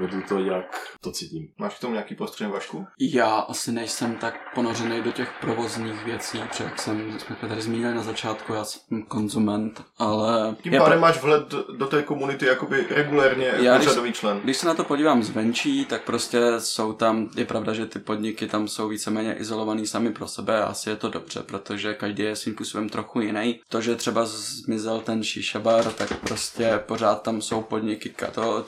vedu 0.00 0.22
to, 0.28 0.38
jak 0.38 0.88
to 1.00 1.12
cítím. 1.12 1.48
Máš 1.58 1.76
k 1.76 1.80
tomu 1.80 1.92
nějaký 1.92 2.14
postřeh, 2.14 2.48
Vašku? 2.48 2.86
Já 3.00 3.28
asi 3.28 3.72
nejsem 3.72 4.14
tak 4.14 4.34
ponořený 4.54 5.02
do 5.02 5.12
těch 5.12 5.32
provozních 5.40 6.04
věcí, 6.04 6.38
protože 6.38 6.64
jak 6.64 6.82
jsem, 6.82 7.18
jsme 7.20 7.36
tady 7.36 7.62
zmínili 7.62 7.94
na 7.94 8.02
začátku, 8.02 8.52
já 8.52 8.64
jsem 8.64 9.02
konzument, 9.02 9.84
ale... 9.98 10.56
Tím 10.62 10.74
pádem 10.78 11.00
máš 11.00 11.22
vhled 11.22 11.54
do 11.76 11.86
té 11.86 12.02
komunity 12.02 12.46
jakoby 12.46 12.86
regulérně 12.90 13.52
já, 13.56 13.80
řadový 13.80 14.12
člen. 14.12 14.40
Když 14.44 14.56
se 14.56 14.66
na 14.66 14.74
to 14.74 14.84
podívám 14.84 15.22
zvenčí, 15.22 15.84
tak 15.84 16.02
prostě 16.02 16.40
jsou 16.58 16.92
tam, 16.92 17.28
je 17.36 17.44
pravda, 17.44 17.72
že 17.72 17.86
ty 17.86 17.98
podniky 17.98 18.46
tam 18.46 18.68
jsou 18.68 18.88
víceméně 18.88 19.34
izolovaný 19.34 19.86
sami 19.86 20.12
pro 20.12 20.28
sebe 20.28 20.62
a 20.62 20.66
asi 20.66 20.90
je 20.90 20.96
to 20.96 21.08
dobře, 21.08 21.42
protože 21.42 21.94
každý 21.94 22.22
je 22.22 22.36
svým 22.36 22.54
způsobem 22.54 22.88
trochu 22.88 23.20
jiný. 23.20 23.60
To, 23.68 23.80
že 23.80 23.96
třeba 23.96 24.22
zmizel 24.24 25.00
ten 25.00 25.24
šíšabar, 25.24 25.84
tak 25.92 26.18
prostě 26.20 26.80
pořád 26.86 27.22
tam 27.22 27.42
jsou 27.42 27.62
podniky 27.62 28.14
toho 28.32 28.62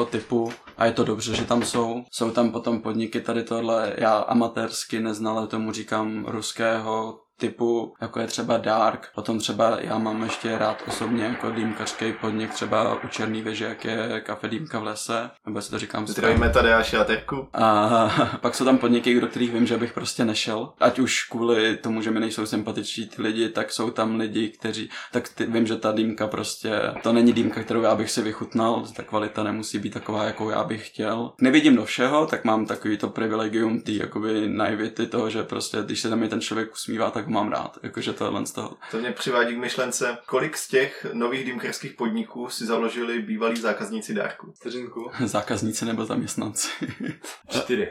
jiného 0.00 0.10
typu 0.10 0.52
a 0.78 0.86
je 0.86 0.92
to 0.92 1.04
dobře, 1.04 1.34
že 1.36 1.44
tam 1.44 1.62
jsou. 1.62 2.04
Jsou 2.12 2.30
tam 2.30 2.52
potom 2.52 2.80
podniky 2.80 3.20
tady 3.20 3.42
tohle, 3.42 3.94
já 3.98 4.18
amatérsky 4.18 5.00
neznale 5.00 5.46
tomu 5.46 5.72
říkám 5.72 6.24
ruského 6.28 7.20
typu, 7.40 7.94
jako 8.00 8.20
je 8.20 8.26
třeba 8.26 8.56
Dark. 8.56 9.08
Potom 9.14 9.38
třeba 9.38 9.78
já 9.80 9.98
mám 9.98 10.22
ještě 10.22 10.58
rád 10.58 10.82
osobně 10.88 11.24
jako 11.24 11.50
dýmkařský 11.50 12.12
podnik, 12.12 12.54
třeba 12.54 13.04
u 13.04 13.08
Černý 13.08 13.42
věže, 13.42 13.64
jak 13.64 13.84
je 13.84 14.20
kafe 14.20 14.48
Dýmka 14.48 14.78
v 14.78 14.84
lese, 14.84 15.30
nebo 15.46 15.62
si 15.62 15.70
to 15.70 15.78
říkám 15.78 16.06
Zdravíme 16.06 16.50
tady 16.50 16.72
až 16.72 16.92
jaterku. 16.92 17.48
A 17.52 18.10
pak 18.40 18.54
jsou 18.54 18.64
tam 18.64 18.78
podniky, 18.78 19.20
do 19.20 19.26
kterých 19.26 19.52
vím, 19.52 19.66
že 19.66 19.76
bych 19.76 19.92
prostě 19.92 20.24
nešel. 20.24 20.72
Ať 20.80 20.98
už 20.98 21.24
kvůli 21.24 21.76
tomu, 21.76 22.02
že 22.02 22.10
mi 22.10 22.20
nejsou 22.20 22.46
sympatiční 22.46 23.06
ty 23.06 23.22
lidi, 23.22 23.48
tak 23.48 23.72
jsou 23.72 23.90
tam 23.90 24.16
lidi, 24.16 24.48
kteří, 24.48 24.90
tak 25.12 25.28
ty, 25.28 25.46
vím, 25.46 25.66
že 25.66 25.76
ta 25.76 25.92
dýmka 25.92 26.26
prostě, 26.26 26.80
to 27.02 27.12
není 27.12 27.32
dýmka, 27.32 27.62
kterou 27.62 27.82
já 27.82 27.94
bych 27.94 28.10
si 28.10 28.22
vychutnal, 28.22 28.84
ta 28.96 29.02
kvalita 29.02 29.42
nemusí 29.42 29.78
být 29.78 29.94
taková, 29.94 30.24
jakou 30.24 30.50
já 30.50 30.64
bych 30.64 30.88
chtěl. 30.88 31.32
Nevidím 31.40 31.76
do 31.76 31.84
všeho, 31.84 32.26
tak 32.26 32.44
mám 32.44 32.66
takový 32.66 32.96
to 32.96 33.08
privilegium 33.08 33.80
tý 33.80 33.96
jakoby 33.96 34.48
naivity 34.48 35.06
toho, 35.06 35.30
že 35.30 35.42
prostě, 35.42 35.78
když 35.82 36.00
se 36.00 36.08
tam 36.08 36.22
je 36.22 36.28
ten 36.28 36.40
člověk 36.40 36.72
usmívá, 36.72 37.10
tak 37.10 37.28
mám 37.30 37.52
rád, 37.52 37.78
jakože 37.82 38.12
tohle 38.12 38.46
z 38.46 38.52
toho. 38.52 38.76
To 38.90 38.98
mě 38.98 39.12
přivádí 39.12 39.54
k 39.54 39.58
myšlence, 39.58 40.18
kolik 40.26 40.56
z 40.56 40.68
těch 40.68 41.06
nových 41.12 41.44
dýmkerských 41.44 41.92
podniků 41.92 42.48
si 42.48 42.66
založili 42.66 43.18
bývalí 43.22 43.60
zákazníci 43.60 44.14
dárku? 44.14 44.52
Vteřinku. 44.52 45.10
zákazníci 45.24 45.84
nebo 45.84 46.04
zaměstnanci? 46.04 46.68
Čtyři. 47.48 47.88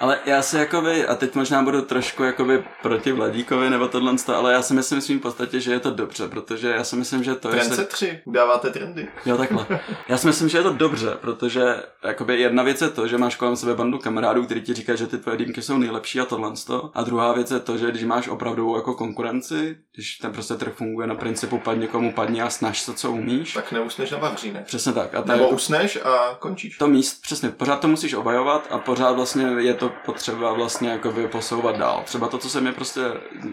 Ale 0.00 0.20
já 0.26 0.42
si 0.42 0.56
jakoby, 0.56 1.06
a 1.06 1.14
teď 1.14 1.34
možná 1.34 1.62
budu 1.62 1.82
trošku 1.82 2.22
jakoby 2.22 2.64
proti 2.82 3.12
Vladíkovi 3.12 3.70
nebo 3.70 3.88
tohle, 3.88 4.12
ale 4.34 4.52
já 4.52 4.62
si 4.62 4.74
myslím 4.74 5.00
svým 5.00 5.20
podstatě, 5.20 5.60
že 5.60 5.72
je 5.72 5.80
to 5.80 5.90
dobře, 5.90 6.28
protože 6.28 6.68
já 6.68 6.84
si 6.84 6.96
myslím, 6.96 7.24
že 7.24 7.34
to 7.34 7.48
je... 7.48 7.54
Trend 7.54 7.74
se... 7.74 7.84
tři, 7.84 8.20
dáváte 8.26 8.70
trendy. 8.70 9.08
Jo, 9.26 9.36
takhle. 9.36 9.66
Já 10.08 10.18
si 10.18 10.26
myslím, 10.26 10.48
že 10.48 10.58
je 10.58 10.62
to 10.62 10.72
dobře, 10.72 11.16
protože 11.20 11.82
jakoby 12.02 12.40
jedna 12.40 12.62
věc 12.62 12.80
je 12.80 12.88
to, 12.88 13.08
že 13.08 13.18
máš 13.18 13.36
kolem 13.36 13.56
sebe 13.56 13.74
bandu 13.74 13.98
kamarádů, 13.98 14.44
kteří 14.44 14.60
ti 14.60 14.74
říkají, 14.74 14.98
že 14.98 15.06
ty 15.06 15.18
tvoje 15.18 15.36
dýmky 15.36 15.62
jsou 15.62 15.78
nejlepší 15.78 16.20
a 16.20 16.24
tohle. 16.24 16.52
A 16.94 17.02
druhá 17.02 17.32
věc 17.32 17.50
je 17.50 17.60
to, 17.60 17.78
že 17.78 17.90
když 17.90 18.04
máš 18.04 18.28
opravdu 18.28 18.51
jako 18.76 18.94
konkurenci, 18.94 19.76
když 19.94 20.16
ten 20.16 20.32
prostě 20.32 20.54
trh 20.54 20.72
funguje 20.72 21.06
na 21.06 21.14
principu 21.14 21.58
padni 21.58 21.88
komu 21.88 22.12
padni 22.12 22.42
a 22.42 22.50
snaž 22.50 22.80
se, 22.80 22.94
co 22.94 23.12
umíš. 23.12 23.52
Tak 23.52 23.72
neusneš 23.72 24.10
na 24.10 24.18
vavříne. 24.18 24.62
Přesně 24.66 24.92
tak. 24.92 25.14
A 25.14 25.24
Nebo 25.26 25.42
jako, 25.42 25.54
usneš 25.54 25.98
a 26.04 26.36
končíš. 26.38 26.78
To 26.78 26.88
míst, 26.88 27.22
přesně, 27.22 27.50
pořád 27.50 27.80
to 27.80 27.88
musíš 27.88 28.14
obajovat 28.14 28.66
a 28.70 28.78
pořád 28.78 29.12
vlastně 29.12 29.44
je 29.58 29.74
to 29.74 29.92
potřeba 30.04 30.52
vlastně 30.52 30.88
jakoby 30.88 31.28
posouvat 31.28 31.76
dál. 31.76 32.02
Třeba 32.04 32.28
to, 32.28 32.38
co 32.38 32.50
se 32.50 32.60
mi 32.60 32.72
prostě 32.72 33.00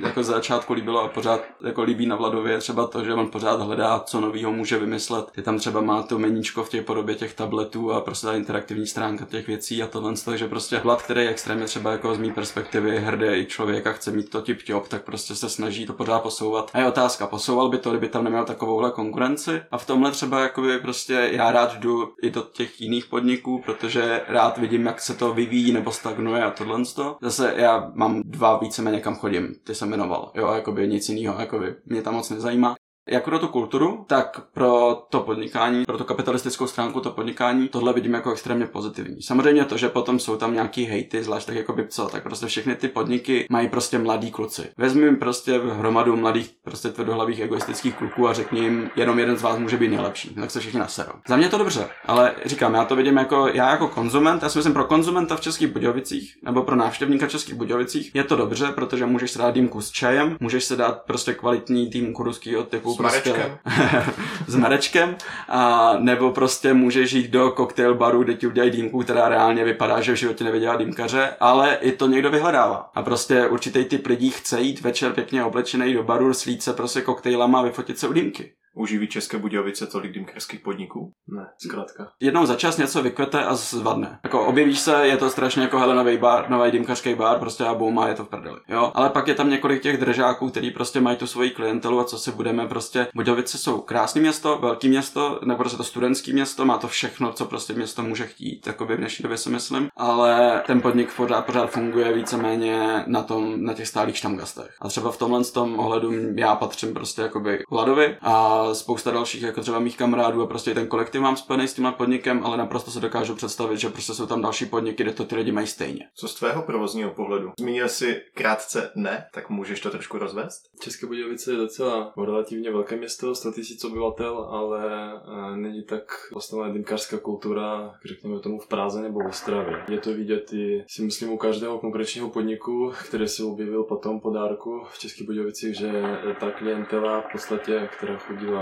jako 0.01 0.23
za 0.23 0.33
začátku 0.33 0.73
líbilo 0.73 1.03
a 1.03 1.07
pořád 1.07 1.41
jako 1.65 1.83
líbí 1.83 2.05
na 2.05 2.15
Vladově, 2.15 2.57
třeba 2.57 2.87
to, 2.87 3.05
že 3.05 3.13
on 3.13 3.27
pořád 3.27 3.61
hledá, 3.61 3.99
co 3.99 4.21
novýho 4.21 4.51
může 4.51 4.77
vymyslet. 4.77 5.25
Je 5.37 5.43
tam 5.43 5.59
třeba 5.59 5.81
má 5.81 6.03
to 6.03 6.19
meníčko 6.19 6.63
v 6.63 6.69
té 6.69 6.81
podobě 6.81 7.15
těch 7.15 7.33
tabletů 7.33 7.93
a 7.93 8.01
prostě 8.01 8.27
ta 8.27 8.33
interaktivní 8.35 8.87
stránka 8.87 9.25
těch 9.25 9.47
věcí 9.47 9.83
a 9.83 9.87
tohle, 9.87 10.13
takže 10.25 10.47
prostě 10.47 10.79
Vlad, 10.79 11.01
který 11.01 11.21
je 11.21 11.29
extrémně 11.29 11.65
třeba 11.65 11.91
jako 11.91 12.15
z 12.15 12.17
mý 12.17 12.31
perspektivy 12.31 12.99
hrdý 12.99 13.45
člověk 13.45 13.87
a 13.87 13.91
chce 13.91 14.11
mít 14.11 14.29
to 14.29 14.41
tip 14.41 14.59
job, 14.65 14.87
tak 14.89 15.03
prostě 15.03 15.35
se 15.35 15.49
snaží 15.49 15.85
to 15.85 15.93
pořád 15.93 16.19
posouvat. 16.19 16.71
A 16.73 16.79
je 16.79 16.87
otázka, 16.87 17.27
posouval 17.27 17.69
by 17.69 17.77
to, 17.77 17.89
kdyby 17.89 18.09
tam 18.09 18.23
neměl 18.23 18.45
takovouhle 18.45 18.91
konkurenci? 18.91 19.61
A 19.71 19.77
v 19.77 19.85
tomhle 19.85 20.11
třeba 20.11 20.39
jakoby 20.39 20.79
prostě 20.79 21.29
já 21.31 21.51
rád 21.51 21.75
jdu 21.75 22.13
i 22.21 22.29
do 22.29 22.41
těch 22.41 22.81
jiných 22.81 23.05
podniků, 23.05 23.61
protože 23.65 24.21
rád 24.27 24.57
vidím, 24.57 24.85
jak 24.85 25.01
se 25.01 25.13
to 25.13 25.33
vyvíjí 25.33 25.71
nebo 25.71 25.91
stagnuje 25.91 26.43
a 26.43 26.51
tohle. 26.51 26.79
Zase 27.21 27.53
já 27.57 27.91
mám 27.93 28.21
dva 28.25 28.57
víceméně 28.57 28.99
kam 28.99 29.15
chodím, 29.15 29.55
ty 29.63 29.75
jsem 29.75 29.89
jmenoval, 29.89 30.31
jo, 30.35 30.51
jakoby 30.51 30.87
nic 30.87 31.09
jiného, 31.09 31.39
jakoby 31.39 31.75
mě 31.85 32.01
tam 32.01 32.13
moc 32.13 32.29
nezajímá 32.29 32.75
jak 33.11 33.23
pro 33.23 33.39
tu 33.39 33.47
kulturu, 33.47 34.05
tak 34.07 34.41
pro 34.53 35.03
to 35.09 35.19
podnikání, 35.19 35.85
pro 35.85 35.97
tu 35.97 36.03
kapitalistickou 36.03 36.67
stránku 36.67 37.01
to 37.01 37.11
podnikání, 37.11 37.67
tohle 37.67 37.93
vidím 37.93 38.13
jako 38.13 38.31
extrémně 38.31 38.65
pozitivní. 38.65 39.21
Samozřejmě 39.21 39.65
to, 39.65 39.77
že 39.77 39.89
potom 39.89 40.19
jsou 40.19 40.35
tam 40.35 40.53
nějaký 40.53 40.85
hejty, 40.85 41.23
zvlášť 41.23 41.47
tak 41.47 41.55
jako 41.55 41.73
by 41.73 41.87
co, 41.87 42.05
tak 42.05 42.23
prostě 42.23 42.45
všechny 42.45 42.75
ty 42.75 42.87
podniky 42.87 43.45
mají 43.49 43.69
prostě 43.69 43.99
mladí 43.99 44.31
kluci. 44.31 44.69
Vezmi 44.77 45.05
jim 45.05 45.15
prostě 45.15 45.59
hromadu 45.59 46.15
mladých, 46.15 46.51
prostě 46.63 46.89
tvrdohlavých 46.89 47.39
egoistických 47.39 47.95
kluků 47.95 48.27
a 48.27 48.33
řekni 48.33 48.59
jim, 48.59 48.89
jenom 48.95 49.19
jeden 49.19 49.37
z 49.37 49.41
vás 49.41 49.59
může 49.59 49.77
být 49.77 49.89
nejlepší, 49.89 50.29
tak 50.29 50.51
se 50.51 50.59
všichni 50.59 50.79
naserou. 50.79 51.13
Za 51.27 51.37
mě 51.37 51.49
to 51.49 51.57
dobře, 51.57 51.89
ale 52.05 52.35
říkám, 52.45 52.73
já 52.73 52.85
to 52.85 52.95
vidím 52.95 53.17
jako, 53.17 53.47
já 53.47 53.71
jako 53.71 53.87
konzument, 53.87 54.43
já 54.43 54.49
si 54.49 54.57
myslím 54.57 54.73
pro 54.73 54.83
konzumenta 54.83 55.35
v 55.35 55.41
Českých 55.41 55.67
Budějovicích 55.67 56.35
nebo 56.43 56.63
pro 56.63 56.75
návštěvníka 56.75 57.27
v 57.27 57.31
Českých 57.31 57.55
Budějovicích 57.55 58.11
je 58.13 58.23
to 58.23 58.35
dobře, 58.35 58.67
protože 58.75 59.05
můžeš 59.05 59.31
si 59.31 59.39
dát 59.39 59.51
dýmku 59.51 59.81
s 59.81 59.91
čajem, 59.91 60.37
můžeš 60.39 60.63
se 60.63 60.75
dát 60.75 61.01
prostě 61.01 61.33
kvalitní 61.33 61.89
týmku 61.89 62.23
ruského 62.23 62.63
typu 62.63 62.98
Marečkem. 62.99 63.59
s 64.47 64.55
Marečkem, 64.55 65.15
a 65.49 65.93
nebo 65.99 66.31
prostě 66.31 66.73
můžeš 66.73 67.11
jít 67.11 67.31
do 67.31 67.51
koktejl 67.51 67.95
baru, 67.95 68.23
kde 68.23 68.33
ti 68.33 68.47
udělají 68.47 68.71
dýmku, 68.71 69.03
která 69.03 69.29
reálně 69.29 69.63
vypadá, 69.63 70.01
že 70.01 70.11
v 70.11 70.15
životě 70.15 70.43
neviděla 70.43 70.75
dýmkaře, 70.75 71.35
ale 71.39 71.77
i 71.81 71.91
to 71.91 72.07
někdo 72.07 72.31
vyhledává. 72.31 72.91
A 72.95 73.01
prostě 73.01 73.47
určitý 73.47 73.85
typ 73.85 74.07
lidí 74.07 74.29
chce 74.29 74.61
jít 74.61 74.81
večer 74.81 75.11
pěkně 75.11 75.43
oblečený 75.43 75.93
do 75.93 76.03
baru, 76.03 76.33
slít 76.33 76.63
se 76.63 76.73
prostě 76.73 77.01
koktejlama 77.01 77.59
a 77.59 77.63
vyfotit 77.63 77.99
se 77.99 78.07
u 78.07 78.13
dýmky. 78.13 78.51
Uživí 78.79 79.07
České 79.07 79.37
Budějovice 79.37 79.87
tolik 79.87 80.11
dýmkerských 80.11 80.59
podniků? 80.59 81.11
Ne, 81.27 81.47
zkrátka. 81.65 82.07
Jednou 82.19 82.45
za 82.45 82.55
čas 82.55 82.77
něco 82.77 83.03
vykvete 83.03 83.43
a 83.45 83.55
zvadne. 83.55 84.19
Jako 84.23 84.45
objevíš 84.45 84.79
se, 84.79 85.07
je 85.07 85.17
to 85.17 85.29
strašně 85.29 85.61
jako 85.61 85.79
hele 85.79 85.95
nový 85.95 86.17
bar, 86.17 86.49
nový 86.49 86.71
dýmkařský 86.71 87.15
bar, 87.15 87.39
prostě 87.39 87.63
a 87.63 87.73
boom 87.73 87.99
a 87.99 88.07
je 88.07 88.15
to 88.15 88.25
v 88.25 88.29
prdeli. 88.29 88.59
Jo, 88.67 88.91
ale 88.95 89.09
pak 89.09 89.27
je 89.27 89.35
tam 89.35 89.49
několik 89.49 89.81
těch 89.81 89.97
držáků, 89.99 90.49
který 90.49 90.71
prostě 90.71 91.01
mají 91.01 91.17
tu 91.17 91.27
svoji 91.27 91.49
klientelu 91.49 91.99
a 91.99 92.03
co 92.03 92.17
si 92.17 92.31
budeme 92.31 92.67
prostě. 92.67 93.07
Budějovice 93.15 93.57
jsou 93.57 93.81
krásné 93.81 94.21
město, 94.21 94.57
velký 94.57 94.89
město, 94.89 95.39
nebo 95.45 95.57
prostě 95.57 95.77
to 95.77 95.83
studentský 95.83 96.33
město, 96.33 96.65
má 96.65 96.77
to 96.77 96.87
všechno, 96.87 97.33
co 97.33 97.45
prostě 97.45 97.73
město 97.73 98.01
může 98.03 98.25
chtít, 98.25 98.67
jako 98.67 98.85
v 98.85 98.97
dnešní 98.97 99.23
době 99.23 99.37
si 99.37 99.49
myslím, 99.49 99.87
ale 99.97 100.61
ten 100.67 100.81
podnik 100.81 101.13
pořád, 101.15 101.45
pořád 101.45 101.67
funguje 101.67 102.13
víceméně 102.13 103.03
na 103.07 103.23
tom, 103.23 103.63
na 103.63 103.73
těch 103.73 103.87
stálých 103.87 104.17
štamgastech. 104.17 104.75
A 104.81 104.87
třeba 104.87 105.11
v 105.11 105.17
tomhle 105.17 105.43
tom 105.43 105.79
ohledu 105.79 106.11
já 106.35 106.55
patřím 106.55 106.93
prostě 106.93 107.21
jakoby 107.21 107.63
Vladovi 107.71 108.17
a 108.21 108.68
spousta 108.75 109.11
dalších, 109.11 109.41
jako 109.41 109.61
třeba 109.61 109.79
mých 109.79 109.97
kamarádů 109.97 110.41
a 110.41 110.47
prostě 110.47 110.71
i 110.71 110.73
ten 110.73 110.87
kolektiv 110.87 111.21
mám 111.21 111.37
spojený 111.37 111.67
s 111.67 111.73
tímhle 111.73 111.91
podnikem, 111.91 112.45
ale 112.45 112.57
naprosto 112.57 112.91
se 112.91 112.99
dokážu 112.99 113.35
představit, 113.35 113.77
že 113.77 113.89
prostě 113.89 114.13
jsou 114.13 114.25
tam 114.25 114.41
další 114.41 114.65
podniky, 114.65 115.03
kde 115.03 115.13
to 115.13 115.25
ty 115.25 115.35
lidi 115.35 115.51
mají 115.51 115.67
stejně. 115.67 116.07
Co 116.15 116.27
z 116.27 116.35
tvého 116.35 116.61
provozního 116.61 117.11
pohledu? 117.11 117.51
Zmínil 117.59 117.89
jsi 117.89 118.21
krátce 118.33 118.91
ne, 118.95 119.25
tak 119.33 119.49
můžeš 119.49 119.79
to 119.79 119.89
trošku 119.89 120.17
rozvést? 120.17 120.61
České 120.79 121.07
Budějovice 121.07 121.51
je 121.51 121.57
docela 121.57 122.13
relativně 122.25 122.71
velké 122.71 122.95
město, 122.95 123.35
100 123.35 123.49
000 123.49 123.63
obyvatel, 123.85 124.37
ale 124.37 125.13
eh, 125.13 125.57
není 125.57 125.83
tak 125.83 126.03
postavená 126.33 126.73
dýmkařská 126.73 127.17
kultura, 127.17 127.93
řekněme 128.05 128.39
tomu 128.39 128.59
v 128.59 128.67
Praze 128.67 129.01
nebo 129.01 129.19
v 129.19 129.27
Ostravě. 129.27 129.83
Je 129.87 129.99
to 129.99 130.13
vidět 130.13 130.53
i, 130.53 130.83
si 130.87 131.01
myslím, 131.01 131.29
u 131.29 131.37
každého 131.37 131.79
konkrétního 131.79 132.29
podniku, 132.29 132.93
který 133.07 133.27
se 133.27 133.43
objevil 133.43 133.83
potom 133.83 134.19
po 134.19 134.29
dárku 134.29 134.83
v 134.91 134.99
Českých 134.99 135.27
Budějovicích, 135.27 135.75
že 135.75 135.91
ta 136.39 136.51
klientela 136.51 137.21
v 137.21 137.31
podstatě, 137.31 137.89
která 137.97 138.17
chodila 138.17 138.58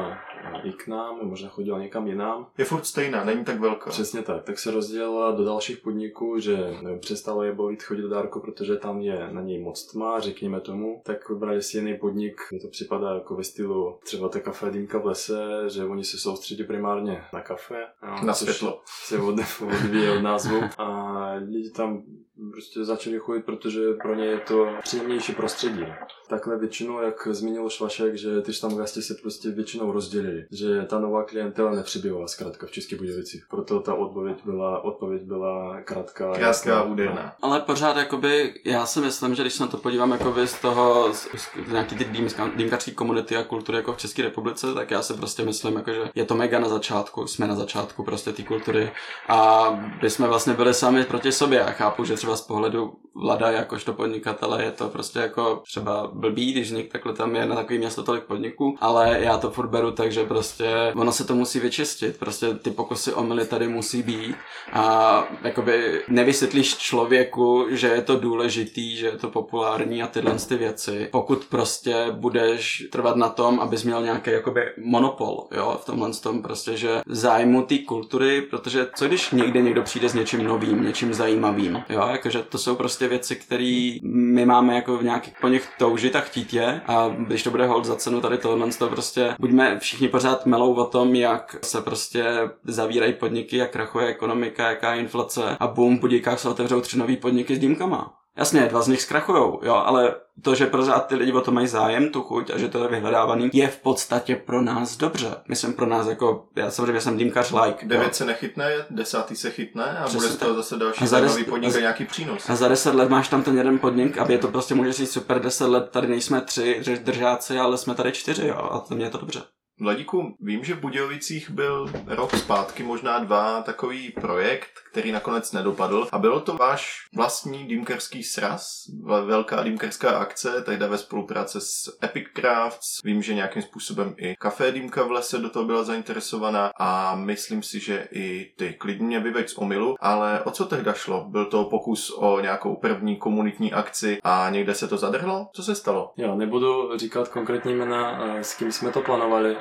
i 0.64 0.72
k 0.72 0.88
nám, 0.88 1.20
možná 1.22 1.50
chodila 1.50 1.80
někam 1.80 2.08
jinam, 2.08 2.48
Je 2.58 2.66
furt 2.66 2.86
stejná, 2.86 3.24
není 3.24 3.46
tak 3.46 3.60
velká. 3.60 3.90
Přesně 3.90 4.22
tak, 4.22 4.44
tak 4.44 4.60
se 4.60 4.72
rozdělila 4.72 5.32
do 5.32 5.46
dalších 5.46 5.78
podniků, 5.78 6.40
že 6.40 6.78
nevím, 6.82 7.00
přestalo 7.00 7.44
je 7.44 7.54
bavit 7.54 7.84
chodit 7.84 8.02
do 8.02 8.10
dárku, 8.10 8.40
protože 8.40 8.76
tam 8.76 9.02
je 9.02 9.28
na 9.32 9.42
něj 9.42 9.64
moc 9.64 9.92
tma, 9.92 10.20
řekněme 10.20 10.62
tomu, 10.62 11.02
tak 11.06 11.30
vybrali 11.30 11.62
si 11.62 11.78
jiný 11.78 11.98
podnik, 11.98 12.42
mně 12.52 12.60
to 12.60 12.68
připadá 12.68 13.14
jako 13.14 13.36
ve 13.36 13.44
stylu 13.44 14.00
třeba 14.04 14.30
ta 14.30 14.40
kafe 14.40 14.72
Dýmka 14.72 14.98
v 14.98 15.06
lese, 15.06 15.44
že 15.68 15.86
oni 15.86 16.04
se 16.04 16.18
soustředí 16.18 16.64
primárně 16.64 17.24
na 17.34 17.42
kafe. 17.42 17.86
Na 18.24 18.34
světlo. 18.34 18.82
Se 18.86 19.20
od, 19.20 19.36
odvíje 19.62 20.12
od 20.18 20.22
názvu 20.22 20.62
a 20.78 21.34
lidi 21.34 21.72
tam 21.72 22.04
prostě 22.52 22.86
začali 22.86 23.20
chodit, 23.20 23.46
protože 23.46 23.94
pro 23.94 24.16
ně 24.16 24.26
je 24.26 24.40
to 24.40 24.68
příjemnější 24.84 25.34
prostředí. 25.34 25.86
Takhle 26.28 26.58
většinou, 26.58 27.02
jak 27.02 27.28
zmínil 27.32 27.70
Švašek, 27.70 28.16
že 28.16 28.42
ty 28.42 28.54
štamgasti 28.54 29.02
se 29.02 29.14
prostě 29.22 29.50
většinou 29.50 29.92
rozdělili, 29.92 30.46
že 30.52 30.86
ta 30.90 31.00
nová 31.00 31.24
klientela 31.24 31.72
nepřibývala 31.72 32.28
zkrátka 32.28 32.68
v 32.68 32.72
Českých 32.72 32.98
Budějovicích. 33.00 33.46
Proto 33.50 33.80
ta 33.80 33.94
odpověď 33.94 34.38
byla, 34.46 34.84
odpověď 34.84 35.22
byla 35.22 35.82
krátká. 35.82 36.34
Krátká, 36.34 36.48
jasná. 36.48 36.84
úderná. 36.84 37.36
Ale 37.42 37.60
pořád 37.60 37.98
jakoby, 37.98 38.54
já 38.66 38.86
si 38.86 39.00
myslím, 39.00 39.36
že 39.36 39.44
když 39.44 39.54
se 39.54 39.64
na 39.64 39.68
to 39.68 39.78
podívám 39.78 40.12
jakoby 40.12 40.48
z 40.48 40.62
toho, 40.62 41.14
z, 41.14 41.28
z 41.68 41.72
nějaký 41.72 41.96
ty 41.96 42.08
dýmkařské 42.56 42.92
komunity 42.92 43.38
a 43.38 43.44
kultury 43.44 43.78
jako 43.78 43.94
v 43.94 43.98
České 43.98 44.22
republice, 44.22 44.74
tak 44.74 44.92
já 44.92 45.02
si 45.02 45.14
prostě 45.14 45.46
myslím, 45.46 45.76
jako, 45.76 45.92
že 45.92 46.10
je 46.16 46.26
to 46.26 46.36
mega 46.36 46.60
na 46.60 46.70
začátku, 46.70 47.28
jsme 47.28 47.48
na 47.48 47.56
začátku 47.56 48.04
prostě 48.04 48.34
té 48.34 48.44
kultury 48.44 48.92
a 49.28 49.70
my 50.02 50.10
jsme 50.10 50.28
vlastně 50.28 50.54
byli 50.54 50.74
sami 50.74 51.04
proti 51.04 51.32
sobě. 51.32 51.60
Já 51.60 51.72
chápu, 51.72 52.04
že 52.06 52.16
třeba 52.16 52.36
z 52.36 52.42
pohledu 52.42 52.94
vlada 53.16 53.52
jakožto 53.52 53.94
podnikatele 53.94 54.64
je 54.64 54.72
to 54.72 54.90
prostě 54.90 55.20
jako 55.20 55.62
třeba 55.72 56.12
blbý, 56.18 56.52
když 56.52 56.72
něk 56.72 56.92
takhle 56.92 57.14
tam 57.14 57.36
je 57.36 57.46
na 57.46 57.56
takový 57.56 57.80
město 57.80 58.04
tolik 58.04 58.24
podniků, 58.24 58.78
ale 58.82 59.18
já 59.20 59.38
to 59.38 59.52
furt 59.52 59.68
beru 59.68 59.92
tak, 59.92 60.12
že 60.12 60.24
prostě 60.24 60.92
ono 60.96 61.12
se 61.12 61.24
to 61.24 61.36
musí 61.36 61.60
vyčistit, 61.60 62.18
prostě 62.20 62.54
ty 62.54 62.72
pokusy 62.72 63.14
o 63.14 63.24
mily 63.24 63.46
tady 63.46 63.68
musí 63.68 64.04
být 64.04 64.36
a 64.74 65.24
jakoby 65.44 66.02
nevysvětlíš 66.08 66.78
člověku, 66.78 67.66
že 67.70 67.88
je 67.88 68.02
to 68.02 68.20
důležitý, 68.20 68.98
že 68.98 69.06
je 69.06 69.18
to 69.18 69.30
populární 69.30 70.04
a 70.04 70.08
tyhle 70.08 70.36
ty 70.48 70.56
věci, 70.56 71.08
pokud 71.12 71.46
prostě 71.46 72.06
budeš 72.12 72.88
trvat 72.92 73.16
na 73.16 73.30
tom, 73.30 73.60
abys 73.60 73.84
měl 73.84 74.04
nějaký 74.04 74.32
jakoby 74.32 74.62
monopol, 74.84 75.48
jo, 75.52 75.78
v 75.82 75.86
tomhle 75.86 76.12
tom 76.14 76.42
prostě, 76.42 76.78
že 76.78 77.02
zájmu 77.08 77.62
té 77.62 77.78
kultury, 77.78 78.42
protože 78.42 78.88
co 78.96 79.08
když 79.08 79.32
někde 79.32 79.62
někdo 79.62 79.84
přijde 79.84 80.10
s 80.10 80.14
něčím 80.14 80.44
novým, 80.44 80.84
něčím 80.84 81.14
zajímavým, 81.14 81.84
jo, 81.90 82.08
jakože 82.12 82.44
to 82.44 82.58
jsou 82.58 82.76
prostě 82.76 83.08
věci, 83.08 83.36
které 83.36 83.98
my 84.04 84.46
máme 84.46 84.76
jako 84.76 84.98
v 84.98 85.04
nějakých 85.04 85.34
po 85.42 85.48
nich 85.48 85.70
toužit 85.80 86.07
a 86.16 86.22
chtít 86.22 86.54
je 86.54 86.82
a 86.88 87.16
když 87.18 87.44
to 87.44 87.52
bude 87.52 87.68
hold 87.68 87.86
za 87.86 87.96
cenu 87.96 88.22
tady 88.22 88.38
tohle, 88.38 88.70
to 88.80 88.88
prostě 88.88 89.36
buďme 89.40 89.80
všichni 89.80 90.08
pořád 90.08 90.46
melou 90.46 90.74
o 90.74 90.86
tom, 90.86 91.16
jak 91.16 91.56
se 91.62 91.82
prostě 91.82 92.26
zavírají 92.64 93.14
podniky, 93.14 93.58
jak 93.58 93.72
krachuje 93.72 94.08
ekonomika, 94.08 94.70
jaká 94.70 94.94
je 94.94 95.00
inflace 95.00 95.58
a 95.60 95.68
bum, 95.68 96.00
po 96.00 96.08
díkách 96.08 96.40
se 96.40 96.50
otevřou 96.50 96.82
tři 96.82 96.98
nový 96.98 97.18
podniky 97.18 97.56
s 97.56 97.60
dýmkama. 97.60 98.17
Jasně, 98.38 98.62
dva 98.62 98.82
z 98.82 98.88
nich 98.88 99.02
zkrachujou, 99.02 99.60
jo, 99.64 99.76
ale 99.76 100.16
to, 100.42 100.56
že 100.56 100.66
pořád 100.66 101.08
ty 101.08 101.16
lidi 101.16 101.32
o 101.32 101.42
to 101.42 101.52
mají 101.52 101.68
zájem, 101.68 102.10
tu 102.10 102.22
chuť 102.22 102.50
a 102.50 102.58
že 102.58 102.68
to 102.68 102.84
je 102.84 102.90
vyhledávaný, 102.90 103.50
je 103.54 103.68
v 103.68 103.78
podstatě 103.78 104.36
pro 104.36 104.62
nás 104.62 104.98
dobře. 104.98 105.36
Myslím 105.48 105.74
pro 105.74 105.86
nás 105.86 106.08
jako, 106.08 106.46
já 106.56 106.72
samozřejmě 106.72 107.02
jsem 107.02 107.18
dýmkař 107.18 107.52
like. 107.52 107.86
Devět 107.86 108.16
se 108.16 108.26
nechytne, 108.26 108.72
desátý 108.90 109.36
se 109.36 109.52
chytne 109.52 109.98
a 109.98 110.04
Přesně 110.04 110.20
bude 110.20 110.30
z 110.30 110.38
toho 110.38 110.54
zase 110.54 110.78
další 110.78 111.04
A 111.04 111.08
za 111.08 111.20
des- 111.20 111.46
podnik 111.50 111.76
a 111.76 111.80
nějaký 111.80 112.06
přínos. 112.06 112.50
A 112.50 112.56
za 112.56 112.68
deset 112.68 112.96
let 112.96 113.10
máš 113.10 113.28
tam 113.28 113.44
ten 113.44 113.58
jeden 113.58 113.80
podnik 113.80 114.18
a 114.18 114.32
je 114.32 114.38
to 114.38 114.48
prostě 114.48 114.76
může 114.76 114.94
říct 114.94 115.12
super 115.12 115.42
deset 115.42 115.68
let, 115.68 115.90
tady 115.92 116.08
nejsme 116.08 116.42
tři 116.42 116.82
držáci, 117.04 117.60
ale 117.60 117.78
jsme 117.78 117.96
tady 117.96 118.12
čtyři, 118.12 118.48
jo, 118.48 118.70
a 118.72 118.80
to 118.80 118.96
mě 118.96 119.06
je 119.06 119.10
to 119.10 119.18
dobře. 119.18 119.42
Vladíku, 119.80 120.36
vím, 120.40 120.64
že 120.64 120.74
v 120.74 120.80
Budějovicích 120.80 121.50
byl 121.50 121.90
rok 122.08 122.36
zpátky, 122.36 122.84
možná 122.84 123.20
dva, 123.20 123.62
takový 123.62 124.12
projekt, 124.12 124.70
který 124.92 125.12
nakonec 125.12 125.52
nedopadl. 125.52 126.08
A 126.12 126.18
bylo 126.20 126.40
to 126.40 126.56
váš 126.58 127.08
vlastní 127.16 127.68
dýmkerský 127.68 128.24
sraz, 128.24 128.84
ve- 129.04 129.26
velká 129.26 129.64
dýmkerská 129.64 130.10
akce, 130.10 130.62
tehdy 130.62 130.88
ve 130.88 130.98
spolupráci 130.98 131.62
s 131.62 131.98
Epic 132.04 132.24
Crafts. 132.34 132.98
Vím, 133.04 133.22
že 133.22 133.34
nějakým 133.34 133.62
způsobem 133.62 134.16
i 134.18 134.36
Café 134.36 134.72
Dýmka 134.72 135.04
v 135.04 135.12
lese 135.12 135.38
do 135.38 135.50
toho 135.50 135.66
byla 135.66 135.84
zainteresovaná 135.84 136.72
a 136.80 137.16
myslím 137.16 137.64
si, 137.64 137.80
že 137.80 138.08
i 138.12 138.54
ty. 138.58 138.74
Klidně 138.74 139.08
mě 139.08 139.20
vyveď 139.20 139.50
z 139.50 139.58
omilu, 139.58 139.96
ale 140.00 140.44
o 140.44 140.52
co 140.52 140.66
tehda 140.66 140.94
šlo? 140.94 141.26
Byl 141.30 141.46
to 141.46 141.64
pokus 141.66 142.14
o 142.18 142.40
nějakou 142.40 142.76
první 142.76 143.16
komunitní 143.16 143.74
akci 143.74 144.18
a 144.24 144.50
někde 144.50 144.76
se 144.76 144.88
to 144.88 144.98
zadrhlo? 144.98 145.48
Co 145.54 145.64
se 145.64 145.76
stalo? 145.76 146.12
Jo, 146.18 146.36
nebudu 146.36 146.98
říkat 146.98 147.28
konkrétní 147.28 147.74
jména, 147.76 148.20
eh, 148.38 148.44
s 148.44 148.56
kým 148.56 148.72
jsme 148.72 148.92
to 148.92 149.02
plánovali, 149.02 149.58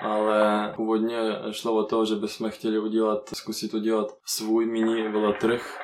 ale 0.00 0.72
původně 0.76 1.18
šlo 1.50 1.74
o 1.74 1.84
to, 1.84 2.04
že 2.04 2.14
bychom 2.14 2.50
chtěli 2.50 2.78
udělat, 2.78 3.30
zkusit 3.34 3.74
udělat 3.74 4.16
svůj 4.24 4.66
mini 4.66 5.08
veletrh 5.08 5.80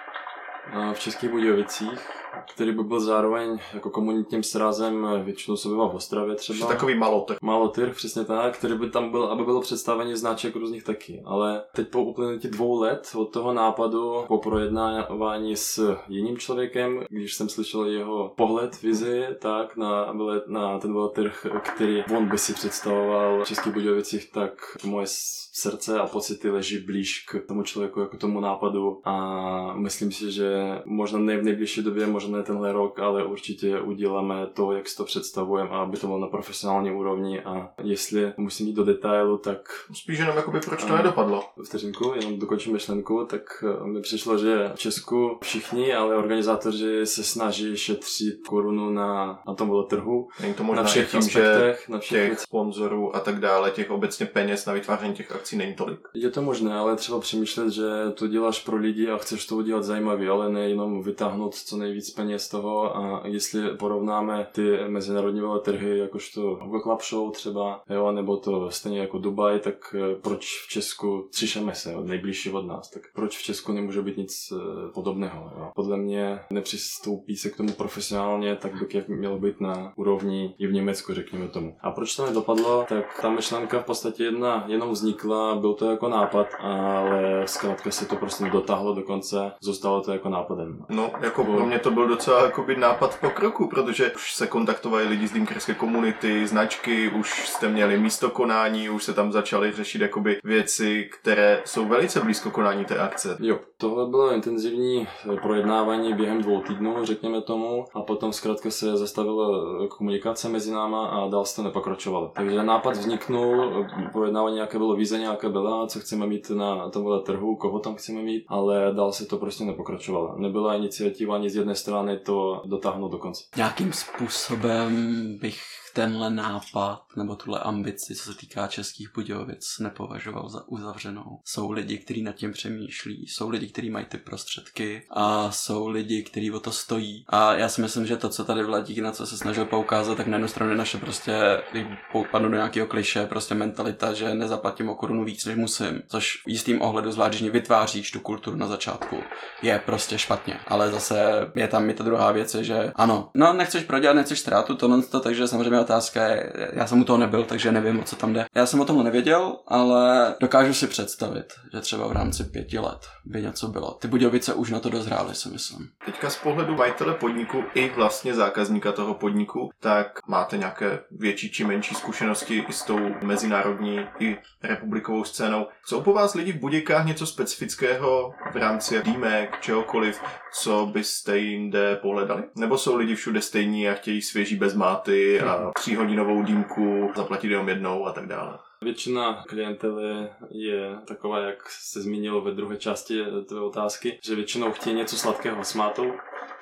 eh, 0.73 0.95
v 0.95 1.01
Českých 1.01 1.31
Budějovicích 1.31 2.22
který 2.55 2.73
by 2.73 2.83
byl 2.83 3.01
zároveň 3.01 3.59
jako 3.75 3.91
komunitním 3.91 4.43
srazem, 4.43 5.07
většinou 5.25 5.57
se 5.57 5.69
bývá 5.69 5.89
v 5.89 5.95
Ostravě 5.95 6.35
třeba. 6.35 6.59
Že 6.59 6.65
takový 6.65 6.95
malotrh. 6.95 7.37
Malotyr, 7.43 7.91
přesně 7.91 8.25
tak, 8.25 8.59
který 8.59 8.75
by 8.75 8.91
tam 8.91 9.11
byl, 9.11 9.25
aby 9.25 9.45
bylo 9.45 9.61
představení 9.61 10.17
značek 10.17 10.57
různých 10.57 10.85
taky. 10.85 11.23
Ale 11.25 11.63
teď 11.75 11.89
po 11.89 12.03
uplynutí 12.05 12.49
dvou 12.49 12.81
let 12.81 13.13
od 13.15 13.25
toho 13.33 13.55
nápadu, 13.55 14.25
po 14.29 14.39
projednávání 14.39 15.57
s 15.57 15.97
jiným 16.09 16.39
člověkem, 16.39 17.05
když 17.09 17.35
jsem 17.35 17.49
slyšel 17.49 17.85
jeho 17.85 18.33
pohled, 18.37 18.83
vizi, 18.83 19.27
tak 19.39 19.77
na, 19.77 20.15
na 20.47 20.79
ten 20.79 20.95
veletrh, 20.95 21.47
který 21.63 22.05
on 22.17 22.29
by 22.29 22.39
si 22.39 22.55
představoval 22.55 23.45
v 23.45 23.49
Českých 23.49 23.73
Budějovicích, 23.73 24.33
tak 24.33 24.77
moje 24.85 25.07
srdce 25.53 26.01
a 26.01 26.07
pocity 26.07 26.51
leží 26.51 26.79
blíž 26.79 27.27
k 27.29 27.47
tomu 27.49 27.63
člověku, 27.63 28.01
jako 28.01 28.17
tomu 28.17 28.41
nápadu 28.41 29.01
a 29.05 29.75
myslím 29.75 30.13
si, 30.13 30.33
že 30.33 30.83
možná 30.85 31.19
ne 31.19 31.37
v 31.37 31.45
nejbližší 31.45 31.83
době, 31.83 32.07
možná 32.07 32.22
ne 32.29 32.43
tenhle 32.43 32.73
rok, 32.73 32.99
ale 32.99 33.25
určitě 33.25 33.81
uděláme 33.81 34.47
to, 34.55 34.73
jak 34.73 34.89
si 34.89 34.97
to 34.97 35.05
představujeme, 35.05 35.71
aby 35.71 35.97
to 35.97 36.07
bylo 36.07 36.19
na 36.19 36.27
profesionální 36.27 36.91
úrovni 36.91 37.41
a 37.41 37.69
jestli 37.83 38.33
musím 38.37 38.67
jít 38.67 38.77
do 38.77 38.85
detailu, 38.85 39.39
tak 39.39 39.69
Spíš 39.93 40.19
jenom 40.19 40.37
jakoby 40.37 40.61
proč 40.61 40.85
to 40.85 40.97
nedopadlo. 40.97 41.45
vteřinku, 41.65 42.13
jenom 42.17 42.39
dokončím 42.39 42.73
myšlenku, 42.73 43.27
tak 43.31 43.65
eh, 43.83 43.87
mi 43.87 44.01
přišlo, 44.01 44.39
že 44.39 44.71
v 44.75 44.79
Česku 44.79 45.39
všichni, 45.43 45.95
ale 45.95 46.17
organizátoři 46.17 47.07
se 47.07 47.25
snaží 47.25 47.77
šetřit 47.77 48.49
korunu 48.49 48.91
na, 48.91 49.43
na 49.47 49.55
tom 49.55 49.71
veletrhu, 49.71 50.29
Není 50.41 50.55
to 50.55 50.63
na 50.63 50.67
možná 50.67 50.83
i 50.83 50.87
všech 50.87 51.11
tím, 51.11 51.23
že 51.23 51.77
na 51.89 51.99
všech 51.99 52.29
těch 52.29 52.39
sponzorů 52.41 53.17
a 53.17 53.21
tak 53.21 53.41
dále, 53.41 53.71
těch 53.71 53.91
obecně 53.91 54.27
peněz 54.27 54.67
na 54.67 54.73
vytváření 54.73 55.15
těch 55.15 55.33
akcí 55.33 55.57
není 55.57 55.75
tolik. 55.75 56.09
Je 56.15 56.31
to 56.31 56.43
možné, 56.43 56.75
ale 56.75 56.97
třeba 56.97 57.21
přemýšlet, 57.21 57.69
že 57.71 57.83
to 58.15 58.27
děláš 58.27 58.65
pro 58.65 58.77
lidi 58.77 59.11
a 59.11 59.19
chceš 59.19 59.47
to 59.47 59.57
udělat 59.57 59.85
zajímavě, 59.85 60.31
ale 60.31 60.53
nejenom 60.53 61.03
vytáhnout 61.03 61.55
co 61.55 61.77
nejvíc 61.77 62.11
peněz 62.13 62.49
toho 62.49 62.97
a 62.97 63.23
jestli 63.25 63.77
porovnáme 63.77 64.47
ty 64.53 64.79
mezinárodní 64.89 65.41
veletrhy, 65.41 65.99
jakožto 65.99 66.55
Google 66.55 66.81
Club 66.81 67.03
Show 67.03 67.31
třeba, 67.33 67.83
jo, 67.91 68.13
nebo 68.13 68.37
to 68.37 68.71
stejně 68.71 68.99
jako 68.99 69.19
Dubaj, 69.19 69.61
tak 69.61 69.95
eh, 69.95 70.15
proč 70.15 70.63
v 70.67 70.69
Česku, 70.69 71.29
třišeme 71.33 71.75
se, 71.75 71.95
nejbližší 72.03 72.51
od 72.51 72.67
nás, 72.67 72.91
tak 72.91 73.03
proč 73.15 73.39
v 73.39 73.43
Česku 73.43 73.73
nemůže 73.73 74.03
být 74.03 74.17
nic 74.17 74.53
eh, 74.53 74.89
podobného, 74.95 75.53
jo. 75.59 75.71
Podle 75.75 75.97
mě 75.97 76.41
nepřistoupí 76.51 77.37
se 77.37 77.51
k 77.51 77.57
tomu 77.57 77.73
profesionálně, 77.73 78.57
tak 78.57 78.73
by 78.75 78.87
jak 78.93 79.09
mělo 79.09 79.39
být 79.39 79.61
na 79.61 79.93
úrovni 79.97 80.55
i 80.59 80.67
v 80.67 80.73
Německu, 80.73 81.15
řekněme 81.15 81.49
tomu. 81.49 81.77
A 81.81 81.91
proč 81.91 82.17
to 82.17 82.27
nedopadlo, 82.27 82.85
tak 82.89 83.21
ta 83.23 83.31
myšlenka 83.31 83.81
v 83.81 83.85
podstatě 83.85 84.25
jedna 84.25 84.65
jenom 84.67 84.91
vznikla, 84.91 85.55
byl 85.55 85.75
to 85.75 85.91
jako 85.91 86.09
nápad, 86.09 86.47
ale 86.59 87.43
zkrátka 87.47 87.91
se 87.91 88.07
to 88.07 88.17
prostě 88.17 88.45
nedotáhlo 88.45 88.95
do 88.95 89.03
konce, 89.03 89.53
zůstalo 89.61 90.01
to 90.01 90.13
jako 90.13 90.29
nápadem. 90.29 90.85
No, 90.89 91.11
jako 91.21 91.45
pro 91.45 91.67
mě 91.67 91.79
to 91.79 91.91
byl 92.03 92.09
docela 92.09 92.45
jakoby 92.45 92.77
nápad 92.77 93.15
v 93.15 93.21
pokroku, 93.21 93.69
protože 93.69 94.13
už 94.15 94.35
se 94.35 94.47
kontaktovali 94.47 95.05
lidi 95.09 95.29
z 95.29 95.33
dýmkerské 95.33 95.75
komunity, 95.75 96.47
značky, 96.47 97.09
už 97.09 97.49
jste 97.49 97.69
měli 97.69 97.99
místo 97.99 98.31
konání, 98.31 98.89
už 98.89 99.05
se 99.05 99.15
tam 99.15 99.33
začaly 99.33 99.73
řešit 99.73 100.01
jakoby 100.01 100.39
věci, 100.45 101.09
které 101.13 101.63
jsou 101.65 101.85
velice 101.85 102.21
blízko 102.21 102.51
konání 102.51 102.85
té 102.85 102.99
akce. 102.99 103.37
Jo, 103.41 103.59
tohle 103.79 104.07
bylo 104.07 104.33
intenzivní 104.33 105.07
eh, 105.33 105.37
projednávání 105.37 106.15
během 106.15 106.43
dvou 106.43 106.61
týdnů, 106.61 106.97
řekněme 107.03 107.41
tomu, 107.41 107.85
a 107.95 108.01
potom 108.01 108.33
zkrátka 108.33 108.71
se 108.71 108.97
zastavila 108.97 109.49
eh, 109.85 109.89
komunikace 109.89 110.49
mezi 110.49 110.73
náma 110.73 111.07
a 111.07 111.29
dál 111.29 111.45
se 111.45 111.57
to 111.57 111.63
nepokračovalo. 111.63 112.33
Takže 112.35 112.63
nápad 112.63 112.91
vzniknul, 112.97 113.87
eh, 114.05 114.09
projednávání 114.13 114.55
nějaké 114.55 114.79
bylo 114.79 114.95
víze, 114.95 115.19
nějaké 115.19 115.49
byla, 115.49 115.87
co 115.87 116.01
chceme 116.01 116.27
mít 116.27 116.51
na 116.51 116.91
tomhle 116.91 117.21
trhu, 117.21 117.57
koho 117.57 117.79
tam 117.79 117.95
chceme 117.95 118.23
mít, 118.23 118.45
ale 118.49 118.93
dál 118.93 119.13
se 119.13 119.27
to 119.27 119.37
prostě 119.37 119.65
nepokračovalo. 119.65 120.35
Nebyla 120.37 120.75
iniciativa 120.75 121.35
ani 121.35 121.51
z 121.51 121.57
jedné 121.57 121.75
strany 121.75 121.92
to 122.19 122.63
dotáhnout 122.67 123.09
do 123.09 123.19
konce. 123.19 123.45
Nějakým 123.57 123.93
způsobem 123.93 125.25
bych 125.39 125.82
tenhle 125.93 126.31
nápad 126.31 127.03
nebo 127.17 127.37
tuhle 127.37 127.61
ambici, 127.61 128.15
co 128.15 128.33
se 128.33 128.39
týká 128.39 128.67
českých 128.67 129.13
Budějovic, 129.15 129.79
nepovažoval 129.81 130.49
za 130.49 130.69
uzavřenou. 130.69 131.41
Jsou 131.45 131.71
lidi, 131.71 131.99
kteří 131.99 132.23
nad 132.23 132.33
tím 132.33 132.53
přemýšlí, 132.53 133.27
jsou 133.29 133.49
lidi, 133.49 133.69
kteří 133.69 133.91
mají 133.91 134.05
ty 134.05 134.19
prostředky 134.19 135.03
a 135.11 135.51
jsou 135.51 135.89
lidi, 135.89 136.23
kteří 136.23 136.51
o 136.51 136.61
to 136.61 136.73
stojí. 136.73 137.25
A 137.29 137.55
já 137.55 137.69
si 137.69 137.81
myslím, 137.81 138.07
že 138.07 138.17
to, 138.17 138.29
co 138.29 138.45
tady 138.45 138.63
Vladík 138.65 138.99
na 138.99 139.13
co 139.13 139.27
se 139.27 139.37
snažil 139.37 139.65
poukázat, 139.65 140.17
tak 140.17 140.27
na 140.27 140.37
jednu 140.37 140.49
stranu 140.49 140.71
je 140.71 140.79
naše 140.79 140.99
prostě, 140.99 141.63
když 141.73 141.87
padnu 142.31 142.49
do 142.49 142.57
nějakého 142.57 142.87
kliše, 142.87 143.27
prostě 143.27 143.55
mentalita, 143.55 144.13
že 144.13 144.35
nezaplatím 144.35 144.89
o 144.89 144.95
korunu 144.95 145.25
víc, 145.25 145.45
než 145.45 145.57
musím, 145.57 146.03
což 146.09 146.43
v 146.47 146.49
jistým 146.49 146.83
ohledu, 146.83 147.13
zvlášť 147.13 147.39
když 147.39 147.53
vytváříš 147.53 148.11
tu 148.11 148.21
kulturu 148.21 148.57
na 148.57 148.67
začátku, 148.67 149.17
je 149.63 149.83
prostě 149.87 150.19
špatně. 150.19 150.61
Ale 150.67 150.91
zase 150.91 151.51
je 151.55 151.69
tam 151.69 151.91
i 151.91 151.95
ta 151.95 152.05
druhá 152.05 152.33
věc, 152.33 152.55
že 152.55 152.93
ano, 152.95 153.31
no 153.35 153.53
nechceš 153.53 153.85
prodělat, 153.85 154.15
nechceš 154.15 154.41
ztrátu, 154.41 154.75
tohle, 154.75 155.03
to, 155.03 155.21
takže 155.21 155.49
samozřejmě 155.49 155.82
otázka 155.83 156.27
je, 156.27 156.53
já 156.73 156.87
jsem 156.87 157.01
u 157.01 157.05
toho 157.05 157.19
nebyl, 157.19 157.45
takže 157.45 157.73
nevím, 157.73 158.01
o 158.01 158.03
co 158.03 158.17
tam 158.17 158.33
jde. 158.33 158.45
Já 158.55 158.67
jsem 158.67 158.81
o 158.81 158.85
tom 158.85 159.05
nevěděl, 159.05 159.57
ale 159.69 160.35
dokážu 160.41 160.75
si 160.75 160.87
představit, 160.87 161.53
že 161.75 161.81
třeba 161.81 162.07
v 162.09 162.13
rámci 162.13 162.45
pěti 162.45 162.79
let 162.79 163.01
by 163.25 163.43
něco 163.43 163.69
bylo. 163.69 163.91
Ty 163.91 164.09
Budějovice 164.09 164.55
už 164.55 164.71
na 164.71 164.81
to 164.81 164.89
dozrály, 164.89 165.35
si 165.35 165.49
myslím. 165.49 165.89
Teďka 166.07 166.31
z 166.31 166.37
pohledu 166.37 166.75
majitele 166.75 167.15
podniku 167.15 167.65
i 167.75 167.91
vlastně 167.97 168.35
zákazníka 168.35 168.93
toho 168.93 169.15
podniku, 169.15 169.71
tak 169.81 170.19
máte 170.29 170.59
nějaké 170.59 170.99
větší 171.11 171.51
či 171.51 171.65
menší 171.65 171.95
zkušenosti 171.95 172.65
i 172.69 172.73
s 172.73 172.83
tou 172.83 172.99
mezinárodní 173.23 174.01
i 174.21 174.37
republikovou 174.63 175.25
scénou. 175.25 175.67
Jsou 175.87 176.01
po 176.03 176.13
vás 176.13 176.35
lidi 176.35 176.53
v 176.53 176.61
Budějkách 176.61 177.07
něco 177.07 177.27
specifického 177.27 178.35
v 178.53 178.57
rámci 178.57 179.03
dýmek, 179.03 179.61
čehokoliv, 179.61 180.21
co 180.55 180.87
byste 180.87 181.39
jinde 181.39 181.97
pohledali? 181.97 182.43
Nebo 182.57 182.79
jsou 182.79 182.97
lidi 182.97 183.15
všude 183.15 183.41
stejní 183.41 183.89
a 183.89 183.95
chtějí 183.95 184.23
svěží 184.23 184.57
bez 184.57 184.75
máty 184.75 185.41
a 185.41 185.72
tříhodinovou 185.75 186.43
dýmku 186.43 187.13
zaplatit 187.17 187.51
jenom 187.51 187.69
jednou 187.69 188.07
a 188.07 188.13
tak 188.13 188.27
dále? 188.27 188.59
Většina 188.83 189.45
klientely 189.49 190.29
je 190.51 190.97
taková, 191.05 191.39
jak 191.39 191.71
se 191.71 192.03
zmínilo 192.03 192.41
ve 192.41 192.53
druhé 192.53 192.77
části 192.77 193.25
tvé 193.49 193.61
otázky, 193.61 194.19
že 194.25 194.35
většinou 194.35 194.73
chtějí 194.73 194.97
něco 194.97 195.17
sladkého 195.17 195.65
s 195.65 195.75
mátou. 195.75 196.13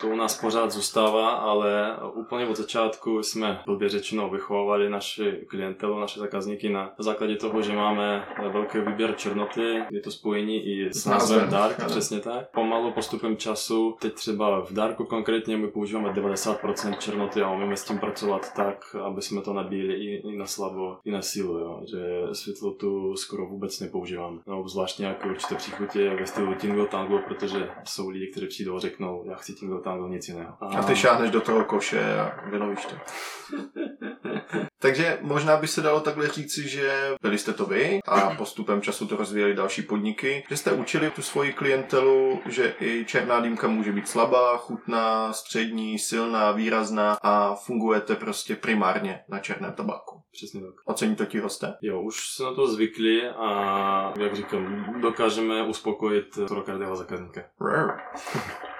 To 0.01 0.09
u 0.09 0.17
nás 0.17 0.41
pořád 0.41 0.71
zůstává, 0.71 1.31
ale 1.31 1.97
úplně 2.15 2.47
od 2.47 2.57
začátku 2.57 3.23
jsme 3.23 3.63
blbě 3.67 3.89
řečeno 3.89 4.31
vychovávali 4.31 4.91
naši 4.91 5.47
klientelu, 5.49 6.01
naše 6.01 6.21
zákazníky 6.21 6.69
na 6.69 6.93
základě 6.99 7.37
toho, 7.37 7.63
že 7.63 7.73
máme 7.73 8.29
velký 8.53 8.79
výběr 8.79 9.15
černoty, 9.17 9.83
je 9.91 10.01
to 10.01 10.11
spojení 10.11 10.67
i 10.67 10.95
s 10.95 11.07
názvem 11.07 11.51
Dark, 11.51 11.81
ano. 11.81 11.89
přesně 11.89 12.21
tak. 12.21 12.51
Pomalu 12.51 12.93
postupem 12.93 13.37
času, 13.37 13.97
teď 14.01 14.15
třeba 14.15 14.65
v 14.65 14.73
Darku 14.73 15.05
konkrétně 15.05 15.57
my 15.57 15.69
používáme 15.69 16.09
90% 16.09 16.99
černoty 16.99 17.43
a 17.43 17.53
umíme 17.53 17.77
s 17.77 17.85
tím 17.85 17.99
pracovat 17.99 18.55
tak, 18.55 18.97
aby 19.05 19.23
jsme 19.23 19.43
to 19.43 19.53
nabíjeli 19.53 19.95
i, 19.95 20.29
i 20.29 20.37
na 20.37 20.47
slabo, 20.47 20.97
i 21.05 21.11
na 21.11 21.23
sílu, 21.23 21.59
jo. 21.59 21.81
že 21.91 21.99
světlotu 22.33 23.17
skoro 23.17 23.47
vůbec 23.47 23.81
nepoužívám. 23.81 24.41
No, 24.47 24.69
zvlášť 24.69 24.99
nějaké 24.99 25.31
určité 25.31 25.55
příchutě 25.55 26.17
ve 26.21 26.27
stylu 26.27 26.55
Tingle 26.55 26.87
Tango, 26.87 27.19
protože 27.19 27.71
jsou 27.85 28.09
lidi, 28.09 28.27
kteří 28.27 28.47
přijdou 28.47 28.77
a 28.77 28.81
řeknou, 28.81 29.25
já 29.27 29.35
chci 29.35 29.55
Tingle 29.55 29.81
Tango, 29.81 29.90
nic 30.09 30.29
jiného. 30.29 30.57
A 30.61 30.83
ty 30.83 30.97
šáhneš 30.97 31.31
do 31.31 31.41
toho 31.41 31.65
koše 31.65 32.21
a 32.21 32.51
vylovíš 32.51 32.87
to. 32.87 32.97
Takže 34.79 35.19
možná 35.21 35.57
by 35.57 35.69
se 35.69 35.81
dalo 35.81 36.01
takhle 36.01 36.29
říci, 36.29 36.69
že 36.69 37.15
byli 37.23 37.39
jste 37.39 37.53
to 37.53 37.67
vy 37.67 38.01
a 38.09 38.31
postupem 38.31 38.83
času 38.83 39.07
to 39.07 39.17
rozvíjeli 39.17 39.55
další 39.55 39.83
podniky, 39.83 40.45
že 40.49 40.57
jste 40.57 40.73
učili 40.73 41.11
tu 41.11 41.23
svoji 41.23 41.53
klientelu, 41.53 42.41
že 42.47 42.75
i 42.81 43.05
černá 43.05 43.41
dýmka 43.41 43.69
může 43.69 43.93
být 43.93 44.09
slabá, 44.09 44.57
chutná, 44.57 45.33
střední, 45.33 45.99
silná, 45.99 46.53
výrazná 46.53 47.19
a 47.23 47.55
fungujete 47.55 48.17
prostě 48.17 48.57
primárně 48.57 49.21
na 49.29 49.39
černém 49.39 49.73
tabáku. 49.73 50.23
Přesně 50.33 50.61
tak. 50.61 50.75
Ocení 50.85 51.17
to 51.17 51.27
ti 51.27 51.39
hosté? 51.39 51.75
Jo, 51.83 52.03
už 52.03 52.29
se 52.29 52.43
na 52.43 52.55
to 52.55 52.69
zvykli 52.69 53.29
a 53.29 54.13
jak 54.21 54.37
říkám, 54.37 54.95
dokážeme 55.01 55.67
uspokojit 55.67 56.39
pro 56.49 56.63
každého 56.63 56.97
zákazníka. 56.97 57.41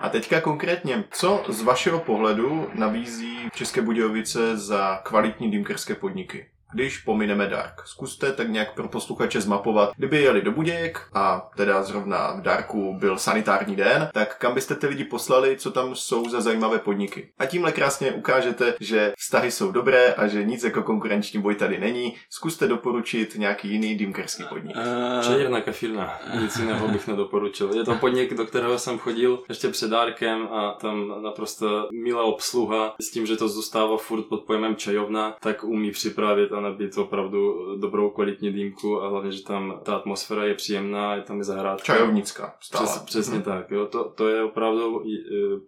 A 0.00 0.08
teďka 0.08 0.40
konkrétně, 0.40 1.04
co 1.10 1.44
z 1.48 1.62
vašeho 1.62 1.98
pohledu 1.98 2.70
nabízí 2.74 3.48
České 3.54 3.82
Budějovice 3.82 4.56
za 4.56 5.00
kvalitní 5.04 5.50
dýmkerské 5.50 5.94
podniky? 5.94 6.46
Když 6.72 6.98
pomineme 6.98 7.46
Dark, 7.46 7.82
zkuste 7.86 8.32
tak 8.32 8.48
nějak 8.48 8.74
pro 8.74 8.88
posluchače 8.88 9.40
zmapovat, 9.40 9.92
kdyby 9.96 10.22
jeli 10.22 10.42
do 10.42 10.52
Budějek 10.52 11.00
a 11.14 11.50
teda 11.56 11.82
zrovna 11.82 12.32
v 12.32 12.40
Darku 12.40 12.96
byl 12.98 13.18
sanitární 13.18 13.76
den, 13.76 14.08
tak 14.12 14.38
kam 14.38 14.54
byste 14.54 14.74
ty 14.74 14.86
lidi 14.86 15.04
poslali, 15.04 15.56
co 15.56 15.70
tam 15.70 15.94
jsou 15.94 16.28
za 16.28 16.40
zajímavé 16.40 16.78
podniky. 16.78 17.28
A 17.38 17.46
tímhle 17.46 17.72
krásně 17.72 18.12
ukážete, 18.12 18.74
že 18.80 19.12
vztahy 19.18 19.50
jsou 19.50 19.72
dobré 19.72 20.14
a 20.14 20.26
že 20.26 20.44
nic 20.44 20.64
jako 20.64 20.82
konkurenční 20.82 21.42
boj 21.42 21.54
tady 21.54 21.78
není. 21.78 22.14
Zkuste 22.30 22.68
doporučit 22.68 23.34
nějaký 23.38 23.68
jiný 23.68 23.94
dýmkerský 23.96 24.44
podnik. 24.48 24.76
Uh, 24.76 25.36
Černá 25.36 25.60
kafírna, 25.60 26.18
nic 26.40 26.56
jiného 26.56 26.88
bych 26.88 27.06
nedoporučil. 27.08 27.74
Je 27.74 27.84
to 27.84 27.94
podnik, 27.94 28.34
do 28.34 28.46
kterého 28.46 28.78
jsem 28.78 28.98
chodil 28.98 29.42
ještě 29.48 29.68
před 29.68 29.90
dárkem 29.90 30.48
a 30.52 30.72
tam 30.72 31.22
naprosto 31.22 31.88
milá 31.92 32.22
obsluha 32.22 32.94
s 33.00 33.10
tím, 33.10 33.26
že 33.26 33.36
to 33.36 33.48
zůstává 33.48 33.96
furt 33.96 34.22
pod 34.22 34.44
pojmem 34.44 34.76
čajovna, 34.76 35.36
tak 35.40 35.64
umí 35.64 35.90
připravit 35.90 36.52
potřeba 36.56 36.70
nabít 36.70 36.98
opravdu 36.98 37.54
dobrou 37.80 38.10
kvalitní 38.10 38.52
dýmku 38.52 39.02
a 39.02 39.08
hlavně, 39.08 39.32
že 39.32 39.42
tam 39.44 39.80
ta 39.82 39.96
atmosféra 39.96 40.44
je 40.44 40.54
příjemná, 40.54 41.14
je 41.14 41.22
tam 41.22 41.40
i 41.40 41.44
zahrádka. 41.44 41.84
Čajovnická. 41.84 42.54
Stále. 42.60 42.86
Přes, 42.86 42.98
přesně 43.02 43.34
Mhm. 43.34 43.42
tak, 43.42 43.70
jo. 43.70 43.86
To, 43.86 44.04
to 44.04 44.28
je 44.28 44.42
opravdu 44.42 45.02
e, 45.02 45.06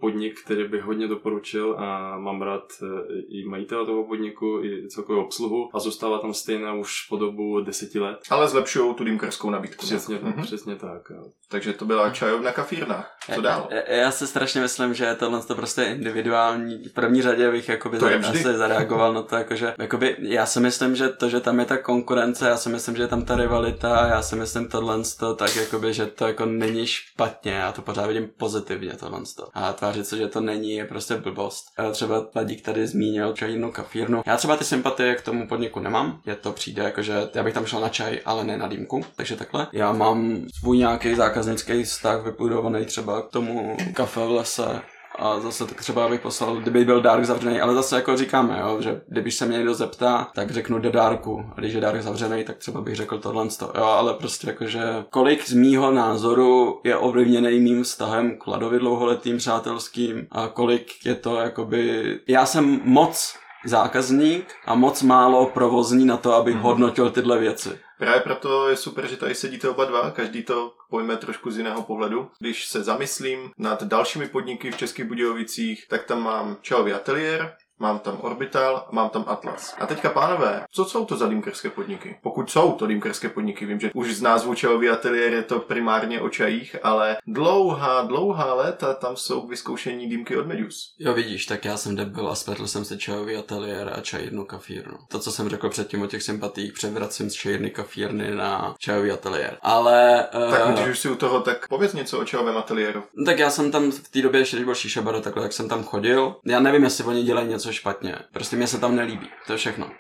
podnik, 0.01 0.41
který 0.45 0.69
bych 0.69 0.83
hodně 0.83 1.09
doporučil 1.09 1.75
a 1.79 2.19
mám 2.19 2.43
rád 2.43 2.65
e, 2.83 2.87
i 3.29 3.45
majitele 3.49 3.87
toho 3.87 4.05
podniku, 4.05 4.61
i 4.63 4.89
celkovou 4.89 5.25
obsluhu 5.25 5.69
a 5.75 5.79
zůstává 5.79 6.19
tam 6.19 6.35
stejná 6.35 6.75
už 6.75 7.07
po 7.09 7.17
dobu 7.17 7.61
deseti 7.61 8.01
let. 8.01 8.19
Ale 8.31 8.49
zlepšují 8.49 8.95
tu 8.95 9.05
dýmkařskou 9.05 9.51
nabídku. 9.51 9.87
Přesně, 9.87 10.19
Mhm. 10.23 10.43
přesně 10.43 10.77
tak. 10.77 11.03
Jo. 11.11 11.25
Takže 11.51 11.73
to 11.73 11.85
byla 11.85 12.11
čajovna 12.11 12.53
kafírna. 12.53 13.07
Co 13.35 13.41
dál? 13.41 13.69
Já, 13.71 13.95
já 13.97 14.11
si 14.11 14.27
strašně 14.27 14.61
myslím, 14.61 14.95
že 14.95 15.15
tohle 15.19 15.41
to 15.43 15.55
prostě 15.55 15.83
individuální. 15.83 16.85
V 16.85 16.93
první 16.93 17.23
řadě 17.23 17.51
bych 17.51 17.69
jakoby 17.69 17.99
To 17.99 18.07
asi 18.07 18.43
zareagoval 18.43 19.13
na 19.15 19.23
to, 19.23 19.37
jakože, 19.37 19.75
jakoby, 19.79 20.17
já 20.19 20.47
si 20.47 20.61
myslím, 20.61 20.78
že 20.97 21.09
to, 21.09 21.29
že 21.29 21.41
tam 21.41 21.59
je 21.59 21.65
ta 21.65 21.77
konkurence, 21.77 22.49
já 22.49 22.57
si 22.57 22.69
myslím, 22.69 22.97
že 22.97 23.03
je 23.03 23.09
tam 23.09 23.25
ta 23.25 23.37
rivalita, 23.37 24.07
já 24.07 24.23
si 24.23 24.37
myslím 24.37 24.69
tohle 24.69 24.99
to, 25.19 25.35
tak 25.35 25.57
jakoby, 25.57 25.95
že 25.95 26.07
to 26.07 26.27
jako 26.27 26.47
není 26.47 26.87
špatně, 26.87 27.53
já 27.53 27.73
to 27.73 27.83
pořád 27.83 28.07
vidím 28.07 28.29
pozitivně 28.37 28.93
tohle 28.93 29.21
to. 29.37 29.49
A 29.55 29.73
tvářit 29.73 30.07
se, 30.07 30.17
že 30.17 30.29
to 30.29 30.41
není, 30.41 30.75
je 30.75 30.85
prostě 30.85 31.17
blbost. 31.17 31.65
A 31.77 31.91
třeba 31.91 32.27
Vladík 32.35 32.63
tady 32.63 32.87
zmínil 32.87 33.33
čajinu 33.33 33.73
kafírnu. 33.73 34.23
Já 34.27 34.37
třeba 34.37 34.57
ty 34.57 34.65
sympatie 34.65 35.15
k 35.15 35.23
tomu 35.23 35.49
podniku 35.49 35.81
nemám, 35.81 36.21
je 36.27 36.37
to 36.37 36.53
přijde 36.53 36.83
jako, 36.83 37.03
že 37.03 37.29
já 37.35 37.43
bych 37.43 37.55
tam 37.55 37.67
šel 37.67 37.81
na 37.81 37.89
čaj, 37.89 38.21
ale 38.25 38.45
ne 38.45 38.59
na 38.59 38.69
dýmku, 38.69 39.05
takže 39.17 39.37
takhle. 39.37 39.67
Já 39.73 39.93
mám 39.93 40.47
svůj 40.59 40.79
nějaký 40.79 41.15
zákaznický 41.15 41.83
vztah 41.83 42.25
vybudovaný 42.25 42.85
třeba 42.85 43.23
k 43.23 43.31
tomu 43.31 43.77
kafe 43.95 44.21
v 44.21 44.31
lese, 44.31 44.81
a 45.19 45.41
zase 45.41 45.67
tak 45.67 45.81
třeba 45.81 46.09
bych 46.09 46.21
poslal, 46.21 46.57
kdyby 46.57 46.85
byl 46.85 47.01
Dark 47.01 47.25
zavřený, 47.25 47.61
ale 47.61 47.75
zase 47.75 47.97
jako 47.97 48.17
říkáme, 48.17 48.59
jo, 48.61 48.77
že 48.81 49.01
kdyby 49.09 49.31
se 49.31 49.47
mě 49.47 49.57
někdo 49.57 49.75
zeptá, 49.75 50.31
tak 50.35 50.51
řeknu 50.51 50.79
do 50.79 50.91
Darku. 50.91 51.45
A 51.57 51.61
když 51.61 51.75
je 51.75 51.81
Dark 51.81 52.03
zavřený, 52.03 52.45
tak 52.45 52.57
třeba 52.57 52.81
bych 52.81 52.97
řekl 52.97 53.19
tohle. 53.19 53.47
Jo, 53.77 53.85
ale 53.85 54.15
prostě 54.15 54.47
jakože 54.47 54.83
kolik 55.11 55.49
z 55.49 55.53
mýho 55.53 55.91
názoru 55.91 56.81
je 56.85 56.97
ovlivněný 56.97 57.61
mým 57.61 57.83
vztahem 57.83 58.39
k 58.39 58.47
Vladovi 58.47 58.79
dlouholetým 58.79 59.37
přátelským 59.37 60.27
a 60.31 60.49
kolik 60.49 61.07
je 61.07 61.15
to 61.15 61.37
jakoby... 61.37 62.19
Já 62.29 62.47
jsem 62.47 62.81
moc 62.85 63.35
zákazník 63.65 64.55
a 64.67 64.75
moc 64.75 65.03
málo 65.03 65.47
provozní 65.47 66.05
na 66.07 66.17
to, 66.17 66.35
abych 66.35 66.55
Mhm. 66.55 66.63
hodnotil 66.63 67.11
tyhle 67.11 67.39
věci. 67.39 67.79
Právě 67.99 68.21
proto 68.21 68.69
je 68.69 68.77
super, 68.77 69.07
že 69.07 69.17
tady 69.17 69.35
sedíte 69.35 69.69
oba 69.69 69.85
dva, 69.85 70.11
každý 70.11 70.43
to 70.43 70.73
pojme 70.91 71.17
trošku 71.17 71.51
z 71.51 71.59
jiného 71.59 71.83
pohledu. 71.83 72.31
Když 72.39 72.67
se 72.69 72.83
zamyslím 72.83 73.51
nad 73.59 73.83
dalšími 73.83 74.29
podniky 74.29 74.71
v 74.71 74.77
Českých 74.77 75.05
Budějovicích, 75.05 75.85
tak 75.89 76.05
tam 76.05 76.23
mám 76.23 76.57
Čajový 76.63 76.93
ateliér, 76.93 77.55
mám 77.79 77.99
tam 77.99 78.19
Orbital, 78.21 78.87
mám 78.91 79.09
tam 79.09 79.25
Atlas. 79.27 79.75
A 79.79 79.87
teďka, 79.87 80.11
pánové, 80.11 80.65
co 80.71 80.85
jsou 80.85 81.05
to 81.05 81.17
za 81.17 81.29
dýmkerské 81.29 81.71
podniky? 81.71 82.19
Pokud 82.23 82.51
jsou 82.51 82.73
to 82.73 82.87
dýmkerské 82.87 83.29
podniky, 83.29 83.67
vím, 83.67 83.81
že 83.81 83.91
už 83.95 84.15
z 84.15 84.23
názvu 84.23 84.55
Čajový 84.55 84.89
ateliér 84.89 85.33
je 85.33 85.43
to 85.43 85.59
primárně 85.59 86.21
o 86.21 86.29
čajích, 86.29 86.77
ale 86.83 87.17
dlouhá, 87.27 88.03
dlouhá 88.03 88.55
léta 88.55 88.95
tam 88.95 89.17
jsou 89.17 89.41
k 89.41 89.51
vyzkoušení 89.51 90.09
dýmky 90.09 90.37
od 90.37 90.47
Medius. 90.47 90.95
Jo 90.99 91.15
vidíš, 91.15 91.47
tak 91.47 91.65
já 91.65 91.77
jsem 91.77 91.97
debil 91.97 92.29
a 92.29 92.35
spletl 92.35 92.67
jsem 92.67 92.85
si 92.85 92.99
čajový 92.99 93.37
ateliér 93.37 93.93
a 93.97 94.01
čajírnu 94.01 94.45
kafírnu. 94.45 94.99
To, 95.09 95.19
co 95.19 95.33
jsem 95.33 95.49
řekl 95.49 95.69
předtím 95.71 96.03
o 96.03 96.07
těch 96.07 96.23
sympatích, 96.23 96.73
převracím 96.73 97.31
z 97.31 97.35
čajírny 97.35 97.71
kafírny 97.71 98.35
na 98.35 98.75
čajový 98.79 99.11
ateliér. 99.11 99.59
Ale... 99.63 100.29
Tak 100.51 100.63
eh, 100.69 100.73
když 100.73 100.89
už 100.89 100.99
si 100.99 101.11
u 101.11 101.15
toho, 101.15 101.41
tak 101.41 101.69
pověz 101.69 101.93
něco 101.93 102.19
o 102.19 102.25
čajovém 102.25 102.57
ateliéru. 102.57 103.03
tak 103.27 103.39
já 103.39 103.51
jsem 103.51 103.71
tam 103.71 103.91
v 103.91 104.09
té 104.09 104.23
době, 104.23 104.41
ještě 104.41 104.57
když 104.57 104.65
byl 104.65 104.75
šíšabara, 104.75 105.21
takhle, 105.21 105.43
jak 105.43 105.53
jsem 105.53 105.69
tam 105.69 105.85
chodil. 105.85 106.37
Já 106.47 106.61
nevím, 106.61 106.85
jestli 106.85 107.05
oni 107.05 107.23
dělají 107.23 107.49
něco 107.49 107.68
špatně. 107.73 108.15
Prostě 108.33 108.57
mě 108.57 108.67
se 108.67 108.81
tam 108.81 108.97
nelíbí. 108.97 109.29
To 109.47 109.53
je 109.53 109.57
všechno. 109.57 109.91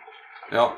Jo, 0.52 0.72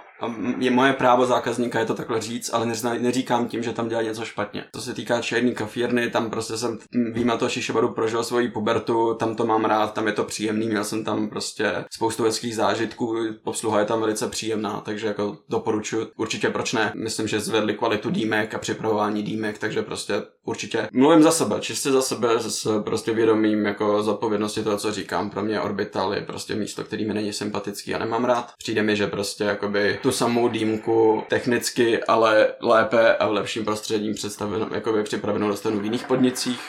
je 0.59 0.70
moje 0.70 0.93
právo 0.93 1.26
zákazníka 1.26 1.80
je 1.80 1.86
to 1.86 1.95
takhle 1.95 2.20
říct, 2.20 2.51
ale 2.55 2.66
nezna, 2.66 2.95
neříkám 2.95 3.49
tím, 3.49 3.62
že 3.62 3.72
tam 3.72 3.88
dělají 3.88 4.09
něco 4.09 4.24
špatně. 4.24 4.64
Co 4.74 4.82
se 4.82 4.95
týká 4.95 5.22
černý 5.22 5.55
kafírny, 5.55 6.11
tam 6.11 6.30
prostě 6.30 6.57
jsem 6.57 6.78
výjima 7.12 7.36
toho 7.36 7.49
šišobaru 7.49 7.95
prožil 7.95 8.24
svoji 8.24 8.49
pubertu, 8.49 9.14
tam 9.14 9.34
to 9.34 9.47
mám 9.47 9.64
rád, 9.64 9.95
tam 9.95 10.07
je 10.07 10.12
to 10.12 10.24
příjemný, 10.24 10.66
měl 10.66 10.84
jsem 10.84 11.05
tam 11.05 11.28
prostě 11.28 11.84
spoustu 11.93 12.24
hezkých 12.24 12.57
zážitků, 12.57 13.16
obsluha 13.45 13.78
je 13.78 13.84
tam 13.84 14.01
velice 14.01 14.28
příjemná, 14.28 14.80
takže 14.80 15.07
jako 15.07 15.36
doporučuji, 15.49 16.07
určitě 16.16 16.51
proč 16.51 16.72
ne. 16.72 16.93
Myslím, 16.97 17.28
že 17.28 17.41
zvedli 17.41 17.74
kvalitu 17.74 18.11
dýmek 18.11 18.55
a 18.55 18.59
připravování 18.59 19.22
dýmek, 19.22 19.59
takže 19.59 19.82
prostě 19.82 20.22
určitě 20.51 20.88
mluvím 20.92 21.22
za 21.22 21.30
sebe, 21.30 21.61
čistě 21.61 21.90
za 21.90 22.03
sebe, 22.03 22.28
s 22.38 22.82
prostě 22.82 23.12
vědomím 23.12 23.66
jako 23.66 24.03
zodpovědnosti 24.03 24.62
toho, 24.62 24.76
co 24.76 24.92
říkám. 24.92 25.30
Pro 25.30 25.42
mě 25.42 25.61
Orbital 25.61 26.14
je 26.14 26.20
prostě 26.20 26.55
místo, 26.55 26.84
který 26.84 27.05
mi 27.05 27.14
není 27.14 27.32
sympatický 27.32 27.94
a 27.94 27.98
nemám 27.98 28.24
rád. 28.24 28.53
Přijde 28.59 28.82
mi, 28.82 28.96
že 28.96 29.07
prostě 29.07 29.44
jakoby 29.44 29.98
tu 30.03 30.12
samou 30.12 30.48
dýmku 30.48 31.22
technicky, 31.28 32.05
ale 32.05 32.48
lépe 32.61 33.16
a 33.16 33.28
v 33.28 33.32
lepším 33.32 33.64
prostředí 33.64 34.14
představenou, 34.14 34.66
jakoby 34.74 35.03
připravenou 35.03 35.48
dostanu 35.48 35.80
v 35.80 35.84
jiných 35.84 36.07
podnicích 36.07 36.61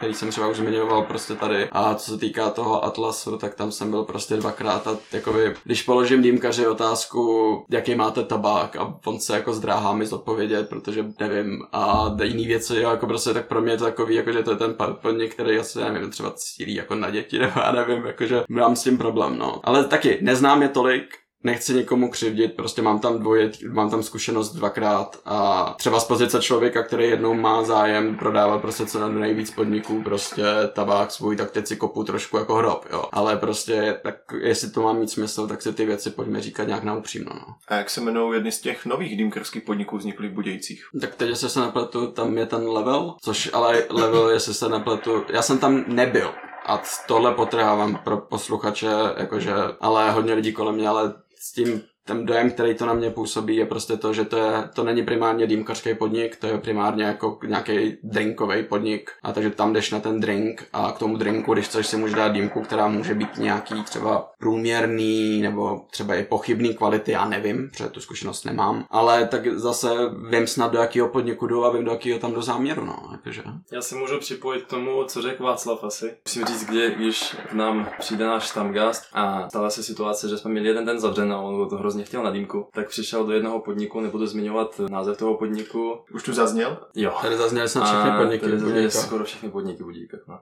který 0.00 0.14
jsem 0.14 0.30
třeba 0.30 0.48
už 0.48 0.56
zmiňoval 0.56 1.02
prostě 1.02 1.34
tady. 1.34 1.68
A 1.72 1.94
co 1.94 2.10
se 2.10 2.18
týká 2.18 2.50
toho 2.50 2.84
Atlasu, 2.84 3.36
tak 3.36 3.54
tam 3.54 3.72
jsem 3.72 3.90
byl 3.90 4.04
prostě 4.04 4.36
dvakrát 4.36 4.86
a 4.86 4.98
jakoby, 5.12 5.54
když 5.64 5.82
položím 5.82 6.22
dýmkaři 6.22 6.66
otázku, 6.66 7.64
jaký 7.70 7.94
máte 7.94 8.24
tabák 8.24 8.76
a 8.76 8.98
on 9.06 9.20
se 9.20 9.34
jako 9.34 9.52
zdráhá 9.52 9.92
mi 9.92 10.06
zodpovědět, 10.06 10.68
protože 10.68 11.04
nevím. 11.20 11.62
A 11.72 12.14
jiný 12.22 12.46
věci, 12.46 12.76
jo, 12.76 12.90
jako 12.90 13.06
prostě 13.06 13.34
tak 13.34 13.46
pro 13.48 13.60
mě 13.60 13.72
je 13.72 13.78
to 13.78 13.84
takový, 13.84 14.14
jako 14.14 14.32
že 14.32 14.42
to 14.42 14.50
je 14.50 14.56
ten 14.56 14.74
podnik, 15.02 15.34
který 15.34 15.58
asi 15.58 15.78
nevím, 15.78 16.10
třeba 16.10 16.32
cílí 16.36 16.74
jako 16.74 16.94
na 16.94 17.10
děti, 17.10 17.38
nebo 17.38 17.60
já 17.60 17.72
nevím, 17.72 18.06
jakože 18.06 18.42
mám 18.48 18.76
s 18.76 18.82
tím 18.82 18.98
problém, 18.98 19.38
no. 19.38 19.60
Ale 19.64 19.84
taky 19.84 20.18
neznám 20.20 20.62
je 20.62 20.68
tolik, 20.68 21.04
nechci 21.44 21.74
nikomu 21.74 22.10
křivdit, 22.10 22.56
prostě 22.56 22.82
mám 22.82 22.98
tam 22.98 23.18
dvoje, 23.18 23.50
mám 23.68 23.90
tam 23.90 24.02
zkušenost 24.02 24.52
dvakrát 24.52 25.16
a 25.24 25.74
třeba 25.78 26.00
z 26.00 26.04
pozice 26.04 26.40
člověka, 26.40 26.82
který 26.82 27.04
jednou 27.04 27.34
má 27.34 27.62
zájem 27.62 28.16
prodávat 28.16 28.60
prostě 28.60 28.86
co 28.86 29.08
nejvíc 29.08 29.50
podniků, 29.50 30.02
prostě 30.02 30.44
tabák 30.72 31.10
svůj, 31.10 31.36
tak 31.36 31.50
teď 31.50 31.66
si 31.66 31.76
kopu 31.76 32.04
trošku 32.04 32.36
jako 32.36 32.54
hrob, 32.54 32.86
jo. 32.92 33.04
Ale 33.12 33.36
prostě, 33.36 34.00
tak 34.02 34.14
jestli 34.40 34.70
to 34.70 34.82
má 34.82 34.92
mít 34.92 35.10
smysl, 35.10 35.46
tak 35.46 35.62
si 35.62 35.72
ty 35.72 35.86
věci 35.86 36.10
pojďme 36.10 36.40
říkat 36.40 36.66
nějak 36.66 36.82
na 36.84 36.94
upřímno, 36.94 37.32
no. 37.34 37.54
A 37.68 37.74
jak 37.74 37.90
se 37.90 38.00
jmenují 38.00 38.34
jedny 38.34 38.52
z 38.52 38.60
těch 38.60 38.86
nových 38.86 39.16
dýmkerských 39.16 39.62
podniků 39.62 39.96
vzniklých 39.96 40.30
v 40.30 40.34
Budějcích? 40.34 40.84
Tak 41.00 41.14
teď, 41.14 41.28
jestli 41.28 41.48
se 41.48 41.60
nepletu, 41.60 42.06
tam 42.06 42.38
je 42.38 42.46
ten 42.46 42.68
level, 42.68 43.14
což 43.22 43.50
ale 43.52 43.84
level, 43.90 44.28
jestli 44.28 44.54
se 44.54 44.68
nepletu, 44.68 45.24
já 45.28 45.42
jsem 45.42 45.58
tam 45.58 45.84
nebyl. 45.86 46.30
A 46.66 46.82
tohle 47.06 47.34
potrhávám 47.34 48.00
pro 48.04 48.16
posluchače, 48.16 48.90
jakože, 49.16 49.52
ale 49.80 50.10
hodně 50.10 50.34
lidí 50.34 50.52
kolem 50.52 50.74
mě, 50.74 50.88
ale 50.88 51.14
s 51.42 51.52
tím 51.52 51.82
ten 52.04 52.26
dojem, 52.26 52.50
který 52.50 52.74
to 52.74 52.86
na 52.86 52.94
mě 52.94 53.10
působí, 53.10 53.56
je 53.56 53.66
prostě 53.66 53.96
to, 53.96 54.12
že 54.12 54.24
to, 54.24 54.36
je, 54.36 54.52
to 54.74 54.84
není 54.84 55.02
primárně 55.02 55.46
dýmkařský 55.46 55.94
podnik, 55.94 56.36
to 56.36 56.46
je 56.46 56.58
primárně 56.58 57.04
jako 57.04 57.38
nějaký 57.46 57.96
drinkový 58.02 58.62
podnik. 58.62 59.10
A 59.22 59.32
takže 59.32 59.50
tam 59.50 59.72
jdeš 59.72 59.90
na 59.90 60.00
ten 60.00 60.20
drink 60.20 60.68
a 60.72 60.92
k 60.92 60.98
tomu 60.98 61.16
drinku, 61.16 61.52
když 61.52 61.66
chceš 61.66 61.86
si 61.86 61.96
můžeš 61.96 62.16
dát 62.16 62.28
dýmku, 62.28 62.60
která 62.60 62.88
může 62.88 63.14
být 63.14 63.36
nějaký 63.38 63.82
třeba 63.82 64.30
průměrný 64.38 65.42
nebo 65.42 65.80
třeba 65.90 66.14
i 66.14 66.24
pochybný 66.24 66.74
kvality, 66.74 67.12
já 67.12 67.28
nevím, 67.28 67.70
protože 67.70 67.88
tu 67.88 68.00
zkušenost 68.00 68.44
nemám. 68.44 68.84
Ale 68.90 69.26
tak 69.26 69.58
zase 69.58 69.88
vím 70.30 70.46
snad 70.46 70.72
do 70.72 70.78
jakého 70.78 71.08
podniku 71.08 71.46
jdu 71.46 71.64
a 71.64 71.72
vím 71.72 71.84
do 71.84 71.90
jakého 71.90 72.18
tam 72.18 72.32
do 72.32 72.42
záměru, 72.42 72.84
no. 72.84 72.96
Jakože. 73.12 73.42
Já 73.72 73.82
se 73.82 73.94
můžu 73.94 74.18
připojit 74.18 74.64
k 74.64 74.68
tomu, 74.68 75.04
co 75.04 75.22
řekl 75.22 75.44
Václav 75.44 75.84
asi. 75.84 76.16
Musím 76.26 76.44
říct, 76.44 76.64
kde, 76.64 76.90
když 76.90 77.36
k 77.50 77.52
nám 77.52 77.88
přijde 77.98 78.26
náš 78.26 78.44
štamgast 78.44 79.04
a 79.12 79.48
stala 79.48 79.70
se 79.70 79.82
situace, 79.82 80.28
že 80.28 80.38
jsme 80.38 80.50
měli 80.50 80.68
jeden 80.68 80.84
den 80.84 80.98
zavřen 80.98 81.32
a 81.32 81.40
on 81.40 81.68
to 81.68 81.76
hrozně 81.76 81.99
chtěl 82.04 82.22
na 82.22 82.30
dýmku, 82.30 82.68
tak 82.72 82.88
přišel 82.88 83.24
do 83.26 83.32
jednoho 83.32 83.60
podniku, 83.60 84.00
nebudu 84.00 84.26
zmiňovat 84.26 84.80
název 84.88 85.18
toho 85.18 85.36
podniku. 85.36 85.98
Už 86.14 86.22
tu 86.22 86.32
zazněl? 86.32 86.78
Jo. 86.94 87.14
Tady 87.22 87.36
zazněly 87.36 87.68
snad 87.68 87.84
všechny 87.84 88.18
podniky 88.18 88.44
tady 88.44 88.58
zazněly 88.58 88.90
skoro 88.90 89.24
všechny 89.24 89.50
podniky 89.50 89.82
v 89.82 89.86
Budíkách, 89.86 90.20
no. 90.28 90.40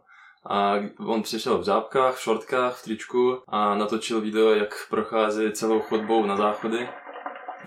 A 0.50 0.74
on 1.06 1.22
přišel 1.22 1.58
v 1.58 1.64
žábkách, 1.64 2.14
v 2.14 2.20
šortkách, 2.20 2.76
v 2.76 2.82
tričku 2.82 3.38
a 3.48 3.74
natočil 3.74 4.20
video, 4.20 4.54
jak 4.54 4.86
prochází 4.90 5.52
celou 5.52 5.80
chodbou 5.80 6.26
na 6.26 6.36
záchody. 6.36 6.88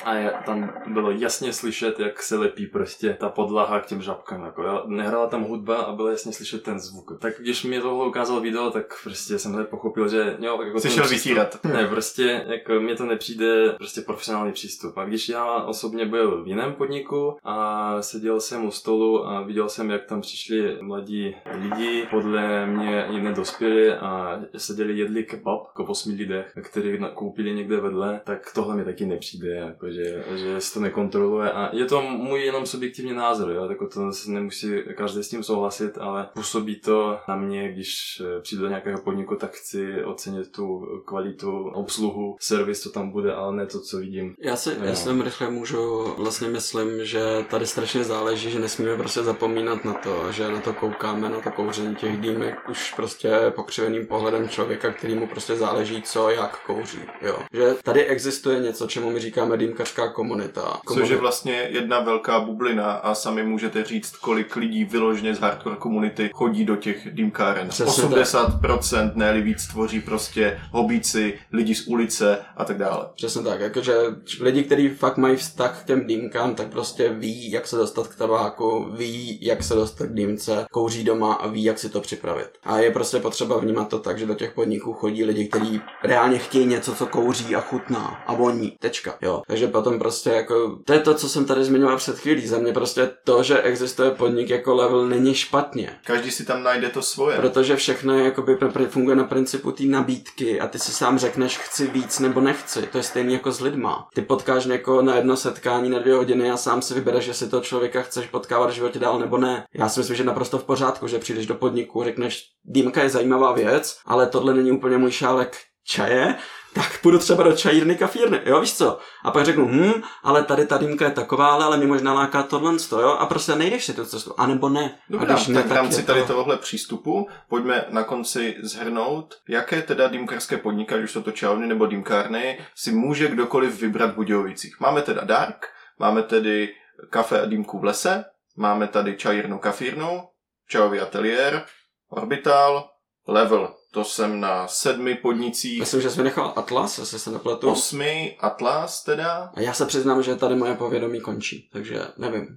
A 0.04 0.14
je, 0.14 0.34
tam 0.46 0.74
bylo 0.88 1.12
jasně 1.12 1.54
slyšet, 1.54 2.00
jak 2.00 2.24
se 2.24 2.38
lepí 2.38 2.68
prostě 2.68 3.18
ta 3.20 3.30
podlaha 3.30 3.80
k 3.80 3.86
těm 3.86 4.02
žabkám. 4.02 4.44
Jako, 4.46 4.64
jo. 4.64 4.84
Nehrála 4.88 5.28
tam 5.28 5.44
hudba 5.44 5.78
a 5.78 5.94
bylo 5.96 6.10
jasně 6.10 6.34
slyšet 6.34 6.64
ten 6.64 6.80
zvuk. 6.80 7.12
Tak 7.20 7.34
když 7.40 7.64
mi 7.64 7.82
tohle 7.82 8.08
ukázal 8.08 8.42
video, 8.42 8.72
tak 8.72 8.86
prostě 9.04 9.40
jsem 9.40 9.54
hned 9.54 9.70
pochopil, 9.70 10.08
že 10.10 10.38
jo, 10.40 10.62
jako 10.64 10.80
Jsi 10.80 10.90
šel 10.90 11.04
přístup- 11.04 11.14
vytírat. 11.14 11.64
ne, 11.64 11.88
prostě 11.88 12.46
jako 12.48 12.74
mně 12.74 12.96
to 12.96 13.06
nepřijde 13.06 13.70
prostě 13.78 14.02
profesionální 14.02 14.54
přístup. 14.54 14.98
A 14.98 15.06
když 15.06 15.30
já 15.30 15.64
osobně 15.64 16.06
byl 16.06 16.44
v 16.44 16.48
jiném 16.48 16.74
podniku 16.74 17.38
a 17.44 17.98
seděl 18.02 18.40
jsem 18.40 18.66
u 18.66 18.72
stolu 18.72 19.28
a 19.28 19.42
viděl 19.42 19.70
jsem, 19.70 19.90
jak 19.90 20.06
tam 20.06 20.22
přišli 20.22 20.78
mladí 20.82 21.36
lidi, 21.62 22.08
podle 22.12 22.66
mě 22.68 23.06
i 23.12 23.22
nedospělí 23.22 23.90
a 23.90 24.40
seděli 24.58 24.98
jedli 24.98 25.24
kebab 25.24 25.64
jako 25.68 25.86
v 25.86 25.90
osmi 25.90 26.14
lidech, 26.16 26.54
který 26.64 27.00
koupili 27.14 27.54
někde 27.54 27.78
vedle, 27.78 28.22
tak 28.24 28.52
tohle 28.56 28.76
mi 28.76 28.86
taky 28.86 29.06
nepřijde 29.06 29.76
jako 29.82 30.02
jakože, 30.02 30.24
že 30.38 30.62
se 30.62 30.74
to 30.74 30.80
nekontroluje 30.80 31.52
a 31.52 31.76
je 31.76 31.86
to 31.86 32.02
můj 32.02 32.42
jenom 32.42 32.66
subjektivní 32.66 33.14
názor, 33.14 33.52
jo, 33.52 33.68
jako 33.70 33.88
to 33.88 34.12
nemusí 34.28 34.72
každý 34.98 35.24
s 35.24 35.30
tím 35.30 35.44
souhlasit, 35.44 35.98
ale 35.98 36.30
působí 36.34 36.76
to 36.76 37.18
na 37.28 37.36
mě, 37.36 37.72
když 37.72 38.22
eh, 38.38 38.42
přijdu 38.42 38.62
do 38.62 38.70
nějakého 38.70 39.02
podniku, 39.02 39.36
tak 39.36 39.52
chci 39.52 40.04
ocenit 40.04 40.52
tu 40.52 40.88
kvalitu, 41.06 41.70
obsluhu, 41.74 42.36
servis, 42.40 42.82
co 42.82 42.90
tam 42.90 43.10
bude, 43.10 43.34
ale 43.34 43.56
ne 43.56 43.66
to, 43.66 43.80
co 43.80 43.98
vidím. 43.98 44.36
Já 44.40 44.56
si, 44.56 44.70
Jo. 44.70 44.76
já 44.82 44.96
si 44.96 45.10
rychle 45.24 45.50
můžu, 45.50 46.14
vlastně 46.18 46.48
myslím, 46.48 47.06
že 47.06 47.22
tady 47.50 47.68
strašně 47.68 48.04
záleží, 48.04 48.52
že 48.52 48.60
nesmíme 48.60 48.98
prostě 48.98 49.24
zapomínat 49.24 49.86
na 49.86 49.94
to, 49.94 50.32
že 50.32 50.48
na 50.52 50.62
to 50.62 50.74
koukáme, 50.74 51.30
na 51.30 51.40
to 51.40 51.52
kouření 51.52 51.96
těch 51.96 52.18
dýmek 52.18 52.70
už 52.70 52.94
prostě 52.94 53.32
pokřiveným 53.56 54.08
pohledem 54.08 54.50
člověka, 54.50 54.92
který 54.92 55.16
mu 55.16 55.28
prostě 55.28 55.56
záleží, 55.56 56.02
co 56.02 56.30
jak 56.30 56.66
kouří, 56.66 57.00
jo. 57.22 57.38
Že 57.54 57.74
tady 57.84 58.06
existuje 58.06 58.60
něco, 58.60 58.88
čemu 58.88 59.12
my 59.12 59.20
říkáme 59.20 59.58
dýmkařská 59.72 60.08
komunita. 60.08 60.82
Což 60.94 61.10
je 61.10 61.18
vlastně 61.18 61.68
jedna 61.70 62.00
velká 62.00 62.40
bublina 62.40 62.92
a 62.92 63.16
sami 63.16 63.44
můžete 63.44 63.84
říct, 63.84 64.18
kolik 64.18 64.56
lidí 64.56 64.84
vyloženě 64.84 65.36
z 65.36 65.40
hardcore 65.40 65.76
komunity 65.76 66.30
chodí 66.34 66.66
do 66.66 66.76
těch 66.76 67.08
dýmkáren. 67.12 67.68
Přesně 67.68 68.04
80% 68.04 69.12
ne 69.16 69.42
víc 69.42 69.68
tvoří 69.68 70.02
prostě 70.02 70.60
hobíci, 70.72 71.40
lidi 71.52 71.76
z 71.76 71.88
ulice 71.88 72.38
a 72.58 72.66
tak 72.66 72.78
dále. 72.78 73.06
Přesně 73.16 73.42
tak, 73.42 73.60
jakože 73.60 73.94
lidi, 74.40 74.64
kteří 74.64 74.90
fakt 74.90 75.18
mají 75.18 75.36
vztah 75.36 75.82
k 75.82 75.86
těm 75.86 76.08
dýmkám, 76.08 76.56
tak 76.56 76.68
prostě 76.68 77.10
ví, 77.10 77.52
jak 77.52 77.68
se 77.68 77.76
dostat 77.76 78.08
k 78.08 78.16
tabáku, 78.16 78.88
ví, 78.98 79.40
jak 79.42 79.64
se 79.64 79.76
dostat 79.76 80.06
k 80.06 80.14
dýmce, 80.14 80.66
kouří 80.72 81.04
doma 81.04 81.34
a 81.34 81.48
ví, 81.48 81.64
jak 81.64 81.80
si 81.80 81.90
to 81.90 82.02
připravit. 82.02 82.50
A 82.64 82.80
je 82.80 82.92
prostě 82.92 83.20
potřeba 83.20 83.58
vnímat 83.58 83.90
to 83.90 84.00
tak, 84.00 84.20
že 84.20 84.26
do 84.26 84.36
těch 84.36 84.52
podniků 84.52 84.94
chodí 84.94 85.24
lidi, 85.24 85.48
kteří 85.48 85.82
reálně 86.04 86.38
chtějí 86.38 86.66
něco, 86.66 86.96
co 86.96 87.06
kouří 87.06 87.56
a 87.56 87.62
chutná 87.62 88.24
a 88.28 88.34
voní. 88.34 88.76
Tečka. 88.80 89.18
Jo. 89.22 89.42
Takže 89.48 89.61
potom 89.68 90.00
prostě 90.00 90.30
jako, 90.30 90.80
to 90.86 90.94
je 90.94 91.00
to, 91.00 91.14
co 91.14 91.30
jsem 91.30 91.46
tady 91.46 91.64
zmiňoval 91.64 91.98
před 91.98 92.20
chvílí. 92.20 92.48
Za 92.48 92.58
mě 92.58 92.74
prostě 92.74 93.12
to, 93.24 93.44
že 93.44 93.62
existuje 93.62 94.12
podnik 94.12 94.50
jako 94.50 94.76
level, 94.76 95.08
není 95.08 95.36
špatně. 95.36 96.00
Každý 96.06 96.32
si 96.32 96.46
tam 96.46 96.64
najde 96.64 96.90
to 96.90 97.02
svoje. 97.02 97.38
Protože 97.38 97.76
všechno 97.76 98.18
je, 98.18 98.24
jakoby, 98.24 98.58
funguje 98.88 99.16
na 99.16 99.24
principu 99.24 99.72
té 99.72 99.84
nabídky 99.84 100.60
a 100.60 100.68
ty 100.68 100.80
si 100.80 100.92
sám 100.92 101.20
řekneš, 101.20 101.58
chci 101.58 101.88
víc 101.88 102.20
nebo 102.20 102.42
nechci. 102.42 102.82
To 102.82 102.98
je 102.98 103.04
stejný 103.04 103.34
jako 103.34 103.52
s 103.52 103.62
lidma. 103.62 104.08
Ty 104.16 104.22
potkáš 104.22 104.66
někoho 104.66 105.02
na 105.02 105.16
jedno 105.16 105.38
setkání 105.38 105.90
na 105.90 106.00
dvě 106.00 106.14
hodiny 106.14 106.52
a 106.52 106.58
sám 106.58 106.82
si 106.82 106.94
vybereš, 106.94 107.26
jestli 107.26 107.50
toho 107.50 107.64
člověka 107.64 108.02
chceš 108.02 108.26
potkávat 108.26 108.70
v 108.70 108.74
životě 108.74 109.00
dál 109.00 109.20
nebo 109.20 109.38
ne. 109.38 109.64
Já 109.74 109.90
si 109.90 110.00
myslím, 110.00 110.16
že 110.18 110.24
naprosto 110.24 110.58
v 110.58 110.64
pořádku, 110.64 111.08
že 111.08 111.20
přijdeš 111.20 111.46
do 111.46 111.56
podniku, 111.56 112.04
řekneš, 112.04 112.44
dýmka 112.64 113.04
je 113.04 113.10
zajímavá 113.10 113.52
věc, 113.52 113.98
ale 114.06 114.28
tohle 114.28 114.54
není 114.54 114.72
úplně 114.72 114.98
můj 114.98 115.12
šálek 115.12 115.58
čaje, 115.84 116.36
tak 116.74 117.02
půjdu 117.02 117.20
třeba 117.20 117.44
do 117.44 117.54
čajírny 117.54 117.96
kafírny, 117.96 118.42
jo, 118.46 118.62
víš 118.62 118.78
co? 118.78 119.00
A 119.24 119.32
pak 119.32 119.46
řeknu, 119.46 119.68
hm, 119.68 120.02
ale 120.24 120.44
tady 120.44 120.66
ta 120.66 120.78
dýmka 120.78 121.06
je 121.06 121.12
taková, 121.12 121.48
ale 121.48 121.78
mi 121.78 121.88
možná 121.88 122.14
láká 122.14 122.44
tohle, 122.44 122.74
jo, 122.92 123.08
a 123.08 123.26
prostě 123.26 123.56
nejdeš 123.56 123.86
si 123.86 123.94
tu 123.94 124.06
cestu, 124.06 124.34
anebo 124.38 124.70
ne. 124.70 124.98
Dobrá, 125.10 125.34
a 125.34 125.36
když 125.36 125.56
tak 125.56 125.66
v 125.66 125.72
rámci 125.72 126.04
tady 126.04 126.24
tohohle 126.24 126.58
přístupu 126.58 127.28
pojďme 127.50 127.86
na 127.90 128.04
konci 128.04 128.56
zhrnout, 128.62 129.36
jaké 129.50 129.82
teda 129.82 130.08
dýmkarské 130.08 130.58
podniky, 130.58 130.96
ať 130.96 131.04
už 131.04 131.12
jsou 131.12 131.22
to 131.22 131.32
čajovny 131.32 131.68
nebo 131.68 131.86
dýmkárny, 131.86 132.60
si 132.76 132.92
může 132.92 133.28
kdokoliv 133.28 133.82
vybrat 133.82 134.12
v 134.12 134.16
Budějovicích. 134.16 134.80
Máme 134.80 135.02
teda 135.02 135.24
Dark, 135.24 135.66
máme 136.00 136.24
tedy 136.24 136.70
kafe 137.10 137.42
a 137.42 137.46
dýmku 137.46 137.80
v 137.80 137.84
lese, 137.84 138.24
máme 138.58 138.88
tady 138.88 139.18
čajírnu 139.18 139.60
kafírnu, 139.60 140.24
čajový 140.68 141.00
ateliér, 141.00 141.66
Orbital, 142.10 142.90
Level. 143.28 143.74
To 143.94 144.04
jsem 144.04 144.40
na 144.40 144.68
sedmi 144.68 145.16
podnicích, 145.16 145.80
Myslím, 145.80 146.02
že 146.02 146.10
jsi 146.10 146.18
vynechal 146.18 146.54
Atlas, 146.56 146.98
jestli 146.98 147.20
se 147.20 147.32
nepletu. 147.32 147.70
osmi, 147.72 148.38
Atlas 148.40 149.04
teda. 149.04 149.52
A 149.54 149.62
já 149.62 149.74
se 149.74 149.86
přiznám, 149.86 150.24
že 150.24 150.36
tady 150.36 150.56
moje 150.56 150.76
povědomí 150.76 151.22
končí, 151.22 151.70
takže 151.74 152.02
nevím. 152.18 152.48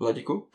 Vladíku? 0.00 0.48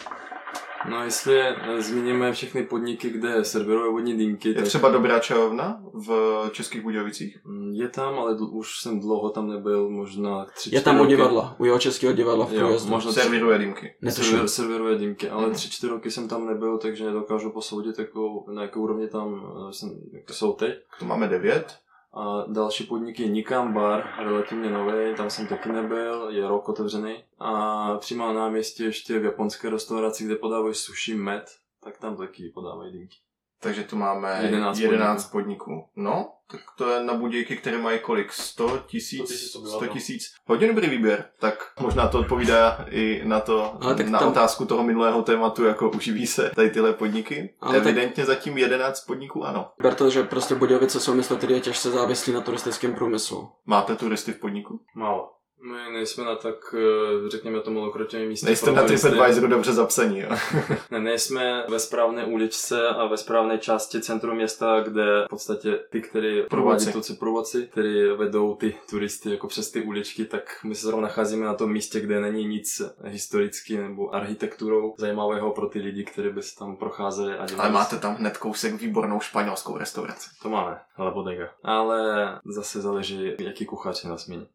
No 0.90 1.04
jestli 1.04 1.40
eh, 1.40 1.82
zmíníme 1.82 2.34
všechny 2.34 2.64
podniky, 2.64 3.10
kde 3.10 3.44
serverují 3.44 3.92
vodní 3.94 4.18
dýmky, 4.18 4.50
Je 4.50 4.56
tak 4.56 4.66
třeba 4.66 4.90
dobrá 4.90 5.20
čajovna 5.20 5.82
v 5.94 6.42
Českých 6.52 6.82
Budějovicích. 6.82 7.38
mm, 7.46 7.72
je 7.74 7.90
tam, 7.90 8.20
ale 8.20 8.34
dl- 8.36 8.50
už 8.58 8.80
jsem 8.80 9.00
dlouho 9.00 9.30
tam 9.30 9.48
nebyl, 9.50 9.90
možná 9.90 10.46
tři, 10.46 10.70
Je 10.76 10.82
tam 10.82 11.00
u 11.02 11.06
divadla, 11.06 11.56
u 11.60 11.66
jeho 11.66 11.80
českého 11.80 12.14
divadla 12.14 12.46
v 12.46 12.54
Jo, 12.54 12.60
průjezdu. 12.60 12.90
možná 12.90 13.12
tři, 13.12 13.22
Serviruje 13.22 13.58
dýmky. 13.60 13.94
Server, 14.10 14.48
serveruje 14.48 14.98
dýmky, 14.98 15.30
ale 15.30 15.44
Mhm. 15.46 15.54
tři, 15.56 15.70
čtyři 15.70 15.92
roky 15.92 16.12
jsem 16.12 16.28
tam 16.28 16.46
nebyl, 16.48 16.78
takže 16.78 17.06
nedokážu 17.06 17.50
posoudit, 17.52 18.00
jakou, 18.00 18.46
na 18.52 18.62
jakou 18.62 18.82
úrovni 18.82 19.08
tam 19.08 19.54
eh, 19.70 19.74
jsem, 19.74 19.90
jak 20.14 20.30
jsou 20.30 20.54
teď. 20.54 20.74
Tu 21.00 21.06
máme 21.06 21.28
devět. 21.28 21.76
A 22.14 22.46
další 22.48 22.84
podnik 22.84 23.20
je 23.20 23.28
Nikam 23.28 23.74
Bar, 23.74 24.10
relativně 24.18 24.70
nový, 24.70 25.16
tam 25.16 25.30
jsem 25.30 25.48
taky 25.48 25.70
nebyl, 25.70 26.30
je 26.30 26.48
rok 26.48 26.70
otevřený. 26.70 27.24
A 27.40 27.98
přímo 27.98 28.28
na 28.28 28.34
náměstí 28.34 28.84
ještě 28.84 29.20
v 29.20 29.26
japonské 29.26 29.70
restauraci, 29.70 30.26
kde 30.26 30.36
podávají 30.36 30.76
sushi 30.76 31.16
med, 31.16 31.46
tak 31.84 31.98
tam 31.98 32.18
taky 32.18 32.50
podávají 32.50 32.92
dýmky. 32.92 33.16
Takže 33.60 33.84
tu 33.84 33.96
máme 33.96 34.40
11 34.44 34.80
11, 34.80 35.32
podniků. 35.32 35.90
No, 35.96 36.34
tak 36.52 36.62
to 36.78 36.90
je 36.90 37.04
na 37.04 37.14
Budějky, 37.14 37.58
které 37.58 37.78
mají 37.78 38.00
kolik? 38.00 38.34
100 38.34 38.84
tisíc? 38.88 39.30
100 39.50 39.60
000 39.60 39.70
100 39.70 39.78
obyvatel. 39.78 39.88
tisíc. 39.94 40.34
Hodně 40.46 40.68
dobrý 40.68 40.90
výběr. 40.90 41.26
Tak 41.40 41.72
možná 41.80 42.08
to 42.08 42.20
odpovídá 42.20 42.86
i 42.90 43.22
na 43.26 43.40
to, 43.40 43.78
Ale 43.82 43.96
tak 43.96 44.08
na 44.08 44.20
tam- 44.20 44.28
otázku 44.30 44.66
toho 44.66 44.84
minulého 44.84 45.22
tématu, 45.22 45.66
jako 45.66 45.90
uživí 45.90 46.28
se 46.28 46.52
tady 46.56 46.70
tyhle 46.70 46.94
podniky. 46.94 47.54
Ale 47.62 47.74
tak- 47.74 47.82
Evidentně 47.82 48.26
zatím 48.26 48.58
11 48.58 49.02
podniků 49.06 49.44
ano. 49.46 49.72
Ber 49.82 49.94
to, 49.94 50.10
že 50.10 50.24
prostě 50.24 50.56
Budějovice 50.56 51.00
jsou 51.00 51.14
město, 51.14 51.36
které 51.38 51.54
je 51.54 51.60
těžce 51.62 51.92
závislý 51.92 52.34
na 52.34 52.42
turistickém 52.42 52.94
průmyslu. 52.96 53.50
Máte 53.66 53.96
turisty 53.96 54.32
v 54.34 54.40
podniku? 54.40 54.80
Málo. 54.96 55.32
My 55.68 55.94
nejsme 55.94 56.24
na 56.24 56.36
tak, 56.36 56.76
eh, 56.78 57.30
řekněme 57.30 57.62
tomu 57.62 57.80
lokrotěném 57.80 58.28
místě. 58.28 58.46
Nejste 58.46 58.72
na. 58.72 58.84
TripAdvisoru 58.84 59.48
dobře 59.48 59.74
zapsaní, 59.74 60.20
jo? 60.20 60.30
Ne, 60.92 61.00
nejsme 61.00 61.66
ve 61.70 61.80
správné 61.80 62.26
uličce 62.26 62.88
a 62.88 63.06
ve 63.06 63.18
správné 63.18 63.58
části 63.58 64.02
centru 64.02 64.36
města, 64.36 64.80
kde 64.82 65.26
v 65.26 65.30
podstatě 65.30 65.80
ty, 65.90 66.02
kteří 66.02 66.42
provádí 66.50 66.86
tu 66.92 67.16
průvodci, 67.20 67.68
kteří 67.72 68.02
vedou 68.18 68.56
ty 68.56 68.76
turisty 68.90 69.32
jako 69.32 69.48
přes 69.48 69.72
ty 69.72 69.82
uličky, 69.82 70.26
tak 70.26 70.60
my 70.64 70.76
se 70.76 70.88
zrovna 70.88 71.08
nacházíme 71.08 71.46
na 71.46 71.54
tom 71.54 71.72
místě, 71.72 72.00
kde 72.00 72.20
není 72.20 72.46
nic 72.46 72.82
historicky 73.04 73.78
nebo 73.78 74.16
architekturou 74.16 74.96
zajímavého 74.98 75.52
pro 75.52 75.68
ty 75.68 75.80
lidi, 75.80 76.04
kteří 76.04 76.30
by 76.30 76.44
se 76.44 76.56
tam 76.56 76.78
procházeli. 76.78 77.38
A 77.38 77.48
Ale 77.58 77.72
máte 77.72 77.98
tam 77.98 78.16
hned 78.16 78.38
kousek 78.38 78.74
výbornou 78.74 79.20
španělskou 79.20 79.78
restauraci. 79.78 80.30
To 80.42 80.50
máme, 80.50 80.80
ale 80.96 81.12
bodega. 81.12 81.50
Ale 81.64 82.00
zase 82.46 82.82
záleží, 82.82 83.34
jaký 83.40 83.66
kuchař 83.66 84.04
je 84.04 84.10
na 84.10 84.18
směně. 84.18 84.46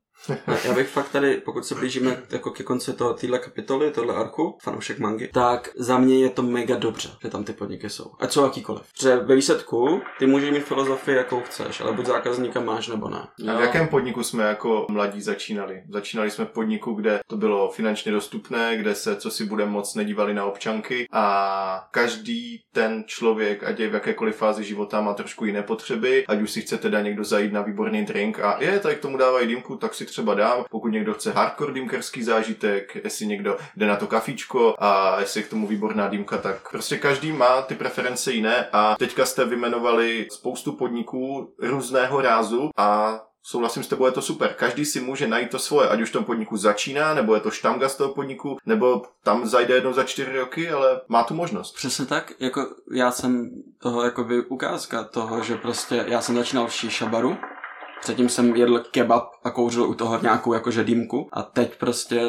Já 0.65 0.75
bych 0.75 0.89
fakt 0.89 1.09
tady, 1.09 1.37
pokud 1.37 1.65
se 1.67 1.75
blížíme 1.75 2.23
jako 2.31 2.51
ke 2.51 2.63
konci 2.63 2.93
toho, 2.93 3.15
téhle 3.15 3.39
kapitoly, 3.39 3.91
tohle 3.91 4.15
arku, 4.15 4.59
fanoušek 4.63 4.99
mangy, 4.99 5.29
tak 5.33 5.71
za 5.77 5.99
mě 5.99 6.19
je 6.19 6.31
to 6.31 6.43
mega 6.43 6.77
dobře, 6.77 7.09
že 7.23 7.29
tam 7.29 7.45
ty 7.45 7.53
podniky 7.53 7.91
jsou. 7.91 8.11
Ať 8.21 8.33
jsou 8.33 8.45
jakýkoliv. 8.45 8.83
Protože 8.93 9.17
ve 9.17 9.35
výsledku 9.35 10.01
ty 10.19 10.27
můžeš 10.27 10.51
mít 10.51 10.65
filozofii, 10.65 11.17
jakou 11.17 11.41
chceš, 11.41 11.81
ale 11.81 11.93
buď 11.93 12.07
zákazníka 12.07 12.61
máš 12.61 12.89
nebo 12.89 13.09
ne. 13.09 13.27
A 13.53 13.59
v 13.59 13.61
jakém 13.61 13.89
podniku 13.89 14.23
jsme 14.23 14.45
jako 14.45 14.87
mladí 14.91 15.23
začínali? 15.23 15.83
Začínali 15.89 16.31
jsme 16.31 16.45
v 16.45 16.51
podniku, 16.51 16.93
kde 16.93 17.21
to 17.27 17.37
bylo 17.37 17.71
finančně 17.71 18.13
dostupné, 18.13 18.77
kde 18.77 18.95
se, 18.95 19.17
co 19.17 19.31
si 19.31 19.45
budeme 19.45 19.71
moc, 19.71 19.95
nedívali 19.95 20.35
na 20.35 20.45
občanky 20.45 21.07
a 21.13 21.89
každý 21.91 22.61
ten 22.73 23.05
člověk, 23.07 23.65
ať 23.65 23.81
je 23.81 23.89
v 23.89 23.95
jakékoliv 23.95 24.37
fázi 24.37 24.65
života, 24.65 25.01
má 25.01 25.15
trošku 25.15 25.45
jiné 25.45 25.63
potřeby, 25.63 26.25
ať 26.29 26.41
už 26.41 26.51
si 26.51 26.61
chce 26.61 26.79
teda 26.79 27.01
někdo 27.01 27.25
zajít 27.25 27.53
na 27.53 27.63
výborný 27.63 28.05
drink 28.05 28.41
a 28.41 28.57
je, 28.61 28.79
tady 28.79 28.95
k 28.95 29.01
tomu 29.01 29.17
dávají 29.17 29.47
dýmku, 29.49 29.77
tak 29.77 29.95
si 29.95 30.07
třeba 30.13 30.35
dám. 30.35 30.65
Pokud 30.71 30.89
někdo 30.89 31.15
chce 31.15 31.33
hardcore 31.33 31.73
dýmkerský 31.73 32.23
zážitek, 32.23 32.97
jestli 33.05 33.27
někdo 33.27 33.57
jde 33.77 33.87
na 33.87 33.97
to 33.97 34.07
kafíčko 34.07 34.75
a 34.79 35.21
jestli 35.21 35.41
je 35.41 35.45
k 35.45 35.51
tomu 35.51 35.67
výborná 35.67 36.09
dýmka, 36.09 36.39
tak 36.39 36.71
prostě 36.71 36.97
každý 36.97 37.33
má 37.33 37.63
ty 37.63 37.75
preference 37.75 38.33
jiné 38.33 38.69
a 38.73 38.97
teďka 38.99 39.27
jste 39.27 39.45
vymenovali 39.45 40.27
spoustu 40.33 40.73
podniků 40.73 41.55
různého 41.59 42.21
rázu 42.21 42.71
a 42.77 43.21
Souhlasím 43.45 43.83
s 43.83 43.89
tebou, 43.89 44.07
je 44.07 44.13
to 44.13 44.23
super. 44.23 44.55
Každý 44.55 44.85
si 44.85 45.01
může 45.01 45.27
najít 45.27 45.51
to 45.51 45.59
svoje, 45.59 45.89
ať 45.89 46.01
už 46.01 46.11
v 46.11 46.13
tom 46.13 46.25
podniku 46.25 46.57
začíná, 46.57 47.15
nebo 47.15 47.35
je 47.35 47.41
to 47.41 47.51
štamga 47.51 47.89
z 47.89 47.97
toho 47.97 48.15
podniku, 48.15 48.57
nebo 48.67 49.03
tam 49.23 49.47
zajde 49.47 49.75
jednou 49.75 49.93
za 49.93 50.05
čtyři 50.05 50.39
roky, 50.39 50.71
ale 50.71 51.01
má 51.09 51.23
tu 51.25 51.35
možnost. 51.35 51.75
Přesně 51.75 52.07
tak, 52.07 52.33
jako 52.41 52.67
já 52.93 53.11
jsem 53.11 53.51
toho 53.79 54.03
jako 54.03 54.25
by 54.25 54.45
ukázka 54.45 55.05
toho, 55.05 55.43
že 55.43 55.57
prostě 55.57 56.05
já 56.09 56.21
jsem 56.21 56.37
začínal 56.37 56.67
v 56.67 56.73
šíšabaru, 56.73 57.37
Předtím 58.03 58.29
jsem 58.29 58.57
jedl 58.57 58.79
kebab 58.79 59.31
a 59.45 59.51
kouřil 59.51 59.85
u 59.85 59.95
toho 59.95 60.19
nějakou 60.23 60.53
jakože 60.53 60.85
dýmku 60.85 61.29
a 61.33 61.43
teď 61.43 61.79
prostě 61.79 62.21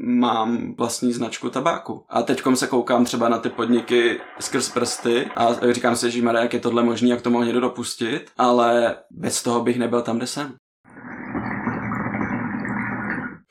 mám 0.00 0.74
vlastní 0.78 1.12
značku 1.12 1.50
tabáku. 1.50 2.04
A 2.08 2.22
teďkom 2.22 2.56
se 2.56 2.66
koukám 2.66 3.04
třeba 3.04 3.28
na 3.28 3.38
ty 3.38 3.48
podniky 3.48 4.20
skrz 4.40 4.68
prsty 4.68 5.30
a 5.36 5.72
říkám 5.72 5.96
si, 5.96 6.10
že 6.10 6.22
jak 6.22 6.54
je 6.54 6.60
tohle 6.60 6.82
možný, 6.82 7.10
jak 7.10 7.22
to 7.22 7.30
mohl 7.30 7.44
někdo 7.44 7.60
dopustit, 7.60 8.30
ale 8.38 8.96
bez 9.10 9.42
toho 9.42 9.60
bych 9.60 9.78
nebyl 9.78 10.02
tam, 10.02 10.16
kde 10.16 10.26
jsem. 10.26 10.54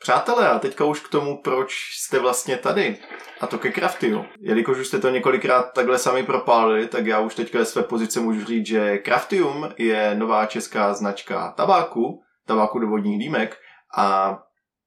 Přátelé, 0.02 0.48
a 0.48 0.58
teďka 0.58 0.84
už 0.84 1.00
k 1.00 1.08
tomu, 1.08 1.42
proč 1.42 1.90
jste 1.92 2.18
vlastně 2.18 2.56
tady. 2.56 2.98
A 3.40 3.46
to 3.46 3.58
ke 3.58 3.72
Craftiu. 3.72 4.24
Jelikož 4.40 4.78
už 4.78 4.86
jste 4.86 4.98
to 4.98 5.08
několikrát 5.08 5.72
takhle 5.72 5.98
sami 5.98 6.22
propálili, 6.22 6.88
tak 6.88 7.06
já 7.06 7.20
už 7.20 7.34
teďka 7.34 7.58
ve 7.58 7.64
své 7.64 7.82
pozice 7.82 8.20
můžu 8.20 8.44
říct, 8.44 8.66
že 8.66 8.98
Craftium 9.04 9.68
je 9.78 10.14
nová 10.14 10.46
česká 10.46 10.94
značka 10.94 11.52
tabáku, 11.56 12.22
tabáku 12.46 12.78
do 12.78 12.86
vodních 12.86 13.18
dýmek 13.18 13.56
a 13.96 14.38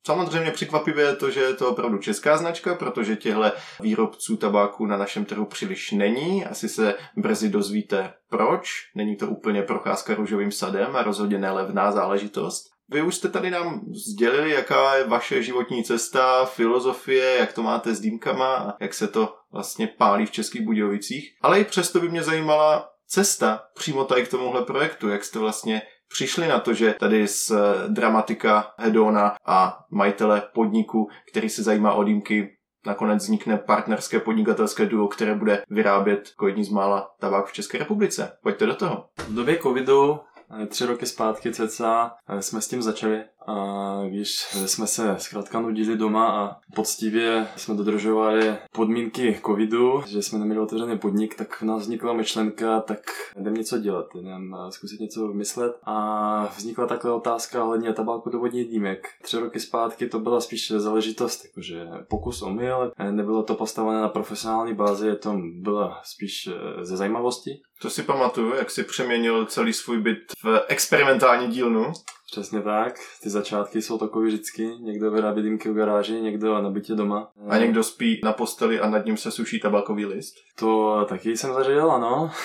Samozřejmě 0.05 0.51
překvapivě 0.51 1.05
je 1.05 1.15
to, 1.15 1.31
že 1.31 1.39
je 1.39 1.53
to 1.53 1.69
opravdu 1.69 1.97
česká 1.97 2.37
značka, 2.37 2.75
protože 2.75 3.15
těchto 3.15 3.51
výrobců 3.79 4.37
tabáku 4.37 4.85
na 4.85 4.97
našem 4.97 5.25
trhu 5.25 5.45
příliš 5.45 5.91
není. 5.91 6.45
Asi 6.45 6.69
se 6.69 6.95
brzy 7.17 7.49
dozvíte 7.49 8.13
proč. 8.29 8.69
Není 8.95 9.15
to 9.15 9.27
úplně 9.27 9.61
procházka 9.61 10.15
růžovým 10.15 10.51
sadem 10.51 10.95
a 10.95 11.03
rozhodně 11.03 11.37
nelevná 11.37 11.91
záležitost. 11.91 12.74
Vy 12.89 13.01
už 13.01 13.15
jste 13.15 13.29
tady 13.29 13.51
nám 13.51 13.81
sdělili, 14.07 14.51
jaká 14.51 14.95
je 14.95 15.07
vaše 15.07 15.43
životní 15.43 15.83
cesta, 15.83 16.45
filozofie, 16.45 17.35
jak 17.39 17.53
to 17.53 17.63
máte 17.63 17.95
s 17.95 17.99
dýmkama 17.99 18.55
a 18.55 18.73
jak 18.79 18.93
se 18.93 19.07
to 19.07 19.35
vlastně 19.51 19.87
pálí 19.87 20.25
v 20.25 20.31
Českých 20.31 20.61
Budějovicích. 20.61 21.37
Ale 21.41 21.59
i 21.59 21.63
přesto 21.63 21.99
by 21.99 22.09
mě 22.09 22.23
zajímala 22.23 22.89
cesta 23.07 23.63
přímo 23.75 24.03
tady 24.05 24.23
k 24.23 24.29
tomuhle 24.29 24.61
projektu, 24.65 25.09
jak 25.09 25.23
jste 25.23 25.39
vlastně 25.39 25.81
přišli 26.07 26.47
na 26.47 26.59
to, 26.59 26.73
že 26.73 26.95
tady 26.99 27.27
z 27.27 27.51
dramatika 27.87 28.73
Hedona 28.77 29.35
a 29.45 29.79
majitele 29.91 30.41
podniku, 30.53 31.09
který 31.31 31.49
se 31.49 31.63
zajímá 31.63 31.93
o 31.93 32.03
dýmky, 32.03 32.57
nakonec 32.85 33.23
vznikne 33.23 33.57
partnerské 33.57 34.19
podnikatelské 34.19 34.85
duo, 34.85 35.07
které 35.07 35.35
bude 35.35 35.63
vyrábět 35.69 36.29
jako 36.29 36.47
jední 36.47 36.63
z 36.63 36.69
mála 36.69 37.09
tabák 37.19 37.45
v 37.45 37.53
České 37.53 37.77
republice. 37.77 38.37
Pojďte 38.43 38.65
do 38.65 38.75
toho. 38.75 39.05
V 39.27 39.35
době 39.35 39.57
covidu 39.57 40.19
eh, 40.19 40.34
tři 40.67 40.85
roky 40.85 41.05
zpátky 41.05 41.53
cca 41.53 42.15
eh, 42.29 42.41
jsme 42.41 42.61
s 42.61 42.67
tím 42.67 42.81
začali 42.81 43.23
a 43.47 44.01
když 44.09 44.37
jsme 44.65 44.87
se 44.87 45.15
zkrátka 45.19 45.59
nudili 45.59 45.97
doma 45.97 46.27
a 46.27 46.57
poctivě 46.75 47.47
jsme 47.55 47.75
dodržovali 47.75 48.55
podmínky 48.71 49.39
covidu, 49.45 50.03
že 50.07 50.21
jsme 50.21 50.39
neměli 50.39 50.59
otevřený 50.59 50.97
podnik, 50.97 51.35
tak 51.35 51.61
nás 51.61 51.81
vznikla 51.81 52.13
myšlenka, 52.13 52.79
tak 52.79 52.99
jdem 53.39 53.53
něco 53.53 53.77
dělat, 53.77 54.05
jdem 54.15 54.55
zkusit 54.69 54.99
něco 54.99 55.27
vymyslet 55.27 55.77
a 55.83 56.53
vznikla 56.57 56.87
takhle 56.87 57.11
otázka 57.11 57.63
ohledně 57.63 57.93
tabáku 57.93 58.29
do 58.29 58.39
vodních 58.39 58.69
dýmek. 58.69 59.07
Tři 59.21 59.39
roky 59.39 59.59
zpátky 59.59 60.07
to 60.07 60.19
byla 60.19 60.41
spíš 60.41 60.71
záležitost, 60.71 61.45
jakože 61.45 61.87
pokus 62.07 62.41
omyl, 62.41 62.91
nebylo 63.11 63.43
to 63.43 63.55
postavené 63.55 64.01
na 64.01 64.09
profesionální 64.09 64.73
bázi, 64.73 65.15
to 65.15 65.41
byla 65.53 66.01
spíš 66.03 66.47
eh, 66.47 66.85
ze 66.85 66.97
zajímavosti. 66.97 67.61
To 67.81 67.89
si 67.89 68.03
pamatuju, 68.03 68.55
jak 68.55 68.71
si 68.71 68.83
přeměnil 68.83 69.45
celý 69.45 69.73
svůj 69.73 70.01
byt 70.01 70.19
v 70.43 70.65
experimentální 70.67 71.47
dílnu. 71.47 71.93
Přesně 72.31 72.61
tak, 72.61 72.93
ty 73.23 73.29
začátky 73.29 73.81
jsou 73.81 73.97
takové 73.97 74.25
vždycky. 74.25 74.67
Někdo 74.79 75.11
vyrábí 75.11 75.41
dýmky 75.41 75.69
v 75.69 75.73
garáži, 75.73 76.21
někdo 76.21 76.61
na 76.61 76.69
bytě 76.69 76.95
doma. 76.95 77.31
A 77.49 77.57
někdo 77.57 77.83
spí 77.83 78.21
na 78.23 78.33
posteli 78.33 78.79
a 78.79 78.89
nad 78.89 79.05
ním 79.05 79.17
se 79.17 79.31
suší 79.31 79.59
tabakový 79.59 80.05
list. 80.05 80.35
To 80.59 81.05
taky 81.09 81.37
jsem 81.37 81.53
zažil, 81.53 81.91
ano. 81.91 82.31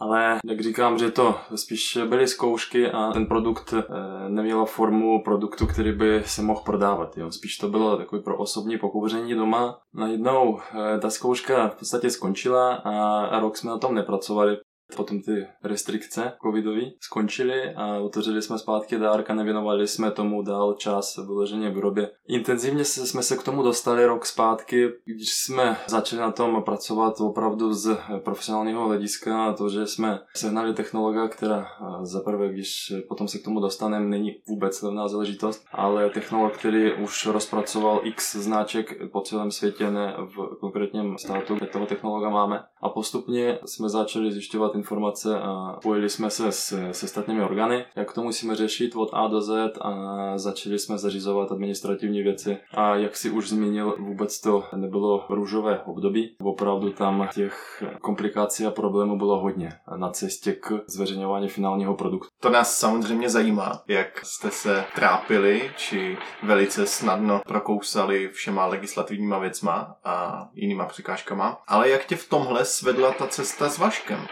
Ale 0.00 0.38
jak 0.44 0.60
říkám, 0.60 0.98
že 0.98 1.10
to 1.10 1.34
spíš 1.54 1.98
byly 2.08 2.28
zkoušky 2.28 2.90
a 2.90 3.12
ten 3.12 3.26
produkt 3.26 3.74
eh, 3.74 3.84
neměl 4.28 4.66
formu 4.66 5.22
produktu, 5.24 5.66
který 5.66 5.92
by 5.92 6.22
se 6.26 6.42
mohl 6.42 6.60
prodávat. 6.60 7.16
Jo. 7.16 7.32
Spíš 7.32 7.56
to 7.56 7.68
bylo 7.68 7.96
takový 7.96 8.22
pro 8.22 8.38
osobní 8.38 8.78
pokouření 8.78 9.34
doma. 9.34 9.78
Najednou 9.94 10.60
eh, 10.60 10.98
ta 10.98 11.10
zkouška 11.10 11.68
v 11.68 11.74
podstatě 11.74 12.10
skončila 12.10 12.74
a 12.74 13.40
rok 13.40 13.56
jsme 13.56 13.70
na 13.70 13.78
tom 13.78 13.94
nepracovali, 13.94 14.56
Potom 14.96 15.20
ty 15.20 15.46
restrikce 15.64 16.32
covidové 16.42 16.80
skončily 17.00 17.74
a 17.74 17.98
otevřeli 17.98 18.42
jsme 18.42 18.58
zpátky 18.58 18.98
dárka, 18.98 19.34
nevěnovali 19.34 19.88
jsme 19.88 20.10
tomu 20.10 20.42
dál 20.42 20.74
čas 20.74 21.16
vyloženě 21.16 21.70
výrobě. 21.70 22.10
Intenzivně 22.28 22.84
jsme 22.84 23.22
se 23.22 23.36
k 23.36 23.42
tomu 23.42 23.62
dostali 23.62 24.06
rok 24.06 24.26
zpátky, 24.26 24.88
když 25.04 25.34
jsme 25.34 25.76
začali 25.86 26.22
na 26.22 26.32
tom 26.32 26.62
pracovat 26.62 27.20
opravdu 27.20 27.74
z 27.74 27.98
profesionálního 28.24 28.86
hlediska 28.86 29.46
a 29.46 29.52
to, 29.52 29.68
že 29.68 29.86
jsme 29.86 30.18
sehnali 30.36 30.74
technologa, 30.74 31.28
která 31.28 31.66
za 32.02 32.20
prvé, 32.20 32.48
když 32.48 32.92
potom 33.08 33.28
se 33.28 33.38
k 33.38 33.44
tomu 33.44 33.60
dostaneme, 33.60 34.06
není 34.06 34.30
vůbec 34.48 34.82
levná 34.82 35.08
záležitost, 35.08 35.64
ale 35.72 36.10
technolog, 36.10 36.56
který 36.56 36.92
už 36.92 37.26
rozpracoval 37.26 38.00
x 38.02 38.36
značek 38.36 39.10
po 39.12 39.20
celém 39.20 39.50
světě, 39.50 39.90
ne 39.90 40.16
v 40.18 40.60
konkrétním 40.60 41.18
státu, 41.18 41.54
kde 41.54 41.66
toho 41.66 41.86
technologa 41.86 42.28
máme. 42.28 42.62
A 42.82 42.88
postupně 42.88 43.58
jsme 43.64 43.88
začali 43.88 44.32
zjišťovat 44.32 44.74
informace 44.74 45.40
a 45.40 45.76
spojili 45.78 46.10
jsme 46.10 46.30
se 46.30 46.52
s, 46.52 46.90
se 46.92 47.08
statními 47.08 47.42
orgány, 47.42 47.84
jak 47.96 48.12
to 48.12 48.22
musíme 48.22 48.56
řešit 48.56 48.96
od 48.96 49.08
A 49.12 49.26
do 49.26 49.40
Z 49.40 49.78
a 49.80 49.92
začali 50.38 50.78
jsme 50.78 50.98
zařizovat 50.98 51.52
administrativní 51.52 52.22
věci. 52.22 52.58
A 52.74 52.94
jak 52.94 53.16
si 53.16 53.30
už 53.30 53.48
zmínil, 53.48 53.94
vůbec 53.98 54.40
to 54.40 54.64
nebylo 54.76 55.24
růžové 55.28 55.80
období. 55.86 56.36
Opravdu 56.42 56.90
tam 56.90 57.28
těch 57.34 57.82
komplikací 58.00 58.66
a 58.66 58.70
problémů 58.70 59.18
bylo 59.18 59.40
hodně 59.40 59.72
na 59.96 60.10
cestě 60.10 60.52
k 60.52 60.82
zveřejňování 60.86 61.48
finálního 61.48 61.94
produktu. 61.94 62.28
To 62.40 62.50
nás 62.50 62.78
samozřejmě 62.78 63.30
zajímá, 63.30 63.82
jak 63.88 64.24
jste 64.24 64.50
se 64.50 64.84
trápili, 64.94 65.70
či 65.76 66.18
velice 66.42 66.86
snadno 66.86 67.40
prokousali 67.46 68.28
všema 68.28 68.66
legislativníma 68.66 69.38
věcma 69.38 69.96
a 70.04 70.48
jinýma 70.54 70.84
překážkama. 70.84 71.62
Ale 71.66 71.88
jak 71.88 72.06
tě 72.06 72.16
v 72.16 72.28
tomhle 72.28 72.64
svedla 72.70 73.12
ta 73.12 73.26
cesta 73.26 73.68
s 73.68 73.78
Vaškem? 73.78 74.26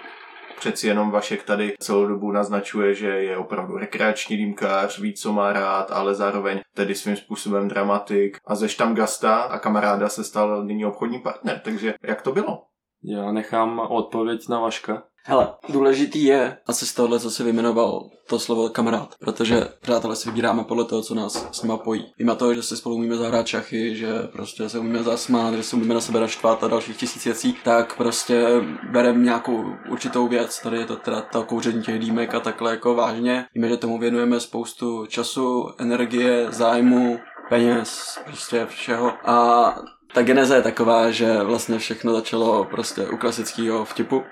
Přeci 0.59 0.87
jenom 0.87 1.11
Vašek 1.11 1.43
tady 1.43 1.75
celou 1.81 2.07
dobu 2.07 2.33
naznačuje, 2.33 2.95
že 2.95 3.07
je 3.07 3.37
opravdu 3.37 3.77
rekreační 3.77 4.37
dýmkář, 4.37 4.99
ví, 4.99 5.15
co 5.15 5.33
má 5.33 5.53
rád, 5.53 5.91
ale 5.91 6.15
zároveň 6.15 6.61
tedy 6.75 6.95
svým 6.95 7.17
způsobem 7.17 7.69
dramatik. 7.69 8.39
A 8.47 8.55
ze 8.55 8.69
štamgasta 8.69 9.37
a 9.37 9.59
kamaráda 9.59 10.09
se 10.09 10.25
stal 10.25 10.65
nyní 10.65 10.85
obchodní 10.85 11.19
partner, 11.19 11.61
takže 11.65 11.95
jak 12.03 12.23
to 12.23 12.33
bylo? 12.33 12.63
Já 13.05 13.33
nechám 13.33 13.79
odpověď 13.79 14.49
na 14.49 14.61
Vaška. 14.61 15.03
Hele, 15.31 15.49
důležitý 15.69 16.25
je 16.25 16.57
asi 16.67 16.87
z 16.87 16.95
tohohle, 16.95 17.21
co 17.21 17.31
si 17.31 17.43
vyjmenoval, 17.43 18.11
to 18.27 18.39
slovo 18.39 18.69
kamarád, 18.69 19.15
protože 19.21 19.69
přátelé 19.81 20.17
si 20.17 20.29
vybíráme 20.29 20.65
podle 20.65 20.85
toho, 20.85 21.03
co 21.03 21.15
nás 21.15 21.49
s 21.53 21.63
nima 21.63 21.77
pojí. 21.77 22.13
Víme 22.19 22.37
to, 22.37 22.55
že 22.55 22.63
si 22.63 22.77
spolu 22.77 22.95
umíme 22.95 23.17
zahrát 23.17 23.47
šachy, 23.47 23.97
že 23.97 24.09
prostě 24.33 24.69
se 24.69 24.79
umíme 24.79 25.03
zasmát, 25.03 25.55
že 25.55 25.63
se 25.63 25.77
umíme 25.77 25.95
na 25.95 26.01
sebe 26.01 26.21
naštvat 26.21 26.65
a 26.65 26.69
dalších 26.69 26.97
tisíc 26.97 27.25
věcí, 27.25 27.57
tak 27.65 27.97
prostě 27.97 28.47
bereme 28.91 29.25
nějakou 29.25 29.65
určitou 29.91 30.29
věc, 30.29 30.61
tady 30.61 30.77
je 30.77 30.87
to 30.87 30.97
teda 30.97 31.21
to 31.21 31.43
kouření 31.43 31.83
těch 31.83 31.99
dýmek 31.99 32.35
a 32.35 32.41
takhle 32.41 32.71
jako 32.71 32.95
vážně. 32.95 33.47
Víme, 33.55 33.69
že 33.69 33.77
tomu 33.77 33.99
věnujeme 33.99 34.41
spoustu 34.41 35.07
času, 35.07 35.69
energie, 35.79 36.47
zájmu, 36.51 37.19
peněz, 37.49 38.19
prostě 38.25 38.67
všeho. 38.67 39.13
A 39.25 39.75
ta 40.15 40.23
geneze 40.23 40.55
je 40.55 40.63
taková, 40.63 41.11
že 41.11 41.43
vlastně 41.43 41.79
všechno 41.79 42.13
začalo 42.13 42.65
prostě 42.65 43.07
u 43.07 43.17
klasického 43.17 43.85
vtipu, 43.85 44.23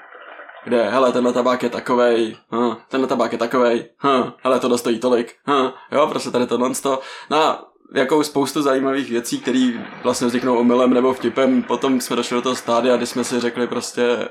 kde, 0.66 0.90
hele, 0.90 1.12
tenhle 1.12 1.32
tabák 1.32 1.62
je 1.62 1.70
takovej, 1.70 2.36
hm, 2.54 2.76
tenhle 2.88 3.08
tabák 3.08 3.32
je 3.32 3.38
takovej, 3.38 3.84
hm, 4.04 4.32
hele, 4.42 4.60
to 4.60 4.68
dostojí 4.68 4.98
tolik, 4.98 5.34
hm, 5.50 5.70
jo, 5.92 6.06
prostě 6.06 6.30
tady 6.30 6.46
tohle 6.46 6.70
to. 6.82 7.00
No 7.30 7.36
a 7.36 7.64
jako 7.94 8.24
spoustu 8.24 8.62
zajímavých 8.62 9.10
věcí, 9.10 9.40
které 9.40 9.72
vlastně 10.02 10.26
vzniknou 10.26 10.58
omylem 10.58 10.94
nebo 10.94 11.12
vtipem. 11.12 11.62
Potom 11.62 12.00
jsme 12.00 12.16
došli 12.16 12.34
do 12.34 12.42
toho 12.42 12.56
stádia, 12.56 12.96
kdy 12.96 13.06
jsme 13.06 13.24
si 13.24 13.40
řekli 13.40 13.66
prostě, 13.66 14.28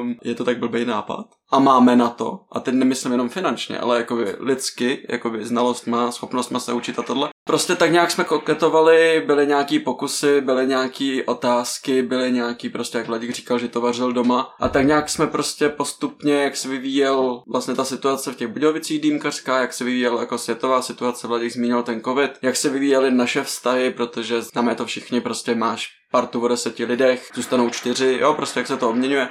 um, 0.00 0.14
je 0.24 0.34
to 0.34 0.44
tak 0.44 0.58
blbý 0.58 0.84
nápad. 0.84 1.26
A 1.50 1.58
máme 1.58 1.96
na 1.96 2.08
to, 2.08 2.40
a 2.52 2.60
teď 2.60 2.74
nemyslím 2.74 3.12
jenom 3.12 3.28
finančně, 3.28 3.78
ale 3.78 3.96
jakoby 3.96 4.36
lidsky, 4.40 5.06
jakoby 5.08 5.44
znalost 5.44 5.86
má, 5.86 6.12
schopnost 6.12 6.50
má 6.50 6.60
se 6.60 6.72
učit 6.72 6.98
a 6.98 7.02
tohle. 7.02 7.28
Prostě 7.48 7.76
tak 7.76 7.92
nějak 7.92 8.10
jsme 8.10 8.24
koketovali, 8.24 9.22
byly 9.26 9.46
nějaký 9.46 9.78
pokusy, 9.78 10.40
byly 10.40 10.66
nějaký 10.66 11.22
otázky, 11.22 12.02
byly 12.02 12.32
nějaký 12.32 12.68
prostě, 12.68 12.98
jak 12.98 13.06
Vladík 13.06 13.30
říkal, 13.30 13.58
že 13.58 13.68
to 13.68 13.80
vařil 13.80 14.12
doma. 14.12 14.54
A 14.60 14.68
tak 14.68 14.86
nějak 14.86 15.08
jsme 15.08 15.26
prostě 15.26 15.68
postupně, 15.68 16.34
jak 16.34 16.56
se 16.56 16.68
vyvíjel 16.68 17.42
vlastně 17.46 17.74
ta 17.74 17.84
situace 17.84 18.32
v 18.32 18.36
těch 18.36 18.48
Budějovicích 18.48 19.00
dýmkařská, 19.00 19.60
jak 19.60 19.72
se 19.72 19.84
vyvíjel 19.84 20.18
jako 20.18 20.38
světová 20.38 20.82
situace, 20.82 21.26
Vladík 21.26 21.52
zmínil 21.52 21.82
ten 21.82 22.00
covid, 22.00 22.30
jak 22.42 22.56
se 22.56 22.68
vyvíjely 22.68 23.10
naše 23.10 23.42
vztahy, 23.44 23.90
protože 23.90 24.42
známe 24.42 24.74
to 24.74 24.86
všichni, 24.86 25.20
prostě 25.20 25.54
máš 25.54 25.88
partu 26.12 26.40
o 26.40 26.48
deseti 26.48 26.84
lidech, 26.84 27.30
zůstanou 27.34 27.70
čtyři, 27.70 28.18
jo, 28.20 28.34
prostě 28.34 28.60
jak 28.60 28.66
se 28.66 28.76
to 28.76 28.90
obměňuje. 28.90 29.28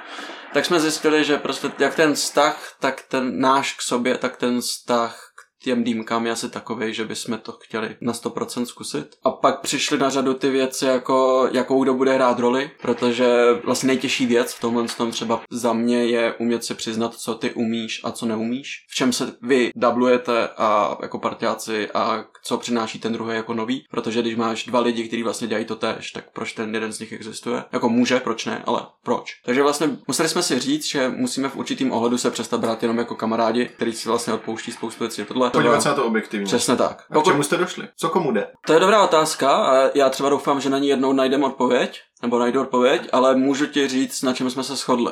Tak 0.53 0.65
jsme 0.65 0.80
zjistili, 0.80 1.23
že 1.23 1.38
prostě 1.38 1.72
jak 1.80 1.95
ten 1.95 2.14
vztah, 2.14 2.76
tak 2.80 3.02
ten 3.10 3.39
náš 3.39 3.73
k 3.73 3.81
sobě, 3.81 4.18
tak 4.18 4.38
ten 4.38 4.61
vztah 4.61 5.26
těm 5.68 5.84
dýmkám 5.84 6.26
je 6.26 6.31
asi 6.31 6.49
takový, 6.49 6.94
že 6.94 7.06
bychom 7.06 7.38
to 7.38 7.52
chtěli 7.52 7.95
na 8.02 8.14
100% 8.14 8.65
zkusit. 8.65 9.15
A 9.23 9.31
pak 9.31 9.61
přišly 9.61 9.98
na 9.98 10.10
řadu 10.10 10.34
ty 10.34 10.49
věci, 10.49 10.85
jako 10.85 11.49
jakou 11.52 11.84
kdo 11.84 11.94
bude 11.94 12.14
hrát 12.14 12.39
roli, 12.39 12.72
protože 12.81 13.27
vlastně 13.64 13.88
nejtěžší 13.88 14.26
věc 14.26 14.53
v 14.53 14.61
tomhle 14.61 14.85
tom 14.98 15.11
třeba 15.11 15.41
za 15.52 15.73
mě 15.73 16.06
je 16.06 16.34
umět 16.34 16.64
si 16.64 16.73
přiznat, 16.73 17.15
co 17.15 17.35
ty 17.35 17.52
umíš 17.52 18.02
a 18.03 18.11
co 18.11 18.26
neumíš, 18.26 18.85
v 18.89 18.95
čem 18.95 19.14
se 19.14 19.34
vy 19.41 19.72
dublujete 19.76 20.48
a 20.57 20.98
jako 21.02 21.19
partiáci 21.19 21.89
a 21.94 22.26
co 22.44 22.57
přináší 22.57 22.99
ten 22.99 23.14
druhý 23.14 23.35
jako 23.35 23.53
nový, 23.53 23.85
protože 23.91 24.22
když 24.22 24.35
máš 24.35 24.65
dva 24.65 24.80
lidi, 24.80 25.07
kteří 25.07 25.23
vlastně 25.23 25.48
dělají 25.48 25.65
to 25.65 25.76
tež, 25.76 26.11
tak 26.11 26.23
proč 26.34 26.53
ten 26.53 26.73
jeden 26.73 26.94
z 26.94 26.99
nich 26.99 27.11
existuje? 27.11 27.64
Jako 27.72 27.89
může, 27.89 28.19
proč 28.19 28.45
ne, 28.45 28.64
ale 28.65 28.81
proč? 29.03 29.31
Takže 29.45 29.64
vlastně 29.64 29.89
museli 30.07 30.30
jsme 30.30 30.44
si 30.44 30.60
říct, 30.60 30.85
že 30.85 31.10
musíme 31.10 31.49
v 31.49 31.56
určitým 31.56 31.91
ohledu 31.91 32.18
se 32.18 32.31
přestat 32.31 32.60
brát 32.60 32.81
jenom 32.84 32.98
jako 32.98 33.15
kamarádi, 33.15 33.65
který 33.65 33.94
si 33.94 34.10
vlastně 34.10 34.34
odpouští 34.34 34.72
spoustu 34.72 35.03
věcí. 35.03 35.26
Tohle 35.26 35.52
podívat 35.57 35.81
se 35.81 35.89
na 35.89 35.95
to 35.95 36.05
objektivně. 36.05 36.45
Přesně 36.45 36.75
tak. 36.75 37.03
A 37.11 37.21
k 37.21 37.23
čemu 37.23 37.43
jste 37.43 37.57
došli? 37.57 37.88
Co 37.95 38.09
komu 38.09 38.31
jde? 38.31 38.47
To 38.65 38.73
je 38.73 38.79
dobrá 38.79 39.03
otázka 39.03 39.55
a 39.55 39.89
já 39.93 40.09
třeba 40.09 40.29
doufám, 40.29 40.61
že 40.61 40.69
na 40.69 40.77
ní 40.77 40.88
jednou 40.88 41.13
najdeme 41.13 41.45
odpověď, 41.45 42.01
nebo 42.21 42.39
najdu 42.39 42.61
odpověď, 42.61 43.09
ale 43.11 43.35
můžu 43.35 43.65
ti 43.65 43.88
říct, 43.88 44.23
na 44.23 44.34
čem 44.34 44.49
jsme 44.49 44.63
se 44.63 44.75
shodli. 44.75 45.11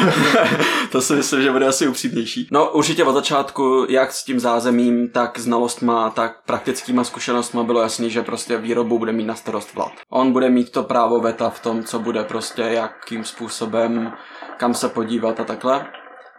to 0.92 1.00
si 1.00 1.12
myslím, 1.14 1.42
že 1.42 1.50
bude 1.50 1.66
asi 1.66 1.88
upřímnější. 1.88 2.48
No 2.50 2.70
určitě 2.70 3.04
od 3.04 3.12
začátku, 3.12 3.86
jak 3.88 4.12
s 4.12 4.24
tím 4.24 4.40
zázemím, 4.40 5.08
tak 5.08 5.38
znalostma, 5.38 6.10
tak 6.10 6.36
praktickýma 6.46 7.04
zkušenostma 7.04 7.62
bylo 7.62 7.82
jasný, 7.82 8.10
že 8.10 8.22
prostě 8.22 8.56
výrobu 8.56 8.98
bude 8.98 9.12
mít 9.12 9.24
na 9.24 9.34
starost 9.34 9.74
vlad. 9.74 9.92
On 10.10 10.32
bude 10.32 10.50
mít 10.50 10.72
to 10.72 10.82
právo 10.82 11.20
veta 11.20 11.50
v 11.50 11.60
tom, 11.60 11.84
co 11.84 11.98
bude 11.98 12.24
prostě, 12.24 12.62
jakým 12.62 13.24
způsobem, 13.24 14.12
kam 14.56 14.74
se 14.74 14.88
podívat 14.88 15.40
a 15.40 15.44
takhle. 15.44 15.86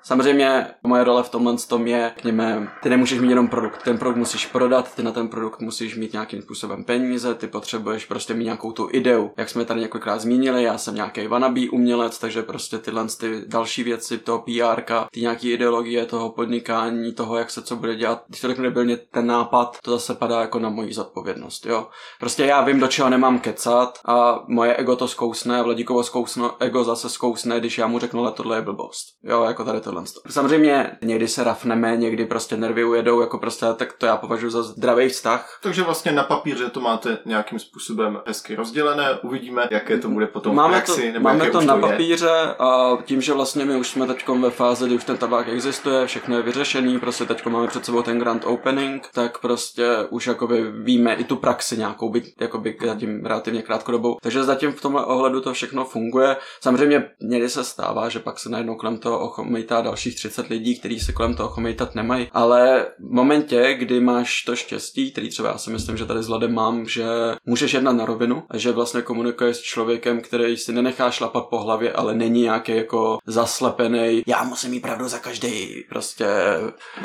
Samozřejmě 0.05 0.67
moje 0.83 1.03
role 1.03 1.23
v 1.23 1.29
tomhle 1.29 1.55
tom 1.67 1.87
je, 1.87 2.11
řekněme, 2.15 2.71
ty 2.81 2.89
nemůžeš 2.89 3.19
mít 3.19 3.29
jenom 3.29 3.47
produkt, 3.47 3.83
ten 3.83 3.97
produkt 3.97 4.17
musíš 4.17 4.45
prodat, 4.45 4.95
ty 4.95 5.03
na 5.03 5.11
ten 5.11 5.27
produkt 5.27 5.59
musíš 5.59 5.95
mít 5.95 6.13
nějakým 6.13 6.41
způsobem 6.41 6.83
peníze, 6.83 7.35
ty 7.35 7.47
potřebuješ 7.47 8.05
prostě 8.05 8.33
mít 8.33 8.43
nějakou 8.43 8.71
tu 8.71 8.89
ideu. 8.91 9.31
Jak 9.37 9.49
jsme 9.49 9.65
tady 9.65 9.81
několikrát 9.81 10.21
zmínili, 10.21 10.63
já 10.63 10.77
jsem 10.77 10.95
nějaký 10.95 11.27
wannabe 11.27 11.61
umělec, 11.71 12.19
takže 12.19 12.43
prostě 12.43 12.77
tyhle 12.77 13.07
ty 13.19 13.41
další 13.47 13.83
věci, 13.83 14.17
toho 14.17 14.39
PR, 14.39 14.81
ty 15.11 15.21
nějaký 15.21 15.51
ideologie 15.51 16.05
toho 16.05 16.29
podnikání, 16.29 17.13
toho, 17.13 17.37
jak 17.37 17.49
se 17.49 17.61
co 17.61 17.75
bude 17.75 17.95
dělat. 17.95 18.23
Když 18.27 18.41
to 18.41 18.47
řeknu 18.47 18.63
debilně, 18.63 18.97
ten 18.97 19.27
nápad, 19.27 19.77
to 19.83 19.91
zase 19.91 20.15
padá 20.15 20.41
jako 20.41 20.59
na 20.59 20.69
moji 20.69 20.93
zodpovědnost, 20.93 21.65
jo. 21.65 21.87
Prostě 22.19 22.45
já 22.45 22.61
vím, 22.61 22.79
do 22.79 22.87
čeho 22.87 23.09
nemám 23.09 23.39
kecat 23.39 23.99
a 24.05 24.43
moje 24.47 24.75
ego 24.75 24.95
to 24.95 25.07
zkousne, 25.07 25.63
Vladíkovo 25.63 26.03
zkousne, 26.03 26.43
ego 26.59 26.83
zase 26.83 27.09
zkousne, 27.09 27.59
když 27.59 27.77
já 27.77 27.87
mu 27.87 27.99
řeknu, 27.99 28.19
ale 28.21 28.31
tohle 28.31 28.57
je 28.57 28.61
blbost. 28.61 29.07
Jo, 29.23 29.43
jako 29.43 29.63
tady 29.63 29.81
to 29.81 29.92
tohle. 29.93 30.33
Samozřejmě 30.33 30.91
někdy 31.01 31.27
se 31.27 31.43
rafneme, 31.43 31.97
někdy 31.97 32.25
prostě 32.25 32.57
nervy 32.57 32.83
ujedou, 32.83 33.21
jako 33.21 33.37
prostě, 33.37 33.65
tak 33.75 33.93
to 33.93 34.05
já 34.05 34.17
považuji 34.17 34.49
za 34.49 34.63
zdravý 34.63 35.09
vztah. 35.09 35.59
Takže 35.61 35.83
vlastně 35.83 36.11
na 36.11 36.23
papíře 36.23 36.69
to 36.69 36.79
máte 36.79 37.17
nějakým 37.25 37.59
způsobem 37.59 38.21
hezky 38.25 38.55
rozdělené, 38.55 39.19
uvidíme, 39.23 39.67
jaké 39.71 39.97
to 39.97 40.09
bude 40.09 40.27
potom 40.27 40.55
máme 40.55 40.81
v 40.81 40.83
praxi, 40.83 41.07
to, 41.07 41.13
nebo 41.13 41.23
máme 41.23 41.49
to 41.49 41.61
na 41.61 41.75
to 41.75 41.81
papíře 41.81 42.55
a 42.59 42.97
tím, 43.05 43.21
že 43.21 43.33
vlastně 43.33 43.65
my 43.65 43.75
už 43.75 43.87
jsme 43.87 44.07
teď 44.07 44.27
ve 44.27 44.49
fázi, 44.49 44.85
kdy 44.85 44.95
už 44.95 45.03
ten 45.03 45.17
tabák 45.17 45.47
existuje, 45.47 46.07
všechno 46.07 46.37
je 46.37 46.43
vyřešený, 46.43 46.99
prostě 46.99 47.25
teď 47.25 47.45
máme 47.45 47.67
před 47.67 47.85
sebou 47.85 48.01
ten 48.01 48.19
grand 48.19 48.45
opening, 48.45 49.09
tak 49.13 49.37
prostě 49.37 49.87
už 50.09 50.27
jakoby 50.27 50.71
víme 50.71 51.13
i 51.13 51.23
tu 51.23 51.35
praxi 51.35 51.77
nějakou, 51.77 52.09
byť 52.09 52.33
jakoby 52.41 52.77
zatím 52.85 53.25
relativně 53.25 53.61
krátkodobou. 53.61 54.17
Takže 54.21 54.43
zatím 54.43 54.71
v 54.71 54.81
tomhle 54.81 55.05
ohledu 55.05 55.41
to 55.41 55.53
všechno 55.53 55.85
funguje. 55.85 56.37
Samozřejmě 56.61 57.09
někdy 57.21 57.49
se 57.49 57.63
stává, 57.63 58.09
že 58.09 58.19
pak 58.19 58.39
se 58.39 58.49
najednou 58.49 58.75
kolem 58.75 58.97
toho 58.97 59.19
ochomejtá 59.19 59.81
dalších 59.83 60.15
30 60.15 60.47
lidí, 60.47 60.79
kteří 60.79 60.99
se 60.99 61.11
kolem 61.11 61.35
toho 61.35 61.49
chomejtat 61.49 61.95
nemají. 61.95 62.27
Ale 62.31 62.85
v 62.99 63.13
momentě, 63.13 63.73
kdy 63.73 63.99
máš 63.99 64.43
to 64.43 64.55
štěstí, 64.55 65.11
který 65.11 65.29
třeba 65.29 65.49
já 65.49 65.57
si 65.57 65.69
myslím, 65.69 65.97
že 65.97 66.05
tady 66.05 66.23
s 66.23 66.27
Vladem 66.27 66.53
mám, 66.53 66.87
že 66.87 67.05
můžeš 67.45 67.73
jednat 67.73 67.93
na 67.93 68.05
rovinu 68.05 68.43
a 68.49 68.57
že 68.57 68.71
vlastně 68.71 69.01
komunikuješ 69.01 69.57
s 69.57 69.61
člověkem, 69.61 70.21
který 70.21 70.57
si 70.57 70.73
nenechá 70.73 71.11
šlapat 71.11 71.45
po 71.49 71.59
hlavě, 71.59 71.93
ale 71.93 72.15
není 72.15 72.41
nějaký 72.41 72.75
jako 72.75 73.17
zaslepený. 73.27 74.23
Já 74.27 74.43
musím 74.43 74.71
mít 74.71 74.79
pravdu 74.79 75.07
za 75.07 75.19
každý. 75.19 75.83
Prostě 75.89 76.25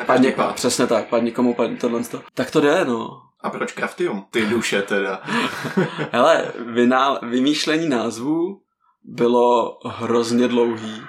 padni, 0.06 0.34
přesně 0.54 0.86
tak, 0.86 1.08
padni 1.08 1.32
komu 1.32 1.54
padni 1.54 1.76
tohle. 1.76 2.00
Tak 2.34 2.50
to 2.50 2.60
jde, 2.60 2.84
no. 2.84 3.08
A 3.40 3.50
proč 3.50 3.72
Craftium? 3.72 4.24
Ty 4.30 4.46
duše 4.46 4.82
teda. 4.82 5.22
Hele, 6.12 6.52
vyná, 6.66 7.18
vymýšlení 7.22 7.88
názvů 7.88 8.60
bylo 9.04 9.78
hrozně 9.84 10.48
dlouhý. 10.48 11.02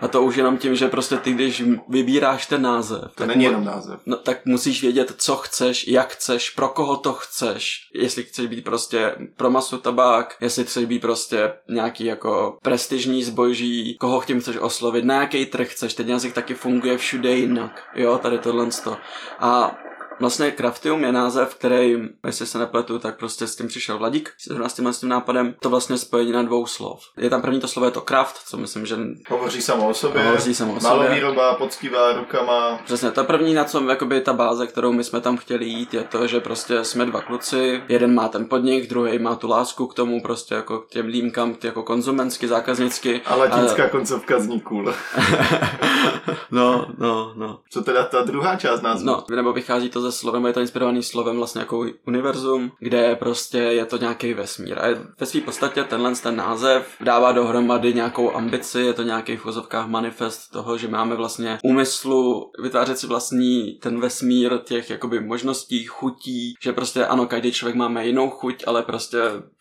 A 0.00 0.08
to 0.08 0.22
už 0.22 0.36
jenom 0.36 0.58
tím, 0.58 0.76
že 0.76 0.88
prostě 0.88 1.16
ty, 1.16 1.32
když 1.32 1.62
vybíráš 1.88 2.46
ten 2.46 2.62
název, 2.62 3.00
To 3.00 3.08
tak, 3.14 3.26
není 3.28 3.44
mu- 3.44 3.50
jenom 3.50 3.64
název. 3.64 4.00
no, 4.06 4.16
tak 4.16 4.46
musíš 4.46 4.82
vědět, 4.82 5.14
co 5.16 5.36
chceš, 5.36 5.88
jak 5.88 6.12
chceš, 6.12 6.50
pro 6.50 6.68
koho 6.68 6.96
to 6.96 7.12
chceš. 7.12 7.88
Jestli 7.94 8.22
chceš 8.24 8.46
být 8.46 8.64
prostě 8.64 9.14
pro 9.36 9.50
masu 9.50 9.78
tabák, 9.78 10.36
jestli 10.40 10.64
chceš 10.64 10.84
být 10.84 10.98
prostě 10.98 11.52
nějaký 11.68 12.04
jako 12.04 12.58
prestižní 12.62 13.24
zboží, 13.24 13.96
koho 14.00 14.22
tím 14.22 14.40
chceš 14.40 14.56
oslovit, 14.56 15.04
na 15.04 15.14
jaký 15.20 15.46
trh 15.46 15.68
chceš. 15.68 15.94
Ten 15.94 16.08
jazyk 16.10 16.32
taky 16.34 16.54
funguje 16.54 16.98
všude 16.98 17.30
jinak. 17.32 17.82
Jo, 17.94 18.18
tady 18.18 18.38
tohle 18.38 18.66
to. 18.84 18.96
A 19.40 19.76
Vlastně 20.20 20.50
Craftium 20.50 21.04
je 21.04 21.12
název, 21.12 21.54
který, 21.54 21.96
jestli 22.26 22.46
se 22.46 22.58
nepletu, 22.58 22.98
tak 22.98 23.18
prostě 23.18 23.46
s 23.46 23.56
tím 23.56 23.68
přišel 23.68 23.98
Vladík, 23.98 24.30
zrovna 24.46 24.68
s 24.68 24.74
tímhle 24.74 24.92
s 24.92 25.00
tím 25.00 25.08
nápadem. 25.08 25.54
To 25.60 25.70
vlastně 25.70 25.98
spojení 25.98 26.32
na 26.32 26.42
dvou 26.42 26.66
slov. 26.66 27.00
Je 27.16 27.30
tam 27.30 27.42
první 27.42 27.60
to 27.60 27.68
slovo 27.68 27.86
je 27.86 27.90
to 27.90 28.00
craft, 28.00 28.36
co 28.46 28.56
myslím, 28.56 28.86
že 28.86 28.96
Hovoří 29.28 29.62
samo 29.62 29.88
o 29.88 29.94
sobě. 29.94 30.22
Hovoří 30.22 30.54
samo 30.54 30.74
o 30.74 30.80
sobě. 30.80 31.10
výroba, 31.14 31.54
poctivá 31.54 32.12
rukama. 32.12 32.80
Přesně, 32.84 33.10
to 33.10 33.24
první, 33.24 33.54
na 33.54 33.64
co 33.64 33.80
jakoby 33.90 34.20
ta 34.20 34.32
báze, 34.32 34.66
kterou 34.66 34.92
my 34.92 35.04
jsme 35.04 35.20
tam 35.20 35.36
chtěli 35.36 35.66
jít, 35.66 35.94
je 35.94 36.04
to, 36.04 36.26
že 36.26 36.40
prostě 36.40 36.84
jsme 36.84 37.06
dva 37.06 37.20
kluci, 37.20 37.82
jeden 37.88 38.14
má 38.14 38.28
ten 38.28 38.48
podnik, 38.48 38.88
druhý 38.88 39.18
má 39.18 39.34
tu 39.34 39.48
lásku 39.48 39.86
k 39.86 39.94
tomu, 39.94 40.22
prostě 40.22 40.54
jako 40.54 40.78
k 40.78 40.88
těm 40.88 41.06
límkám, 41.06 41.56
jako 41.64 41.82
konzumensky, 41.82 42.48
zákaznicky. 42.48 43.20
A 43.26 43.34
latinská 43.34 43.88
koncovka 43.88 44.40
zní 44.40 44.60
cool. 44.60 44.94
no, 46.50 46.86
no, 46.98 47.32
no. 47.36 47.58
Co 47.70 47.82
teda 47.82 48.04
ta 48.04 48.22
druhá 48.22 48.56
část 48.56 48.82
názvu? 48.82 49.06
No, 49.06 49.24
nebo 49.30 49.52
vychází 49.52 49.90
to 49.90 50.00
ze 50.00 50.09
slovem, 50.12 50.46
je 50.46 50.52
to 50.52 50.60
inspirovaný 50.60 51.02
slovem 51.02 51.36
vlastně 51.36 51.60
jako 51.60 51.86
univerzum, 52.06 52.72
kde 52.78 53.16
prostě 53.16 53.58
je 53.58 53.84
to 53.84 53.96
nějaký 53.96 54.34
vesmír. 54.34 54.78
A 54.78 54.86
ve 55.20 55.26
své 55.26 55.40
podstatě 55.40 55.84
tenhle 55.84 56.14
ten 56.14 56.36
název 56.36 56.96
dává 57.00 57.32
dohromady 57.32 57.94
nějakou 57.94 58.36
ambici, 58.36 58.80
je 58.80 58.92
to 58.92 59.02
nějaký 59.02 59.36
v 59.36 59.44
uvozovkách 59.44 59.88
manifest 59.88 60.52
toho, 60.52 60.78
že 60.78 60.88
máme 60.88 61.16
vlastně 61.16 61.58
úmyslu 61.64 62.50
vytvářet 62.62 62.98
si 62.98 63.06
vlastní 63.06 63.78
ten 63.82 64.00
vesmír 64.00 64.58
těch 64.58 64.90
jakoby 64.90 65.20
možností, 65.20 65.84
chutí, 65.84 66.54
že 66.62 66.72
prostě 66.72 67.06
ano, 67.06 67.26
každý 67.26 67.52
člověk 67.52 67.76
máme 67.76 68.06
jinou 68.06 68.30
chuť, 68.30 68.64
ale 68.66 68.82
prostě 68.82 69.18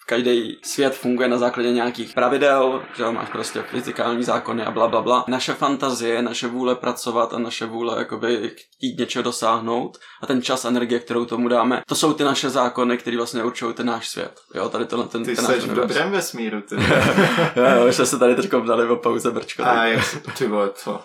každý 0.09 0.57
svět 0.63 0.95
funguje 0.95 1.27
na 1.27 1.37
základě 1.37 1.71
nějakých 1.71 2.13
pravidel, 2.13 2.81
že 2.97 3.03
jo, 3.03 3.11
máš 3.11 3.29
prostě 3.29 3.61
fyzikální 3.61 4.23
zákony 4.23 4.63
a 4.63 4.71
bla, 4.71 4.87
bla, 4.87 5.01
bla. 5.01 5.25
Naše 5.27 5.53
fantazie, 5.53 6.21
naše 6.21 6.47
vůle 6.47 6.75
pracovat 6.75 7.33
a 7.33 7.39
naše 7.39 7.65
vůle 7.65 7.99
jakoby 7.99 8.51
chtít 8.55 8.99
něčeho 8.99 9.23
dosáhnout 9.23 9.97
a 10.21 10.27
ten 10.27 10.41
čas, 10.41 10.65
energie, 10.65 10.99
kterou 10.99 11.25
tomu 11.25 11.47
dáme, 11.47 11.81
to 11.87 11.95
jsou 11.95 12.13
ty 12.13 12.23
naše 12.23 12.49
zákony, 12.49 12.97
které 12.97 13.17
vlastně 13.17 13.43
určují 13.43 13.73
ten 13.73 13.85
náš 13.85 14.09
svět. 14.09 14.39
Jo, 14.55 14.69
tady 14.69 14.85
tohle, 14.85 15.07
ten, 15.07 15.23
Ty 15.23 15.35
ten 15.35 15.45
jsi 15.45 15.51
náš 15.51 15.63
v 15.63 15.75
dobrém 15.75 16.11
vesmíru, 16.11 16.61
ty. 16.61 16.75
Jo, 17.55 17.87
už 17.89 17.95
jsme 17.95 18.05
se 18.05 18.19
tady 18.19 18.35
teď 18.35 18.51
dali 18.67 18.87
o 18.87 18.95
pauze 18.95 19.31
brčko. 19.31 19.63
A 19.63 19.85
jak 19.85 20.05
se, 20.05 20.19
ty 20.37 20.47
vole, 20.47 20.69
to, 20.83 21.01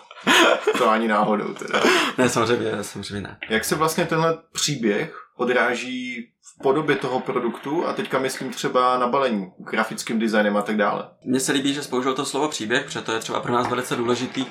to 0.77 0.89
ani 0.89 1.07
náhodou 1.07 1.53
teda. 1.53 1.83
Ne, 2.17 2.29
samozřejmě, 2.29 2.71
samozřejmě 2.81 3.21
ne. 3.21 3.37
Jak 3.49 3.65
se 3.65 3.75
vlastně 3.75 4.05
tenhle 4.05 4.37
příběh 4.51 5.25
odráží 5.37 6.34
v 6.59 6.63
podobě 6.63 6.95
toho 6.95 7.19
produktu 7.19 7.87
a 7.87 7.93
teďka 7.93 8.19
myslím 8.19 8.51
třeba 8.51 8.97
na 8.97 9.07
balení, 9.07 9.51
grafickým 9.57 10.19
designem 10.19 10.57
a 10.57 10.61
tak 10.61 10.77
dále. 10.77 11.09
Mně 11.23 11.39
se 11.39 11.51
líbí, 11.51 11.73
že 11.73 11.83
jsi 11.83 11.89
použil 11.89 12.13
to 12.13 12.25
slovo 12.25 12.47
příběh, 12.47 12.85
protože 12.85 13.01
to 13.01 13.11
je 13.11 13.19
třeba 13.19 13.39
pro 13.39 13.53
nás 13.53 13.69
velice 13.69 13.95
důležitý. 13.95 14.45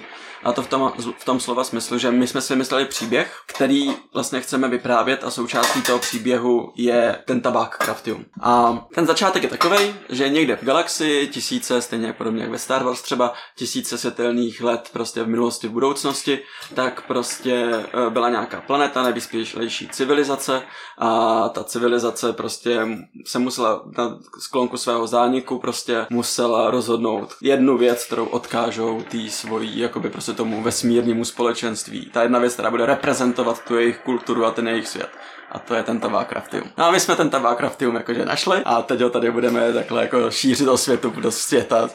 A 0.45 0.53
to 0.53 0.63
v 0.63 0.69
tom, 0.69 0.93
v 1.19 1.25
tom 1.25 1.41
slova 1.41 1.65
smyslu, 1.65 1.99
že 1.99 2.11
my 2.11 2.27
jsme 2.27 2.41
si 2.41 2.53
vymysleli 2.53 2.85
příběh, 2.85 3.37
který 3.47 3.93
vlastně 4.15 4.41
chceme 4.41 4.69
vyprávět 4.69 5.25
a 5.25 5.31
součástí 5.31 5.83
toho 5.83 5.99
příběhu 5.99 6.73
je 6.77 7.19
ten 7.25 7.41
tabák 7.41 7.79
Craftium. 7.85 8.25
A 8.41 8.85
ten 8.95 9.07
začátek 9.07 9.43
je 9.43 9.49
takový, 9.49 9.95
že 10.09 10.29
někde 10.29 10.57
v 10.57 10.65
galaxii, 10.65 11.29
tisíce, 11.29 11.83
stejně 11.83 12.13
podobně 12.13 12.43
jak 12.43 12.51
ve 12.51 12.59
Star 12.59 12.85
Wars 12.85 13.03
třeba, 13.03 13.33
tisíce 13.57 13.99
světelných 13.99 14.61
let 14.61 14.91
prostě 14.93 15.23
v 15.23 15.29
minulosti, 15.29 15.69
v 15.69 15.73
budoucnosti, 15.73 16.39
tak 16.75 17.07
prostě 17.07 17.55
eh, 17.75 18.11
byla 18.11 18.31
nějaká 18.31 18.61
planeta, 18.61 19.03
nejvyspělejší 19.03 19.89
civilizace 19.89 20.63
a 20.99 21.49
ta 21.49 21.65
civilizace 21.65 22.33
prostě 22.33 22.89
se 23.27 23.39
musela 23.39 23.83
na 23.99 24.19
sklonku 24.39 24.77
svého 24.77 25.07
zániku 25.07 25.59
prostě 25.59 26.07
musela 26.11 26.71
rozhodnout 26.71 27.35
jednu 27.41 27.79
věc, 27.79 28.05
kterou 28.05 28.27
odkážou 28.27 29.03
tý 29.09 29.31
svojí, 29.31 29.79
jakoby 29.79 30.11
prostě 30.11 30.34
tomu 30.35 30.63
vesmírnému 30.63 31.25
společenství. 31.25 32.11
Ta 32.13 32.23
jedna 32.23 32.39
věc, 32.39 32.53
která 32.53 32.71
bude 32.71 32.87
reprezentovat 32.87 33.65
tu 33.65 33.77
jejich 33.77 33.99
kulturu 33.99 34.45
a 34.45 34.51
ten 34.51 34.69
jejich 34.69 34.89
svět. 34.89 35.11
A 35.53 35.59
to 35.59 35.75
je 35.75 35.83
ten 35.83 36.01
tabák 36.01 36.29
Craftium. 36.29 36.71
No 36.79 36.85
a 36.85 36.91
my 36.91 37.01
jsme 37.01 37.17
ten 37.17 37.31
tabák 37.31 37.59
Craftium 37.59 37.95
jakože 37.95 38.25
našli 38.25 38.63
a 38.65 38.83
teď 38.83 39.01
ho 39.01 39.11
tady 39.11 39.31
budeme 39.31 39.73
takhle 39.73 40.03
jako 40.03 40.31
šířit 40.31 40.67
do 40.67 40.77
světu, 40.77 41.11
do 41.11 41.31
světa 41.31 41.89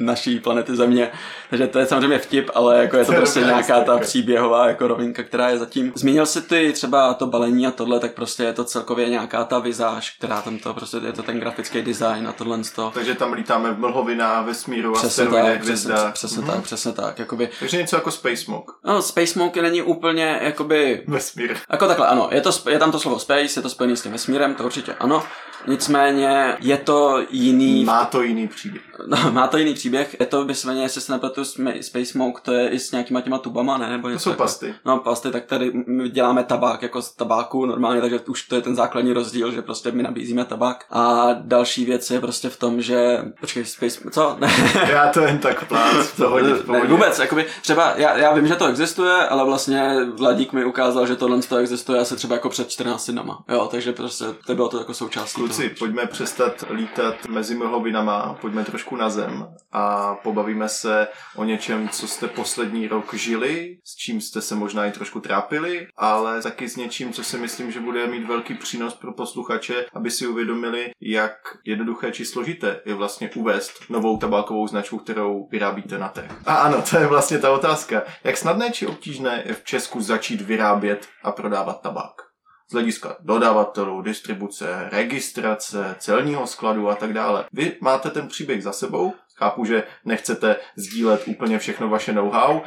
naší 0.00 0.40
planety 0.40 0.76
Země. 0.76 1.10
Takže 1.50 1.66
to 1.66 1.78
je 1.78 1.86
samozřejmě 1.86 2.18
vtip, 2.18 2.50
ale 2.54 2.78
jako 2.82 2.96
je 2.96 3.04
to 3.04 3.12
prostě 3.12 3.40
nějaká 3.40 3.80
ta 3.80 3.98
příběhová 3.98 4.68
jako 4.68 4.88
rovinka, 4.88 5.22
která 5.22 5.48
je 5.48 5.58
zatím. 5.58 5.92
Zmínil 5.94 6.26
si 6.26 6.42
ty 6.42 6.72
třeba 6.72 7.14
to 7.14 7.26
balení 7.26 7.66
a 7.66 7.70
tohle, 7.70 8.00
tak 8.00 8.14
prostě 8.14 8.42
je 8.42 8.52
to 8.52 8.64
celkově 8.64 9.08
nějaká 9.08 9.44
ta 9.44 9.58
vizáž, 9.58 10.10
která 10.18 10.42
tam 10.42 10.58
to 10.58 10.74
prostě 10.74 10.96
je 11.06 11.12
to 11.12 11.22
ten 11.22 11.40
grafický 11.40 11.82
design 11.82 12.28
a 12.28 12.32
tohle 12.32 12.64
z 12.64 12.70
toho. 12.70 12.90
Takže 12.90 13.14
tam 13.14 13.32
lítáme 13.32 13.72
v 13.72 13.78
mlhovinách, 13.78 14.44
vesmíru, 14.46 14.92
Přesně 14.92 15.08
asteroidech, 15.24 15.52
tak, 15.52 15.60
přesně, 15.62 15.92
hvězdách. 15.92 16.12
přesně 16.14 16.42
Mhm. 16.42 16.50
tak, 16.50 16.62
přesně 16.62 16.92
tak, 16.92 17.18
jakoby. 17.18 17.48
Takže 17.60 17.76
něco 17.76 17.96
jako 17.96 18.10
Space 18.10 18.36
Smoke. 18.36 18.72
No, 18.84 19.02
Space 19.02 19.26
Smoke 19.26 19.62
není 19.62 19.82
úplně, 19.82 20.38
jakoby, 20.42 21.02
Vesmír. 21.06 21.56
jako 21.72 21.86
takhle, 21.88 22.06
ano, 22.08 22.28
je, 22.32 22.40
to, 22.40 22.50
je 22.70 22.78
tam 22.78 22.92
to 22.92 22.98
slovo 23.00 23.18
space, 23.18 23.58
je 23.58 23.62
to 23.62 23.68
spojený 23.68 23.96
s 23.96 24.02
tím 24.02 24.12
vesmírem, 24.12 24.54
to 24.54 24.64
určitě 24.64 24.94
ano, 25.00 25.22
Nicméně 25.66 26.56
je 26.60 26.76
to 26.76 27.24
jiný... 27.30 27.84
Má 27.84 28.04
to 28.04 28.22
jiný 28.22 28.48
příběh. 28.48 28.82
No, 29.06 29.32
má 29.32 29.46
to 29.46 29.56
jiný 29.58 29.74
příběh. 29.74 30.16
Je 30.20 30.26
to 30.26 30.44
vysvětleně, 30.44 30.82
jestli 30.82 31.00
se 31.00 31.12
nepletu 31.12 31.44
Space 31.80 32.04
Smoke, 32.04 32.40
to 32.42 32.52
je 32.52 32.68
i 32.68 32.78
s 32.78 32.92
nějakýma 32.92 33.20
těma 33.20 33.38
tubama, 33.38 33.78
ne? 33.78 33.90
Nebo 33.90 34.08
To 34.08 34.12
něco 34.12 34.22
jsou 34.22 34.30
takhle. 34.30 34.44
pasty. 34.44 34.74
No, 34.84 34.98
pasty, 34.98 35.30
tak 35.30 35.44
tady 35.44 35.72
my 35.86 36.08
děláme 36.08 36.44
tabák 36.44 36.82
jako 36.82 37.02
z 37.02 37.12
tabáku 37.12 37.66
normálně, 37.66 38.00
takže 38.00 38.20
už 38.28 38.42
to 38.42 38.54
je 38.54 38.62
ten 38.62 38.74
základní 38.76 39.12
rozdíl, 39.12 39.52
že 39.52 39.62
prostě 39.62 39.92
my 39.92 40.02
nabízíme 40.02 40.44
tabák. 40.44 40.84
A 40.90 41.26
další 41.40 41.84
věc 41.84 42.10
je 42.10 42.20
prostě 42.20 42.48
v 42.48 42.56
tom, 42.56 42.82
že... 42.82 43.18
Počkej, 43.40 43.64
Space... 43.64 44.00
Co? 44.10 44.36
Ne. 44.40 44.48
Já 44.90 45.08
to 45.12 45.20
jen 45.20 45.38
tak 45.38 45.68
plác, 45.68 46.06
v 46.06 46.16
pohodě, 46.16 46.54
v 46.54 46.68
Ne, 46.68 46.80
vůbec, 46.86 47.18
jakoby, 47.18 47.46
třeba 47.62 47.92
já, 47.96 48.16
já 48.18 48.32
vím, 48.34 48.46
že 48.46 48.56
to 48.56 48.66
existuje, 48.66 49.28
ale 49.28 49.44
vlastně 49.44 49.96
Vladík 50.14 50.52
mi 50.52 50.64
ukázal, 50.64 51.06
že 51.06 51.16
tohle 51.16 51.42
to 51.42 51.56
existuje 51.56 52.00
asi 52.00 52.16
třeba 52.16 52.34
jako 52.34 52.48
před 52.48 52.70
14 52.70 53.10
dnama. 53.10 53.44
Jo, 53.48 53.68
takže 53.70 53.92
prostě 53.92 54.24
to 54.46 54.54
bylo 54.54 54.68
to 54.68 54.78
jako 54.78 54.94
součástí. 54.94 55.42
Kluci, 55.46 55.68
pojďme 55.68 56.06
přestat 56.06 56.64
lítat 56.70 57.26
mezi 57.28 57.54
mlhovinama, 57.54 58.38
pojďme 58.40 58.64
trošku 58.64 58.96
na 58.96 59.10
zem 59.10 59.46
a 59.72 60.14
pobavíme 60.14 60.68
se 60.68 61.08
o 61.36 61.44
něčem, 61.44 61.88
co 61.88 62.08
jste 62.08 62.28
poslední 62.28 62.88
rok 62.88 63.14
žili, 63.14 63.78
s 63.84 63.96
čím 63.96 64.20
jste 64.20 64.40
se 64.40 64.54
možná 64.54 64.86
i 64.86 64.92
trošku 64.92 65.20
trápili, 65.20 65.86
ale 65.96 66.42
taky 66.42 66.68
s 66.68 66.76
něčím, 66.76 67.12
co 67.12 67.24
si 67.24 67.38
myslím, 67.38 67.70
že 67.70 67.80
bude 67.80 68.06
mít 68.06 68.26
velký 68.26 68.54
přínos 68.54 68.94
pro 68.94 69.12
posluchače, 69.12 69.86
aby 69.94 70.10
si 70.10 70.26
uvědomili, 70.26 70.90
jak 71.00 71.32
jednoduché 71.64 72.12
či 72.12 72.24
složité 72.24 72.80
je 72.84 72.94
vlastně 72.94 73.30
uvést 73.34 73.90
novou 73.90 74.18
tabákovou 74.18 74.68
značku, 74.68 74.98
kterou 74.98 75.48
vyrábíte 75.50 75.98
na 75.98 76.08
trh. 76.08 76.30
A 76.46 76.54
ano, 76.54 76.82
to 76.90 76.98
je 76.98 77.06
vlastně 77.06 77.38
ta 77.38 77.52
otázka. 77.52 78.02
Jak 78.24 78.36
snadné 78.36 78.70
či 78.70 78.86
obtížné 78.86 79.42
je 79.46 79.54
v 79.54 79.64
Česku 79.64 80.00
začít 80.00 80.40
vyrábět 80.40 81.08
a 81.22 81.32
prodávat 81.32 81.80
tabák? 81.80 82.25
Z 82.68 82.72
hlediska 82.72 83.16
dodavatelů, 83.20 84.02
distribuce, 84.02 84.88
registrace, 84.92 85.96
celního 85.98 86.46
skladu 86.46 86.88
a 86.88 86.94
tak 86.94 87.12
dále. 87.12 87.44
Vy 87.52 87.76
máte 87.80 88.10
ten 88.10 88.28
příběh 88.28 88.62
za 88.62 88.72
sebou, 88.72 89.14
chápu, 89.36 89.64
že 89.64 89.84
nechcete 90.04 90.56
sdílet 90.76 91.28
úplně 91.28 91.58
všechno 91.58 91.88
vaše 91.88 92.12
know-how, 92.12 92.60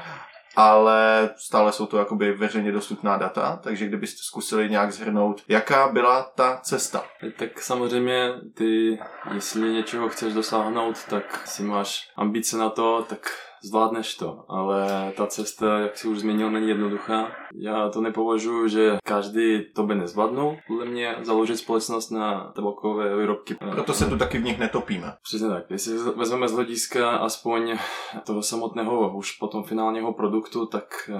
ale 0.56 1.30
stále 1.38 1.72
jsou 1.72 1.86
to 1.86 1.98
jakoby 1.98 2.34
veřejně 2.34 2.72
dostupná 2.72 3.18
data, 3.18 3.60
takže 3.64 3.86
kdybyste 3.86 4.22
zkusili 4.24 4.70
nějak 4.70 4.94
zhrnout, 4.94 5.44
jaká 5.48 5.88
byla 5.88 6.24
ta 6.24 6.60
cesta. 6.64 7.04
Tak 7.38 7.62
samozřejmě 7.62 8.32
ty, 8.54 9.00
jestli 9.34 9.74
něčeho 9.74 10.10
chceš 10.10 10.34
dosáhnout, 10.34 10.96
tak 11.10 11.48
si 11.48 11.64
máš 11.64 12.10
ambice 12.18 12.58
na 12.58 12.70
to, 12.70 13.06
tak 13.10 13.49
zvládneš 13.64 14.16
to, 14.16 14.46
ale 14.48 15.12
ta 15.18 15.28
cesta, 15.28 15.80
jak 15.80 15.98
si 15.98 16.08
už 16.08 16.20
zmínil, 16.20 16.52
není 16.52 16.70
jednoduchá. 16.70 17.32
Já 17.56 17.90
to 17.90 18.02
nepovažuji, 18.02 18.68
že 18.68 18.98
každý 19.04 19.66
to 19.76 19.84
by 19.84 19.96
nezvládnul. 19.96 20.58
Podle 20.68 20.86
mě 20.86 21.16
založit 21.22 21.58
společnost 21.58 22.10
na 22.10 22.52
tabakové 22.56 23.18
výrobky. 23.18 23.56
Proto 23.72 23.94
se 23.94 24.06
tu 24.06 24.18
taky 24.18 24.38
v 24.38 24.44
nich 24.44 24.60
netopíme. 24.60 25.14
Přesně 25.24 25.50
tak. 25.50 25.64
Jestli 25.70 25.98
vezmeme 25.98 26.48
z 26.48 26.54
hlediska 26.54 27.10
aspoň 27.10 27.78
toho 28.26 28.44
samotného 28.44 29.18
už 29.18 29.32
potom 29.32 29.64
finálního 29.64 30.14
produktu, 30.14 30.66
tak 30.66 31.10
eh, 31.10 31.20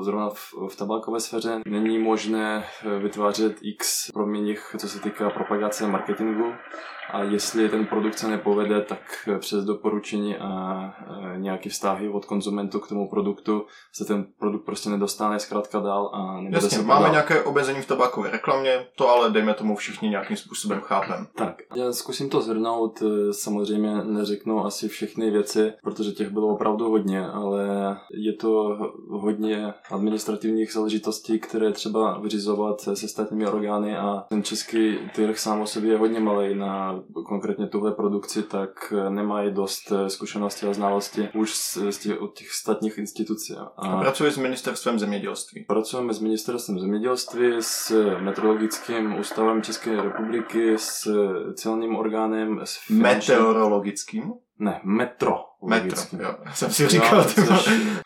zrovna 0.00 0.30
v, 0.30 0.54
v 0.68 0.76
tabákové 0.76 1.20
sféře 1.20 1.60
není 1.66 1.98
možné 1.98 2.64
eh, 2.64 2.98
vytvářet 2.98 3.56
x 3.62 4.10
proměných, 4.12 4.76
co 4.78 4.88
se 4.88 5.00
týká 5.00 5.30
propagace 5.30 5.86
marketingu. 5.86 6.52
A 7.12 7.22
jestli 7.22 7.68
ten 7.68 7.86
produkt 7.86 8.18
se 8.18 8.28
nepovede, 8.28 8.80
tak 8.80 9.28
přes 9.38 9.64
doporučení 9.64 10.36
a 10.36 10.82
eh, 11.34 11.38
nějaký 11.38 11.68
vztahy 11.68 12.08
od 12.08 12.24
konzumentu 12.24 12.80
k 12.80 12.88
tomu 12.88 13.08
produktu 13.10 13.66
se 13.92 14.04
ten 14.04 14.26
produkt 14.38 14.64
prostě 14.64 14.90
nedostane 14.90 15.38
zkrátka 15.38 15.80
dál 15.80 16.10
a 16.14 16.40
nebude 16.40 16.56
Jasně, 16.56 16.70
se 16.70 16.76
máme 16.76 16.86
prodávat. 16.86 17.12
nějaké 17.12 17.42
obezení 17.42 17.80
v 17.82 17.86
tabákové 17.86 18.30
reklamě, 18.30 18.86
to 18.96 19.08
ale 19.08 19.30
dejme 19.30 19.54
tomu 19.54 19.76
všichni 19.76 20.08
nějakým 20.08 20.36
způsobem 20.36 20.80
chápem. 20.80 21.26
Tak, 21.36 21.62
já 21.76 21.92
zkusím 21.92 22.28
to 22.30 22.40
zhrnout, 22.40 23.02
eh, 23.02 23.32
samozřejmě 23.32 24.04
neřeknu 24.04 24.64
asi 24.66 24.88
všechny 24.88 25.30
věci, 25.30 25.72
protože 25.82 26.12
těch 26.12 26.28
bylo 26.30 26.48
opravdu 26.48 26.90
hodně, 26.90 27.26
ale 27.26 27.62
je 28.14 28.32
to 28.32 28.76
hodně 29.10 29.74
administrativních 29.90 30.72
záležitostí, 30.72 31.38
které 31.38 31.72
třeba 31.72 32.18
vyřizovat 32.18 32.80
se 32.80 33.08
státními 33.08 33.46
orgány 33.46 33.96
a 33.96 34.24
ten 34.28 34.42
český 34.42 34.98
trh 35.14 35.38
sám 35.38 35.60
o 35.60 35.66
sobě 35.66 35.90
je 35.92 35.98
hodně 35.98 36.20
malý 36.20 36.54
na 36.54 37.01
konkrétně 37.26 37.66
tuhle 37.66 37.92
produkci, 37.92 38.42
tak 38.42 38.92
eh, 38.96 39.10
nemají 39.10 39.52
dost 39.54 39.92
eh, 39.92 40.10
zkušenosti 40.10 40.66
a 40.66 40.72
znalosti 40.72 41.28
už 41.34 41.54
z, 41.54 41.78
z 41.90 41.98
těch, 41.98 42.20
od 42.20 42.34
těch 42.38 42.50
státních 42.50 42.98
institucí. 42.98 43.54
A 43.76 43.98
pracuje 44.00 44.30
s 44.30 44.36
ministerstvem 44.36 44.98
zemědělství. 44.98 45.64
Pracujeme 45.64 46.14
s 46.14 46.20
ministerstvem 46.20 46.78
zemědělství, 46.78 47.56
s 47.60 47.90
meteorologickým 48.20 49.18
ústavem 49.18 49.62
České 49.62 50.02
republiky, 50.02 50.74
s 50.78 51.08
celním 51.54 51.96
orgánem, 51.96 52.60
s 52.64 52.76
finančním- 52.86 53.36
Meteorologickým. 53.36 54.32
Ne, 54.58 54.80
metro. 54.84 55.51
Metro, 55.68 55.98
jo. 56.22 56.34
Jsem 56.54 56.70
si 56.70 56.88
říkal, 56.88 57.18
No, 57.18 57.24
což, 57.24 57.48
vole. 57.48 57.58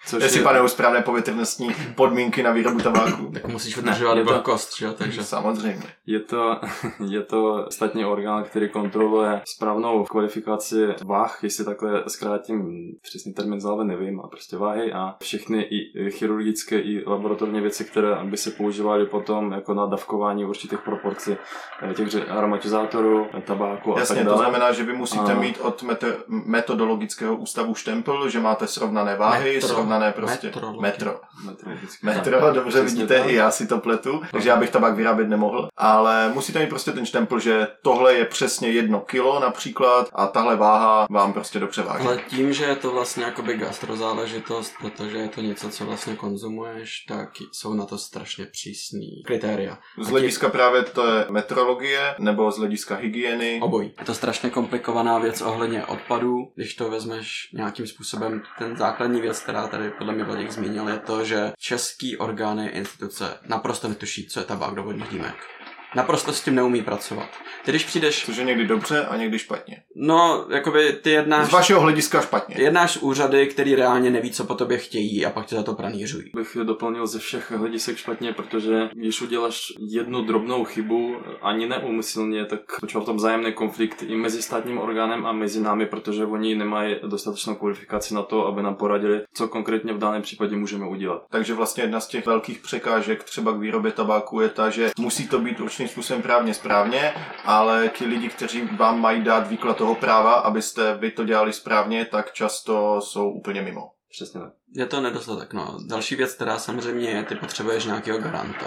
což 0.06 0.22
jestli 0.22 0.38
je, 0.38 0.44
panují 0.44 0.68
správné 0.68 1.02
povětrnostní 1.02 1.74
podmínky 1.94 2.42
na 2.42 2.50
výrobu 2.52 2.78
tabáku. 2.80 3.30
Tak 3.32 3.46
musíš 3.48 3.76
udržovat 3.76 4.14
to- 4.14 4.24
vlhkost, 4.24 4.78
že 4.78 4.86
jo, 4.86 4.92
takže... 4.92 5.24
Samozřejmě. 5.24 5.82
je, 6.06 6.20
to, 6.20 6.60
je 7.08 7.22
to 7.22 7.66
státní 7.70 8.04
orgán, 8.04 8.44
který 8.44 8.68
kontroluje 8.68 9.42
správnou 9.56 10.04
kvalifikaci 10.04 10.86
váh, 11.04 11.38
jestli 11.42 11.64
takhle 11.64 12.04
zkrátím 12.08 12.66
přesný 13.02 13.32
termín 13.34 13.60
z 13.60 13.64
hlavy 13.64 13.84
nevím, 13.84 14.20
a 14.20 14.28
prostě 14.28 14.56
váhy 14.56 14.92
a 14.92 15.14
všechny 15.22 15.62
i 15.62 16.10
chirurgické 16.10 16.78
i 16.80 17.04
laboratorní 17.06 17.60
věci, 17.60 17.84
které 17.84 18.16
by 18.24 18.36
se 18.36 18.50
používaly 18.50 19.06
potom 19.06 19.52
jako 19.52 19.74
na 19.74 19.86
dávkování 19.86 20.44
určitých 20.44 20.78
proporcí 20.78 21.36
eh, 21.82 21.94
těch 21.94 22.30
aromatizátorů, 22.30 23.26
tabáku 23.44 23.96
a 23.96 23.98
Jasně, 23.98 24.14
tak 24.16 24.24
to 24.24 24.30
dále. 24.30 24.42
znamená, 24.42 24.72
že 24.72 24.82
vy 24.82 24.92
musíte 24.92 25.32
A- 25.32 25.40
mít 25.40 25.58
od 25.60 25.84
metodologického 26.28 27.36
ústavu 27.46 27.74
štempel, 27.74 28.28
že 28.28 28.40
máte 28.40 28.66
srovnané 28.66 29.16
váhy, 29.16 29.54
Metro. 29.54 29.68
srovnané 29.68 30.12
prostě 30.12 30.46
Metrologi. 30.46 30.80
metro. 30.80 31.20
Meteorologicky. 31.44 32.06
Metro, 32.06 32.40
Tak, 32.40 32.54
dobře 32.54 32.82
vidíte, 32.82 33.18
tak. 33.18 33.30
i 33.30 33.34
já 33.34 33.50
si 33.50 33.66
to 33.66 33.78
pletu, 33.78 34.22
takže 34.32 34.48
já 34.48 34.56
bych 34.56 34.70
tabák 34.70 34.94
vyrábět 34.96 35.28
nemohl, 35.28 35.68
ale 35.76 36.30
musíte 36.34 36.58
mít 36.58 36.68
prostě 36.68 36.92
ten 36.92 37.06
štempel, 37.06 37.38
že 37.40 37.68
tohle 37.82 38.14
je 38.14 38.24
přesně 38.24 38.68
jedno 38.68 39.00
kilo 39.00 39.40
například 39.40 40.08
a 40.14 40.26
tahle 40.26 40.56
váha 40.56 41.06
vám 41.10 41.32
prostě 41.32 41.58
dobře 41.58 41.82
váží. 41.82 42.06
Ale 42.06 42.18
tím, 42.28 42.52
že 42.52 42.64
je 42.64 42.76
to 42.76 42.90
vlastně 42.90 43.24
jakoby 43.24 43.54
gastrozáležitost, 43.56 44.72
protože 44.80 45.18
je 45.18 45.28
to 45.28 45.40
něco, 45.40 45.68
co 45.70 45.84
vlastně 45.86 46.16
konzumuješ, 46.16 47.04
tak 47.08 47.28
jsou 47.52 47.74
na 47.74 47.84
to 47.86 47.98
strašně 47.98 48.46
přísný 48.46 49.22
kritéria. 49.26 49.78
Z 50.00 50.08
hlediska 50.08 50.48
právě 50.48 50.82
to 50.82 51.06
je 51.12 51.26
metrologie 51.30 52.14
nebo 52.18 52.50
z 52.50 52.58
hlediska 52.58 52.94
hygieny. 52.96 53.60
Obojí. 53.62 53.94
Je 53.98 54.04
to 54.04 54.14
strašně 54.14 54.50
komplikovaná 54.50 55.18
věc 55.18 55.40
ohledně 55.42 55.86
odpadů. 55.86 56.36
Když 56.54 56.74
to 56.74 56.90
vezmeš 56.90 57.35
nějakým 57.52 57.86
způsobem, 57.86 58.42
ten 58.58 58.76
základní 58.76 59.20
věc, 59.20 59.40
která 59.40 59.68
tady 59.68 59.90
podle 59.90 60.14
mě 60.14 60.24
Vladík 60.24 60.50
zmínil, 60.50 60.88
je 60.88 60.98
to, 60.98 61.24
že 61.24 61.52
český 61.58 62.16
orgány, 62.16 62.66
instituce 62.66 63.38
naprosto 63.46 63.88
netuší, 63.88 64.26
co 64.26 64.40
je 64.40 64.46
tabák 64.46 64.74
do 64.74 64.82
vodních 64.82 65.08
dýmek. 65.08 65.55
Naprosto 65.96 66.32
s 66.32 66.40
tím 66.40 66.54
neumí 66.54 66.82
pracovat. 66.82 67.28
Ty 67.64 67.70
když 67.72 67.84
přijdeš, 67.84 68.24
Což 68.26 68.36
je 68.36 68.44
někdy 68.44 68.66
dobře 68.66 69.06
a 69.06 69.16
někdy 69.16 69.38
špatně. 69.38 69.82
no, 69.96 70.46
jakoby 70.50 70.92
ty 70.92 71.10
jednáš, 71.10 71.48
Z 71.48 71.52
vašeho 71.52 71.80
hlediska 71.80 72.20
špatně. 72.20 72.56
jednáš 72.58 72.96
úřady, 72.98 73.46
který 73.46 73.74
reálně 73.74 74.10
neví, 74.10 74.30
co 74.30 74.44
po 74.44 74.54
tobě 74.54 74.78
chtějí 74.78 75.26
a 75.26 75.30
pak 75.30 75.46
tě 75.46 75.56
za 75.56 75.62
to 75.62 75.74
pranířují. 75.74 76.24
bych 76.34 76.56
doplnil 76.62 77.06
ze 77.06 77.18
všech 77.18 77.50
hledisek 77.50 77.96
špatně, 77.96 78.32
protože 78.32 78.88
když 78.92 79.22
uděláš 79.22 79.72
jednu 79.90 80.22
drobnou 80.22 80.64
chybu, 80.64 81.16
ani 81.42 81.66
neumyslně, 81.68 82.44
tak 82.44 82.60
počal 82.80 83.02
v 83.02 83.04
tom 83.04 83.16
vzájemný 83.16 83.52
konflikt 83.52 84.02
i 84.02 84.16
mezi 84.16 84.42
státním 84.42 84.78
orgánem 84.78 85.26
a 85.26 85.32
mezi 85.32 85.60
námi, 85.60 85.86
protože 85.86 86.24
oni 86.24 86.54
nemají 86.54 86.96
dostatečnou 87.06 87.54
kvalifikaci 87.54 88.14
na 88.14 88.22
to, 88.22 88.46
aby 88.46 88.62
nám 88.62 88.74
poradili, 88.74 89.20
co 89.34 89.48
konkrétně 89.48 89.92
v 89.92 89.98
daném 89.98 90.22
případě 90.22 90.56
můžeme 90.56 90.88
udělat. 90.88 91.22
Takže 91.30 91.54
vlastně 91.54 91.82
jedna 91.82 92.00
z 92.00 92.06
těch 92.08 92.26
velkých 92.26 92.58
překážek 92.58 93.24
třeba 93.24 93.52
k 93.52 93.58
výrobě 93.58 93.92
tabáku 93.92 94.40
je 94.40 94.48
ta, 94.48 94.70
že 94.70 94.90
musí 94.98 95.28
to 95.28 95.38
být 95.38 95.60
určitým 95.86 96.02
způsobem 96.02 96.22
právně 96.22 96.54
správně, 96.54 97.14
ale 97.44 97.88
ti 97.88 98.06
lidi, 98.06 98.28
kteří 98.28 98.68
vám 98.76 99.00
mají 99.00 99.22
dát 99.22 99.48
výklad 99.48 99.76
toho 99.76 99.94
práva, 99.94 100.32
abyste 100.32 100.94
vy 100.94 101.10
to 101.10 101.24
dělali 101.24 101.52
správně, 101.52 102.04
tak 102.04 102.32
často 102.32 103.00
jsou 103.00 103.30
úplně 103.30 103.62
mimo. 103.62 103.92
Přesně 104.10 104.40
tak. 104.40 104.52
Je 104.74 104.86
to 104.86 105.00
nedostatek, 105.00 105.52
no. 105.52 105.78
Další 105.86 106.16
věc, 106.16 106.34
která 106.34 106.58
samozřejmě 106.58 107.10
je, 107.10 107.22
ty 107.22 107.34
potřebuješ 107.34 107.84
nějakého 107.84 108.18
garanta. 108.18 108.66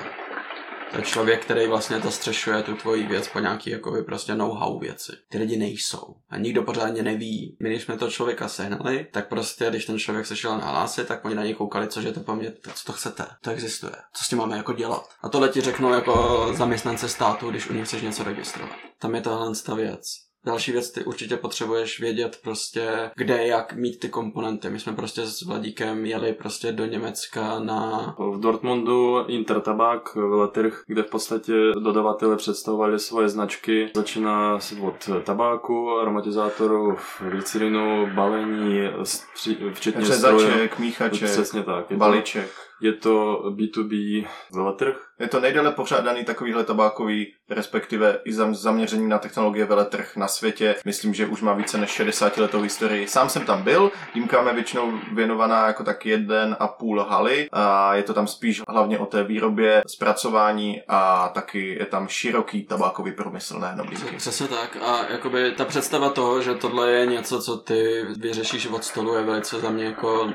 To 0.91 0.97
je 0.97 1.03
člověk, 1.03 1.41
který 1.41 1.67
vlastně 1.67 1.99
zastřešuje 1.99 2.63
tu 2.63 2.75
tvoji 2.75 3.07
věc 3.07 3.27
po 3.27 3.39
nějaký 3.39 3.69
jakoby 3.69 4.03
prostě 4.03 4.35
know-how 4.35 4.79
věci. 4.79 5.11
Ty 5.29 5.37
lidi 5.37 5.57
nejsou. 5.57 6.15
A 6.29 6.37
nikdo 6.37 6.63
pořádně 6.63 7.03
neví. 7.03 7.57
My, 7.59 7.69
když 7.69 7.83
jsme 7.83 7.97
toho 7.97 8.11
člověka 8.11 8.47
sehnali, 8.47 9.07
tak 9.11 9.27
prostě, 9.27 9.69
když 9.69 9.85
ten 9.85 9.99
člověk 9.99 10.25
se 10.25 10.35
šel 10.35 10.57
nahlásit, 10.57 11.07
tak 11.07 11.25
oni 11.25 11.35
na 11.35 11.43
něj 11.43 11.53
koukali, 11.53 11.87
cože 11.87 12.11
to 12.11 12.19
po 12.19 12.35
mně, 12.35 12.53
co 12.73 12.85
to 12.85 12.93
chcete? 12.93 13.25
To 13.41 13.51
existuje. 13.51 13.91
Co 14.13 14.23
s 14.23 14.29
tím 14.29 14.37
máme 14.37 14.57
jako 14.57 14.73
dělat? 14.73 15.09
A 15.21 15.29
tohle 15.29 15.49
ti 15.49 15.61
řeknou 15.61 15.93
jako 15.93 16.47
zaměstnance 16.57 17.09
státu, 17.09 17.49
když 17.49 17.69
u 17.69 17.73
nich 17.73 17.85
chceš 17.85 18.01
něco 18.01 18.23
registrovat. 18.23 18.75
Tam 18.99 19.15
je 19.15 19.21
tohle 19.21 19.55
ta 19.65 19.75
věc. 19.75 20.28
Další 20.49 20.71
věc, 20.71 20.91
ty 20.91 21.03
určitě 21.03 21.37
potřebuješ 21.37 21.99
vědět 21.99 22.39
prostě, 22.43 23.11
kde 23.15 23.47
jak 23.47 23.73
mít 23.73 23.99
ty 23.99 24.09
komponenty. 24.09 24.69
My 24.69 24.79
jsme 24.79 24.93
prostě 24.93 25.25
s 25.25 25.41
Vladíkem 25.41 26.05
jeli 26.05 26.33
prostě 26.33 26.71
do 26.71 26.85
Německa 26.85 27.59
na... 27.59 28.15
V 28.17 28.39
Dortmundu 28.39 29.25
Intertabak, 29.27 30.15
veletrh, 30.15 30.83
kde 30.87 31.03
v 31.03 31.09
podstatě 31.09 31.53
dodavatele 31.83 32.37
představovali 32.37 32.99
svoje 32.99 33.29
značky. 33.29 33.89
Začíná 33.95 34.59
se 34.59 34.75
od 34.75 35.09
tabáku, 35.23 35.91
aromatizátorů, 35.91 36.97
glycerinu, 37.29 38.07
balení, 38.15 38.81
stři- 39.03 39.73
včetně. 39.73 40.05
Řezaček, 40.05 40.79
míchaček, 40.79 41.29
Přesně 41.29 41.63
tak. 41.63 41.89
Je 41.89 41.95
to, 41.95 41.99
balíček. 41.99 42.68
Je 42.81 42.93
to 42.93 43.43
B2B 43.49 44.25
veletrh. 44.53 44.95
Je 45.19 45.27
to 45.27 45.39
nejdéle 45.39 45.71
pořádaný 45.71 46.25
takovýhle 46.25 46.63
tabákový, 46.63 47.33
respektive 47.49 48.19
i 48.25 48.31
zam- 48.31 48.53
zaměření 48.53 49.09
na 49.09 49.17
technologie 49.17 49.65
veletrh 49.65 50.15
na 50.15 50.27
světě. 50.27 50.75
Myslím, 50.85 51.13
že 51.13 51.25
už 51.25 51.41
má 51.41 51.53
více 51.53 51.77
než 51.77 51.89
60 51.89 52.37
letou 52.37 52.61
historii. 52.61 53.07
Sám 53.07 53.29
jsem 53.29 53.45
tam 53.45 53.63
byl, 53.63 53.91
Dýmka 54.15 54.47
je 54.47 54.53
většinou 54.53 54.99
věnovaná 55.13 55.67
jako 55.67 55.83
tak 55.83 56.05
jeden 56.05 56.57
a 56.59 56.67
půl 56.67 57.03
haly 57.03 57.49
a 57.51 57.95
je 57.95 58.03
to 58.03 58.13
tam 58.13 58.27
spíš 58.27 58.61
hlavně 58.69 58.99
o 58.99 59.05
té 59.05 59.23
výrobě, 59.23 59.83
zpracování 59.87 60.81
a 60.87 61.29
taky 61.33 61.75
je 61.79 61.85
tam 61.85 62.07
široký 62.07 62.63
tabákový 62.63 63.11
průmysl, 63.11 63.59
nejenom 63.59 63.87
dýmky. 63.87 64.15
Přesně 64.15 64.47
tak. 64.47 64.77
A 64.81 65.05
jakoby 65.09 65.51
ta 65.51 65.65
představa 65.65 66.09
toho, 66.09 66.41
že 66.41 66.55
tohle 66.55 66.91
je 66.91 67.05
něco, 67.05 67.41
co 67.41 67.57
ty 67.57 68.05
vyřešíš 68.19 68.67
od 68.67 68.83
stolu, 68.83 69.15
je 69.15 69.23
velice 69.23 69.59
za 69.59 69.69
mě 69.69 69.85
jako 69.85 70.29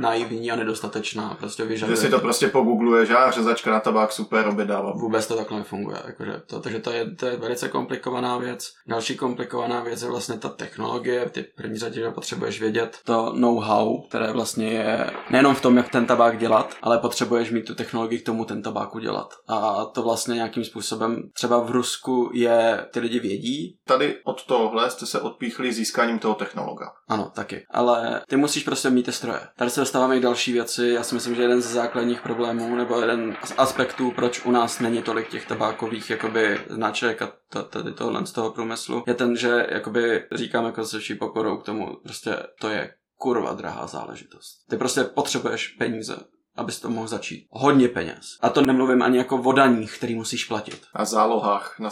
naivní 0.00 0.50
a 0.50 0.56
nedostatečná. 0.56 1.36
Prostě 1.38 1.62
Že 1.62 1.68
vyžaduje... 1.68 1.96
si 1.96 2.10
to 2.10 2.18
prostě 2.18 2.48
pogoogluješ, 2.48 3.10
a 3.10 3.30
řezačka 3.30 3.70
na 3.70 3.80
tabák 3.80 4.12
super, 4.12 4.48
objednávám. 4.48 4.98
Vůbec 4.98 5.26
to 5.26 5.36
takhle 5.36 5.58
nefunguje. 5.58 5.96
Jakože 6.06 6.42
to, 6.46 6.60
takže 6.60 6.78
to 6.78 6.90
je, 6.90 7.14
to 7.14 7.26
je 7.26 7.36
velice 7.36 7.68
komplikovaná 7.68 8.38
věc. 8.38 8.72
Další 8.86 9.16
komplikovaná 9.16 9.80
věc 9.80 10.02
je 10.02 10.08
vlastně 10.08 10.38
ta 10.38 10.48
technologie. 10.48 11.30
Ty 11.30 11.42
první 11.42 11.78
řadě 11.78 12.00
že 12.00 12.10
potřebuješ 12.10 12.60
vědět 12.60 12.98
to 13.04 13.32
know-how, 13.36 14.02
které 14.08 14.32
vlastně 14.32 14.70
je 14.70 15.10
nejenom 15.30 15.54
v 15.54 15.60
tom, 15.60 15.76
jak 15.76 15.88
ten 15.88 16.06
tabák 16.06 16.38
dělat, 16.38 16.74
ale 16.82 16.98
potřebuješ 16.98 17.50
mít 17.50 17.66
tu 17.66 17.74
technologii 17.74 18.18
k 18.18 18.26
tomu 18.26 18.44
ten 18.44 18.62
tabák 18.62 18.94
udělat. 18.94 19.34
A 19.48 19.84
to 19.84 20.02
vlastně 20.02 20.34
nějakým 20.34 20.64
způsobem 20.64 21.22
třeba 21.34 21.60
v 21.60 21.70
Rusku 21.70 22.30
je, 22.34 22.86
ty 22.92 23.00
lidi 23.00 23.20
vědí, 23.20 23.76
Tady 23.90 24.16
od 24.24 24.46
tohohle 24.46 24.90
jste 24.90 25.06
se 25.06 25.20
odpíchli 25.20 25.72
získáním 25.72 26.18
toho 26.18 26.34
technologa. 26.34 26.86
Ano, 27.08 27.30
taky. 27.34 27.66
Ale 27.70 28.22
ty 28.28 28.36
musíš 28.36 28.64
prostě 28.64 28.90
mít 28.90 29.06
ty 29.06 29.12
stroje. 29.12 29.40
Tady 29.56 29.70
se 29.70 29.80
dostáváme 29.90 30.16
i 30.16 30.20
další 30.20 30.52
věci. 30.52 30.88
Já 30.88 31.02
si 31.02 31.14
myslím, 31.14 31.34
že 31.34 31.42
jeden 31.42 31.62
ze 31.62 31.68
základních 31.68 32.20
problémů, 32.20 32.76
nebo 32.76 33.00
jeden 33.00 33.36
z 33.44 33.54
aspektů, 33.56 34.10
proč 34.10 34.44
u 34.44 34.50
nás 34.50 34.80
není 34.80 35.02
tolik 35.02 35.28
těch 35.28 35.46
tabákových 35.46 36.10
jakoby 36.10 36.60
značek 36.68 37.22
a 37.22 37.32
tady 37.70 37.92
tohle 37.92 38.26
z 38.26 38.32
toho 38.32 38.50
průmyslu, 38.50 39.04
je 39.06 39.14
ten, 39.14 39.36
že 39.36 39.66
jakoby 39.70 40.24
říkám 40.32 40.64
jako 40.64 40.84
se 40.84 40.98
vší 40.98 41.14
pokorou 41.14 41.56
k 41.56 41.64
tomu, 41.64 41.96
prostě 42.02 42.36
to 42.60 42.68
je 42.68 42.94
kurva 43.16 43.52
drahá 43.52 43.86
záležitost. 43.86 44.66
Ty 44.68 44.76
prostě 44.76 45.04
potřebuješ 45.04 45.68
peníze, 45.68 46.16
abys 46.56 46.80
to 46.80 46.90
mohl 46.90 47.08
začít. 47.08 47.46
Hodně 47.50 47.88
peněz. 47.88 48.38
A 48.40 48.48
to 48.48 48.60
nemluvím 48.60 49.02
ani 49.02 49.18
jako 49.18 49.36
o 49.36 49.52
daních, 49.52 49.96
který 49.96 50.14
musíš 50.14 50.44
platit. 50.44 50.82
Na 50.98 51.04
zálohách, 51.04 51.74
na 51.78 51.90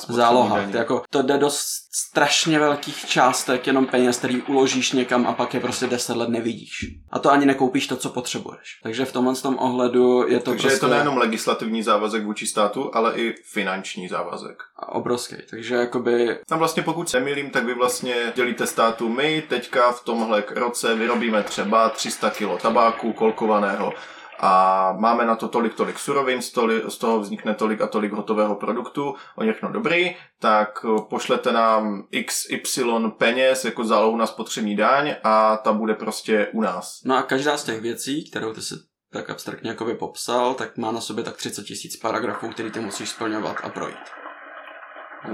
daně. 0.57 0.73
To, 0.73 0.79
jako, 0.79 1.03
to 1.11 1.23
jde 1.23 1.39
do 1.39 1.51
strašně 1.93 2.59
velkých 2.59 3.07
částek 3.07 3.67
jenom 3.67 3.87
peněz, 3.87 4.19
který 4.19 4.43
uložíš 4.43 4.93
někam 4.93 5.27
a 5.27 5.33
pak 5.33 5.55
je 5.55 5.61
prostě 5.61 5.87
10 5.87 6.17
let 6.17 6.29
nevidíš. 6.29 6.71
A 7.11 7.19
to 7.19 7.31
ani 7.31 7.47
nekoupíš 7.47 7.87
to, 7.87 7.97
co 7.97 8.09
potřebuješ. 8.09 8.81
Takže 8.83 9.05
v 9.05 9.13
tomhle 9.13 9.35
tom 9.35 9.59
ohledu 9.59 10.29
je 10.29 10.39
to 10.39 10.51
Takže 10.51 10.63
prostě 10.69 10.77
je 10.77 10.81
to 10.81 10.89
nejenom 10.89 11.17
legislativní 11.17 11.83
závazek 11.83 12.25
vůči 12.25 12.47
státu, 12.47 12.91
ale 12.95 13.15
i 13.17 13.35
finanční 13.45 14.09
závazek. 14.09 14.63
obrovský. 14.89 15.37
Takže 15.51 15.75
jakoby 15.75 16.39
Tam 16.47 16.59
vlastně 16.59 16.83
pokud 16.83 17.09
se 17.09 17.19
nemýlím, 17.21 17.51
tak 17.51 17.65
vy 17.65 17.75
vlastně 17.75 18.33
dělíte 18.37 18.67
státu 18.67 19.09
my 19.09 19.43
teďka 19.49 19.93
v 19.93 20.05
tomhle 20.05 20.45
roce 20.51 20.95
vyrobíme 20.95 21.43
třeba 21.43 21.89
300 21.89 22.31
kg 22.31 22.63
tabáku 22.63 23.13
kolkovaného 23.13 23.93
a 24.39 24.93
máme 24.99 25.27
na 25.27 25.37
to 25.37 25.49
tolik, 25.49 25.75
tolik 25.75 25.99
surovin, 25.99 26.43
z, 26.43 26.99
toho 26.99 27.21
vznikne 27.21 27.55
tolik 27.55 27.81
a 27.81 27.87
tolik 27.87 28.13
hotového 28.13 28.55
produktu, 28.55 29.15
o 29.37 29.43
všechno 29.43 29.73
dobrý, 29.73 30.17
tak 30.39 30.85
eh, 30.85 31.03
pošlete 31.11 31.53
nám 31.53 32.05
XY 32.27 32.85
peněz 33.19 33.65
jako 33.65 33.85
zálohu 33.85 34.17
na 34.17 34.27
spotřební 34.27 34.77
daň 34.77 35.15
a 35.25 35.57
ta 35.57 35.73
bude 35.73 35.95
prostě 35.95 36.49
u 36.53 36.61
nás. 36.61 37.01
No 37.05 37.17
a 37.17 37.23
každá 37.23 37.57
z 37.57 37.65
těch 37.65 37.81
věcí, 37.81 38.31
kterou 38.31 38.53
ty 38.53 38.63
si 38.63 38.75
tak 39.13 39.31
abstraktně 39.31 39.71
jakoby 39.71 39.95
popsal, 39.95 40.55
tak 40.55 40.77
má 40.77 40.93
na 40.93 41.01
sobě 41.01 41.25
tak 41.25 41.37
30 41.37 41.63
tisíc 41.63 41.97
paragrafů, 41.97 42.49
který 42.49 42.71
ty 42.71 42.81
musíš 42.81 43.09
splňovat 43.09 43.57
a 43.63 43.69
projít. 43.69 44.18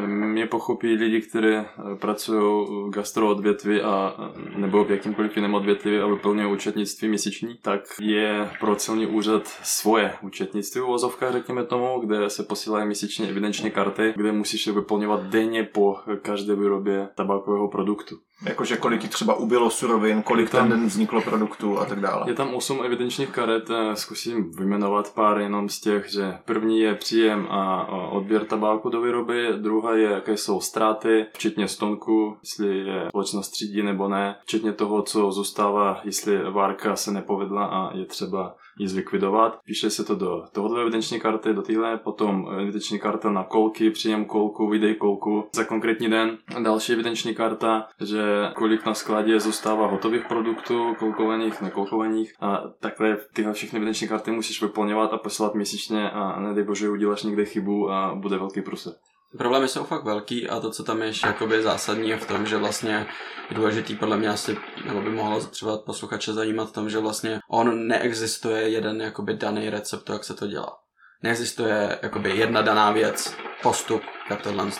Mě 0.07 0.47
pochopí 0.47 0.95
lidi, 0.95 1.21
kteří 1.21 1.57
pracují 2.01 2.67
v 2.87 2.91
gastroodvětví 2.91 3.81
a 3.81 4.15
nebo 4.57 4.85
v 4.85 4.91
jakýmkoliv 4.91 5.37
jiném 5.37 5.55
odvětví 5.55 5.99
a 5.99 6.07
vyplňují 6.07 6.53
účetnictví 6.53 7.09
měsíční, 7.09 7.59
tak 7.63 7.81
je 8.01 8.51
pro 8.61 8.77
celní 8.77 9.07
úřad 9.07 9.47
svoje 9.63 10.15
účetnictví 10.23 10.81
v 10.81 10.85
vozovkách, 10.85 11.33
řekněme 11.33 11.65
tomu, 11.65 12.01
kde 12.01 12.31
se 12.31 12.43
posílají 12.43 12.87
měsíčně 12.87 13.29
evidenční 13.29 13.71
karty, 13.71 14.13
kde 14.17 14.33
musíš 14.33 14.69
vyplňovat 14.69 15.23
denně 15.23 15.65
po 15.65 15.97
každé 16.23 16.57
výrobě 16.57 17.09
tabákového 17.15 17.69
produktu. 17.69 18.17
Jakože 18.47 18.77
kolik 18.77 19.09
třeba 19.09 19.35
ubylo 19.35 19.71
surovin, 19.71 20.23
kolik 20.23 20.51
Tam- 20.51 20.69
ten 20.69 20.79
den 20.79 20.89
vzniklo 20.89 21.21
produktu 21.21 21.79
a 21.79 21.85
tak 21.85 22.01
dále. 22.01 22.25
Je 22.27 22.35
tam 22.35 22.55
8 22.55 22.83
evidenčních 22.85 23.29
karet, 23.31 23.71
eh, 23.71 23.97
zkusím 23.97 24.53
vyjmenovat 24.53 25.15
pár 25.15 25.39
jenom 25.41 25.69
z 25.69 25.81
těch, 25.81 26.13
že 26.13 26.39
první 26.45 26.81
je 26.81 26.95
příjem 26.95 27.47
a 27.51 27.75
a 27.81 27.97
odběr 27.97 28.45
tabáku 28.45 28.89
do 28.89 29.01
výroby, 29.01 29.49
druhá 29.57 29.95
je, 29.95 30.11
jaké 30.11 30.37
jsou 30.37 30.61
ztráty, 30.61 31.27
včetně 31.35 31.69
stonku, 31.69 32.37
jestli 32.43 32.79
je 32.79 33.07
společnost 33.09 33.49
třídí 33.49 33.83
nebo 33.83 34.09
ne, 34.09 34.37
včetně 34.43 34.73
toho, 34.73 35.03
co 35.03 35.33
zůstává, 35.33 36.01
jestli 36.05 36.51
várka 36.51 36.97
se 36.97 37.13
nepovedla 37.13 37.65
a 37.67 37.97
je 37.97 38.05
třeba 38.05 38.55
ji 38.79 38.89
zlikvidovat. 38.89 39.59
Píše 39.65 39.91
se 39.91 40.05
to 40.05 40.15
do 40.15 40.43
tohoto 40.53 40.77
evidenční 40.77 41.21
karty, 41.21 41.55
do 41.55 41.63
téhle, 41.63 41.99
potom 41.99 42.49
evidenční 42.61 42.99
karta 42.99 43.31
na 43.31 43.45
kolky, 43.45 43.91
příjem 43.91 44.25
kolku, 44.25 44.71
výdej 44.71 44.95
kolku 44.95 45.45
za 45.55 45.65
konkrétní 45.65 46.09
den. 46.11 46.39
Další 46.63 46.93
evidenční 46.93 47.35
karta, 47.35 47.87
že 48.01 48.23
kolik 48.55 48.87
na 48.87 48.95
skladě 48.95 49.41
zůstává 49.41 49.87
hotových 49.87 50.25
produktů, 50.29 50.95
kolkovaných, 50.99 51.61
nekolkovaných 51.61 52.35
a 52.41 52.63
takhle 52.81 53.17
tyhle 53.33 53.53
všechny 53.53 53.77
evidenční 53.77 54.09
karty 54.09 54.31
musíš 54.31 54.63
vyplňovat 54.63 55.13
a 55.13 55.19
posílat 55.19 55.55
měsíčně 55.55 56.11
a 56.11 56.41
nedej 56.41 56.65
bože 56.65 56.91
uděláš 56.91 57.23
někde 57.23 57.45
chybu 57.45 57.91
a 57.91 58.15
bude 58.15 58.39
velký 58.39 58.63
průser. 58.63 58.93
Problémy 59.39 59.69
jsou 59.69 59.85
fakt 59.85 60.05
velký 60.05 60.49
a 60.49 60.61
to, 60.61 60.71
co 60.71 60.85
tam 60.85 61.03
je 61.03 61.13
jakoby 61.27 61.63
zásadní, 61.63 62.09
je 62.09 62.17
v 62.17 62.27
tom, 62.27 62.47
že 62.47 62.57
vlastně 62.57 63.07
je 63.51 63.57
důležitý 63.57 63.97
podle 63.97 64.17
mě 64.17 64.29
asi, 64.29 64.57
nebo 64.87 65.01
by 65.01 65.11
mohlo 65.11 65.41
třeba 65.41 65.79
posluchače 65.79 66.33
zajímat 66.33 66.69
v 66.69 66.73
tom, 66.73 66.91
že 66.91 66.99
vlastně 66.99 67.41
on 67.51 67.87
neexistuje 67.89 68.69
jeden 68.69 69.03
jakoby 69.03 69.35
daný 69.35 69.71
recept, 69.71 70.11
jak 70.11 70.25
se 70.25 70.35
to 70.35 70.47
dělá. 70.47 70.77
Neexistuje 71.23 71.99
jakoby 72.03 72.37
jedna 72.37 72.63
daná 72.63 72.93
věc, 72.93 73.37
postup, 73.63 74.03
jak 74.31 74.43
tohle. 74.43 74.71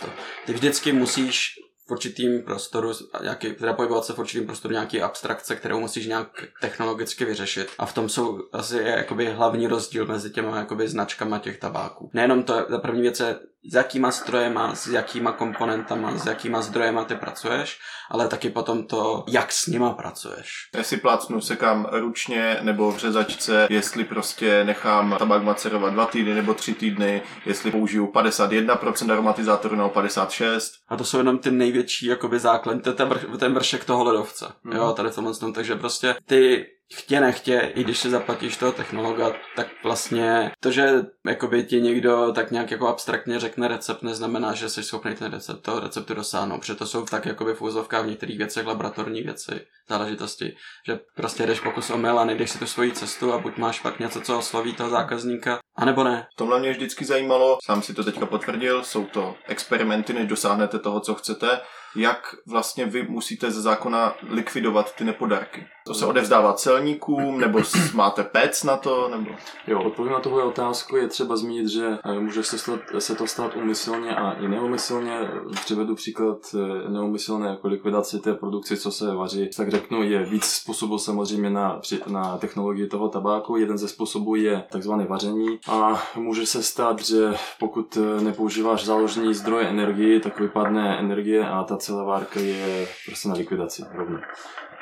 Ty 0.47 0.53
vždycky 0.53 0.93
musíš 0.93 1.55
v 1.87 1.91
určitým 1.91 2.43
prostoru, 2.43 2.93
nějaký, 3.23 3.53
teda 3.53 3.73
pohybovat 3.73 4.05
se 4.05 4.13
v 4.13 4.19
určitým 4.19 4.47
prostoru 4.47 4.73
nějaký 4.73 5.03
abstrakce, 5.03 5.57
kterou 5.57 5.81
musíš 5.81 6.07
nějak 6.07 6.29
technologicky 6.61 7.25
vyřešit. 7.25 7.69
A 7.79 7.87
v 7.87 7.95
tom 7.95 8.09
jsou 8.09 8.39
asi 8.53 8.79
jakoby 8.79 9.27
hlavní 9.27 9.67
rozdíl 9.67 10.07
mezi 10.07 10.31
těma 10.31 10.59
jakoby 10.59 10.89
značkama 10.89 11.39
těch 11.39 11.59
tabáků. 11.59 12.11
Nejenom 12.15 12.43
to, 12.43 12.63
ta 12.63 12.79
první 12.79 13.03
věc 13.03 13.21
je, 13.21 13.39
s 13.71 13.75
jakýma 13.75 14.11
strojema, 14.11 14.75
s 14.75 14.87
jakýma 14.87 15.33
komponentama, 15.33 16.19
s 16.19 16.27
jakýma 16.27 16.63
zdrojema 16.63 17.05
ty 17.05 17.15
pracuješ, 17.15 17.79
ale 18.11 18.29
taky 18.29 18.51
potom 18.51 18.87
to, 18.87 19.25
jak 19.29 19.53
s 19.53 19.67
nima 19.67 19.93
pracuješ. 19.93 20.69
Jestli 20.77 20.97
plácnu 20.97 21.41
sekám 21.41 21.87
ručně 21.93 22.59
nebo 22.63 22.93
v 22.93 22.99
řezačce, 22.99 23.67
jestli 23.71 24.05
prostě 24.05 24.65
nechám 24.65 25.17
tabák 25.19 25.43
macerovat 25.43 25.93
dva 25.93 26.07
týdny 26.07 26.35
nebo 26.35 26.55
tři 26.55 26.75
týdny, 26.75 27.23
jestli 27.47 27.71
použiju 27.71 28.07
51% 28.07 29.13
aromatizátoru 29.13 29.77
nebo 29.77 29.89
56%. 29.89 30.61
A 30.89 30.97
to 30.97 31.05
jsou 31.05 31.19
jenom 31.19 31.39
ty 31.39 31.51
největší 31.51 32.07
jakoby 32.07 32.39
základ, 32.39 32.83
to 32.83 32.91
je 32.91 32.95
ten, 32.95 33.11
ten 33.39 33.55
vršek 33.55 33.85
toho 33.85 34.05
ledovce. 34.05 34.47
Mhm. 34.65 34.77
Jo, 34.77 34.93
tady 34.93 35.11
v 35.11 35.15
tomhle 35.15 35.35
tom, 35.35 35.53
takže 35.53 35.77
prostě 35.77 36.15
ty 36.27 36.67
chtě 36.93 37.21
nechtě, 37.21 37.73
i 37.75 37.85
když 37.85 37.99
si 37.99 38.11
zaplatíš 38.11 38.57
toho 38.57 38.73
technologa, 38.73 39.33
tak 39.57 39.67
vlastně 39.85 40.53
to, 40.61 40.71
že 40.71 41.07
jakoby 41.27 41.65
ti 41.65 41.81
někdo 41.81 42.33
tak 42.33 42.51
nějak 42.51 42.71
jako 42.71 42.89
abstraktně 42.89 43.41
řekne 43.41 43.69
recept, 43.69 44.03
neznamená, 44.03 44.55
že 44.55 44.69
jsi 44.69 44.83
schopný 44.83 45.15
ten 45.15 45.33
recept, 45.33 45.63
toho 45.63 45.81
receptu 45.81 46.15
dosáhnout, 46.15 46.59
protože 46.59 46.75
to 46.75 46.87
jsou 46.87 47.05
tak 47.05 47.27
jakoby 47.27 47.55
v 47.55 47.63
úzovkách 47.63 48.05
v 48.05 48.09
některých 48.09 48.39
věcech 48.39 48.67
laboratorní 48.67 49.23
věci, 49.23 49.61
záležitosti, 49.89 50.57
že 50.87 51.01
prostě 51.17 51.47
jdeš 51.47 51.61
pokus 51.61 51.91
o 51.91 52.07
a 52.19 52.25
nejdeš 52.25 52.51
si 52.51 52.59
tu 52.59 52.67
svoji 52.67 52.93
cestu 52.93 53.33
a 53.33 53.39
buď 53.39 53.57
máš 53.57 53.81
pak 53.81 53.99
něco, 53.99 54.21
co 54.21 54.39
osloví 54.39 54.75
toho 54.75 54.91
zákazníka, 54.91 55.59
anebo 55.77 56.05
ne. 56.05 56.27
V 56.35 56.37
tomhle 56.37 56.61
mě 56.61 56.71
vždycky 56.71 57.05
zajímalo, 57.05 57.59
sám 57.65 57.83
si 57.83 57.95
to 57.95 58.05
teďka 58.05 58.27
potvrdil, 58.27 58.85
jsou 58.85 59.05
to 59.05 59.35
experimenty, 59.49 60.13
než 60.13 60.27
dosáhnete 60.27 60.79
toho, 60.79 61.01
co 61.01 61.15
chcete, 61.15 61.61
jak 61.97 62.35
vlastně 62.47 62.87
vy 62.87 63.03
musíte 63.03 63.51
ze 63.51 63.63
zákona 63.63 64.15
likvidovat 64.29 64.95
ty 64.95 65.05
nepodarky. 65.05 65.67
To 65.87 65.95
se 65.95 66.07
odevzdává 66.07 66.53
celníkům, 66.53 67.41
nebo 67.41 67.61
máte 67.95 68.25
pec 68.25 68.63
na 68.63 68.77
to, 68.77 69.09
nebo... 69.09 69.31
Jo, 69.67 69.83
odpovím 69.83 70.13
na 70.13 70.21
tuhle 70.21 70.43
otázku. 70.43 70.97
Je 70.97 71.09
třeba 71.09 71.37
zmínit, 71.37 71.69
že 71.69 71.99
eh, 72.05 72.21
může 72.21 72.43
se, 72.43 72.59
stát, 72.59 72.81
se 72.99 73.15
to 73.15 73.27
stát 73.27 73.57
umyslně 73.57 74.17
a 74.17 74.33
i 74.33 74.49
neumyslně. 74.49 75.19
Přivedu 75.65 75.95
příklad 75.95 76.39
eh, 76.55 76.89
neumyslné 76.89 77.49
jako 77.49 77.69
likvidaci 77.69 78.19
té 78.19 78.35
produkce, 78.35 78.77
co 78.77 78.91
se 78.91 79.15
vaří. 79.15 79.51
Tak 79.57 79.71
řeknu, 79.75 80.03
je 80.03 80.25
víc 80.25 80.45
způsobů 80.45 80.99
samozřejmě 80.99 81.51
na, 81.51 81.81
na 82.07 82.39
technologii 82.39 82.87
toho 82.87 83.09
tabáku. 83.09 83.57
Jeden 83.57 83.79
ze 83.79 83.89
způsobů 83.89 84.35
je 84.35 84.65
takzvané 84.71 85.05
vaření 85.05 85.59
a 85.69 86.03
může 86.17 86.47
se 86.47 86.63
stát, 86.63 87.01
že 87.01 87.35
pokud 87.59 87.97
eh, 87.97 88.21
nepoužíváš 88.25 88.85
záložní 88.85 89.35
zdroje 89.35 89.69
energie, 89.69 90.21
tak 90.21 90.41
vypadne 90.41 90.99
energie 90.99 91.49
a 91.49 91.63
ta 91.65 91.77
celá 91.77 92.05
várka 92.05 92.41
je 92.41 92.89
prostě 93.07 93.29
na 93.29 93.35
likvidaci 93.35 93.83
rovně. 93.95 94.19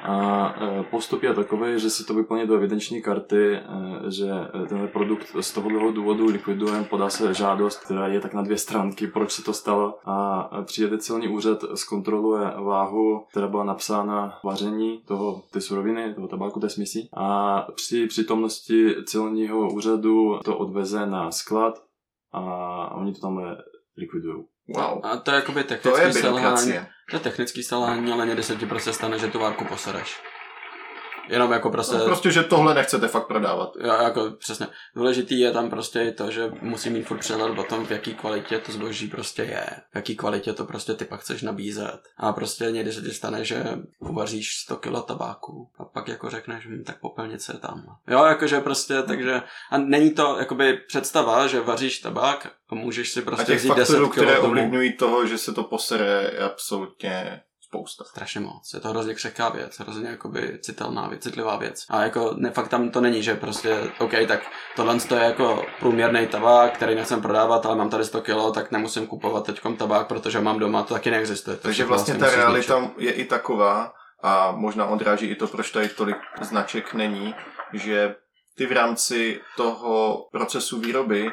A 0.03 0.55
e, 0.61 0.83
postup 0.83 1.23
je 1.23 1.35
takový, 1.35 1.81
že 1.81 1.91
se 1.91 2.05
to 2.05 2.15
vyplní 2.15 2.47
do 2.47 2.55
evidenční 2.55 3.03
karty, 3.03 3.55
e, 3.55 3.63
že 4.09 4.31
e, 4.65 4.67
ten 4.67 4.89
produkt 4.89 5.27
z 5.41 5.53
tohoto 5.53 5.93
důvodu 5.93 6.27
likvidujeme, 6.27 6.85
podá 6.85 7.11
se 7.11 7.35
žádost, 7.35 7.85
která 7.85 8.07
je 8.07 8.21
tak 8.21 8.35
na 8.35 8.43
dvě 8.43 8.59
stránky, 8.59 9.07
proč 9.07 9.33
se 9.33 9.43
to 9.43 9.53
stalo 9.53 9.99
a 10.05 10.49
přijede 10.65 10.99
celní 10.99 11.29
úřad, 11.29 11.65
zkontroluje 11.75 12.53
váhu, 12.57 13.25
která 13.31 13.49
byla 13.49 13.65
napsána 13.65 14.39
vaření 14.45 15.03
toho, 15.07 15.43
ty 15.53 15.61
suroviny, 15.61 16.15
toho 16.15 16.29
tabáku, 16.29 16.61
té 16.61 16.69
směsi 16.69 17.09
a 17.17 17.63
při 17.75 18.07
přítomnosti 18.07 18.95
celního 19.07 19.73
úřadu 19.73 20.39
to 20.45 20.59
odveze 20.59 21.07
na 21.07 21.31
sklad 21.31 21.83
a 22.33 22.95
oni 22.95 23.13
to 23.13 23.21
tam 23.21 23.41
likvidují. 23.97 24.45
Wow. 24.69 25.07
A 25.07 25.17
to 25.17 25.31
je 25.31 25.35
jakoby 25.35 25.65
To 25.65 25.73
je 25.73 25.81
technický 25.81 26.21
selhání. 26.21 26.73
To 27.11 27.17
je 27.17 27.21
technický 27.21 27.63
selhání, 27.63 28.13
ale 28.13 28.27
někdy 28.27 28.43
se 28.43 28.57
ti 28.57 28.67
prostě 28.67 28.93
stane, 28.93 29.19
že 29.19 29.29
tu 29.29 29.39
várku 29.39 29.65
posereš. 29.65 30.21
Jenom 31.29 31.53
jako 31.53 31.71
prostě... 31.71 31.97
No, 31.97 32.05
prostě, 32.05 32.31
že 32.31 32.43
tohle 32.43 32.75
nechcete 32.75 33.09
fakt 33.09 33.27
prodávat. 33.27 33.73
Jo, 33.81 33.93
jako 34.03 34.31
přesně. 34.39 34.67
Důležitý 34.97 35.41
je 35.41 35.53
tam 35.53 35.71
prostě 35.71 36.03
i 36.03 36.13
to, 36.13 36.31
že 36.31 36.53
musí 36.61 36.91
mít 36.91 37.07
furt 37.07 37.19
přehled 37.19 37.59
o 37.59 37.63
tom, 37.63 37.87
v 37.87 37.91
jaký 37.91 38.15
kvalitě 38.15 38.59
to 38.59 38.73
zboží 38.73 39.09
prostě 39.09 39.43
je. 39.43 39.67
V 39.93 39.97
jaký 39.97 40.17
kvalitě 40.17 40.53
to 40.53 40.65
prostě 40.65 40.95
ty 40.95 41.05
pak 41.05 41.21
chceš 41.21 41.43
nabízet. 41.43 42.01
A 42.17 42.33
prostě 42.33 42.65
někdy 42.65 42.93
se 42.93 43.03
ti 43.03 43.11
stane, 43.11 43.45
že 43.45 43.65
uvaříš 43.99 44.55
100 44.55 44.77
kg 44.77 45.07
tabáku 45.07 45.71
a 45.79 45.85
pak 45.85 46.09
jako 46.09 46.31
řekneš, 46.31 46.67
hm, 46.67 46.85
tak 46.87 47.01
popelnice 47.01 47.53
je 47.53 47.59
tam. 47.59 47.83
Jo, 48.09 48.25
jakože 48.25 48.61
prostě, 48.61 49.03
takže 49.03 49.43
a 49.71 49.79
není 49.79 50.11
to 50.11 50.37
jakoby 50.39 50.79
představa, 50.89 51.47
že 51.47 51.61
vaříš 51.61 51.99
tabák 51.99 52.51
a 52.71 52.75
můžeš 52.75 53.13
si 53.13 53.21
A 53.21 53.23
prostě 53.23 53.45
těch 53.45 53.59
vzít 53.59 53.75
10 53.75 53.93
faktorů, 53.93 54.09
kg 54.09 54.13
které 54.13 54.39
ovlivňují 54.39 54.93
toho, 54.93 55.27
že 55.27 55.39
se 55.39 55.53
to 55.53 55.65
posere, 55.65 56.31
je 56.33 56.39
absolutně 56.39 57.41
spousta. 57.73 58.05
strašně 58.05 58.41
moc. 58.41 58.75
Je 58.75 58.81
to 58.81 58.89
hrozně 58.89 59.15
křehká 59.15 59.49
věc, 59.49 59.79
hrozně 59.79 60.09
jakoby 60.09 60.59
citelná 60.63 61.09
věc, 61.09 61.23
citlivá 61.23 61.57
věc. 61.57 61.85
A 61.89 62.03
jako 62.03 62.35
ne, 62.37 62.51
fakt 62.51 62.69
tam 62.69 62.91
to 62.91 63.01
není, 63.01 63.23
že 63.23 63.35
prostě, 63.35 63.91
OK, 63.99 64.13
tak 64.29 64.41
tohle 64.77 65.01
to 65.01 65.15
je 65.15 65.25
jako 65.25 65.65
průměrný 65.81 66.27
tabák, 66.27 66.75
který 66.75 66.95
nechcem 66.95 67.23
prodávat, 67.23 67.67
ale 67.67 67.77
mám 67.77 67.91
tady 67.91 68.05
100 68.05 68.21
kg, 68.23 68.55
tak 68.55 68.71
nemusím 68.71 69.07
kupovat 69.07 69.47
teďkom 69.47 69.77
tabák, 69.77 70.07
protože 70.07 70.41
mám 70.41 70.59
doma, 70.59 70.83
to 70.83 70.95
taky 70.95 71.11
neexistuje. 71.11 71.57
To 71.57 71.63
Takže 71.63 71.75
všechno 71.75 71.89
vlastně 71.89 72.15
ta 72.15 72.31
realita 72.31 72.91
je 72.99 73.13
i 73.13 73.25
taková, 73.25 73.93
a 74.23 74.53
možná 74.53 74.87
odráží 74.87 75.27
i 75.27 75.35
to, 75.35 75.47
proč 75.47 75.71
tady 75.71 75.89
tolik 75.89 76.17
značek 76.41 76.95
není, 76.95 77.35
že 77.73 78.15
ty 78.57 78.67
v 78.67 78.73
rámci 78.73 79.41
toho 79.57 80.25
procesu 80.33 80.81
výroby 80.81 81.33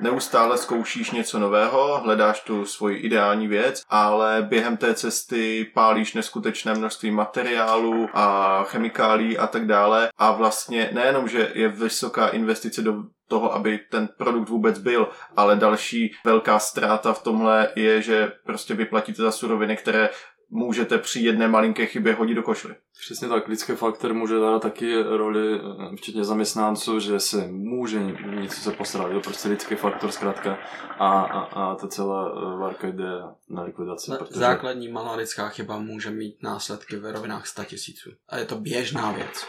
neustále 0.00 0.58
zkoušíš 0.58 1.10
něco 1.10 1.38
nového, 1.38 2.00
hledáš 2.00 2.40
tu 2.40 2.64
svoji 2.64 2.96
ideální 2.96 3.48
věc, 3.48 3.82
ale 3.88 4.42
během 4.42 4.76
té 4.76 4.94
cesty 4.94 5.70
pálíš 5.74 6.14
neskutečné 6.14 6.74
množství 6.74 7.10
materiálu 7.10 8.08
a 8.14 8.62
chemikálí 8.64 9.38
a 9.38 9.46
tak 9.46 9.66
dále. 9.66 10.08
A 10.18 10.32
vlastně 10.32 10.90
nejenom, 10.92 11.28
že 11.28 11.50
je 11.54 11.68
vysoká 11.68 12.28
investice 12.28 12.82
do 12.82 12.94
toho, 13.28 13.54
aby 13.54 13.80
ten 13.90 14.08
produkt 14.18 14.48
vůbec 14.48 14.78
byl, 14.78 15.08
ale 15.36 15.56
další 15.56 16.12
velká 16.24 16.58
ztráta 16.58 17.12
v 17.12 17.22
tomhle 17.22 17.68
je, 17.76 18.02
že 18.02 18.32
prostě 18.46 18.74
vyplatíte 18.74 19.22
za 19.22 19.32
suroviny, 19.32 19.76
které 19.76 20.08
můžete 20.54 20.98
při 20.98 21.20
jedné 21.20 21.48
malinké 21.48 21.86
chybě 21.86 22.14
hodit 22.14 22.34
do 22.34 22.42
košly. 22.42 22.74
Přesně 23.00 23.28
tak, 23.28 23.48
lidský 23.48 23.72
faktor 23.72 24.14
může 24.14 24.34
dát 24.38 24.62
taky 24.62 25.02
roli, 25.02 25.60
eh, 25.60 25.96
včetně 25.96 26.24
zaměstnanců, 26.24 27.00
že 27.00 27.20
se 27.20 27.46
může 27.50 28.00
něco 28.40 28.60
se 28.60 28.70
postarat, 28.72 29.08
je 29.08 29.14
to 29.14 29.20
prostě 29.20 29.48
lidský 29.48 29.74
faktor 29.74 30.10
zkrátka 30.10 30.58
a, 30.98 31.20
a, 31.22 31.40
a 31.40 31.74
ta 31.74 31.88
celá 31.88 32.28
eh, 32.28 32.58
várka 32.58 32.86
jde 32.86 33.10
na 33.48 33.62
likvidaci. 33.62 34.10
Na- 34.10 34.16
protože- 34.16 34.40
Základní 34.40 34.88
malá 34.88 35.14
lidská 35.16 35.48
chyba 35.48 35.78
může 35.78 36.10
mít 36.10 36.42
následky 36.42 36.96
ve 36.96 37.12
rovinách 37.12 37.46
100 37.46 37.64
tisíců. 37.64 38.10
A 38.28 38.36
je 38.36 38.44
to 38.44 38.56
běžná 38.56 39.12
věc. 39.12 39.46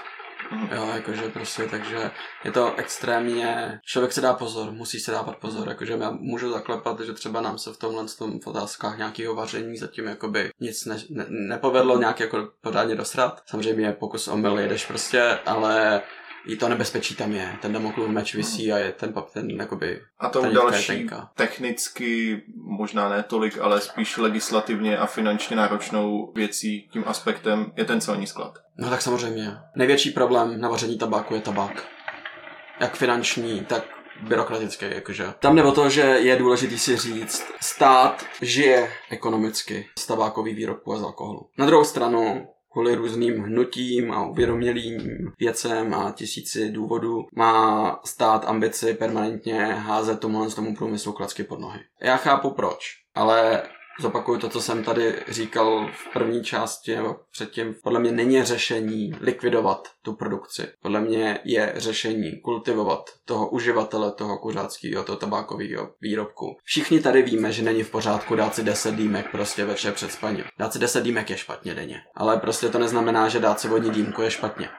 Jo, 0.75 0.89
jakože 0.95 1.21
prostě, 1.21 1.63
takže 1.63 2.11
je 2.43 2.51
to 2.51 2.75
extrémně, 2.75 3.79
člověk 3.85 4.13
se 4.13 4.21
dá 4.21 4.33
pozor, 4.33 4.71
musí 4.71 4.99
se 4.99 5.11
dávat 5.11 5.37
pozor, 5.37 5.67
jakože 5.69 5.97
já 5.99 6.11
můžu 6.11 6.51
zaklepat, 6.51 6.99
že 6.99 7.13
třeba 7.13 7.41
nám 7.41 7.57
se 7.57 7.73
v 7.73 7.77
tomhle 7.77 8.05
tom 8.17 8.39
v 8.39 8.47
otázkách 8.47 8.97
nějakého 8.97 9.35
vaření 9.35 9.77
zatím 9.77 10.05
jakoby 10.05 10.49
nic 10.59 10.85
ne, 10.85 10.97
ne, 11.09 11.25
nepovedlo 11.29 11.99
nějak 11.99 12.19
jako 12.19 12.49
pořádně 12.61 12.95
dosrat. 12.95 13.41
Samozřejmě 13.45 13.91
pokus 13.91 14.27
o 14.27 14.37
mil 14.37 14.59
jedeš 14.59 14.85
prostě, 14.85 15.39
ale 15.45 16.01
i 16.47 16.55
to 16.55 16.69
nebezpečí 16.69 17.15
tam 17.15 17.31
je. 17.31 17.55
Ten 17.61 17.73
Damoklův 17.73 18.07
meč 18.09 18.35
visí 18.35 18.71
a 18.71 18.77
je 18.77 18.91
ten, 18.91 19.09
pap- 19.11 19.25
ten 19.33 19.49
jakoby 19.49 20.01
A 20.19 20.31
je 20.47 20.53
další 20.53 20.87
tenká. 20.87 21.31
technicky, 21.35 22.41
možná 22.55 23.09
ne 23.09 23.23
tolik, 23.23 23.57
ale 23.61 23.81
spíš 23.81 24.17
legislativně 24.17 24.97
a 24.97 25.05
finančně 25.05 25.55
náročnou 25.55 26.31
věcí, 26.35 26.89
tím 26.91 27.03
aspektem 27.07 27.71
je 27.75 27.85
ten 27.85 28.01
celní 28.01 28.27
sklad. 28.27 28.57
No 28.77 28.89
tak 28.89 29.01
samozřejmě. 29.01 29.51
Největší 29.75 30.11
problém 30.11 30.61
na 30.61 30.69
vaření 30.69 30.97
tabáku 30.97 31.35
je 31.35 31.41
tabák. 31.41 31.83
Jak 32.79 32.95
finanční, 32.95 33.65
tak 33.65 33.83
byrokratický, 34.21 34.85
jakože. 34.89 35.25
Tam 35.39 35.55
jde 35.55 35.63
o 35.63 35.71
to, 35.71 35.89
že 35.89 36.01
je 36.01 36.35
důležité 36.35 36.77
si 36.77 36.97
říct, 36.97 37.45
stát 37.61 38.25
žije 38.41 38.91
ekonomicky 39.09 39.87
z 39.99 40.07
tabákových 40.07 40.55
výrobků 40.55 40.93
a 40.93 40.97
z 40.97 41.03
alkoholu. 41.03 41.49
Na 41.57 41.65
druhou 41.65 41.83
stranu, 41.83 42.47
kvůli 42.75 42.95
různým 42.95 43.43
hnutím 43.43 44.11
a 44.11 44.25
uvědomělým 44.25 44.99
věcem 45.39 45.93
a 45.93 46.11
tisíci 46.11 46.71
důvodů 46.71 47.25
má 47.35 47.99
stát 48.05 48.45
ambici 48.45 48.93
permanentně 48.93 49.65
házet 49.65 50.19
tomu 50.19 50.49
tomu 50.55 50.75
průmyslu 50.75 51.13
klacky 51.13 51.43
pod 51.43 51.59
nohy. 51.59 51.79
Já 52.01 52.17
chápu 52.17 52.51
proč, 52.51 52.79
ale 53.13 53.63
zopakuju 53.99 54.39
to, 54.39 54.49
co 54.49 54.61
jsem 54.61 54.83
tady 54.83 55.23
říkal 55.27 55.89
v 55.93 56.13
první 56.13 56.43
části 56.43 56.95
nebo 56.95 57.15
předtím. 57.31 57.75
Podle 57.83 57.99
mě 57.99 58.11
není 58.11 58.43
řešení 58.43 59.13
likvidovat 59.19 59.87
tu 60.01 60.13
produkci. 60.13 60.67
Podle 60.81 61.01
mě 61.01 61.39
je 61.43 61.73
řešení 61.75 62.41
kultivovat 62.41 63.09
toho 63.25 63.49
uživatele 63.49 64.11
toho 64.11 64.37
kuřáckého, 64.37 65.03
toho 65.03 65.17
tabákového 65.17 65.89
výrobku. 66.01 66.57
Všichni 66.63 66.99
tady 66.99 67.21
víme, 67.21 67.51
že 67.51 67.63
není 67.63 67.83
v 67.83 67.91
pořádku 67.91 68.35
dát 68.35 68.55
si 68.55 68.63
10 68.63 68.95
dýmek 68.95 69.31
prostě 69.31 69.65
večer 69.65 69.93
před 69.93 70.11
spaním. 70.11 70.43
Dát 70.59 70.73
si 70.73 70.79
10 70.79 71.03
dýmek 71.03 71.29
je 71.29 71.37
špatně 71.37 71.73
denně. 71.73 72.01
Ale 72.15 72.37
prostě 72.37 72.69
to 72.69 72.79
neznamená, 72.79 73.29
že 73.29 73.39
dát 73.39 73.59
si 73.59 73.67
vodní 73.67 73.91
dýmku 73.91 74.21
je 74.21 74.31
špatně. 74.31 74.69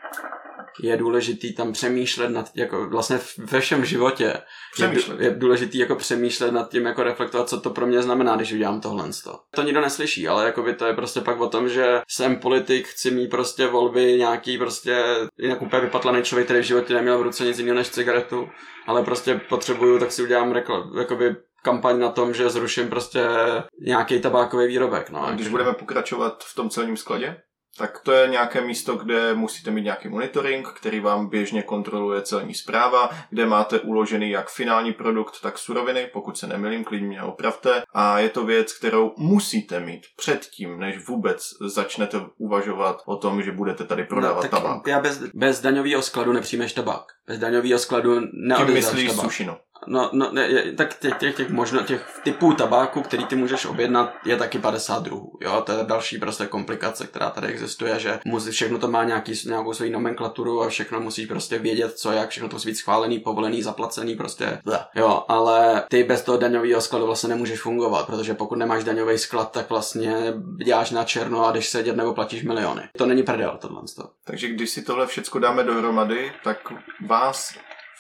Je 0.83 0.97
důležitý 0.97 1.55
tam 1.55 1.73
přemýšlet 1.73 2.29
nad, 2.29 2.51
jako 2.55 2.89
vlastně 2.89 3.21
ve 3.39 3.61
všem 3.61 3.85
životě 3.85 4.25
je, 4.25 4.35
Přemýšlet. 4.75 5.21
je 5.21 5.31
důležitý 5.31 5.79
jako 5.79 5.95
přemýšlet 5.97 6.51
nad 6.53 6.71
tím, 6.71 6.87
jako 6.87 7.03
reflektovat, 7.03 7.49
co 7.49 7.61
to 7.61 7.71
pro 7.71 7.87
mě 7.87 8.03
znamená, 8.03 8.37
když 8.37 8.53
udělám 8.53 8.81
tohle. 8.81 9.11
To 9.55 9.63
nikdo 9.63 9.81
neslyší, 9.81 10.29
ale 10.29 10.45
jako 10.45 10.63
by 10.63 10.75
to 10.75 10.87
je 10.87 10.95
prostě 10.95 11.21
pak 11.21 11.41
o 11.41 11.49
tom, 11.49 11.69
že 11.69 12.01
jsem 12.09 12.37
politik, 12.37 12.87
chci 12.89 13.11
mít 13.11 13.29
prostě 13.29 13.67
volby, 13.67 14.17
nějaký 14.19 14.59
prostě 14.59 15.05
jinak 15.39 15.63
úplně 15.63 15.83
vypatlaný 15.83 16.23
člověk, 16.23 16.47
který 16.47 16.61
v 16.61 16.67
životě 16.67 16.95
neměl 16.95 17.19
v 17.19 17.23
ruce 17.23 17.45
nic 17.45 17.59
jiného 17.59 17.77
než 17.77 17.89
cigaretu, 17.89 18.49
ale 18.87 19.03
prostě 19.03 19.41
potřebuju, 19.49 19.99
tak 19.99 20.13
si 20.13 20.23
udělám 20.23 20.53
rekl, 20.53 20.93
jakoby 20.99 21.37
kampaň 21.63 21.99
na 21.99 22.09
tom, 22.09 22.35
že 22.35 22.51
zruším 22.51 22.89
prostě 22.89 23.21
nějaký 23.81 24.21
tabákový 24.21 24.67
výrobek. 24.67 25.11
No, 25.11 25.27
A 25.27 25.31
když 25.33 25.49
budeme 25.49 25.73
pokračovat 25.73 26.45
v 26.45 26.55
tom 26.55 26.71
celním 26.71 26.97
skladě, 26.97 27.37
tak 27.79 28.01
to 28.01 28.13
je 28.13 28.29
nějaké 28.29 28.61
místo, 28.61 28.95
kde 28.95 29.35
musíte 29.35 29.71
mít 29.71 29.83
nějaký 29.83 30.09
monitoring, 30.09 30.69
který 30.69 31.01
vám 31.01 31.27
běžně 31.27 31.63
kontroluje 31.63 32.23
celní 32.23 32.55
zpráva, 32.55 33.11
kde 33.31 33.47
máte 33.47 33.81
uložený 33.81 34.31
jak 34.31 34.51
finální 34.51 34.93
produkt, 34.93 35.41
tak 35.43 35.59
suroviny, 35.59 36.11
pokud 36.13 36.39
se 36.39 36.47
nemilím, 36.47 36.85
klidně 36.85 37.07
mě 37.07 37.23
opravte. 37.23 37.83
A 37.95 38.19
je 38.19 38.29
to 38.29 38.45
věc, 38.45 38.73
kterou 38.73 39.15
musíte 39.17 39.81
mít 39.81 40.03
předtím, 40.17 40.79
než 40.81 41.07
vůbec 41.07 41.43
začnete 41.61 42.21
uvažovat 42.39 43.03
o 43.07 43.17
tom, 43.17 43.43
že 43.43 43.53
budete 43.53 43.85
tady 43.85 44.05
prodávat 44.05 44.43
tak 44.43 44.51
tabák. 44.51 44.87
Já 44.87 45.01
bez, 45.01 45.23
bez 45.35 45.61
daňového 45.61 46.03
skladu 46.03 46.33
nepřijmeš 46.33 46.73
tabák. 46.73 47.05
Bez 47.27 47.39
daňového 47.39 47.79
skladu 47.79 48.21
Tím 48.21 48.31
neodezdáš 48.35 48.75
myslíš 48.75 49.11
tabák. 49.11 49.25
sušinu. 49.25 49.57
No, 49.87 50.11
no 50.13 50.31
ne, 50.33 50.49
tak 50.77 50.99
těch, 50.99 51.15
těch, 51.15 51.37
těch, 51.37 51.51
možno, 51.51 51.83
těch 51.83 52.21
typů 52.23 52.53
tabáku, 52.53 53.03
který 53.03 53.25
ty 53.25 53.37
můžeš 53.37 53.67
objednat, 53.67 54.13
je 54.25 54.37
taky 54.37 54.59
50 54.59 55.03
druhů. 55.03 55.39
Jo, 55.41 55.63
to 55.67 55.73
je 55.73 55.79
další 55.85 56.19
prostě 56.19 56.47
komplikace, 56.47 57.07
která 57.07 57.31
tady 57.31 57.47
existuje, 57.47 57.99
že 57.99 58.21
musí, 58.25 58.51
všechno 58.51 58.79
to 58.79 58.89
má 58.89 59.05
nějaký, 59.05 59.33
nějakou 59.47 59.75
svoji 59.75 59.91
nomenklaturu 59.91 60.63
a 60.63 60.69
všechno 60.69 61.01
musíš 61.01 61.27
prostě 61.27 61.59
vědět, 61.59 61.99
co 61.99 62.13
jak, 62.13 62.31
všechno 62.31 62.49
to 62.49 62.57
musí 62.57 62.69
být 62.69 62.75
schválený, 62.75 63.19
povolený, 63.19 63.63
zaplacený, 63.63 64.17
prostě. 64.17 64.61
Jo, 64.95 65.25
ale 65.29 65.85
ty 65.91 66.05
bez 66.05 66.23
toho 66.23 66.39
daňového 66.39 66.81
skladu 66.81 67.07
vlastně 67.07 67.29
nemůžeš 67.29 67.61
fungovat, 67.61 68.07
protože 68.07 68.35
pokud 68.35 68.57
nemáš 68.57 68.85
daňový 68.85 69.19
sklad, 69.19 69.53
tak 69.53 69.71
vlastně 69.71 70.35
děláš 70.65 70.91
na 70.91 71.05
černo 71.05 71.47
a 71.47 71.53
jdeš 71.53 71.69
sedět 71.69 71.97
nebo 71.97 72.15
platíš 72.15 72.43
miliony. 72.43 72.83
To 72.99 73.07
není 73.07 73.23
prdel, 73.23 73.59
tohle. 73.61 73.83
Takže 74.25 74.49
když 74.49 74.71
si 74.71 74.83
tohle 74.83 75.07
všecko 75.07 75.39
dáme 75.39 75.63
dohromady, 75.63 76.33
tak 76.45 76.59
vás 77.07 77.55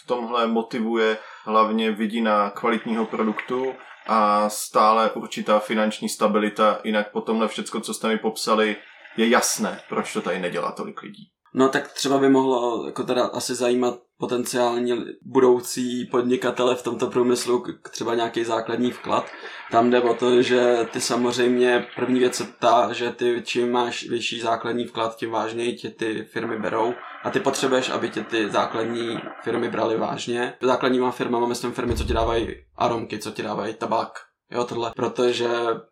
v 0.04 0.06
tomhle 0.06 0.46
motivuje 0.46 1.18
hlavně 1.46 1.90
vidina 1.90 2.50
kvalitního 2.50 3.06
produktu 3.06 3.74
a 4.06 4.48
stále 4.48 5.10
určitá 5.10 5.58
finanční 5.58 6.08
stabilita, 6.08 6.80
jinak 6.84 7.12
po 7.12 7.20
tomhle 7.20 7.48
všecko, 7.48 7.80
co 7.80 7.94
jste 7.94 8.08
mi 8.08 8.18
popsali, 8.18 8.76
je 9.16 9.28
jasné, 9.28 9.80
proč 9.88 10.12
to 10.12 10.20
tady 10.20 10.38
nedělá 10.38 10.72
tolik 10.72 11.02
lidí. 11.02 11.30
No 11.54 11.68
tak 11.68 11.92
třeba 11.92 12.18
by 12.18 12.28
mohlo 12.28 12.86
jako 12.86 13.02
teda 13.02 13.24
asi 13.24 13.54
zajímat 13.54 13.98
potenciální 14.18 15.04
budoucí 15.22 16.04
podnikatele 16.04 16.74
v 16.74 16.82
tomto 16.82 17.06
průmyslu, 17.06 17.64
třeba 17.90 18.14
nějaký 18.14 18.44
základní 18.44 18.90
vklad. 18.90 19.26
Tam 19.70 19.90
jde 19.90 20.00
o 20.00 20.14
to, 20.14 20.42
že 20.42 20.88
ty 20.92 21.00
samozřejmě, 21.00 21.86
první 21.96 22.18
věc 22.20 22.40
je 22.40 22.46
ta, 22.58 22.92
že 22.92 23.10
ty 23.10 23.42
čím 23.44 23.72
máš 23.72 24.08
vyšší 24.08 24.40
základní 24.40 24.84
vklad, 24.84 25.16
tím 25.16 25.30
vážněji 25.30 25.76
tě 25.76 25.90
ty 25.90 26.24
firmy 26.32 26.58
berou 26.58 26.94
a 27.26 27.30
ty 27.30 27.40
potřebuješ, 27.40 27.90
aby 27.90 28.10
tě 28.10 28.22
ty 28.22 28.50
základní 28.50 29.18
firmy 29.44 29.68
brali 29.68 29.96
vážně. 29.96 30.54
Základníma 30.62 31.10
firmama 31.10 31.46
myslím 31.46 31.72
firmy, 31.72 31.96
co 31.96 32.04
ti 32.04 32.12
dávají 32.12 32.48
aromky, 32.76 33.18
co 33.18 33.30
ti 33.30 33.42
dávají 33.42 33.74
tabák, 33.74 34.12
Jo, 34.50 34.64
tohle, 34.64 34.92
protože 34.96 35.48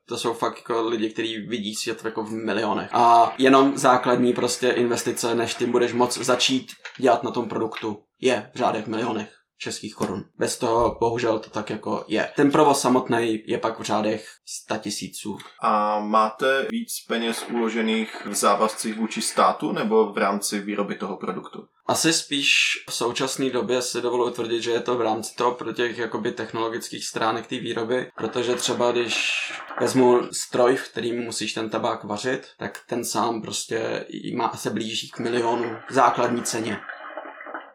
to 0.09 0.19
jsou 0.19 0.33
fakt 0.33 0.57
jako 0.57 0.89
lidi, 0.89 1.11
kteří 1.11 1.47
vidí 1.47 1.75
svět 1.75 2.05
jako 2.05 2.23
v 2.23 2.31
milionech. 2.31 2.89
A 2.93 3.35
jenom 3.39 3.79
základní 3.79 4.33
prostě 4.33 4.69
investice, 4.69 5.35
než 5.35 5.55
ty 5.55 5.67
budeš 5.67 5.93
moc 5.93 6.19
začít 6.19 6.67
dělat 6.99 7.23
na 7.23 7.31
tom 7.31 7.49
produktu, 7.49 8.03
je 8.21 8.51
v 8.55 8.59
řádech 8.59 8.87
milionech 8.87 9.33
českých 9.59 9.95
korun. 9.95 10.25
Bez 10.39 10.59
toho 10.59 10.97
bohužel 11.01 11.39
to 11.39 11.51
tak 11.51 11.71
jako 11.71 12.05
je. 12.09 12.31
Ten 12.37 12.51
provoz 12.51 12.81
samotný 12.81 13.43
je 13.47 13.59
pak 13.59 13.81
v 13.81 13.83
řádech 13.83 14.29
100 14.47 14.77
tisíců. 14.77 15.39
A 15.63 16.01
máte 16.01 16.67
víc 16.71 17.05
peněz 17.09 17.45
uložených 17.53 18.27
v 18.27 18.35
závazcích 18.35 18.99
vůči 18.99 19.23
státu 19.23 19.73
nebo 19.73 20.13
v 20.13 20.19
rámci 20.19 20.61
výroby 20.61 20.95
toho 20.95 21.17
produktu? 21.17 21.67
Asi 21.87 22.13
spíš 22.13 22.51
v 22.89 22.95
současné 22.95 23.51
době 23.51 23.83
si 23.83 24.01
dovoluji 24.01 24.33
tvrdit, 24.33 24.63
že 24.63 24.71
je 24.71 24.81
to 24.81 24.95
v 24.95 25.01
rámci 25.01 25.35
toho 25.35 25.53
pro 25.53 25.73
těch 25.73 25.99
jakoby 25.99 26.33
technologických 26.33 27.07
stránek 27.07 27.47
té 27.47 27.59
výroby, 27.59 28.11
protože 28.17 28.55
třeba 28.55 28.93
když 28.93 29.33
vezmu 29.81 30.21
stroj, 30.33 30.77
v 30.77 30.89
kterým 30.89 31.23
musíš 31.23 31.53
ten 31.53 31.71
tabák 31.71 32.05
vařit, 32.05 32.47
tak 32.59 32.81
ten 32.89 33.05
sám 33.05 33.43
prostě 33.43 34.07
má 34.37 34.53
se 34.57 34.71
blíží 34.71 35.11
k 35.11 35.19
milionu 35.19 35.77
základní 35.91 36.43
ceně. 36.43 36.81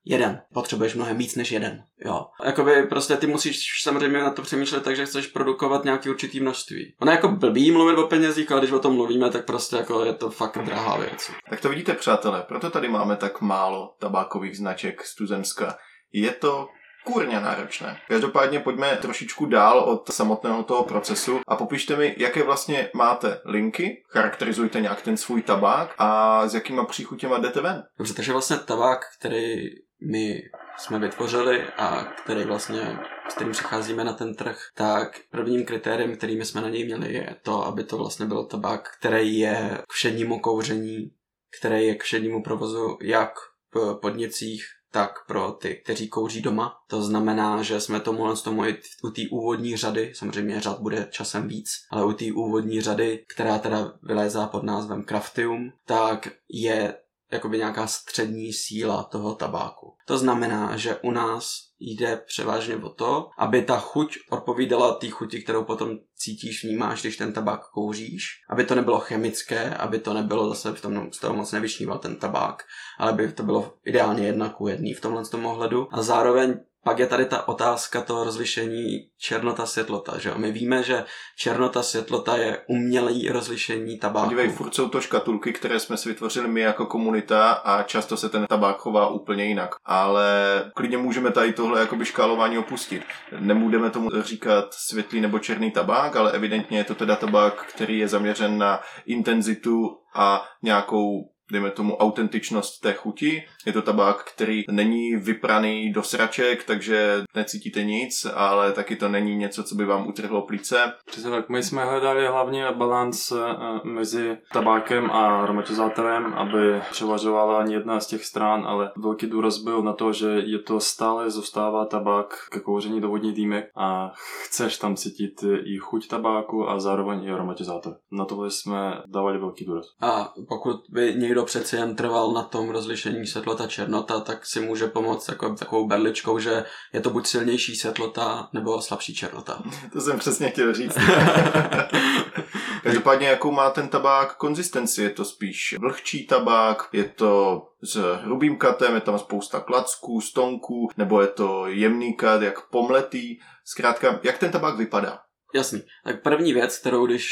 Jeden. 0.05 0.41
Potřebuješ 0.53 0.95
mnohem 0.95 1.17
víc 1.17 1.35
než 1.35 1.51
jeden. 1.51 1.84
Jo. 2.05 2.26
Jakoby 2.43 2.84
prostě 2.84 3.17
ty 3.17 3.27
musíš 3.27 3.81
samozřejmě 3.84 4.19
na 4.19 4.31
to 4.31 4.41
přemýšlet 4.41 4.84
tak, 4.84 4.95
že 4.95 5.05
chceš 5.05 5.27
produkovat 5.27 5.84
nějaký 5.84 6.09
určitý 6.09 6.39
množství. 6.39 6.95
Ono 7.01 7.11
je 7.11 7.15
jako 7.15 7.27
blbý 7.27 7.71
mluvit 7.71 7.97
o 7.97 8.07
penězích, 8.07 8.51
ale 8.51 8.61
když 8.61 8.71
o 8.71 8.80
tom 8.80 8.95
mluvíme, 8.95 9.30
tak 9.30 9.45
prostě 9.45 9.76
jako 9.76 10.05
je 10.05 10.13
to 10.13 10.30
fakt 10.30 10.57
drahá 10.65 10.97
věc. 10.97 11.31
Tak 11.49 11.61
to 11.61 11.69
vidíte, 11.69 11.93
přátelé, 11.93 12.43
proto 12.47 12.69
tady 12.69 12.88
máme 12.88 13.15
tak 13.15 13.41
málo 13.41 13.95
tabákových 13.99 14.57
značek 14.57 15.05
z 15.05 15.15
tuzemska. 15.15 15.77
Je 16.13 16.31
to 16.31 16.67
kurně 17.03 17.39
náročné. 17.39 18.01
Každopádně 18.07 18.59
pojďme 18.59 18.97
trošičku 19.01 19.45
dál 19.45 19.80
od 19.80 20.13
samotného 20.13 20.63
toho 20.63 20.84
procesu 20.84 21.39
a 21.47 21.55
popište 21.55 21.95
mi, 21.95 22.15
jaké 22.17 22.43
vlastně 22.43 22.89
máte 22.93 23.41
linky, 23.45 24.03
charakterizujte 24.09 24.81
nějak 24.81 25.01
ten 25.01 25.17
svůj 25.17 25.41
tabák 25.41 25.95
a 25.97 26.47
s 26.47 26.53
jakýma 26.53 26.85
příchutěma 26.85 27.38
jdete 27.38 27.61
ven. 27.61 27.84
Dobře, 27.97 28.13
takže 28.13 28.31
vlastně 28.31 28.57
tabák, 28.57 28.99
který 29.19 29.55
my 30.01 30.43
jsme 30.77 30.99
vytvořili 30.99 31.63
a 31.77 32.03
který 32.03 32.43
vlastně, 32.43 32.99
s 33.30 33.34
kterým 33.34 33.53
přicházíme 33.53 34.03
na 34.03 34.13
ten 34.13 34.35
trh, 34.35 34.59
tak 34.76 35.19
prvním 35.31 35.65
kritériem, 35.65 36.15
který 36.15 36.38
my 36.38 36.45
jsme 36.45 36.61
na 36.61 36.69
něj 36.69 36.85
měli, 36.85 37.13
je 37.13 37.35
to, 37.41 37.65
aby 37.65 37.84
to 37.84 37.97
vlastně 37.97 38.26
byl 38.26 38.43
tabák, 38.43 38.89
který 38.99 39.39
je 39.39 39.77
k 39.88 39.93
všednímu 39.93 40.39
kouření, 40.39 41.11
který 41.59 41.88
je 41.88 41.95
k 41.95 42.03
všednímu 42.03 42.43
provozu 42.43 42.97
jak 43.01 43.34
v 43.76 43.99
podnicích, 44.01 44.65
tak 44.91 45.11
pro 45.27 45.51
ty, 45.51 45.76
kteří 45.76 46.07
kouří 46.07 46.41
doma. 46.41 46.77
To 46.88 47.01
znamená, 47.01 47.63
že 47.63 47.80
jsme 47.80 47.99
tomu 47.99 48.35
z 48.35 48.41
tomu 48.41 48.65
i 48.65 48.77
u 49.03 49.09
té 49.09 49.21
úvodní 49.31 49.77
řady, 49.77 50.11
samozřejmě 50.15 50.61
řad 50.61 50.80
bude 50.80 51.07
časem 51.11 51.47
víc, 51.47 51.69
ale 51.91 52.05
u 52.05 52.13
té 52.13 52.26
úvodní 52.35 52.81
řady, 52.81 53.26
která 53.27 53.59
teda 53.59 53.93
vylézá 54.03 54.47
pod 54.47 54.63
názvem 54.63 55.03
Craftium, 55.03 55.71
tak 55.85 56.27
je 56.49 56.95
jakoby 57.31 57.57
nějaká 57.57 57.88
střední 57.88 58.53
síla 58.53 59.03
toho 59.03 59.35
tabáku. 59.35 59.95
To 60.06 60.18
znamená, 60.18 60.77
že 60.77 60.95
u 61.03 61.11
nás 61.11 61.69
jde 61.80 62.22
převážně 62.27 62.76
o 62.76 62.89
to, 62.89 63.30
aby 63.38 63.61
ta 63.61 63.80
chuť 63.80 64.18
odpovídala 64.30 64.93
té 64.93 65.10
chuti, 65.10 65.41
kterou 65.41 65.64
potom 65.64 65.97
cítíš, 66.15 66.64
vnímáš, 66.64 67.01
když 67.01 67.18
ten 67.18 67.34
tabák 67.34 67.61
kouříš. 67.69 68.23
Aby 68.49 68.65
to 68.65 68.76
nebylo 68.76 68.99
chemické, 68.99 69.69
aby 69.76 69.99
to 69.99 70.14
nebylo 70.14 70.49
zase 70.49 70.72
v 70.72 70.81
tom, 70.81 71.11
z 71.11 71.19
toho 71.19 71.34
moc 71.34 71.51
nevyšníval 71.51 71.99
ten 71.99 72.15
tabák, 72.15 72.64
ale 72.97 73.11
aby 73.11 73.31
to 73.31 73.43
bylo 73.43 73.73
ideálně 73.85 74.26
jedna 74.26 74.49
ku 74.49 74.68
jedný 74.68 74.93
v 74.93 75.01
tomhle 75.01 75.26
tom 75.26 75.45
ohledu. 75.45 75.88
A 75.91 76.01
zároveň 76.01 76.60
pak 76.84 76.99
je 76.99 77.07
tady 77.07 77.26
ta 77.26 77.47
otázka 77.47 78.01
toho 78.01 78.23
rozlišení 78.23 78.99
černota 79.18 79.65
světlota, 79.65 80.18
že? 80.18 80.34
My 80.35 80.51
víme, 80.51 80.84
že 80.84 81.06
černota 81.38 81.84
světlota 81.84 82.38
je 82.38 82.61
umělý 82.68 83.30
rozlišení 83.30 83.99
tabáku. 83.99 84.26
Podívej, 84.26 84.49
furt 84.49 84.76
jsou 84.76 84.89
to 84.89 85.01
škatulky, 85.01 85.53
které 85.53 85.80
jsme 85.80 85.97
si 85.97 86.10
vytvořili 86.10 86.47
my 86.47 86.61
jako 86.61 86.85
komunita 86.85 87.51
a 87.51 87.84
často 87.84 88.18
se 88.18 88.30
ten 88.30 88.45
tabák 88.47 88.77
chová 88.77 89.07
úplně 89.07 89.45
jinak. 89.45 89.76
Ale 89.85 90.31
klidně 90.76 90.97
můžeme 90.97 91.31
tady 91.31 91.53
tohle 91.53 91.80
jakoby 91.80 92.06
škálování 92.06 92.57
opustit. 92.57 93.03
Nebudeme 93.39 93.89
tomu 93.89 94.10
říkat 94.22 94.73
světlý 94.73 95.22
nebo 95.22 95.39
černý 95.39 95.72
tabák, 95.72 96.15
ale 96.15 96.31
evidentně 96.31 96.77
je 96.77 96.84
to 96.84 96.95
teda 96.95 97.15
tabák, 97.15 97.65
který 97.65 97.99
je 97.99 98.07
zaměřen 98.07 98.57
na 98.57 98.81
intenzitu 99.06 99.97
a 100.15 100.45
nějakou 100.64 101.30
dejme 101.51 101.71
tomu, 101.71 101.95
autentičnost 101.95 102.81
té 102.81 102.93
chuti. 102.93 103.43
Je 103.65 103.73
to 103.73 103.81
tabák, 103.81 104.23
který 104.23 104.63
není 104.71 105.15
vypraný 105.15 105.93
do 105.93 106.03
sraček, 106.03 106.63
takže 106.63 107.23
necítíte 107.35 107.84
nic, 107.84 108.27
ale 108.35 108.73
taky 108.73 108.95
to 108.95 109.09
není 109.09 109.35
něco, 109.35 109.63
co 109.63 109.76
by 109.76 109.85
vám 109.85 110.07
utrhlo 110.07 110.41
plíce. 110.41 110.93
Přesně 111.05 111.30
tak. 111.30 111.49
My 111.49 111.63
jsme 111.63 111.85
hledali 111.85 112.27
hlavně 112.27 112.71
balans 112.71 113.31
eh, 113.31 113.35
mezi 113.84 114.38
tabákem 114.53 115.11
a 115.11 115.41
aromatizátorem, 115.41 116.34
aby 116.34 116.81
převažovala 116.91 117.59
ani 117.59 117.73
jedna 117.73 117.99
z 117.99 118.07
těch 118.07 118.26
stran, 118.26 118.63
ale 118.67 118.91
velký 118.97 119.27
důraz 119.27 119.57
byl 119.57 119.81
na 119.81 119.93
to, 119.93 120.13
že 120.13 120.27
je 120.27 120.59
to 120.59 120.80
stále 120.80 121.31
zůstává 121.31 121.85
tabák 121.85 122.34
ke 122.51 122.59
kouření 122.59 123.01
do 123.01 123.09
vodní 123.09 123.34
dýmek 123.34 123.71
a 123.76 124.11
chceš 124.45 124.77
tam 124.77 124.95
cítit 124.95 125.43
i 125.63 125.77
chuť 125.77 126.07
tabáku 126.07 126.69
a 126.69 126.80
zároveň 126.80 127.23
i 127.23 127.31
aromatizátor. 127.31 127.95
Na 128.11 128.26
tohle 128.26 128.51
jsme 128.51 129.01
dávali 129.07 129.38
velký 129.38 129.65
důraz. 129.65 129.85
A 130.01 130.34
pokud 130.49 130.76
by 130.89 131.13
někdo 131.17 131.39
přeci 131.45 131.76
jen 131.76 131.95
trval 131.95 132.32
na 132.32 132.44
tom 132.44 132.70
rozlišení 132.70 133.28
světlota 133.28 133.68
černota, 133.68 134.20
tak 134.20 134.45
si 134.45 134.60
může 134.60 134.88
pomoct 134.88 135.28
jako, 135.30 135.56
takovou 135.56 135.88
berličkou, 135.88 136.40
že 136.40 136.66
je 136.94 137.02
to 137.02 137.10
buď 137.10 137.28
silnější 137.28 137.76
světlota 137.76 138.49
nebo 138.53 138.82
slabší 138.82 139.16
černota. 139.16 139.64
To 139.94 140.02
jsem 140.02 140.20
přesně 140.20 140.49
chtěl 140.49 140.74
říct. 140.74 140.98
Každopádně, 142.84 143.28
jakou 143.28 143.52
má 143.52 143.70
ten 143.70 143.88
tabák 143.88 144.36
konzistenci? 144.36 145.03
Je 145.03 145.10
to 145.10 145.26
spíš 145.26 145.76
vlhčí 145.80 146.28
tabák, 146.28 146.90
je 146.94 147.03
to 147.03 147.61
s 147.84 147.95
hrubým 147.95 148.57
katem, 148.57 148.95
je 148.95 149.02
tam 149.02 149.20
spousta 149.20 149.60
klacků, 149.60 150.22
stonků, 150.22 150.90
nebo 150.98 151.22
je 151.22 151.28
to 151.28 151.68
jemný 151.68 152.14
kat, 152.14 152.41
jak 152.41 152.70
pomletý. 152.70 153.40
Zkrátka, 153.66 154.20
jak 154.24 154.38
ten 154.38 154.52
tabák 154.52 154.78
vypadá? 154.78 155.20
Jasný. 155.56 155.82
Tak 156.03 156.24
první 156.24 156.53
věc, 156.53 156.78
kterou 156.78 157.06
když 157.06 157.28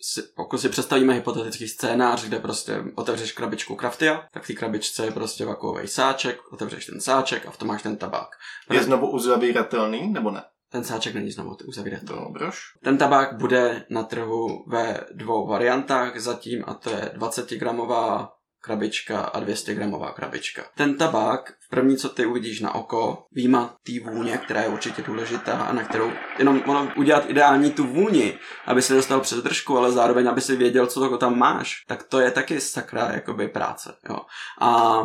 si, 0.00 0.22
pokud 0.36 0.58
si 0.58 0.68
představíme 0.68 1.14
hypotetický 1.14 1.68
scénář, 1.68 2.24
kde 2.24 2.38
prostě 2.38 2.84
otevřeš 2.94 3.32
krabičku 3.32 3.76
Craftia, 3.76 4.28
tak 4.32 4.42
v 4.42 4.46
té 4.46 4.52
krabičce 4.52 5.04
je 5.04 5.10
prostě 5.10 5.44
vakuový 5.44 5.88
sáček, 5.88 6.52
otevřeš 6.52 6.86
ten 6.86 7.00
sáček 7.00 7.46
a 7.46 7.50
v 7.50 7.56
tom 7.56 7.68
máš 7.68 7.82
ten 7.82 7.96
tabák. 7.96 8.28
Je 8.72 8.82
znovu 8.82 9.10
uzavíratelný, 9.10 10.12
nebo 10.12 10.30
ne? 10.30 10.42
Ten 10.70 10.84
sáček 10.84 11.14
není 11.14 11.30
znovu 11.30 11.56
uzavíratelný. 11.64 12.24
Dobroš. 12.24 12.60
Ten 12.84 12.98
tabák 12.98 13.36
bude 13.36 13.86
na 13.90 14.02
trhu 14.02 14.64
ve 14.66 15.00
dvou 15.14 15.46
variantách 15.46 16.20
zatím 16.20 16.64
a 16.66 16.74
to 16.74 16.90
je 16.90 17.10
20 17.14 17.50
gramová 17.50 18.32
krabička 18.60 19.20
a 19.20 19.40
200 19.40 19.74
gramová 19.74 20.12
krabička. 20.12 20.64
Ten 20.76 20.96
tabák, 20.96 21.52
v 21.60 21.67
první, 21.70 21.96
co 21.96 22.08
ty 22.08 22.26
uvidíš 22.26 22.60
na 22.60 22.74
oko, 22.74 23.24
výjima 23.32 23.74
té 23.86 24.10
vůně, 24.10 24.38
která 24.44 24.60
je 24.60 24.68
určitě 24.68 25.02
důležitá 25.02 25.52
a 25.52 25.72
na 25.72 25.84
kterou 25.84 26.12
jenom 26.38 26.62
ono 26.66 26.92
udělat 26.96 27.30
ideální 27.30 27.70
tu 27.70 27.84
vůni, 27.84 28.38
aby 28.66 28.82
se 28.82 28.94
dostal 28.94 29.20
přes 29.20 29.42
držku, 29.42 29.78
ale 29.78 29.92
zároveň, 29.92 30.28
aby 30.28 30.40
si 30.40 30.56
věděl, 30.56 30.86
co 30.86 31.00
toho 31.00 31.18
tam 31.18 31.38
máš, 31.38 31.74
tak 31.86 32.02
to 32.02 32.20
je 32.20 32.30
taky 32.30 32.60
sakra 32.60 33.10
jakoby 33.12 33.48
práce. 33.48 33.94
Jo. 34.08 34.18
A 34.60 35.00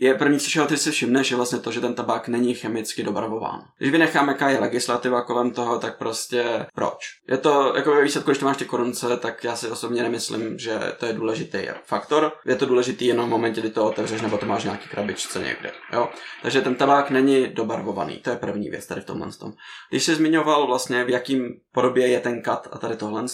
je 0.00 0.14
první, 0.14 0.38
co 0.40 0.66
ty 0.66 0.76
si 0.76 0.90
všimneš, 0.90 1.30
je 1.30 1.36
vlastně 1.36 1.58
to, 1.58 1.72
že 1.72 1.80
ten 1.80 1.94
tabák 1.94 2.28
není 2.28 2.54
chemicky 2.54 3.02
dobarvován. 3.02 3.60
Když 3.78 3.92
vynecháme, 3.92 4.32
jaká 4.32 4.48
je 4.48 4.58
legislativa 4.58 5.22
kolem 5.22 5.50
toho, 5.50 5.78
tak 5.78 5.98
prostě 5.98 6.66
proč? 6.74 6.98
Je 7.28 7.38
to, 7.38 7.72
jako 7.76 8.02
výsledku, 8.02 8.30
když 8.30 8.38
to 8.38 8.46
máš 8.46 8.56
ty 8.56 8.64
korunce, 8.64 9.16
tak 9.16 9.44
já 9.44 9.56
si 9.56 9.70
osobně 9.70 10.02
nemyslím, 10.02 10.58
že 10.58 10.78
to 10.98 11.06
je 11.06 11.12
důležitý 11.12 11.58
faktor. 11.84 12.32
Je 12.46 12.56
to 12.56 12.66
důležitý 12.66 13.06
jenom 13.06 13.26
v 13.26 13.30
momentě, 13.30 13.60
kdy 13.60 13.70
to 13.70 13.86
otevřeš 13.86 14.20
nebo 14.20 14.38
to 14.38 14.46
máš 14.46 14.64
nějaký 14.64 14.88
krabičce 14.88 15.38
někde. 15.38 15.72
Jo? 15.92 16.01
Takže 16.42 16.60
ten 16.60 16.74
tabák 16.74 17.10
není 17.10 17.48
dobarvovaný. 17.48 18.16
To 18.16 18.30
je 18.30 18.36
první 18.36 18.70
věc 18.70 18.86
tady 18.86 19.00
v 19.00 19.04
tomhle 19.04 19.32
tom. 19.32 19.52
Když 19.90 20.04
jsi 20.04 20.14
zmiňoval 20.14 20.66
vlastně, 20.66 21.04
v 21.04 21.10
jakým 21.10 21.60
podobě 21.72 22.08
je 22.08 22.20
ten 22.20 22.42
kat 22.42 22.68
a 22.72 22.78
tady 22.78 22.96
tohle, 22.96 23.24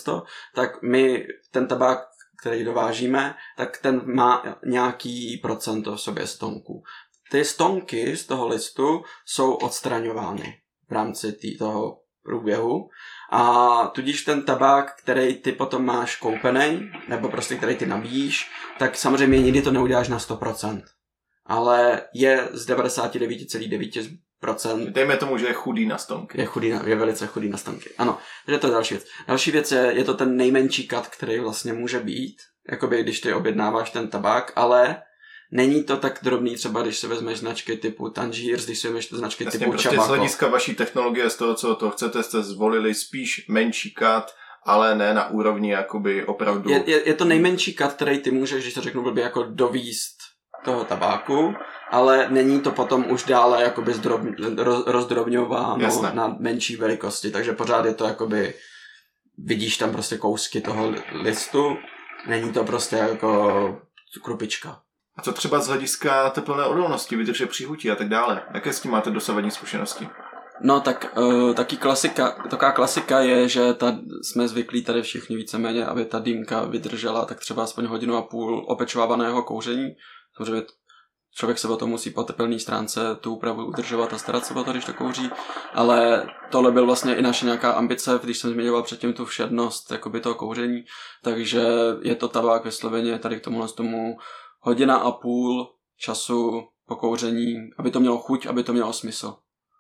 tak 0.54 0.82
my 0.82 1.26
ten 1.50 1.66
tabák 1.66 1.98
který 2.40 2.64
dovážíme, 2.64 3.34
tak 3.56 3.78
ten 3.78 4.14
má 4.14 4.58
nějaký 4.64 5.38
procento 5.42 5.96
v 5.96 6.00
sobě 6.00 6.26
stonků. 6.26 6.82
Ty 7.30 7.44
stonky 7.44 8.16
z 8.16 8.26
toho 8.26 8.48
listu 8.48 9.02
jsou 9.24 9.54
odstraňovány 9.54 10.60
v 10.88 10.92
rámci 10.92 11.32
tý, 11.32 11.58
toho 11.58 12.00
průběhu 12.22 12.88
a 13.30 13.86
tudíž 13.86 14.22
ten 14.22 14.42
tabák, 14.42 14.96
který 15.02 15.34
ty 15.34 15.52
potom 15.52 15.84
máš 15.84 16.16
koupený, 16.16 16.90
nebo 17.08 17.28
prostě 17.28 17.56
který 17.56 17.76
ty 17.76 17.86
nabíjíš, 17.86 18.50
tak 18.78 18.96
samozřejmě 18.96 19.42
nikdy 19.42 19.62
to 19.62 19.70
neuděláš 19.70 20.08
na 20.08 20.18
100%. 20.18 20.82
Ale 21.48 22.02
je 22.14 22.48
z 22.52 22.68
99,9% 22.68 24.92
Dejme 24.92 25.16
tomu, 25.16 25.38
že 25.38 25.46
je 25.46 25.52
chudý 25.52 25.86
na 25.86 25.98
stonky. 25.98 26.40
je, 26.40 26.46
chudý 26.46 26.70
na, 26.70 26.82
je 26.86 26.96
velice 26.96 27.26
chudý 27.26 27.48
na 27.48 27.58
stonky. 27.58 27.90
Ano, 27.98 28.18
takže 28.46 28.58
to 28.58 28.66
je 28.66 28.72
další 28.72 28.94
věc. 28.94 29.06
Další 29.28 29.50
věc 29.50 29.72
je, 29.72 29.92
je 29.94 30.04
to 30.04 30.14
ten 30.14 30.36
nejmenší 30.36 30.88
kat, 30.88 31.08
který 31.08 31.40
vlastně 31.40 31.72
může 31.72 32.00
být, 32.00 32.36
jakoby 32.70 33.02
když 33.02 33.20
ty 33.20 33.32
objednáváš 33.32 33.90
ten 33.90 34.08
tabák, 34.08 34.52
ale 34.56 35.02
není 35.50 35.84
to 35.84 35.96
tak 35.96 36.18
drobný, 36.22 36.54
třeba 36.54 36.82
když 36.82 36.98
se 36.98 37.08
vezmeš 37.08 37.38
značky 37.38 37.76
typu 37.76 38.10
Tangiers, 38.10 38.64
když 38.64 38.78
si 38.78 38.86
vezmeš 38.86 39.08
značky 39.08 39.44
Jasně, 39.44 39.58
typu 39.58 39.70
prostě 39.70 39.88
z 39.88 39.92
Chabako. 39.92 40.12
hlediska 40.12 40.48
vaší 40.48 40.74
technologie, 40.74 41.30
z 41.30 41.36
toho, 41.36 41.54
co 41.54 41.74
to 41.74 41.90
chcete, 41.90 42.22
jste 42.22 42.42
zvolili 42.42 42.94
spíš 42.94 43.46
menší 43.48 43.90
kat, 43.90 44.34
ale 44.64 44.94
ne 44.94 45.14
na 45.14 45.30
úrovni 45.30 45.70
jakoby 45.70 46.24
opravdu... 46.24 46.70
Je, 46.70 46.82
je, 46.86 47.08
je, 47.08 47.14
to 47.14 47.24
nejmenší 47.24 47.74
kat, 47.74 47.92
který 47.92 48.18
ty 48.18 48.30
můžeš, 48.30 48.62
když 48.62 48.74
to 48.74 48.80
řeknu 48.80 49.02
blbě, 49.02 49.24
jako 49.24 49.42
dovíst 49.42 50.17
toho 50.64 50.84
tabáku, 50.84 51.54
ale 51.90 52.26
není 52.30 52.60
to 52.60 52.70
potom 52.70 53.10
už 53.10 53.24
dále 53.24 53.62
jakoby 53.62 53.94
zdrob, 53.94 54.20
roz, 54.56 54.86
rozdrobňováno 54.86 55.82
Jasné. 55.84 56.10
na 56.14 56.36
menší 56.38 56.76
velikosti, 56.76 57.30
takže 57.30 57.52
pořád 57.52 57.84
je 57.84 57.94
to 57.94 58.04
jakoby, 58.04 58.54
vidíš 59.38 59.76
tam 59.76 59.92
prostě 59.92 60.16
kousky 60.16 60.60
toho 60.60 60.90
li- 60.90 61.02
listu, 61.12 61.76
není 62.26 62.52
to 62.52 62.64
prostě 62.64 62.96
jako 62.96 63.80
krupička. 64.22 64.80
A 65.16 65.22
co 65.22 65.32
třeba 65.32 65.60
z 65.60 65.68
hlediska 65.68 66.30
teplné 66.30 66.64
odolnosti, 66.64 67.16
vydrže 67.16 67.46
příchutí 67.46 67.90
a 67.90 67.94
tak 67.96 68.08
dále? 68.08 68.42
Jaké 68.54 68.72
s 68.72 68.80
tím 68.80 68.90
máte 68.90 69.10
dosavadní 69.10 69.50
zkušenosti? 69.50 70.08
No 70.60 70.80
tak 70.80 71.16
uh, 71.18 71.54
taky 71.54 71.76
klasika, 71.76 72.30
taková 72.50 72.72
klasika 72.72 73.20
je, 73.20 73.48
že 73.48 73.74
ta, 73.74 73.98
jsme 74.22 74.48
zvyklí 74.48 74.84
tady 74.84 75.02
všichni 75.02 75.36
víceméně, 75.36 75.86
aby 75.86 76.04
ta 76.04 76.18
dýmka 76.18 76.64
vydržela 76.64 77.24
tak 77.24 77.40
třeba 77.40 77.64
aspoň 77.64 77.86
hodinu 77.86 78.16
a 78.16 78.22
půl 78.22 78.64
opečovávaného 78.68 79.42
kouření. 79.42 79.88
Samozřejmě 80.38 80.66
člověk 81.34 81.58
se 81.58 81.68
o 81.68 81.76
to 81.76 81.86
musí 81.86 82.10
po 82.10 82.22
tepelné 82.22 82.58
stránce 82.58 83.00
tu 83.20 83.34
úpravu 83.34 83.66
udržovat 83.66 84.12
a 84.12 84.18
starat 84.18 84.46
se 84.46 84.54
o 84.54 84.64
to, 84.64 84.72
když 84.72 84.84
to 84.84 84.94
kouří, 84.94 85.30
ale 85.74 86.26
tohle 86.50 86.72
byl 86.72 86.86
vlastně 86.86 87.16
i 87.16 87.22
naše 87.22 87.44
nějaká 87.44 87.72
ambice, 87.72 88.20
když 88.22 88.38
jsem 88.38 88.50
zmiňoval 88.50 88.82
předtím 88.82 89.12
tu 89.12 89.24
všednost 89.24 89.90
jakoby 89.90 90.20
toho 90.20 90.34
kouření, 90.34 90.84
takže 91.24 91.62
je 92.02 92.14
to 92.14 92.28
tabák 92.28 92.64
vysloveně 92.64 93.18
tady 93.18 93.40
k 93.40 93.44
tomuhle 93.44 93.68
tomu 93.68 94.18
hodina 94.60 94.96
a 94.96 95.10
půl 95.10 95.74
času 96.00 96.62
po 96.86 96.96
kouření, 96.96 97.54
aby 97.78 97.90
to 97.90 98.00
mělo 98.00 98.18
chuť, 98.18 98.46
aby 98.46 98.62
to 98.62 98.72
mělo 98.72 98.92
smysl. 98.92 99.36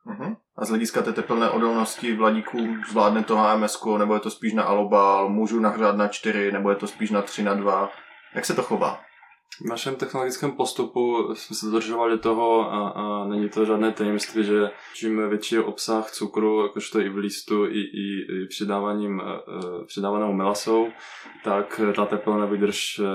Uh-huh. 0.06 0.36
A 0.56 0.64
z 0.64 0.68
hlediska 0.68 1.02
té 1.02 1.12
teplné 1.12 1.50
odolnosti 1.50 2.16
vladíků 2.16 2.58
zvládne 2.90 3.24
to 3.24 3.36
HMS, 3.36 3.84
nebo 3.98 4.14
je 4.14 4.20
to 4.20 4.30
spíš 4.30 4.54
na 4.54 4.62
alobal, 4.62 5.28
můžu 5.28 5.60
nahřát 5.60 5.96
na 5.96 6.08
4, 6.08 6.52
nebo 6.52 6.70
je 6.70 6.76
to 6.76 6.86
spíš 6.86 7.10
na 7.10 7.22
3 7.22 7.42
na 7.42 7.54
2? 7.54 7.90
Jak 8.34 8.44
se 8.44 8.54
to 8.54 8.62
chová? 8.62 9.07
V 9.64 9.68
našem 9.68 9.96
technologickém 9.96 10.52
postupu 10.52 11.34
jsme 11.34 11.56
se 11.56 11.66
dodržovali 11.66 12.18
toho 12.18 12.72
a, 12.72 12.88
a 12.88 13.24
není 13.24 13.48
to 13.48 13.64
žádné 13.64 13.92
tajemství, 13.92 14.44
že 14.44 14.70
čím 14.94 15.28
větší 15.28 15.58
obsah 15.58 16.10
cukru, 16.10 16.62
jakožto 16.62 17.00
i 17.00 17.08
v 17.08 17.16
listu, 17.16 17.66
i, 17.66 17.80
i, 17.80 18.42
i 18.42 18.46
přidávaním, 18.48 19.20
uh, 19.20 19.84
přidávanou 19.86 20.32
melasou, 20.32 20.88
tak 21.44 21.80
ta 21.96 22.06
teplná 22.06 22.46
vydrž 22.46 22.98
uh, 22.98 23.06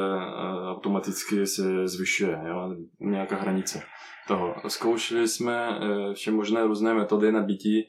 automaticky 0.72 1.48
se 1.48 1.88
zvyšuje, 1.88 2.40
jo? 2.48 2.76
nějaká 3.00 3.36
hranice 3.36 3.84
toho. 4.28 4.56
Zkoušeli 4.68 5.28
jsme 5.28 5.70
uh, 5.70 6.14
vše 6.14 6.32
možné 6.32 6.64
různé 6.64 6.94
metody 6.94 7.32
nabití, 7.32 7.84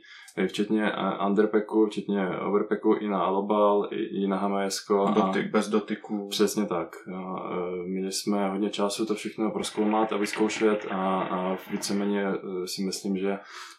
včetně 0.48 0.93
uh, 0.93 1.27
underpacku, 1.27 1.86
včetně 1.86 2.28
overpacku 2.28 2.94
i 2.94 3.09
na 3.09 3.23
alobal, 3.23 3.89
i, 3.90 4.23
i 4.23 4.27
na 4.27 4.36
HMS. 4.36 4.86
Dotyk, 5.15 5.51
bez 5.51 5.69
dotyku. 5.69 6.28
Přesně 6.28 6.66
tak. 6.66 6.97
Jo, 7.09 7.36
e, 7.51 7.89
Měli 7.89 8.12
jsme 8.12 8.48
hodně 8.48 8.70
času 8.70 9.06
to 9.06 9.15
všechno 9.15 9.51
proskoumat 9.51 10.12
a 10.12 10.16
vyzkoušet 10.16 10.86
a, 10.90 11.23
a 11.23 11.56
víceméně 11.70 12.23
e, 12.23 12.66
si 12.66 12.82
myslím, 12.82 13.16
že 13.16 13.39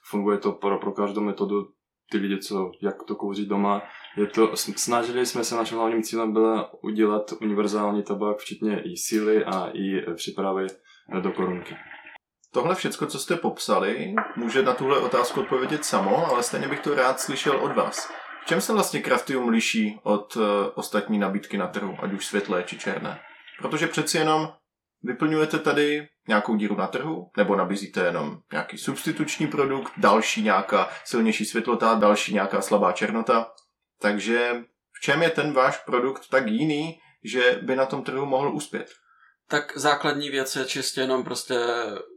funguje 0.10 0.38
to 0.38 0.52
pro, 0.52 0.80
pro 0.80 0.91
každou 0.91 1.22
metodu 1.22 1.68
ty 2.11 2.18
lidi, 2.18 2.38
co, 2.38 2.72
jak 2.82 3.03
to 3.03 3.15
kouří 3.15 3.45
doma. 3.45 3.82
Je 4.18 4.27
to, 4.27 4.52
snažili 4.56 5.26
jsme 5.26 5.44
se, 5.44 5.56
naším 5.56 5.77
hlavním 5.77 6.03
cílem 6.03 6.34
bylo 6.34 6.69
udělat 6.84 7.34
univerzální 7.41 8.03
tabák, 8.03 8.38
včetně 8.38 8.82
i 8.82 8.98
síly 8.98 9.45
a 9.45 9.69
i 9.73 10.14
přípravy 10.15 10.68
do 11.22 11.32
korunky. 11.32 11.76
Tohle 12.56 12.76
všecko, 12.76 13.06
co 13.06 13.19
jste 13.19 13.36
popsali, 13.36 14.15
může 14.36 14.64
na 14.64 14.73
tuhle 14.73 14.99
otázku 14.99 15.41
odpovědět 15.41 15.86
samo, 15.86 16.27
ale 16.27 16.44
stejně 16.44 16.68
bych 16.68 16.80
to 16.80 16.95
rád 16.95 17.19
slyšel 17.19 17.57
od 17.57 17.76
vás. 17.76 18.11
V 18.44 18.45
čem 18.45 18.61
se 18.61 18.73
vlastně 18.73 19.02
Craftium 19.02 19.49
liší 19.49 19.99
od 20.03 20.36
uh, 20.36 20.44
ostatní 20.76 21.19
nabídky 21.19 21.57
na 21.57 21.68
trhu, 21.68 21.98
ať 22.02 22.14
už 22.14 22.26
světlé 22.26 22.64
či 22.64 22.77
černé? 22.77 23.19
Protože 23.60 23.88
přeci 23.88 24.18
jenom 24.18 24.53
vyplňujete 25.03 25.60
tady 25.60 26.07
nějakou 26.27 26.56
díru 26.56 26.76
na 26.76 26.88
trhu, 26.88 27.32
nebo 27.38 27.56
nabízíte 27.56 28.06
jenom 28.06 28.38
nějaký 28.52 28.77
substituční 28.77 29.48
produkt, 29.48 29.94
další 29.98 30.41
nějaká 30.41 30.90
silnější 31.03 31.45
světlota, 31.45 31.94
další 31.94 32.34
nějaká 32.34 32.61
slabá 32.61 32.91
černota. 32.91 33.48
Takže 34.02 34.64
v 34.98 35.02
čem 35.02 35.22
je 35.22 35.30
ten 35.30 35.53
váš 35.53 35.77
produkt 35.77 36.30
tak 36.30 36.48
jiný, 36.48 36.99
že 37.23 37.60
by 37.61 37.76
na 37.76 37.86
tom 37.86 38.03
trhu 38.03 38.26
mohl 38.26 38.56
uspět? 38.56 38.88
Tak 39.47 39.77
základní 39.77 40.30
věc 40.30 40.55
je 40.55 40.65
čistě 40.65 41.01
jenom 41.01 41.23
prostě 41.23 41.59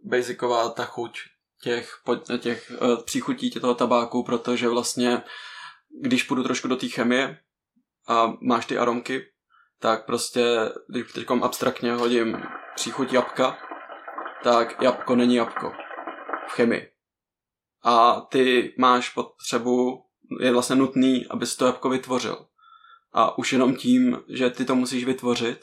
basicová 0.04 0.70
ta 0.70 0.84
chuť 0.84 1.18
těch, 1.62 1.90
těch 2.38 2.72
uh, 2.80 3.02
příchutí 3.02 3.50
toho 3.50 3.74
tabáku, 3.74 4.24
protože 4.24 4.68
vlastně, 4.68 5.22
když 6.02 6.22
půjdu 6.22 6.42
trošku 6.42 6.68
do 6.68 6.76
té 6.76 6.88
chemie 6.88 7.38
a 8.08 8.32
máš 8.40 8.66
ty 8.66 8.78
aromky, 8.78 9.24
tak 9.80 10.06
prostě, 10.06 10.44
když 10.88 11.12
teď 11.12 11.26
abstraktně 11.42 11.92
hodím 11.92 12.42
příchuť 12.74 13.12
jabka, 13.12 13.58
tak 14.44 14.82
jabko 14.82 15.16
není 15.16 15.34
jabko 15.34 15.72
v 16.48 16.52
chemii. 16.52 16.90
A 17.84 18.20
ty 18.20 18.74
máš 18.78 19.08
potřebu, 19.08 20.04
je 20.40 20.52
vlastně 20.52 20.76
nutný, 20.76 21.26
abys 21.26 21.56
to 21.56 21.66
jabko 21.66 21.88
vytvořil. 21.88 22.46
A 23.12 23.38
už 23.38 23.52
jenom 23.52 23.76
tím, 23.76 24.18
že 24.28 24.50
ty 24.50 24.64
to 24.64 24.74
musíš 24.74 25.04
vytvořit, 25.04 25.60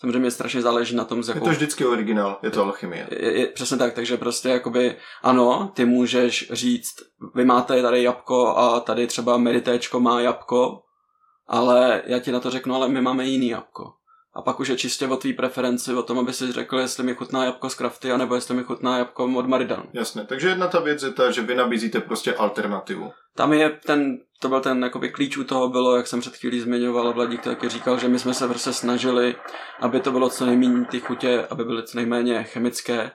samozřejmě 0.00 0.30
strašně 0.30 0.62
záleží 0.62 0.96
na 0.96 1.04
tom, 1.04 1.22
z 1.22 1.28
Je 1.28 1.34
jakou 1.34 1.46
to 1.46 1.50
vždycky 1.50 1.86
originál, 1.86 2.38
je 2.42 2.50
to 2.50 2.64
alchymie. 2.64 3.06
je, 3.10 3.38
je, 3.38 3.46
přesně 3.46 3.76
tak, 3.76 3.94
takže 3.94 4.16
prostě 4.16 4.48
jakoby 4.48 4.96
ano, 5.22 5.72
ty 5.74 5.84
můžeš 5.84 6.50
říct, 6.52 6.94
vy 7.34 7.44
máte 7.44 7.82
tady 7.82 8.02
jabko 8.02 8.56
a 8.56 8.80
tady 8.80 9.06
třeba 9.06 9.36
meditéčko 9.36 10.00
má 10.00 10.20
jabko, 10.20 10.82
ale 11.46 12.02
já 12.06 12.18
ti 12.18 12.32
na 12.32 12.40
to 12.40 12.50
řeknu, 12.50 12.74
ale 12.74 12.88
my 12.88 13.00
máme 13.00 13.26
jiný 13.26 13.48
jabko. 13.48 13.92
A 14.34 14.42
pak 14.42 14.60
už 14.60 14.68
je 14.68 14.76
čistě 14.76 15.06
o 15.06 15.16
tvý 15.16 15.32
preferenci, 15.32 15.94
o 15.94 16.02
tom, 16.02 16.18
aby 16.18 16.32
si 16.32 16.52
řekl, 16.52 16.78
jestli 16.78 17.04
mi 17.04 17.14
chutná 17.14 17.44
jabko 17.44 17.70
z 17.70 17.74
Crafty, 17.74 18.12
anebo 18.12 18.34
jestli 18.34 18.54
mi 18.54 18.62
chutná 18.62 18.98
jabko 18.98 19.24
od 19.36 19.46
Maridanu. 19.46 19.84
Jasně, 19.92 20.24
takže 20.24 20.48
jedna 20.48 20.68
ta 20.68 20.80
věc 20.80 21.02
je 21.02 21.12
ta, 21.12 21.30
že 21.30 21.42
vy 21.42 21.54
nabízíte 21.54 22.00
prostě 22.00 22.34
alternativu. 22.34 23.12
Tam 23.36 23.52
je 23.52 23.70
ten, 23.86 24.18
to 24.40 24.48
byl 24.48 24.60
ten 24.60 24.82
jakoby 24.82 25.10
klíč 25.10 25.36
u 25.36 25.44
toho 25.44 25.68
bylo, 25.68 25.96
jak 25.96 26.06
jsem 26.06 26.20
před 26.20 26.36
chvílí 26.36 26.60
zmiňoval, 26.60 27.08
a 27.08 27.10
Vladík 27.10 27.42
taky 27.42 27.68
říkal, 27.68 27.98
že 27.98 28.08
my 28.08 28.18
jsme 28.18 28.34
se 28.34 28.48
prostě 28.48 28.72
snažili, 28.72 29.34
aby 29.80 30.00
to 30.00 30.12
bylo 30.12 30.30
co 30.30 30.46
nejméně 30.46 30.84
ty 30.84 31.00
chutě, 31.00 31.46
aby 31.50 31.64
byly 31.64 31.82
co 31.82 31.96
nejméně 31.96 32.42
chemické, 32.42 33.10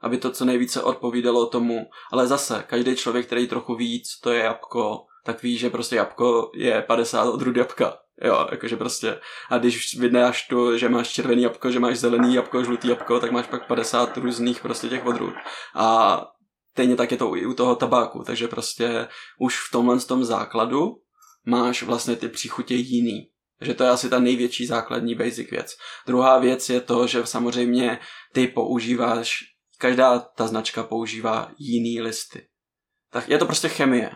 aby 0.00 0.18
to 0.18 0.30
co 0.30 0.44
nejvíce 0.44 0.82
odpovídalo 0.82 1.46
tomu, 1.46 1.86
ale 2.12 2.26
zase, 2.26 2.64
každý 2.66 2.96
člověk, 2.96 3.26
který 3.26 3.46
trochu 3.46 3.74
víc, 3.74 4.20
to 4.22 4.32
je 4.32 4.42
jabko, 4.42 5.04
tak 5.24 5.42
ví, 5.42 5.58
že 5.58 5.70
prostě 5.70 5.96
jabko 5.96 6.50
je 6.54 6.82
50 6.82 7.24
odrůd 7.24 7.56
jabka. 7.56 7.98
Jo, 8.22 8.48
jakože 8.50 8.76
prostě, 8.76 9.20
a 9.50 9.58
když 9.58 9.98
vydáš 9.98 10.48
tu, 10.48 10.78
že 10.78 10.88
máš 10.88 11.08
červený 11.08 11.42
jabko, 11.42 11.70
že 11.70 11.80
máš 11.80 11.98
zelený 11.98 12.34
jabko, 12.34 12.64
žlutý 12.64 12.88
jabko, 12.88 13.20
tak 13.20 13.30
máš 13.30 13.46
pak 13.46 13.66
50 13.66 14.16
různých 14.16 14.60
prostě 14.60 14.88
těch 14.88 15.06
odrůd. 15.06 15.34
A 15.74 16.22
stejně 16.70 16.96
tak 16.96 17.10
je 17.10 17.16
to 17.16 17.36
i 17.36 17.46
u 17.46 17.54
toho 17.54 17.76
tabáku, 17.76 18.22
takže 18.26 18.48
prostě 18.48 19.08
už 19.38 19.60
v 19.68 19.72
tomhle 19.72 20.00
tom 20.00 20.24
základu 20.24 20.92
máš 21.46 21.82
vlastně 21.82 22.16
ty 22.16 22.28
příchutě 22.28 22.74
jiný. 22.74 23.30
Takže 23.58 23.74
to 23.74 23.84
je 23.84 23.90
asi 23.90 24.10
ta 24.10 24.18
největší 24.18 24.66
základní 24.66 25.14
basic 25.14 25.50
věc. 25.50 25.76
Druhá 26.06 26.38
věc 26.38 26.68
je 26.68 26.80
to, 26.80 27.06
že 27.06 27.26
samozřejmě 27.26 27.98
ty 28.32 28.46
používáš, 28.46 29.38
každá 29.78 30.18
ta 30.18 30.46
značka 30.46 30.82
používá 30.82 31.50
jiný 31.58 32.00
listy. 32.00 32.48
Tak 33.10 33.28
je 33.28 33.38
to 33.38 33.46
prostě 33.46 33.68
chemie. 33.68 34.10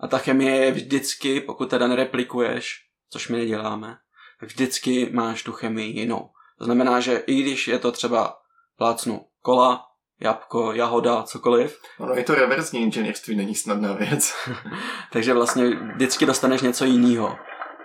A 0.00 0.06
ta 0.06 0.18
chemie 0.18 0.56
je 0.56 0.72
vždycky, 0.72 1.40
pokud 1.40 1.70
teda 1.70 1.86
nereplikuješ, 1.86 2.89
což 3.10 3.28
my 3.28 3.38
neděláme, 3.38 3.96
tak 4.40 4.48
vždycky 4.48 5.10
máš 5.12 5.42
tu 5.42 5.52
chemii 5.52 5.98
jinou. 6.00 6.30
To 6.58 6.64
znamená, 6.64 7.00
že 7.00 7.16
i 7.16 7.42
když 7.42 7.68
je 7.68 7.78
to 7.78 7.92
třeba 7.92 8.36
plácnu 8.76 9.26
kola, 9.42 9.86
jabko, 10.20 10.72
jahoda, 10.72 11.22
cokoliv. 11.22 11.80
Ono 11.98 12.14
je 12.14 12.24
to 12.24 12.34
reverzní 12.34 12.80
inženýrství, 12.80 13.36
není 13.36 13.54
snadná 13.54 13.92
věc. 13.92 14.34
Takže 15.12 15.34
vlastně 15.34 15.70
vždycky 15.94 16.26
dostaneš 16.26 16.62
něco 16.62 16.84
jiného. 16.84 17.38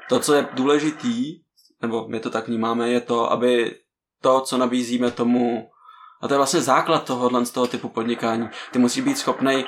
To, 0.10 0.20
co 0.20 0.34
je 0.34 0.48
důležitý, 0.54 1.40
nebo 1.82 2.08
my 2.08 2.20
to 2.20 2.30
tak 2.30 2.48
vnímáme, 2.48 2.90
je 2.90 3.02
to, 3.02 3.32
aby 3.32 3.76
to, 4.22 4.42
co 4.42 4.58
nabízíme 4.58 5.12
tomu, 5.12 5.70
a 6.22 6.28
to 6.28 6.34
je 6.34 6.38
vlastně 6.38 6.62
základ 6.62 7.06
tohohle 7.06 7.46
z 7.46 7.52
toho 7.52 7.68
typu 7.68 7.90
podnikání, 7.90 8.50
ty 8.72 8.80
musí 8.80 9.02
být 9.02 9.18
schopný 9.18 9.66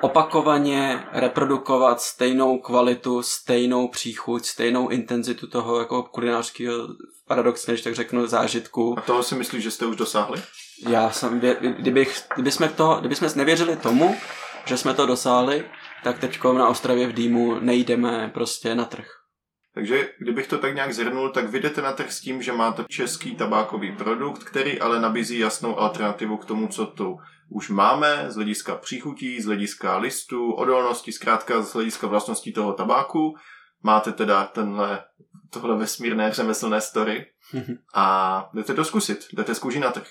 opakovaně 0.00 1.04
reprodukovat 1.12 2.00
stejnou 2.00 2.58
kvalitu, 2.58 3.22
stejnou 3.22 3.88
příchuť, 3.88 4.44
stejnou 4.44 4.88
intenzitu 4.88 5.46
toho 5.46 5.78
jako 5.78 6.02
kulinářského, 6.02 6.88
paradoxně, 7.26 7.74
když 7.74 7.84
tak 7.84 7.94
řeknu, 7.94 8.26
zážitku. 8.26 8.94
A 8.98 9.00
toho 9.00 9.22
si 9.22 9.34
myslíš, 9.34 9.62
že 9.62 9.70
jste 9.70 9.86
už 9.86 9.96
dosáhli? 9.96 10.42
Já 10.88 11.10
jsem, 11.10 11.40
kdybych, 11.78 12.22
kdybychom, 12.34 12.68
to, 12.68 12.96
kdybychom 13.00 13.28
nevěřili 13.36 13.76
tomu, 13.76 14.16
že 14.64 14.76
jsme 14.76 14.94
to 14.94 15.06
dosáhli, 15.06 15.64
tak 16.04 16.18
teď 16.18 16.44
na 16.44 16.68
Ostravě 16.68 17.06
v 17.06 17.12
Dýmu 17.12 17.60
nejdeme 17.60 18.30
prostě 18.34 18.74
na 18.74 18.84
trh. 18.84 19.06
Takže 19.74 20.08
kdybych 20.18 20.46
to 20.46 20.58
tak 20.58 20.74
nějak 20.74 20.94
zhrnul, 20.94 21.30
tak 21.30 21.48
vyjdete 21.48 21.82
na 21.82 21.92
trh 21.92 22.12
s 22.12 22.20
tím, 22.20 22.42
že 22.42 22.52
máte 22.52 22.84
český 22.88 23.34
tabákový 23.34 23.96
produkt, 23.96 24.44
který 24.44 24.80
ale 24.80 25.00
nabízí 25.00 25.38
jasnou 25.38 25.78
alternativu 25.78 26.36
k 26.36 26.44
tomu, 26.44 26.68
co 26.68 26.86
tu 26.86 27.16
už 27.48 27.68
máme 27.68 28.24
z 28.28 28.34
hlediska 28.34 28.74
příchutí, 28.74 29.40
z 29.40 29.46
hlediska 29.46 29.96
listu, 29.96 30.52
odolnosti, 30.52 31.12
zkrátka 31.12 31.62
z 31.62 31.74
hlediska 31.74 32.06
vlastností 32.06 32.52
toho 32.52 32.72
tabáku. 32.72 33.36
Máte 33.82 34.12
teda 34.12 34.44
tenhle, 34.46 35.04
tohle 35.50 35.76
vesmírné 35.76 36.32
řemeslné 36.32 36.80
story 36.80 37.26
a 37.94 38.48
jdete 38.54 38.74
to 38.74 38.84
zkusit, 38.84 39.26
jdete 39.32 39.54
z 39.54 39.58
kůži 39.58 39.80
na 39.80 39.90
trh. 39.90 40.08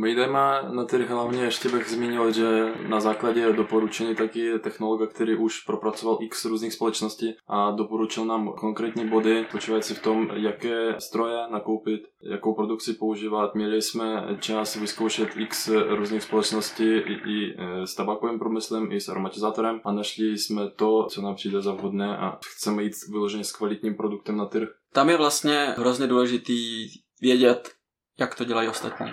My 0.00 0.14
jdeme 0.14 0.38
na 0.70 0.84
trh 0.84 1.10
hlavně, 1.10 1.42
ještě 1.42 1.68
bych 1.68 1.88
zmínil, 1.88 2.32
že 2.32 2.72
na 2.88 3.00
základě 3.00 3.52
doporučení 3.52 4.14
taky 4.14 4.58
technologa, 4.58 5.06
který 5.06 5.36
už 5.36 5.60
propracoval 5.60 6.18
x 6.20 6.44
různých 6.44 6.72
společností 6.72 7.34
a 7.48 7.70
doporučil 7.70 8.24
nám 8.24 8.52
konkrétní 8.52 9.08
body, 9.08 9.46
spočívající 9.48 9.94
v 9.94 10.02
tom, 10.02 10.30
jaké 10.34 10.94
stroje 10.98 11.36
nakoupit, 11.50 12.02
jakou 12.30 12.54
produkci 12.54 12.92
používat. 12.92 13.54
Měli 13.54 13.82
jsme 13.82 14.36
čas 14.40 14.76
vyzkoušet 14.76 15.28
x 15.36 15.68
různých 15.88 16.22
společností 16.22 16.84
i, 16.84 17.12
i 17.12 17.56
e, 17.58 17.86
s 17.86 17.94
tabákovým 17.94 18.38
průmyslem, 18.38 18.92
i 18.92 19.00
s 19.00 19.08
aromatizátorem 19.08 19.80
a 19.84 19.92
našli 19.92 20.38
jsme 20.38 20.70
to, 20.70 21.06
co 21.10 21.22
nám 21.22 21.34
přijde 21.34 21.62
za 21.62 21.72
vhodné 21.72 22.16
a 22.16 22.38
chceme 22.54 22.82
jít 22.82 22.92
vyloženě 23.10 23.44
s 23.44 23.52
kvalitním 23.52 23.94
produktem 23.94 24.36
na 24.36 24.46
trh. 24.46 24.68
Tam 24.92 25.08
je 25.08 25.16
vlastně 25.16 25.74
hrozně 25.78 26.06
důležitý 26.06 26.86
vědět, 27.20 27.70
jak 28.18 28.34
to 28.34 28.44
dělají 28.44 28.68
ostatní. 28.68 29.10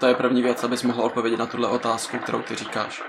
To 0.00 0.06
je 0.06 0.14
první 0.14 0.42
věc, 0.42 0.64
abys 0.64 0.82
mohl 0.82 1.02
odpovědět 1.02 1.36
na 1.36 1.46
tuhle 1.46 1.68
otázku, 1.68 2.18
kterou 2.18 2.42
ty 2.42 2.54
říkáš. 2.54 3.02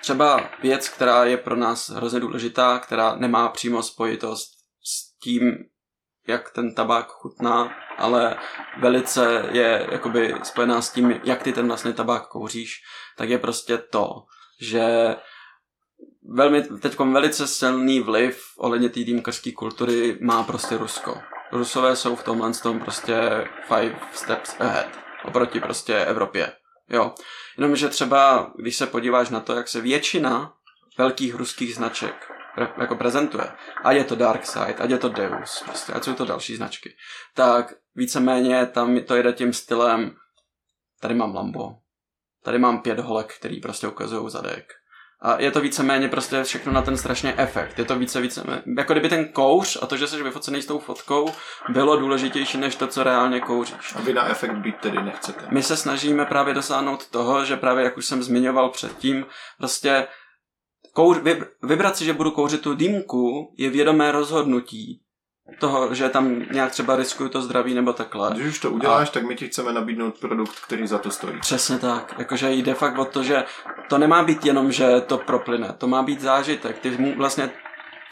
Třeba 0.00 0.50
věc, 0.62 0.88
která 0.88 1.24
je 1.24 1.36
pro 1.36 1.56
nás 1.56 1.90
hrozně 1.90 2.20
důležitá, 2.20 2.78
která 2.78 3.14
nemá 3.16 3.48
přímo 3.48 3.82
spojitost 3.82 4.50
s 4.84 5.18
tím, 5.18 5.42
jak 6.28 6.50
ten 6.50 6.74
tabák 6.74 7.08
chutná, 7.08 7.76
ale 7.98 8.36
velice 8.80 9.48
je 9.52 9.86
jakoby 9.92 10.34
spojená 10.42 10.82
s 10.82 10.92
tím, 10.92 11.20
jak 11.24 11.42
ty 11.42 11.52
ten 11.52 11.68
vlastně 11.68 11.92
tabák 11.92 12.28
kouříš, 12.28 12.80
tak 13.16 13.28
je 13.28 13.38
prostě 13.38 13.78
to, 13.78 14.08
že 14.60 15.16
velmi, 16.34 16.62
teď 16.62 16.98
velice 16.98 17.46
silný 17.46 18.00
vliv 18.00 18.42
ohledně 18.58 18.88
té 18.88 19.00
dýmkařské 19.00 19.52
kultury 19.52 20.18
má 20.22 20.42
prostě 20.42 20.76
Rusko. 20.76 21.20
Rusové 21.52 21.96
jsou 21.96 22.16
v 22.16 22.24
tomhle 22.24 22.52
tom 22.52 22.80
prostě 22.80 23.48
five 23.68 23.98
steps 24.12 24.60
ahead 24.60 25.07
oproti 25.28 25.60
prostě 25.60 25.96
Evropě. 25.96 26.52
Jo. 26.88 27.14
Jenomže 27.56 27.88
třeba, 27.88 28.52
když 28.56 28.76
se 28.76 28.86
podíváš 28.86 29.30
na 29.30 29.40
to, 29.40 29.54
jak 29.54 29.68
se 29.68 29.80
většina 29.80 30.52
velkých 30.98 31.34
ruských 31.34 31.74
značek 31.74 32.32
jako 32.80 32.96
prezentuje, 32.96 33.52
ať 33.84 33.96
je 33.96 34.04
to 34.04 34.16
Dark 34.16 34.46
Side, 34.46 34.74
ať 34.74 34.90
je 34.90 34.98
to 34.98 35.08
Deus, 35.08 35.62
prostě, 35.64 35.92
ať 35.92 36.04
jsou 36.04 36.14
to 36.14 36.24
další 36.24 36.56
značky, 36.56 36.96
tak 37.34 37.74
víceméně 37.94 38.66
tam 38.66 39.00
to 39.00 39.16
jede 39.16 39.32
tím 39.32 39.52
stylem, 39.52 40.16
tady 41.00 41.14
mám 41.14 41.34
Lambo, 41.34 41.74
tady 42.42 42.58
mám 42.58 42.82
pět 42.82 42.98
holek, 42.98 43.34
který 43.38 43.60
prostě 43.60 43.88
ukazují 43.88 44.30
zadek, 44.30 44.72
a 45.20 45.40
je 45.40 45.50
to 45.50 45.60
víceméně 45.60 46.08
prostě 46.08 46.42
všechno 46.42 46.72
na 46.72 46.82
ten 46.82 46.96
strašně 46.96 47.34
efekt. 47.36 47.78
Je 47.78 47.84
to 47.84 47.98
více, 47.98 48.20
více, 48.20 48.62
jako 48.78 48.92
kdyby 48.92 49.08
ten 49.08 49.28
kouř 49.28 49.78
a 49.82 49.86
to, 49.86 49.96
že 49.96 50.06
jsi 50.06 50.22
vyfocený 50.22 50.62
s 50.62 50.66
tou 50.66 50.78
fotkou, 50.78 51.28
bylo 51.68 51.96
důležitější 51.96 52.58
než 52.58 52.76
to, 52.76 52.86
co 52.86 53.02
reálně 53.02 53.40
kouříš. 53.40 53.94
A 53.94 54.00
vy 54.00 54.14
na 54.14 54.28
efekt 54.28 54.54
být 54.54 54.76
tedy 54.76 55.02
nechcete. 55.02 55.46
My 55.50 55.62
se 55.62 55.76
snažíme 55.76 56.24
právě 56.24 56.54
dosáhnout 56.54 57.06
toho, 57.06 57.44
že 57.44 57.56
právě, 57.56 57.84
jak 57.84 57.96
už 57.96 58.06
jsem 58.06 58.22
zmiňoval 58.22 58.70
předtím, 58.70 59.26
prostě 59.58 60.06
kouř, 60.92 61.18
vybrat 61.62 61.96
si, 61.96 62.04
že 62.04 62.12
budu 62.12 62.30
kouřit 62.30 62.60
tu 62.60 62.74
dýmku, 62.74 63.54
je 63.58 63.70
vědomé 63.70 64.12
rozhodnutí 64.12 65.02
toho, 65.58 65.94
že 65.94 66.08
tam 66.08 66.42
nějak 66.52 66.70
třeba 66.70 66.96
riskuju 66.96 67.28
to 67.28 67.42
zdraví 67.42 67.74
nebo 67.74 67.92
takhle. 67.92 68.30
Když 68.34 68.46
už 68.46 68.58
to 68.58 68.70
uděláš, 68.70 69.08
a... 69.08 69.12
tak 69.12 69.22
my 69.22 69.36
ti 69.36 69.48
chceme 69.48 69.72
nabídnout 69.72 70.18
produkt, 70.18 70.60
který 70.60 70.86
za 70.86 70.98
to 70.98 71.10
stojí. 71.10 71.40
Přesně 71.40 71.78
tak. 71.78 72.14
Jakože 72.18 72.52
jde 72.52 72.74
fakt 72.74 72.98
o 72.98 73.04
to, 73.04 73.22
že 73.22 73.44
to 73.88 73.98
nemá 73.98 74.22
být 74.22 74.44
jenom, 74.44 74.72
že 74.72 75.00
to 75.00 75.18
proplyne. 75.18 75.74
To 75.78 75.86
má 75.86 76.02
být 76.02 76.20
zážitek. 76.20 76.78
Ty 76.78 76.90
mu 76.90 77.14
vlastně 77.16 77.50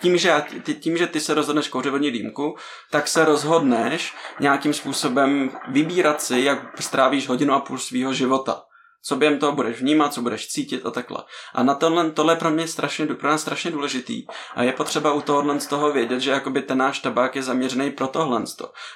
tím, 0.00 0.16
že, 0.16 0.44
ty, 0.62 0.74
tím, 0.74 0.96
že 0.96 1.06
ty 1.06 1.20
se 1.20 1.34
rozhodneš 1.34 1.68
kouřit 1.68 1.90
vodní 1.90 2.10
dýmku, 2.10 2.56
tak 2.90 3.08
se 3.08 3.24
rozhodneš 3.24 4.14
nějakým 4.40 4.72
způsobem 4.72 5.50
vybírat 5.68 6.22
si, 6.22 6.40
jak 6.40 6.82
strávíš 6.82 7.28
hodinu 7.28 7.54
a 7.54 7.60
půl 7.60 7.78
svého 7.78 8.12
života 8.12 8.62
co 9.07 9.16
během 9.16 9.39
toho 9.39 9.53
budeš 9.53 9.81
vnímat, 9.81 10.15
co 10.15 10.23
budeš 10.23 10.49
cítit 10.49 10.87
a 10.87 10.91
takhle. 10.91 11.19
A 11.55 11.62
na 11.62 11.74
tohle, 11.74 12.11
tohle 12.11 12.33
je 12.33 12.37
pro 12.37 12.51
mě 12.51 12.69
strašně, 12.69 13.07
pro 13.07 13.28
nás 13.28 13.41
strašně 13.41 13.70
důležitý. 13.70 14.27
A 14.55 14.62
je 14.62 14.73
potřeba 14.73 15.12
u 15.12 15.20
tohohle 15.20 15.61
z 15.61 15.66
toho 15.66 15.93
vědět, 15.93 16.20
že 16.20 16.31
jakoby 16.31 16.62
ten 16.62 16.78
náš 16.78 16.99
tabák 16.99 17.37
je 17.37 17.43
zaměřený 17.43 17.91
pro 17.91 18.09
tohle. 18.09 18.45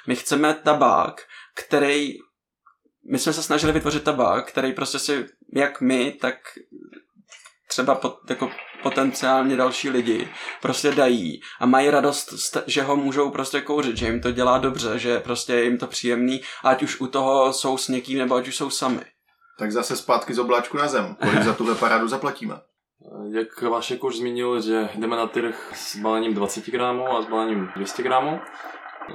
My 0.07 0.15
chceme 0.15 0.53
tabák, 0.53 1.21
který 1.55 2.13
my 3.11 3.19
jsme 3.19 3.33
se 3.33 3.43
snažili 3.43 3.73
vytvořit 3.73 4.03
tabák, 4.03 4.47
který 4.47 4.73
prostě 4.73 4.99
si, 4.99 5.25
jak 5.53 5.81
my, 5.81 6.11
tak 6.11 6.35
třeba 7.67 7.95
pot, 7.95 8.19
jako 8.29 8.51
potenciálně 8.83 9.55
další 9.55 9.89
lidi 9.89 10.29
prostě 10.61 10.91
dají 10.91 11.41
a 11.59 11.65
mají 11.65 11.89
radost, 11.89 12.57
že 12.67 12.81
ho 12.81 12.95
můžou 12.95 13.29
prostě 13.29 13.61
kouřit, 13.61 13.97
že 13.97 14.05
jim 14.05 14.21
to 14.21 14.31
dělá 14.31 14.57
dobře, 14.57 14.99
že 14.99 15.19
prostě 15.19 15.53
je 15.53 15.63
jim 15.63 15.77
to 15.77 15.87
příjemný, 15.87 16.41
ať 16.63 16.83
už 16.83 17.01
u 17.01 17.07
toho 17.07 17.53
jsou 17.53 17.77
s 17.77 17.87
někým 17.87 18.17
nebo 18.17 18.35
ať 18.35 18.47
už 18.47 18.55
jsou 18.55 18.69
sami. 18.69 19.01
Tak 19.61 19.71
zase 19.71 19.95
zpátky 19.97 20.33
z 20.33 20.39
obláčku 20.39 20.77
na 20.77 20.87
zem. 20.87 21.15
Kolik 21.15 21.43
za 21.43 21.53
tuhle 21.53 21.75
parádu 21.75 22.07
zaplatíme? 22.07 22.55
Jak 23.31 23.61
Vašek 23.61 24.03
už 24.03 24.17
zmínil, 24.17 24.61
že 24.61 24.89
jdeme 24.95 25.15
na 25.15 25.27
trh 25.27 25.71
s 25.75 25.95
balením 25.95 26.33
20 26.33 26.65
gramů 26.65 27.07
a 27.07 27.21
s 27.21 27.25
balením 27.25 27.69
200 27.75 28.03
gramů. 28.03 28.39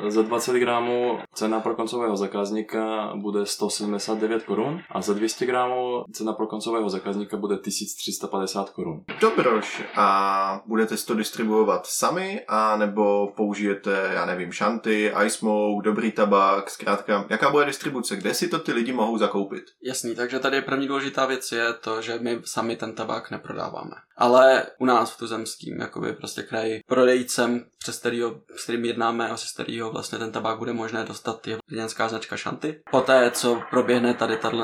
Za 0.09 0.23
20 0.23 0.59
gramů 0.59 1.19
cena 1.35 1.61
pro 1.61 1.75
koncového 1.75 2.17
zákazníka 2.17 3.13
bude 3.17 3.47
179 3.47 4.43
korun 4.45 4.81
a 4.91 5.03
za 5.03 5.15
200 5.15 5.47
gramů 5.47 6.05
cena 6.13 6.33
pro 6.33 6.47
koncového 6.47 6.91
zákazníka 6.91 7.37
bude 7.37 7.59
1350 7.59 8.71
korun. 8.71 9.05
Dobroš, 9.21 9.83
a 9.97 10.63
budete 10.67 10.97
to 10.97 11.15
distribuovat 11.15 11.87
sami, 11.87 12.41
a 12.49 12.77
nebo 12.77 13.33
použijete, 13.37 14.11
já 14.15 14.27
nevím, 14.27 14.53
šanty, 14.53 15.13
ice 15.27 15.37
smoke, 15.39 15.85
dobrý 15.85 16.13
tabák, 16.13 16.71
zkrátka, 16.71 17.27
jaká 17.31 17.51
bude 17.51 17.65
distribuce, 17.65 18.17
kde 18.17 18.35
si 18.35 18.49
to 18.49 18.59
ty 18.59 18.73
lidi 18.73 18.93
mohou 18.93 19.19
zakoupit? 19.19 19.65
Jasný, 19.83 20.15
takže 20.15 20.39
tady 20.39 20.63
první 20.63 20.89
důležitá 20.89 21.27
věc 21.27 21.53
je 21.53 21.73
to, 21.73 22.03
že 22.03 22.19
my 22.19 22.41
sami 22.45 22.77
ten 22.77 22.95
tabák 22.95 23.31
neprodáváme. 23.31 23.95
Ale 24.17 24.67
u 24.79 24.85
nás 24.85 25.13
v 25.13 25.19
tuzemským, 25.19 25.81
jakoby 25.81 26.13
prostě 26.13 26.43
kraji, 26.43 26.81
prodejcem, 26.87 27.65
přes 27.79 27.99
kterýho, 27.99 28.41
s 28.57 28.63
kterým 28.63 28.85
jednáme 28.85 29.29
a 29.29 29.37
se 29.37 29.47
kterýho 29.55 29.86
kterého 29.87 29.93
vlastně 29.93 30.19
ten 30.19 30.33
tabák 30.33 30.59
bude 30.59 30.73
možné 30.73 31.05
dostat, 31.05 31.47
je 31.47 31.59
brněnská 31.69 32.09
značka 32.09 32.37
Shanty. 32.37 32.81
Poté, 32.91 33.31
co 33.31 33.63
proběhne 33.71 34.15
tady 34.15 34.37
tato 34.37 34.57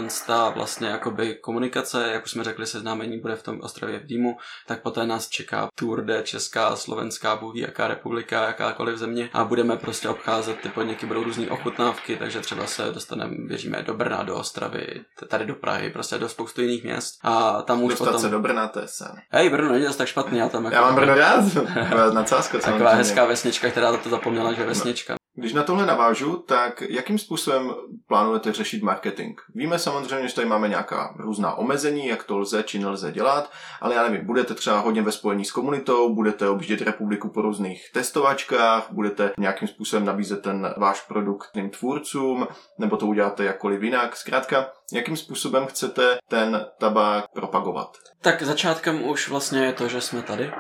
vlastně 0.55 0.89
jakoby 0.89 1.35
komunikace, 1.35 2.11
jak 2.13 2.25
už 2.25 2.31
jsme 2.31 2.45
řekli, 2.45 2.67
seznámení 2.67 3.21
bude 3.21 3.37
v 3.37 3.43
tom 3.43 3.61
ostrově 3.61 3.99
v 3.99 4.07
Dýmu, 4.07 4.37
tak 4.67 4.83
poté 4.83 5.07
nás 5.07 5.29
čeká 5.29 5.69
tour 5.75 6.05
de 6.05 6.23
Česká, 6.23 6.77
Slovenská, 6.77 7.37
Bůh 7.37 7.57
jaká 7.57 7.89
republika, 7.89 8.47
jakákoliv 8.47 8.99
země 8.99 9.31
a 9.33 9.45
budeme 9.45 9.77
prostě 9.77 10.09
obcházet 10.09 10.61
ty 10.61 10.69
podniky, 10.69 11.07
budou 11.07 11.25
různé 11.25 11.51
ochutnávky, 11.51 12.17
takže 12.17 12.41
třeba 12.41 12.67
se 12.67 12.83
dostaneme, 12.93 13.37
věříme, 13.47 13.83
do 13.83 13.95
Brna, 13.95 14.23
do 14.23 14.37
Ostravy, 14.37 15.05
tady 15.29 15.47
do 15.47 15.55
Prahy, 15.55 15.91
prostě 15.91 16.19
do 16.19 16.29
spoustu 16.29 16.61
jiných 16.61 16.85
měst. 16.85 17.19
A 17.23 17.63
tam 17.63 17.83
už 17.83 17.93
Dostat 17.93 18.05
potom... 18.05 18.21
se 18.21 18.29
do 18.29 18.41
Brna, 18.41 18.69
to 18.69 18.81
je 18.81 18.89
sen. 18.89 19.13
Hej, 19.31 19.51
Brno 19.51 19.73
není 19.73 19.85
zas 19.85 19.97
tak 19.97 20.09
špatný, 20.09 20.39
já 20.39 20.49
tam 20.49 20.65
jako... 20.65 20.75
Já 20.75 20.83
mám 20.83 20.95
Brno 20.95 21.15
rád. 21.15 21.45
Na 22.13 22.25
cáska, 22.25 22.59
Taková 22.59 22.95
hezká 22.95 23.25
vesnička, 23.25 23.71
která 23.71 23.97
to 23.97 24.09
zapomněla, 24.09 24.53
že 24.53 24.65
vesnička. 24.65 25.12
Když 25.35 25.53
na 25.53 25.63
tohle 25.63 25.87
navážu, 25.87 26.37
tak 26.37 26.83
jakým 26.89 27.19
způsobem 27.19 27.75
plánujete 28.07 28.53
řešit 28.53 28.83
marketing? 28.83 29.41
Víme 29.55 29.79
samozřejmě, 29.79 30.29
že 30.29 30.35
tady 30.35 30.49
máme 30.49 30.69
nějaká 30.69 31.15
různá 31.19 31.55
omezení, 31.55 32.07
jak 32.07 32.25
to 32.25 32.39
lze 32.39 32.63
či 32.63 32.79
nelze 32.79 33.13
dělat, 33.13 33.51
ale 33.81 33.95
já 33.95 34.09
nevím, 34.09 34.27
budete 34.27 34.55
třeba 34.55 34.79
hodně 34.79 35.03
ve 35.03 35.13
spojení 35.13 35.45
s 35.45 35.53
komunitou, 35.53 36.15
budete 36.15 36.49
objíždět 36.49 36.83
republiku 36.83 37.29
po 37.29 37.43
různých 37.43 37.91
testovačkách, 37.93 38.87
budete 38.91 39.33
nějakým 39.39 39.69
způsobem 39.69 40.05
nabízet 40.05 40.43
ten 40.43 40.75
váš 40.77 41.01
produkt 41.01 41.51
tvůrcům, 41.79 42.47
nebo 42.79 42.97
to 42.97 43.07
uděláte 43.07 43.45
jakkoliv 43.45 43.83
jinak. 43.83 44.17
Zkrátka, 44.17 44.73
jakým 44.93 45.17
způsobem 45.17 45.67
chcete 45.67 46.17
ten 46.29 46.67
tabák 46.79 47.25
propagovat? 47.35 47.97
Tak 48.21 48.43
začátkem 48.43 49.05
už 49.05 49.29
vlastně 49.29 49.61
je 49.61 49.73
to, 49.73 49.89
že 49.89 50.01
jsme 50.01 50.23
tady. 50.23 50.53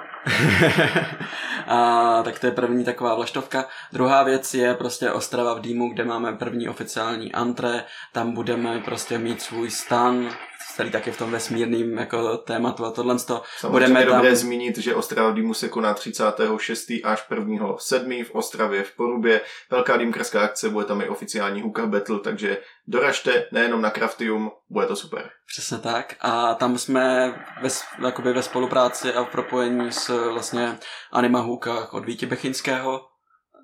a 1.66 2.22
tak 2.22 2.38
to 2.38 2.46
je 2.46 2.52
první 2.52 2.84
taková 2.84 3.14
vlaštovka. 3.14 3.64
Druhá 3.92 4.22
věc 4.22 4.54
je 4.54 4.74
prostě 4.74 5.10
Ostrava 5.10 5.54
v 5.54 5.60
Dýmu, 5.60 5.92
kde 5.92 6.04
máme 6.04 6.32
první 6.32 6.68
oficiální 6.68 7.32
antré. 7.32 7.84
Tam 8.12 8.32
budeme 8.32 8.78
prostě 8.78 9.18
mít 9.18 9.42
svůj 9.42 9.70
stan, 9.70 10.28
celý 10.76 10.90
taky 10.90 11.10
v 11.10 11.18
tom 11.18 11.30
vesmírným 11.30 11.98
jako 11.98 12.36
tématu 12.36 12.84
a 12.84 12.90
tohle. 12.90 13.14
To 13.14 13.42
Samozřejmě 13.58 13.70
budeme 13.70 14.00
je 14.00 14.06
dobré 14.06 14.28
tam... 14.28 14.36
zmínit, 14.36 14.78
že 14.78 14.94
Ostrava 14.94 15.30
Dýmu 15.30 15.54
se 15.54 15.68
koná 15.68 15.94
36. 15.94 16.90
až 17.04 17.26
1. 17.30 17.74
7. 17.78 18.24
v 18.24 18.30
Ostravě 18.30 18.82
v 18.82 18.96
Porubě. 18.96 19.40
Velká 19.70 19.96
dýmkarská 19.96 20.40
akce, 20.40 20.68
bude 20.68 20.84
tam 20.84 21.00
i 21.00 21.08
oficiální 21.08 21.62
hookah 21.62 21.86
battle, 21.86 22.20
takže 22.20 22.58
doražte 22.86 23.46
nejenom 23.52 23.82
na 23.82 23.90
Craftium, 23.90 24.50
bude 24.70 24.86
to 24.86 24.96
super. 24.96 25.30
Přesně 25.46 25.78
tak. 25.78 26.14
A 26.20 26.54
tam 26.54 26.78
jsme 26.78 27.34
ve, 27.62 27.68
jakoby 28.04 28.32
ve 28.32 28.42
spolupráci 28.42 29.12
a 29.12 29.24
v 29.24 29.30
propojení 29.30 29.92
s 29.92 30.30
vlastně 30.32 30.78
Anima 31.12 31.40
Hookah 31.40 31.94
od 31.94 32.04
Víti 32.04 32.26
Bechinského. 32.26 33.00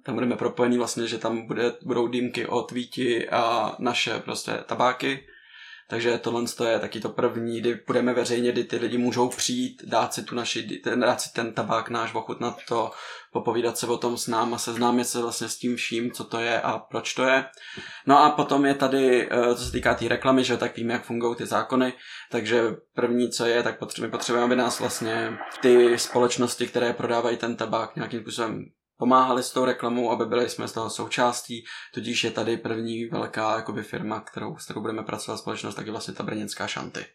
Tam 0.05 0.15
budeme 0.15 0.37
propojení 0.37 0.79
vlastně, 0.79 1.07
že 1.07 1.19
tam 1.19 1.47
bude, 1.47 1.73
budou 1.83 2.07
dýmky 2.07 2.47
od 2.47 2.71
Víti 2.73 3.29
a 3.29 3.77
naše 3.79 4.19
prostě 4.19 4.53
tabáky. 4.67 5.27
Takže 5.90 6.19
tohle 6.19 6.44
je 6.69 6.78
taky 6.78 7.01
to 7.01 7.09
první, 7.09 7.60
kdy 7.60 7.81
budeme 7.86 8.15
veřejně, 8.15 8.52
kdy 8.52 8.65
ty 8.65 8.77
lidi 8.77 8.98
můžou 8.98 9.28
přijít, 9.28 9.82
dát 9.85 10.15
si 10.15 10.23
tu 10.23 10.35
naši, 10.35 10.81
dát 10.94 11.20
si 11.20 11.32
ten 11.32 11.52
tabák 11.52 11.89
náš, 11.90 12.15
ochutnat 12.15 12.56
to, 12.69 12.90
popovídat 13.32 13.78
se 13.78 13.86
o 13.86 13.97
tom 13.97 14.16
s 14.16 14.27
náma, 14.27 14.59
seznámit 14.59 15.05
se 15.05 15.23
vlastně 15.23 15.48
s 15.48 15.59
tím 15.59 15.77
vším, 15.77 16.10
co 16.10 16.24
to 16.24 16.40
je 16.40 16.60
a 16.60 16.78
proč 16.78 17.15
to 17.15 17.24
je. 17.24 17.44
No 18.06 18.19
a 18.19 18.31
potom 18.31 18.66
je 18.66 18.74
tady, 18.74 19.28
eh, 19.31 19.55
co 19.55 19.65
se 19.65 19.73
týká 19.73 19.94
té 19.94 19.98
tý 19.98 20.09
reklamy, 20.09 20.44
že 20.44 20.56
tak 20.56 20.77
víme, 20.77 20.93
jak 20.93 21.05
fungují 21.05 21.36
ty 21.36 21.47
zákony, 21.47 21.93
takže 22.31 22.62
první, 22.94 23.31
co 23.31 23.47
je, 23.47 23.62
tak 23.62 23.78
potřebujeme, 23.78 24.12
potřebujeme, 24.12 24.44
aby 24.44 24.56
nás 24.56 24.81
vlastně 24.81 25.39
ty 25.60 25.98
společnosti, 25.98 26.66
které 26.66 26.93
prodávají 26.93 27.36
ten 27.36 27.56
tabák 27.56 27.97
nějakým 27.97 28.20
způsobem 28.20 28.65
pomáhali 28.99 29.43
s 29.43 29.51
tou 29.51 29.65
reklamou, 29.65 30.11
aby 30.11 30.27
byli 30.27 30.49
jsme 30.49 30.69
z 30.69 30.73
toho 30.73 30.91
součástí, 30.91 31.65
tudíž 31.95 32.25
je 32.25 32.31
tady 32.31 32.57
první 32.57 33.07
velká 33.07 33.57
jakoby, 33.57 33.83
firma, 33.83 34.20
kterou, 34.20 34.57
s 34.57 34.65
kterou 34.65 34.81
budeme 34.81 35.03
pracovat 35.03 35.37
společnost, 35.37 35.75
tak 35.75 35.87
je 35.87 35.93
vlastně 35.93 36.15
ta 36.15 36.23
brněnská 36.23 36.66
šanty. 36.66 37.07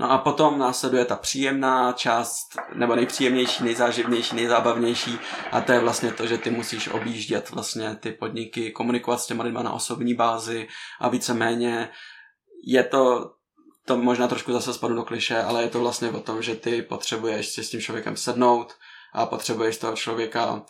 No 0.00 0.10
a 0.10 0.18
potom 0.18 0.58
následuje 0.58 1.04
ta 1.04 1.16
příjemná 1.16 1.92
část, 1.92 2.56
nebo 2.74 2.96
nejpříjemnější, 2.96 3.64
nejzáživnější, 3.64 4.36
nejzábavnější 4.36 5.18
a 5.52 5.60
to 5.60 5.72
je 5.72 5.78
vlastně 5.78 6.12
to, 6.12 6.26
že 6.26 6.38
ty 6.38 6.50
musíš 6.50 6.88
objíždět 6.88 7.50
vlastně 7.50 7.96
ty 8.00 8.12
podniky, 8.12 8.70
komunikovat 8.70 9.20
s 9.20 9.26
těma 9.26 9.44
lidma 9.44 9.62
na 9.62 9.72
osobní 9.72 10.14
bázi 10.14 10.68
a 11.00 11.08
víceméně 11.08 11.88
je 12.66 12.84
to 12.84 13.32
to 13.84 13.96
možná 13.96 14.28
trošku 14.28 14.52
zase 14.52 14.74
spadnu 14.74 14.96
do 14.96 15.02
kliše, 15.02 15.42
ale 15.42 15.62
je 15.62 15.68
to 15.68 15.80
vlastně 15.80 16.10
o 16.10 16.20
tom, 16.20 16.42
že 16.42 16.54
ty 16.54 16.82
potřebuješ 16.82 17.48
si 17.48 17.64
s 17.64 17.70
tím 17.70 17.80
člověkem 17.80 18.16
sednout 18.16 18.74
a 19.12 19.26
potřebuješ 19.26 19.78
toho 19.78 19.96
člověka 19.96 20.62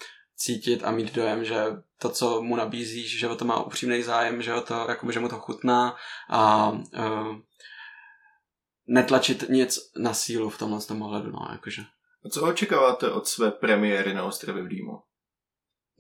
cítit 0.44 0.84
a 0.84 0.90
mít 0.90 1.14
dojem, 1.14 1.44
že 1.44 1.64
to, 1.98 2.08
co 2.08 2.42
mu 2.42 2.56
nabízíš, 2.56 3.18
že 3.18 3.28
o 3.28 3.36
to 3.36 3.44
má 3.44 3.62
upřímný 3.62 4.02
zájem, 4.02 4.42
že, 4.42 4.54
o 4.54 4.60
to, 4.60 4.86
jakoby, 4.88 5.12
že 5.12 5.20
mu 5.20 5.28
to 5.28 5.38
chutná 5.38 5.96
a 6.30 6.68
uh, 6.70 7.36
netlačit 8.88 9.44
nic 9.48 9.78
na 9.96 10.14
sílu 10.14 10.50
v 10.50 10.58
tomhle 10.58 10.80
tom 10.80 11.02
ohledu, 11.02 11.30
no, 11.30 11.48
jakože. 11.52 11.82
A 12.26 12.28
co 12.28 12.42
očekáváte 12.42 13.10
od 13.10 13.26
své 13.26 13.50
premiéry 13.50 14.14
na 14.14 14.24
Ostravě 14.24 14.62
v 14.62 14.68
Dýmu? 14.68 14.98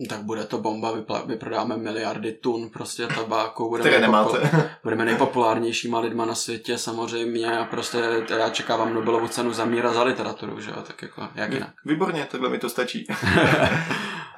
Tak 0.08 0.22
bude 0.22 0.44
to 0.44 0.58
bomba, 0.58 0.96
vypla- 0.96 1.26
vyprodáme 1.26 1.76
miliardy 1.76 2.32
tun 2.32 2.70
prostě 2.70 3.06
tabáku. 3.06 3.68
Budeme 3.68 3.90
Které 3.90 4.02
nemáte. 4.02 4.38
nejpopu- 4.38 4.68
budeme 4.82 5.04
nejpopulárnějšíma 5.04 6.00
lidma 6.00 6.24
na 6.24 6.34
světě 6.34 6.78
samozřejmě 6.78 7.58
a 7.58 7.64
prostě 7.64 7.98
já 8.28 8.50
čekávám 8.50 8.94
Nobelovu 8.94 9.28
cenu 9.28 9.52
za 9.52 9.64
míra 9.64 9.92
za 9.92 10.02
literaturu, 10.02 10.60
že 10.60 10.70
jo, 10.70 10.82
tak 10.86 11.02
jako 11.02 11.28
jak 11.34 11.52
jinak. 11.52 11.74
Výborně, 11.84 12.28
takhle 12.30 12.48
mi 12.48 12.58
to 12.58 12.68
stačí. 12.70 13.06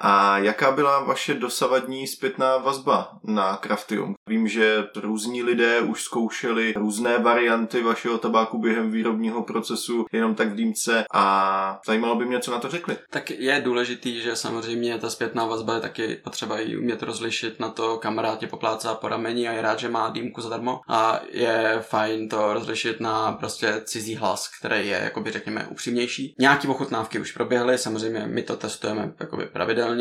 A 0.07 0.37
jaká 0.37 0.71
byla 0.71 0.99
vaše 0.99 1.33
dosavadní 1.33 2.07
zpětná 2.07 2.57
vazba 2.57 3.11
na 3.23 3.57
Craftium? 3.57 4.15
Vím, 4.29 4.47
že 4.47 4.83
různí 4.95 5.43
lidé 5.43 5.81
už 5.81 6.03
zkoušeli 6.03 6.73
různé 6.75 7.17
varianty 7.17 7.83
vašeho 7.83 8.17
tabáku 8.17 8.57
během 8.57 8.91
výrobního 8.91 9.43
procesu, 9.43 10.05
jenom 10.11 10.35
tak 10.35 10.49
v 10.49 10.55
dýmce 10.55 11.05
a 11.13 11.79
zajímalo 11.85 12.15
by 12.15 12.25
mě, 12.25 12.39
co 12.39 12.51
na 12.51 12.59
to 12.59 12.69
řekli. 12.69 12.97
Tak 13.09 13.29
je 13.29 13.61
důležitý, 13.61 14.21
že 14.21 14.35
samozřejmě 14.35 14.97
ta 14.97 15.09
zpětná 15.09 15.45
vazba 15.45 15.75
je 15.75 15.81
taky 15.81 16.15
potřeba 16.23 16.59
ji 16.59 16.77
umět 16.77 17.03
rozlišit 17.03 17.59
na 17.59 17.69
to, 17.69 17.97
kamarád 17.97 18.39
tě 18.39 18.47
poplácá 18.47 18.95
po 18.95 19.07
rameni 19.07 19.47
a 19.47 19.51
je 19.51 19.61
rád, 19.61 19.79
že 19.79 19.89
má 19.89 20.09
dýmku 20.09 20.41
zadarmo 20.41 20.81
a 20.87 21.19
je 21.31 21.79
fajn 21.81 22.29
to 22.29 22.53
rozlišit 22.53 22.99
na 22.99 23.31
prostě 23.31 23.81
cizí 23.85 24.15
hlas, 24.15 24.49
který 24.59 24.87
je, 24.87 25.01
jakoby 25.03 25.31
řekněme, 25.31 25.67
upřímnější. 25.69 26.35
Nějaké 26.39 26.67
ochutnávky 26.67 27.19
už 27.19 27.31
proběhly, 27.31 27.77
samozřejmě 27.77 28.27
my 28.27 28.43
to 28.43 28.55
testujeme 28.55 29.13
jakoby 29.19 29.45
pravidelně, 29.45 29.94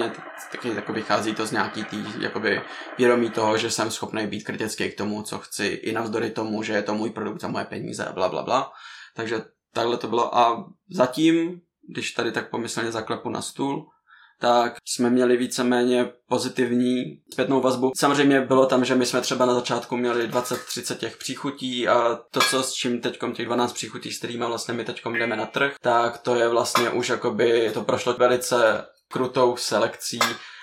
taky 0.53 0.69
jako 0.69 0.93
vychází 0.93 1.35
to 1.35 1.47
z 1.47 1.53
nějaký 1.53 1.85
tý, 1.85 2.05
jakoby 2.21 2.63
vědomí 2.99 3.31
toho, 3.31 3.59
že 3.59 3.71
jsem 3.71 3.91
schopný 3.91 4.27
být 4.27 4.45
kritický 4.45 4.91
k 4.91 4.99
tomu, 4.99 5.23
co 5.23 5.39
chci, 5.39 5.67
i 5.67 5.93
navzdory 5.93 6.31
tomu, 6.31 6.63
že 6.63 6.73
je 6.73 6.83
to 6.83 6.95
můj 6.95 7.11
produkt 7.11 7.41
za 7.41 7.49
moje 7.49 7.65
peníze, 7.65 8.09
bla, 8.15 8.29
bla, 8.29 8.43
bla. 8.43 8.73
Takže 9.15 9.43
takhle 9.73 9.97
to 9.97 10.09
bylo 10.09 10.37
a 10.37 10.65
zatím, 10.91 11.61
když 11.89 12.11
tady 12.11 12.33
tak 12.33 12.51
pomyslně 12.51 12.93
zaklepu 12.93 13.31
na 13.31 13.43
stůl, 13.43 13.91
tak 14.41 14.77
jsme 14.85 15.11
měli 15.11 15.37
víceméně 15.37 16.11
pozitivní 16.29 17.03
zpětnou 17.33 17.61
vazbu. 17.61 17.93
Samozřejmě 17.97 18.41
bylo 18.41 18.67
tam, 18.67 18.85
že 18.85 18.95
my 18.95 19.07
jsme 19.07 19.21
třeba 19.21 19.47
na 19.47 19.55
začátku 19.55 19.97
měli 19.97 20.29
20-30 20.29 20.97
těch 20.97 21.17
příchutí 21.17 21.89
a 21.89 22.19
to, 22.31 22.41
co 22.41 22.63
s 22.63 22.73
čím 22.73 23.01
teď 23.01 23.19
těch 23.35 23.47
12 23.47 23.73
příchutí, 23.73 24.13
s 24.13 24.19
kterými 24.19 24.45
vlastně 24.45 24.75
my 24.75 24.85
teď 24.85 25.03
jdeme 25.13 25.37
na 25.37 25.47
trh, 25.47 25.75
tak 25.81 26.19
to 26.19 26.35
je 26.35 26.49
vlastně 26.49 26.91
už 26.91 27.09
jakoby, 27.09 27.71
to 27.75 27.85
prošlo 27.85 28.15
velice 28.15 28.85
krutou 29.15 29.57
selekcí 29.57 30.19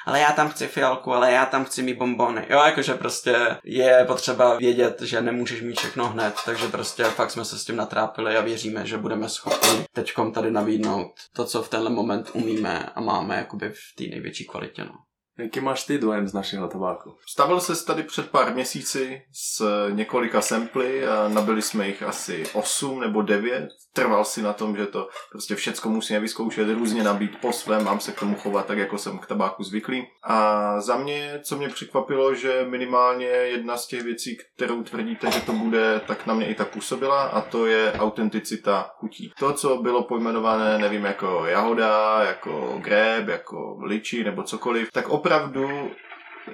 ale 0.06 0.19
já 0.19 0.32
tam 0.32 0.49
chci 0.49 0.68
fialku, 0.68 1.14
ale 1.14 1.32
já 1.32 1.45
tam 1.45 1.65
chci 1.65 1.84
mít 1.84 1.98
bombony. 1.98 2.45
Jo, 2.49 2.60
jakože 2.65 2.94
prostě 2.94 3.57
je 3.64 4.06
potřeba 4.07 4.57
vědět, 4.57 5.02
že 5.02 5.22
nemůžeš 5.22 5.61
mít 5.61 5.78
všechno 5.78 6.10
hned, 6.10 6.36
takže 6.45 6.68
prostě 6.68 7.03
fakt 7.03 7.32
jsme 7.32 7.45
se 7.45 7.60
s 7.60 7.65
tím 7.65 7.76
natrápili 7.76 8.38
a 8.38 8.41
věříme, 8.41 8.86
že 8.86 8.98
budeme 8.98 9.30
schopni 9.30 9.86
teďkom 9.94 10.32
tady 10.32 10.52
nabídnout 10.52 11.11
to, 11.34 11.45
co 11.45 11.64
v 11.64 11.69
tenhle 11.69 11.90
moment 11.90 12.30
umíme 12.34 12.90
a 12.95 13.02
máme 13.02 13.36
jakoby 13.36 13.69
v 13.69 13.95
té 13.98 14.03
největší 14.03 14.45
kvalitě. 14.45 14.84
No. 14.84 14.94
Jaký 15.38 15.60
máš 15.60 15.84
ty 15.84 15.98
dojem 15.98 16.28
z 16.28 16.34
našeho 16.34 16.68
tabáku? 16.68 17.15
Stavil 17.28 17.61
se 17.61 17.86
tady 17.86 18.03
před 18.03 18.30
pár 18.30 18.53
měsíci 18.53 19.22
s 19.34 19.65
několika 19.90 20.41
samply 20.41 21.07
a 21.07 21.28
nabili 21.28 21.61
jsme 21.61 21.88
jich 21.88 22.03
asi 22.03 22.44
8 22.53 22.99
nebo 22.99 23.22
9. 23.22 23.68
Trval 23.94 24.26
si 24.26 24.42
na 24.42 24.54
tom, 24.54 24.78
že 24.78 24.86
to 24.86 25.10
prostě 25.32 25.56
všecko 25.56 25.90
musíme 25.90 26.20
vyzkoušet, 26.20 26.70
různě 26.70 27.04
nabít 27.04 27.38
po 27.42 27.54
svém, 27.54 27.84
mám 27.84 28.00
se 28.00 28.12
k 28.12 28.20
tomu 28.20 28.36
chovat 28.36 28.66
tak, 28.66 28.78
jako 28.78 28.98
jsem 28.98 29.20
k 29.20 29.26
tabáku 29.26 29.64
zvyklý. 29.64 30.08
A 30.24 30.82
za 30.82 30.98
mě, 30.98 31.40
co 31.44 31.58
mě 31.58 31.70
překvapilo, 31.70 32.36
že 32.36 32.66
minimálně 32.70 33.26
jedna 33.26 33.78
z 33.78 33.88
těch 33.88 34.04
věcí, 34.04 34.38
kterou 34.56 34.84
tvrdíte, 34.84 35.32
že 35.32 35.42
to 35.42 35.54
bude, 35.54 36.02
tak 36.08 36.26
na 36.26 36.34
mě 36.34 36.48
i 36.48 36.56
tak 36.56 36.68
působila 36.68 37.22
a 37.22 37.42
to 37.42 37.66
je 37.66 37.94
autenticita 38.00 38.92
chutí. 38.96 39.34
To, 39.40 39.54
co 39.54 39.78
bylo 39.78 40.04
pojmenované, 40.04 40.78
nevím, 40.78 41.06
jako 41.06 41.46
jahoda, 41.46 42.24
jako 42.24 42.80
greb, 42.82 43.28
jako 43.28 43.78
liči 43.84 44.24
nebo 44.24 44.44
cokoliv, 44.44 44.92
tak 44.92 45.10
opravdu 45.10 45.92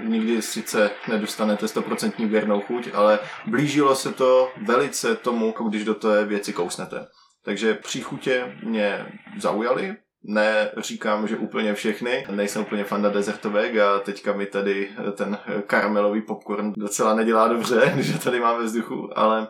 nikdy 0.04 0.42
sice 0.42 0.92
nedostanete 1.08 1.66
100% 1.66 2.28
věrnou 2.28 2.62
chuť, 2.62 2.90
ale 2.94 3.20
blížilo 3.46 3.96
se 3.96 4.14
to 4.14 4.52
velice 4.66 5.16
tomu, 5.16 5.56
když 5.70 5.86
do 5.86 5.96
té 5.96 6.26
věci 6.26 6.54
kousnete. 6.54 7.08
Takže 7.48 7.74
příchutě 7.74 8.57
mě 8.64 9.06
zaujaly, 9.40 9.95
neříkám, 10.24 11.28
že 11.28 11.38
úplně 11.38 11.74
všechny. 11.74 12.26
Nejsem 12.30 12.61
úplně 12.61 12.84
fanda 12.84 13.10
dezertovek 13.10 13.78
a 13.78 13.99
teďka 13.99 14.34
mi 14.34 14.45
tady 14.45 14.90
ten 15.18 15.38
karamelový 15.68 16.22
popcorn 16.22 16.74
docela 16.78 17.15
nedělá 17.15 17.48
dobře, 17.48 17.94
že 17.99 18.19
tady 18.19 18.40
máme 18.40 18.64
vzduchu, 18.64 19.19
ale 19.19 19.48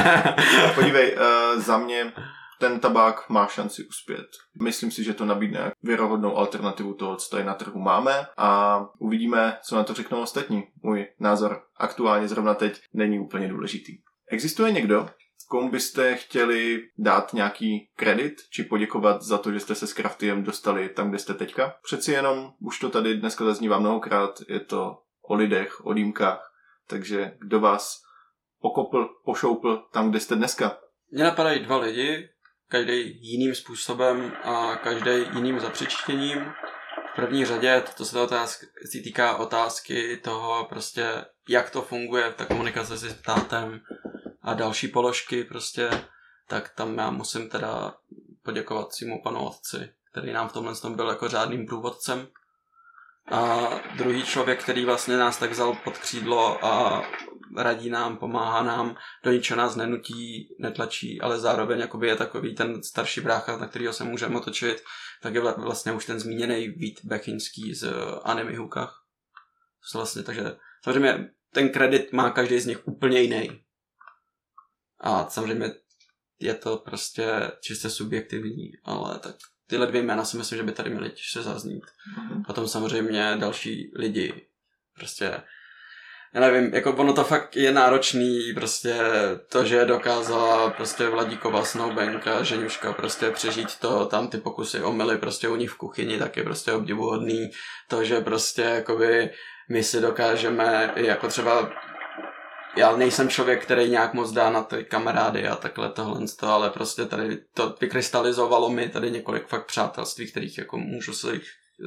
podívej, 0.74 1.16
uh, 1.16 1.60
za 1.60 1.78
mě 1.78 2.12
ten 2.60 2.80
tabák 2.80 3.28
má 3.28 3.46
šanci 3.46 3.86
uspět. 3.86 4.26
Myslím 4.62 4.90
si, 4.90 5.04
že 5.04 5.14
to 5.14 5.24
nabídne 5.24 5.72
věrohodnou 5.82 6.36
alternativu 6.36 6.94
toho, 6.94 7.16
co 7.16 7.30
tady 7.30 7.44
na 7.44 7.54
trhu 7.54 7.80
máme 7.80 8.26
a 8.36 8.80
uvidíme, 8.98 9.58
co 9.64 9.76
na 9.76 9.84
to 9.84 9.94
řeknou 9.94 10.20
ostatní. 10.20 10.62
Můj 10.82 11.06
názor 11.20 11.62
aktuálně 11.76 12.28
zrovna 12.28 12.54
teď 12.54 12.80
není 12.94 13.18
úplně 13.18 13.48
důležitý. 13.48 13.92
Existuje 14.30 14.72
někdo, 14.72 15.08
komu 15.48 15.70
byste 15.70 16.16
chtěli 16.16 16.82
dát 16.98 17.32
nějaký 17.32 17.90
kredit, 17.96 18.34
či 18.50 18.62
poděkovat 18.62 19.22
za 19.22 19.38
to, 19.38 19.52
že 19.52 19.60
jste 19.60 19.74
se 19.74 19.86
s 19.86 19.92
Craftiem 19.92 20.42
dostali 20.42 20.88
tam, 20.88 21.08
kde 21.08 21.18
jste 21.18 21.34
teďka? 21.34 21.76
Přeci 21.82 22.12
jenom, 22.12 22.52
už 22.60 22.78
to 22.78 22.90
tady 22.90 23.16
dneska 23.16 23.44
zaznívá 23.44 23.78
mnohokrát, 23.78 24.38
je 24.48 24.60
to 24.60 24.98
o 25.22 25.34
lidech, 25.34 25.86
o 25.86 25.92
dýmkách, 25.92 26.52
takže 26.86 27.32
kdo 27.38 27.60
vás 27.60 28.02
pokopl, 28.60 29.08
pošoupl 29.24 29.84
tam, 29.92 30.10
kde 30.10 30.20
jste 30.20 30.34
dneska? 30.34 30.78
Mně 31.10 31.24
napadají 31.24 31.60
dva 31.60 31.76
lidi, 31.76 32.28
každý 32.68 33.18
jiným 33.20 33.54
způsobem 33.54 34.32
a 34.42 34.76
každý 34.76 35.10
jiným 35.34 35.60
zapřičtěním. 35.60 36.52
V 37.12 37.16
první 37.16 37.44
řadě, 37.44 37.82
to 37.96 38.04
se 38.04 38.20
otázky, 38.20 38.66
týká 39.04 39.36
otázky 39.36 40.16
toho 40.16 40.64
prostě, 40.64 41.24
jak 41.48 41.70
to 41.70 41.82
funguje, 41.82 42.32
ta 42.36 42.44
komunikace 42.44 42.98
se 42.98 43.10
státem 43.10 43.80
a 44.46 44.54
další 44.54 44.88
položky 44.88 45.44
prostě, 45.44 45.90
tak 46.48 46.68
tam 46.74 46.98
já 46.98 47.10
musím 47.10 47.48
teda 47.48 47.94
poděkovat 48.42 48.92
svému 48.92 49.22
panu 49.22 49.46
otci, 49.46 49.92
který 50.10 50.32
nám 50.32 50.48
v 50.48 50.52
tomhle 50.52 50.76
tom 50.76 50.96
byl 50.96 51.08
jako 51.08 51.28
řádným 51.28 51.66
průvodcem. 51.66 52.28
A 53.30 53.68
druhý 53.96 54.22
člověk, 54.22 54.62
který 54.62 54.84
vlastně 54.84 55.16
nás 55.16 55.38
tak 55.38 55.50
vzal 55.50 55.76
pod 55.84 55.98
křídlo 55.98 56.64
a 56.64 57.02
radí 57.56 57.90
nám, 57.90 58.16
pomáhá 58.16 58.62
nám, 58.62 58.96
do 59.24 59.32
ničeho 59.32 59.58
nás 59.58 59.76
nenutí, 59.76 60.48
netlačí, 60.58 61.20
ale 61.20 61.38
zároveň 61.38 61.88
je 62.02 62.16
takový 62.16 62.54
ten 62.54 62.82
starší 62.82 63.20
brácha, 63.20 63.56
na 63.56 63.68
kterého 63.68 63.92
se 63.92 64.04
můžeme 64.04 64.36
otočit, 64.36 64.82
tak 65.22 65.34
je 65.34 65.40
vlastně 65.40 65.92
už 65.92 66.06
ten 66.06 66.20
zmíněný 66.20 66.68
Vít 66.68 67.00
Bechinský 67.04 67.74
z 67.74 67.92
Anime 68.24 68.56
Hukách. 68.56 69.02
Vlastně, 69.94 70.22
takže 70.22 70.56
samozřejmě 70.84 71.30
ten 71.52 71.68
kredit 71.68 72.12
má 72.12 72.30
každý 72.30 72.60
z 72.60 72.66
nich 72.66 72.88
úplně 72.88 73.20
jiný. 73.20 73.65
A 75.06 75.26
samozřejmě 75.28 75.70
je 76.40 76.54
to 76.54 76.76
prostě 76.76 77.26
čistě 77.60 77.90
subjektivní, 77.90 78.70
ale 78.84 79.18
tak 79.18 79.34
tyhle 79.66 79.86
dvě 79.86 80.02
jména 80.02 80.24
si 80.24 80.36
myslím, 80.36 80.58
že 80.58 80.62
by 80.62 80.72
tady 80.72 80.90
měly 80.90 81.10
těžce 81.10 81.42
zaznít. 81.42 81.84
Mm-hmm. 81.84 82.44
Potom 82.46 82.68
samozřejmě 82.68 83.36
další 83.40 83.92
lidi. 83.96 84.46
Prostě 84.94 85.42
já 86.34 86.40
nevím, 86.40 86.74
jako 86.74 86.92
ono 86.92 87.12
to 87.12 87.24
fakt 87.24 87.56
je 87.56 87.72
náročný, 87.72 88.52
prostě 88.54 88.94
to, 89.48 89.64
že 89.64 89.84
dokázala 89.84 90.70
prostě 90.70 91.08
Vladíková 91.08 91.64
Snowbanka, 91.64 92.42
Ženuška 92.42 92.92
prostě 92.92 93.30
přežít 93.30 93.78
to, 93.78 94.06
tam 94.06 94.28
ty 94.28 94.38
pokusy 94.38 94.82
omily 94.82 95.18
prostě 95.18 95.48
u 95.48 95.56
nich 95.56 95.70
v 95.70 95.78
kuchyni, 95.78 96.18
tak 96.18 96.36
je 96.36 96.44
prostě 96.44 96.72
obdivuhodný. 96.72 97.50
To, 97.88 98.04
že 98.04 98.20
prostě 98.20 98.62
jakoby 98.62 99.30
my 99.68 99.82
si 99.82 100.00
dokážeme 100.00 100.92
jako 100.96 101.28
třeba 101.28 101.72
já 102.76 102.96
nejsem 102.96 103.28
člověk, 103.28 103.62
který 103.62 103.90
nějak 103.90 104.14
moc 104.14 104.32
dá 104.32 104.50
na 104.50 104.62
ty 104.62 104.84
kamarády 104.84 105.48
a 105.48 105.56
takhle 105.56 105.88
tohle, 105.88 106.26
ale 106.42 106.70
prostě 106.70 107.04
tady 107.04 107.38
to 107.54 107.76
vykrystalizovalo 107.80 108.70
mi 108.70 108.88
tady 108.88 109.10
několik 109.10 109.46
fakt 109.46 109.66
přátelství, 109.66 110.30
kterých 110.30 110.58
jako 110.58 110.78
můžu 110.78 111.12
se 111.12 111.32
jich 111.32 111.46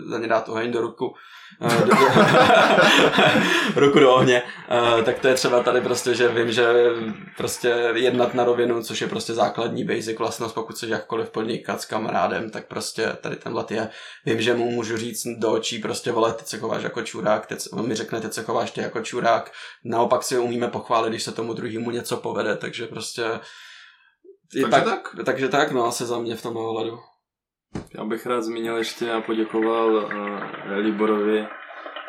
za 0.09 0.17
ně 0.19 0.27
dát 0.27 0.49
oheň 0.49 0.71
do 0.71 0.81
ruku, 0.81 1.13
eh, 1.61 1.85
do, 1.85 1.85
do, 1.85 1.95
ruku 3.85 3.99
do 3.99 4.15
ohně, 4.15 4.43
uh, 4.95 5.03
tak 5.03 5.19
to 5.19 5.27
je 5.27 5.33
třeba 5.33 5.63
tady 5.63 5.81
prostě, 5.81 6.15
že 6.15 6.27
vím, 6.27 6.51
že 6.51 6.67
prostě 7.37 7.67
jednat 7.93 8.33
na 8.33 8.43
rovinu, 8.43 8.83
což 8.83 9.01
je 9.01 9.07
prostě 9.07 9.33
základní 9.33 9.83
basic 9.83 10.17
vlastnost, 10.17 10.55
pokud 10.55 10.75
chceš 10.75 10.89
jakkoliv 10.89 11.29
podnikat 11.29 11.81
s 11.81 11.85
kamarádem, 11.85 12.49
tak 12.49 12.67
prostě 12.67 13.17
tady 13.21 13.35
tenhle 13.35 13.65
je, 13.69 13.89
vím, 14.25 14.41
že 14.41 14.53
mu 14.53 14.71
můžu 14.71 14.97
říct 14.97 15.27
do 15.37 15.51
očí 15.51 15.79
prostě 15.79 16.11
vole, 16.11 16.33
ty 16.33 16.45
se 16.45 16.57
chováš 16.57 16.83
jako 16.83 17.01
čurák, 17.01 17.45
teď, 17.45 17.59
on 17.71 17.87
mi 17.87 17.95
řekne, 17.95 18.21
teď 18.21 18.33
se 18.33 18.43
chováš 18.43 18.71
ty 18.71 18.81
jako 18.81 19.01
čurák, 19.01 19.51
naopak 19.83 20.23
si 20.23 20.37
umíme 20.37 20.67
pochválit, 20.67 21.09
když 21.09 21.23
se 21.23 21.31
tomu 21.31 21.53
druhému 21.53 21.91
něco 21.91 22.17
povede, 22.17 22.55
takže 22.55 22.87
prostě 22.87 23.23
takže 24.51 24.67
tak, 24.67 24.83
tak? 24.83 25.15
Takže 25.25 25.49
tak, 25.49 25.71
no, 25.71 25.85
asi 25.85 26.05
za 26.05 26.19
mě 26.19 26.35
v 26.35 26.41
tom 26.41 26.57
ohledu. 26.57 26.99
Já 27.97 28.05
bych 28.05 28.25
rád 28.25 28.41
zmínil 28.41 28.77
ještě 28.77 29.11
a 29.11 29.21
poděkoval 29.21 29.93
uh, 29.93 30.11
Liborovi. 30.75 31.47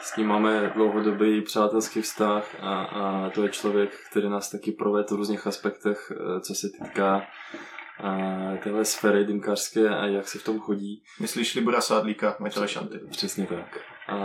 S 0.00 0.16
ním 0.16 0.26
máme 0.26 0.72
dlouhodobý 0.74 1.40
přátelský 1.40 2.02
vztah 2.02 2.54
a, 2.60 2.82
a 2.82 3.30
to 3.30 3.42
je 3.42 3.48
člověk, 3.48 3.90
který 4.10 4.28
nás 4.28 4.50
taky 4.50 4.72
provedl 4.72 5.14
v 5.14 5.18
různých 5.18 5.46
aspektech, 5.46 6.12
uh, 6.20 6.40
co 6.40 6.54
se 6.54 6.68
týká 6.68 7.16
uh, 7.16 8.56
téhle 8.58 8.84
sféry 8.84 9.24
dymkařské 9.24 9.88
a 9.88 10.06
jak 10.06 10.28
se 10.28 10.38
v 10.38 10.44
tom 10.44 10.60
chodí. 10.60 11.02
Myslíš 11.20 11.54
Libora 11.54 11.80
Sádlíka, 11.80 12.36
majitele 12.38 12.68
Šanty? 12.68 12.98
Přesně 13.10 13.46
tak. 13.46 13.78
A, 14.08 14.16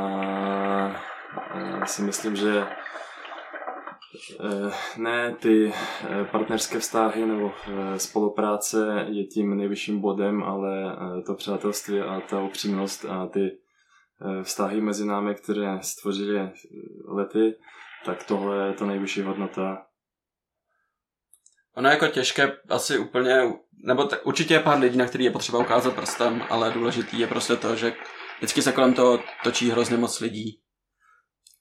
a 1.81 1.85
si 1.85 2.01
myslím, 2.01 2.35
že 2.35 2.67
ne, 4.97 5.35
ty 5.35 5.73
eh, 5.73 6.25
partnerské 6.31 6.79
vztahy 6.79 7.25
nebo 7.25 7.51
eh, 7.67 7.99
spolupráce 7.99 9.05
je 9.09 9.25
tím 9.25 9.57
nejvyšším 9.57 9.99
bodem, 9.99 10.43
ale 10.43 10.97
to 11.25 11.33
přátelství 11.33 11.99
a 11.99 12.21
ta 12.21 12.41
upřímnost 12.41 13.05
a 13.05 13.27
ty 13.27 13.57
vztahy 14.43 14.81
mezi 14.81 15.05
námi, 15.05 15.35
které 15.35 15.79
stvořily 15.81 16.51
lety, 17.07 17.55
tak 18.05 18.23
tohle 18.23 18.67
je 18.67 18.73
to 18.73 18.85
nejvyšší 18.85 19.21
hodnota. 19.21 19.85
Ono 21.75 21.89
je 21.89 21.93
jako 21.93 22.07
těžké 22.07 22.57
asi 22.69 22.97
úplně, 22.97 23.53
nebo 23.83 24.03
t- 24.03 24.19
určitě 24.19 24.53
je 24.53 24.59
pár 24.59 24.79
lidí, 24.79 24.97
na 24.97 25.07
který 25.07 25.23
je 25.23 25.31
potřeba 25.31 25.59
ukázat 25.59 25.95
prstem, 25.95 26.43
ale 26.49 26.71
důležitý 26.71 27.19
je 27.19 27.27
prostě 27.27 27.55
to, 27.55 27.75
že 27.75 27.93
vždycky 28.37 28.61
se 28.61 28.71
kolem 28.71 28.93
toho 28.93 29.19
točí 29.43 29.69
hrozně 29.69 29.97
moc 29.97 30.19
lidí 30.19 30.59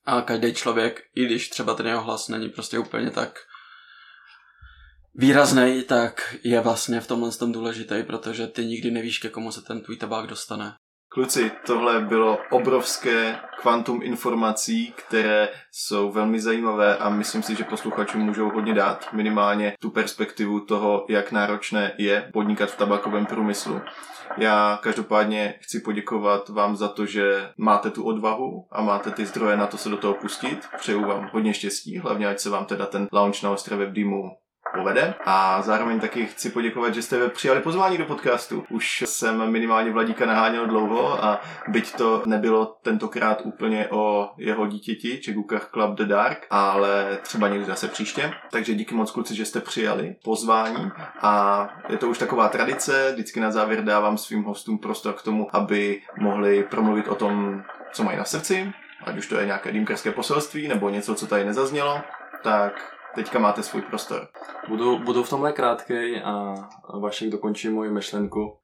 a 0.07 0.23
každý 0.23 0.55
člověk, 0.55 1.03
i 1.15 1.25
když 1.25 1.49
třeba 1.49 1.75
ten 1.75 1.87
jeho 1.87 2.03
hlas 2.03 2.29
není 2.29 2.49
prostě 2.49 2.79
úplně 2.79 3.11
tak 3.11 3.39
výrazný, 5.15 5.83
tak 5.83 6.37
je 6.45 6.61
vlastně 6.61 7.01
v 7.01 7.07
tomhle 7.07 7.31
tom 7.33 7.53
důležitý, 7.53 8.03
protože 8.03 8.47
ty 8.47 8.67
nikdy 8.67 8.91
nevíš, 8.91 9.19
ke 9.19 9.29
komu 9.29 9.53
se 9.53 9.63
ten 9.63 9.81
tvůj 9.81 9.97
tabák 9.97 10.27
dostane. 10.27 10.75
Kluci, 11.09 11.51
tohle 11.67 12.01
bylo 12.01 12.39
obrovské 12.51 13.39
kvantum 13.61 14.03
informací, 14.03 14.95
které 14.97 15.49
jsou 15.73 16.13
velmi 16.13 16.41
zajímavé 16.41 16.97
a 16.97 17.09
myslím 17.09 17.43
si, 17.43 17.57
že 17.57 17.65
posluchačům 17.65 18.21
můžou 18.21 18.51
hodně 18.51 18.75
dát 18.75 19.13
minimálně 19.13 19.75
tu 19.81 19.91
perspektivu 19.91 20.61
toho, 20.61 21.07
jak 21.09 21.33
náročné 21.33 21.93
je 21.99 22.31
podnikat 22.33 22.71
v 22.71 22.77
tabakovém 22.77 23.27
průmyslu. 23.27 23.81
Já 24.37 24.79
každopádně 24.83 25.55
chci 25.61 25.81
poděkovat 25.81 26.49
vám 26.49 26.77
za 26.77 26.89
to, 26.89 27.07
že 27.07 27.51
máte 27.57 27.91
tu 27.91 28.05
odvahu 28.05 28.67
a 28.71 28.83
máte 28.83 29.11
ty 29.11 29.27
zdroje 29.27 29.57
na 29.57 29.67
to 29.67 29.79
se 29.79 29.89
do 29.89 29.97
toho 29.97 30.15
pustit. 30.15 30.59
Přeju 30.79 31.05
vám 31.05 31.31
hodně 31.33 31.55
štěstí, 31.55 31.99
hlavně 31.99 32.29
ať 32.29 32.39
se 32.39 32.51
vám 32.51 32.65
teda 32.65 32.87
ten 32.87 33.09
launch 33.13 33.43
na 33.43 33.51
ostrově 33.51 33.87
v 33.87 33.93
Dýmu 33.93 34.31
povede. 34.75 35.15
A 35.25 35.63
zároveň 35.63 36.01
taky 36.01 36.27
chci 36.27 36.51
poděkovat, 36.51 36.95
že 36.95 37.03
jste 37.03 37.29
přijali 37.29 37.61
pozvání 37.61 37.99
do 37.99 38.05
podcastu. 38.05 38.65
Už 38.71 39.05
jsem 39.07 39.51
minimálně 39.51 39.91
Vladíka 39.91 40.27
naháněl 40.27 40.67
dlouho 40.67 41.25
a 41.25 41.41
byť 41.69 41.95
to 41.95 42.23
nebylo 42.27 42.77
tentokrát 42.83 43.43
úplně 43.45 43.89
o 43.91 44.31
jeho 44.39 44.67
dítěti, 44.67 45.19
Čegukach 45.19 45.71
Club 45.73 45.95
The 45.95 46.05
Dark, 46.05 46.47
ale 46.51 47.19
třeba 47.23 47.49
někdy 47.49 47.65
zase 47.65 47.89
příště. 47.89 48.33
Takže 48.51 48.75
díky 48.75 48.95
moc 48.95 49.11
kluci, 49.11 49.35
že 49.35 49.45
jste 49.45 49.61
přijali 49.61 50.17
pozvání 50.25 50.91
a 51.21 51.69
je 51.89 51.97
to 51.97 52.09
už 52.09 52.19
taková 52.19 52.49
tradice, 52.49 53.11
vždycky 53.13 53.41
na 53.41 53.51
závěr 53.51 53.85
dávám 53.85 54.19
svým 54.19 54.45
hostům 54.45 54.79
prostor 54.79 55.15
k 55.15 55.23
tomu, 55.23 55.57
aby 55.57 56.03
mohli 56.19 56.63
promluvit 56.63 57.09
o 57.09 57.15
tom, 57.15 57.63
co 57.93 58.05
mají 58.05 58.19
na 58.19 58.25
srdci, 58.25 58.73
ať 59.05 59.19
už 59.19 59.27
to 59.27 59.37
je 59.37 59.47
nějaké 59.47 59.73
dýmkerské 59.73 60.13
poselství 60.13 60.69
nebo 60.69 60.89
něco, 60.89 61.15
co 61.15 61.27
tady 61.27 61.45
nezaznělo, 61.45 62.01
tak 62.43 62.94
teďka 63.15 63.39
máte 63.39 63.63
svůj 63.63 63.83
prostor. 63.83 64.29
Budu, 64.69 64.99
budu 64.99 65.23
v 65.23 65.31
tomhle 65.31 65.53
krátkej 65.53 66.23
a 66.25 66.55
Vašek 67.01 67.31
dokončí 67.31 67.69
moji 67.69 67.91
myšlenku. 67.91 68.59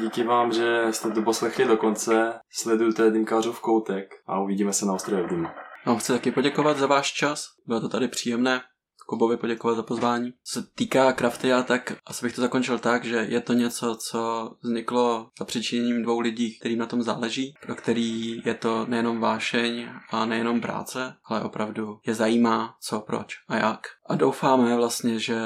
Díky 0.00 0.24
vám, 0.24 0.52
že 0.52 0.86
jste 0.90 1.10
to 1.10 1.22
poslechli 1.22 1.64
do 1.64 1.76
konce. 1.76 2.40
Sledujte 2.50 3.10
Dymkářův 3.10 3.60
koutek 3.60 4.14
a 4.26 4.40
uvidíme 4.40 4.72
se 4.72 4.86
na 4.86 4.92
ostrově 4.92 5.24
v 5.24 5.28
Dymu. 5.28 5.48
Vám 5.86 5.96
chci 5.96 6.12
taky 6.12 6.30
poděkovat 6.30 6.76
za 6.76 6.86
váš 6.86 7.12
čas. 7.12 7.44
Bylo 7.66 7.80
to 7.80 7.88
tady 7.88 8.08
příjemné. 8.08 8.60
Kubovi 9.02 9.36
poděkovat 9.36 9.76
za 9.76 9.82
pozvání. 9.82 10.32
Co 10.44 10.60
se 10.60 10.66
týká 10.74 11.12
Craftia, 11.12 11.62
tak 11.62 11.92
asi 12.06 12.26
bych 12.26 12.34
to 12.34 12.40
zakončil 12.40 12.78
tak, 12.78 13.04
že 13.04 13.16
je 13.16 13.40
to 13.40 13.52
něco, 13.52 13.96
co 13.96 14.50
vzniklo 14.62 15.30
za 15.38 15.44
přičiněním 15.44 16.02
dvou 16.02 16.20
lidí, 16.20 16.58
kterým 16.58 16.78
na 16.78 16.86
tom 16.86 17.02
záleží, 17.02 17.54
pro 17.62 17.74
který 17.74 18.42
je 18.44 18.54
to 18.54 18.86
nejenom 18.86 19.20
vášeň 19.20 19.88
a 20.10 20.26
nejenom 20.26 20.60
práce, 20.60 21.14
ale 21.24 21.42
opravdu 21.42 21.98
je 22.06 22.14
zajímá, 22.14 22.76
co, 22.80 23.00
proč 23.00 23.34
a 23.48 23.56
jak. 23.56 23.80
A 24.06 24.14
doufáme 24.14 24.76
vlastně, 24.76 25.18
že 25.18 25.36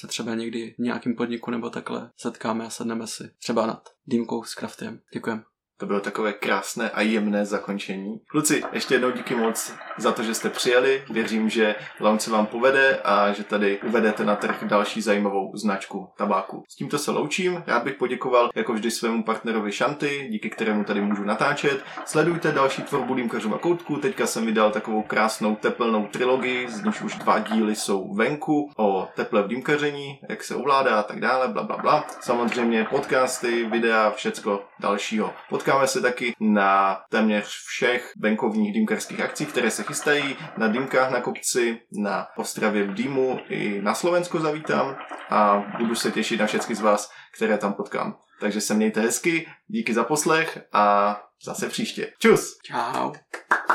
se 0.00 0.06
třeba 0.06 0.34
někdy 0.34 0.74
v 0.78 0.82
nějakém 0.82 1.14
podniku 1.14 1.50
nebo 1.50 1.70
takhle 1.70 2.10
setkáme 2.16 2.66
a 2.66 2.70
sedneme 2.70 3.06
si 3.06 3.30
třeba 3.38 3.66
nad 3.66 3.88
dýmkou 4.06 4.44
s 4.44 4.50
Craftiem. 4.50 5.00
Děkujeme. 5.14 5.49
To 5.80 5.86
bylo 5.86 6.00
takové 6.00 6.32
krásné 6.32 6.90
a 6.90 7.00
jemné 7.00 7.46
zakončení. 7.46 8.20
Kluci, 8.26 8.62
ještě 8.72 8.94
jednou 8.94 9.10
díky 9.10 9.34
moc 9.34 9.74
za 9.98 10.12
to, 10.12 10.22
že 10.22 10.34
jste 10.34 10.50
přijeli. 10.50 11.04
Věřím, 11.10 11.48
že 11.48 11.74
launch 12.00 12.20
se 12.20 12.30
vám 12.30 12.46
povede 12.46 12.98
a 13.04 13.32
že 13.32 13.44
tady 13.44 13.80
uvedete 13.86 14.24
na 14.24 14.36
trh 14.36 14.64
další 14.64 15.02
zajímavou 15.02 15.56
značku 15.56 16.08
tabáku. 16.16 16.64
S 16.68 16.76
tímto 16.76 16.98
se 16.98 17.10
loučím. 17.10 17.62
Rád 17.66 17.82
bych 17.82 17.94
poděkoval 17.94 18.50
jako 18.54 18.72
vždy 18.72 18.90
svému 18.90 19.22
partnerovi 19.22 19.72
Šanty, 19.72 20.28
díky 20.30 20.50
kterému 20.50 20.84
tady 20.84 21.00
můžu 21.00 21.24
natáčet. 21.24 21.84
Sledujte 22.06 22.52
další 22.52 22.82
tvorbu 22.82 23.14
Dýmkařova 23.14 23.58
koutku. 23.58 23.96
Teďka 23.96 24.26
jsem 24.26 24.46
vydal 24.46 24.70
takovou 24.70 25.02
krásnou 25.02 25.56
tepelnou 25.56 26.06
trilogii, 26.06 26.68
z 26.68 26.84
níž 26.84 27.02
už 27.02 27.14
dva 27.14 27.38
díly 27.38 27.76
jsou 27.76 28.14
venku 28.14 28.70
o 28.76 29.08
teple 29.14 29.42
v 29.42 29.48
dýmkaření, 29.48 30.20
jak 30.28 30.44
se 30.44 30.54
ovládá 30.54 31.00
a 31.00 31.02
tak 31.02 31.20
dále, 31.20 31.48
bla, 31.48 31.62
bla, 31.62 31.76
bla. 31.76 32.04
Samozřejmě 32.20 32.86
podcasty, 32.90 33.64
videa, 33.64 34.10
všecko 34.10 34.62
dalšího. 34.80 35.32
Potkáme 35.70 35.88
se 35.88 36.00
taky 36.00 36.34
na 36.40 37.00
téměř 37.10 37.46
všech 37.46 38.12
venkovních 38.16 38.72
dýmkarských 38.72 39.20
akcích, 39.20 39.48
které 39.48 39.70
se 39.70 39.82
chystají, 39.82 40.36
na 40.56 40.68
dýmkách 40.68 41.10
na 41.10 41.20
kopci, 41.20 41.80
na 41.92 42.26
Ostravě 42.36 42.84
v 42.84 42.94
Dýmu 42.94 43.40
i 43.48 43.82
na 43.82 43.94
Slovensko 43.94 44.40
zavítám 44.40 44.96
a 45.30 45.62
budu 45.78 45.94
se 45.94 46.10
těšit 46.10 46.40
na 46.40 46.46
všechny 46.46 46.74
z 46.74 46.80
vás, 46.80 47.10
které 47.34 47.58
tam 47.58 47.72
potkám. 47.72 48.16
Takže 48.40 48.60
se 48.60 48.74
mějte 48.74 49.00
hezky, 49.00 49.48
díky 49.66 49.94
za 49.94 50.04
poslech 50.04 50.58
a 50.72 51.16
zase 51.44 51.68
příště. 51.68 52.12
Čus! 52.18 52.58
Čau. 52.62 53.12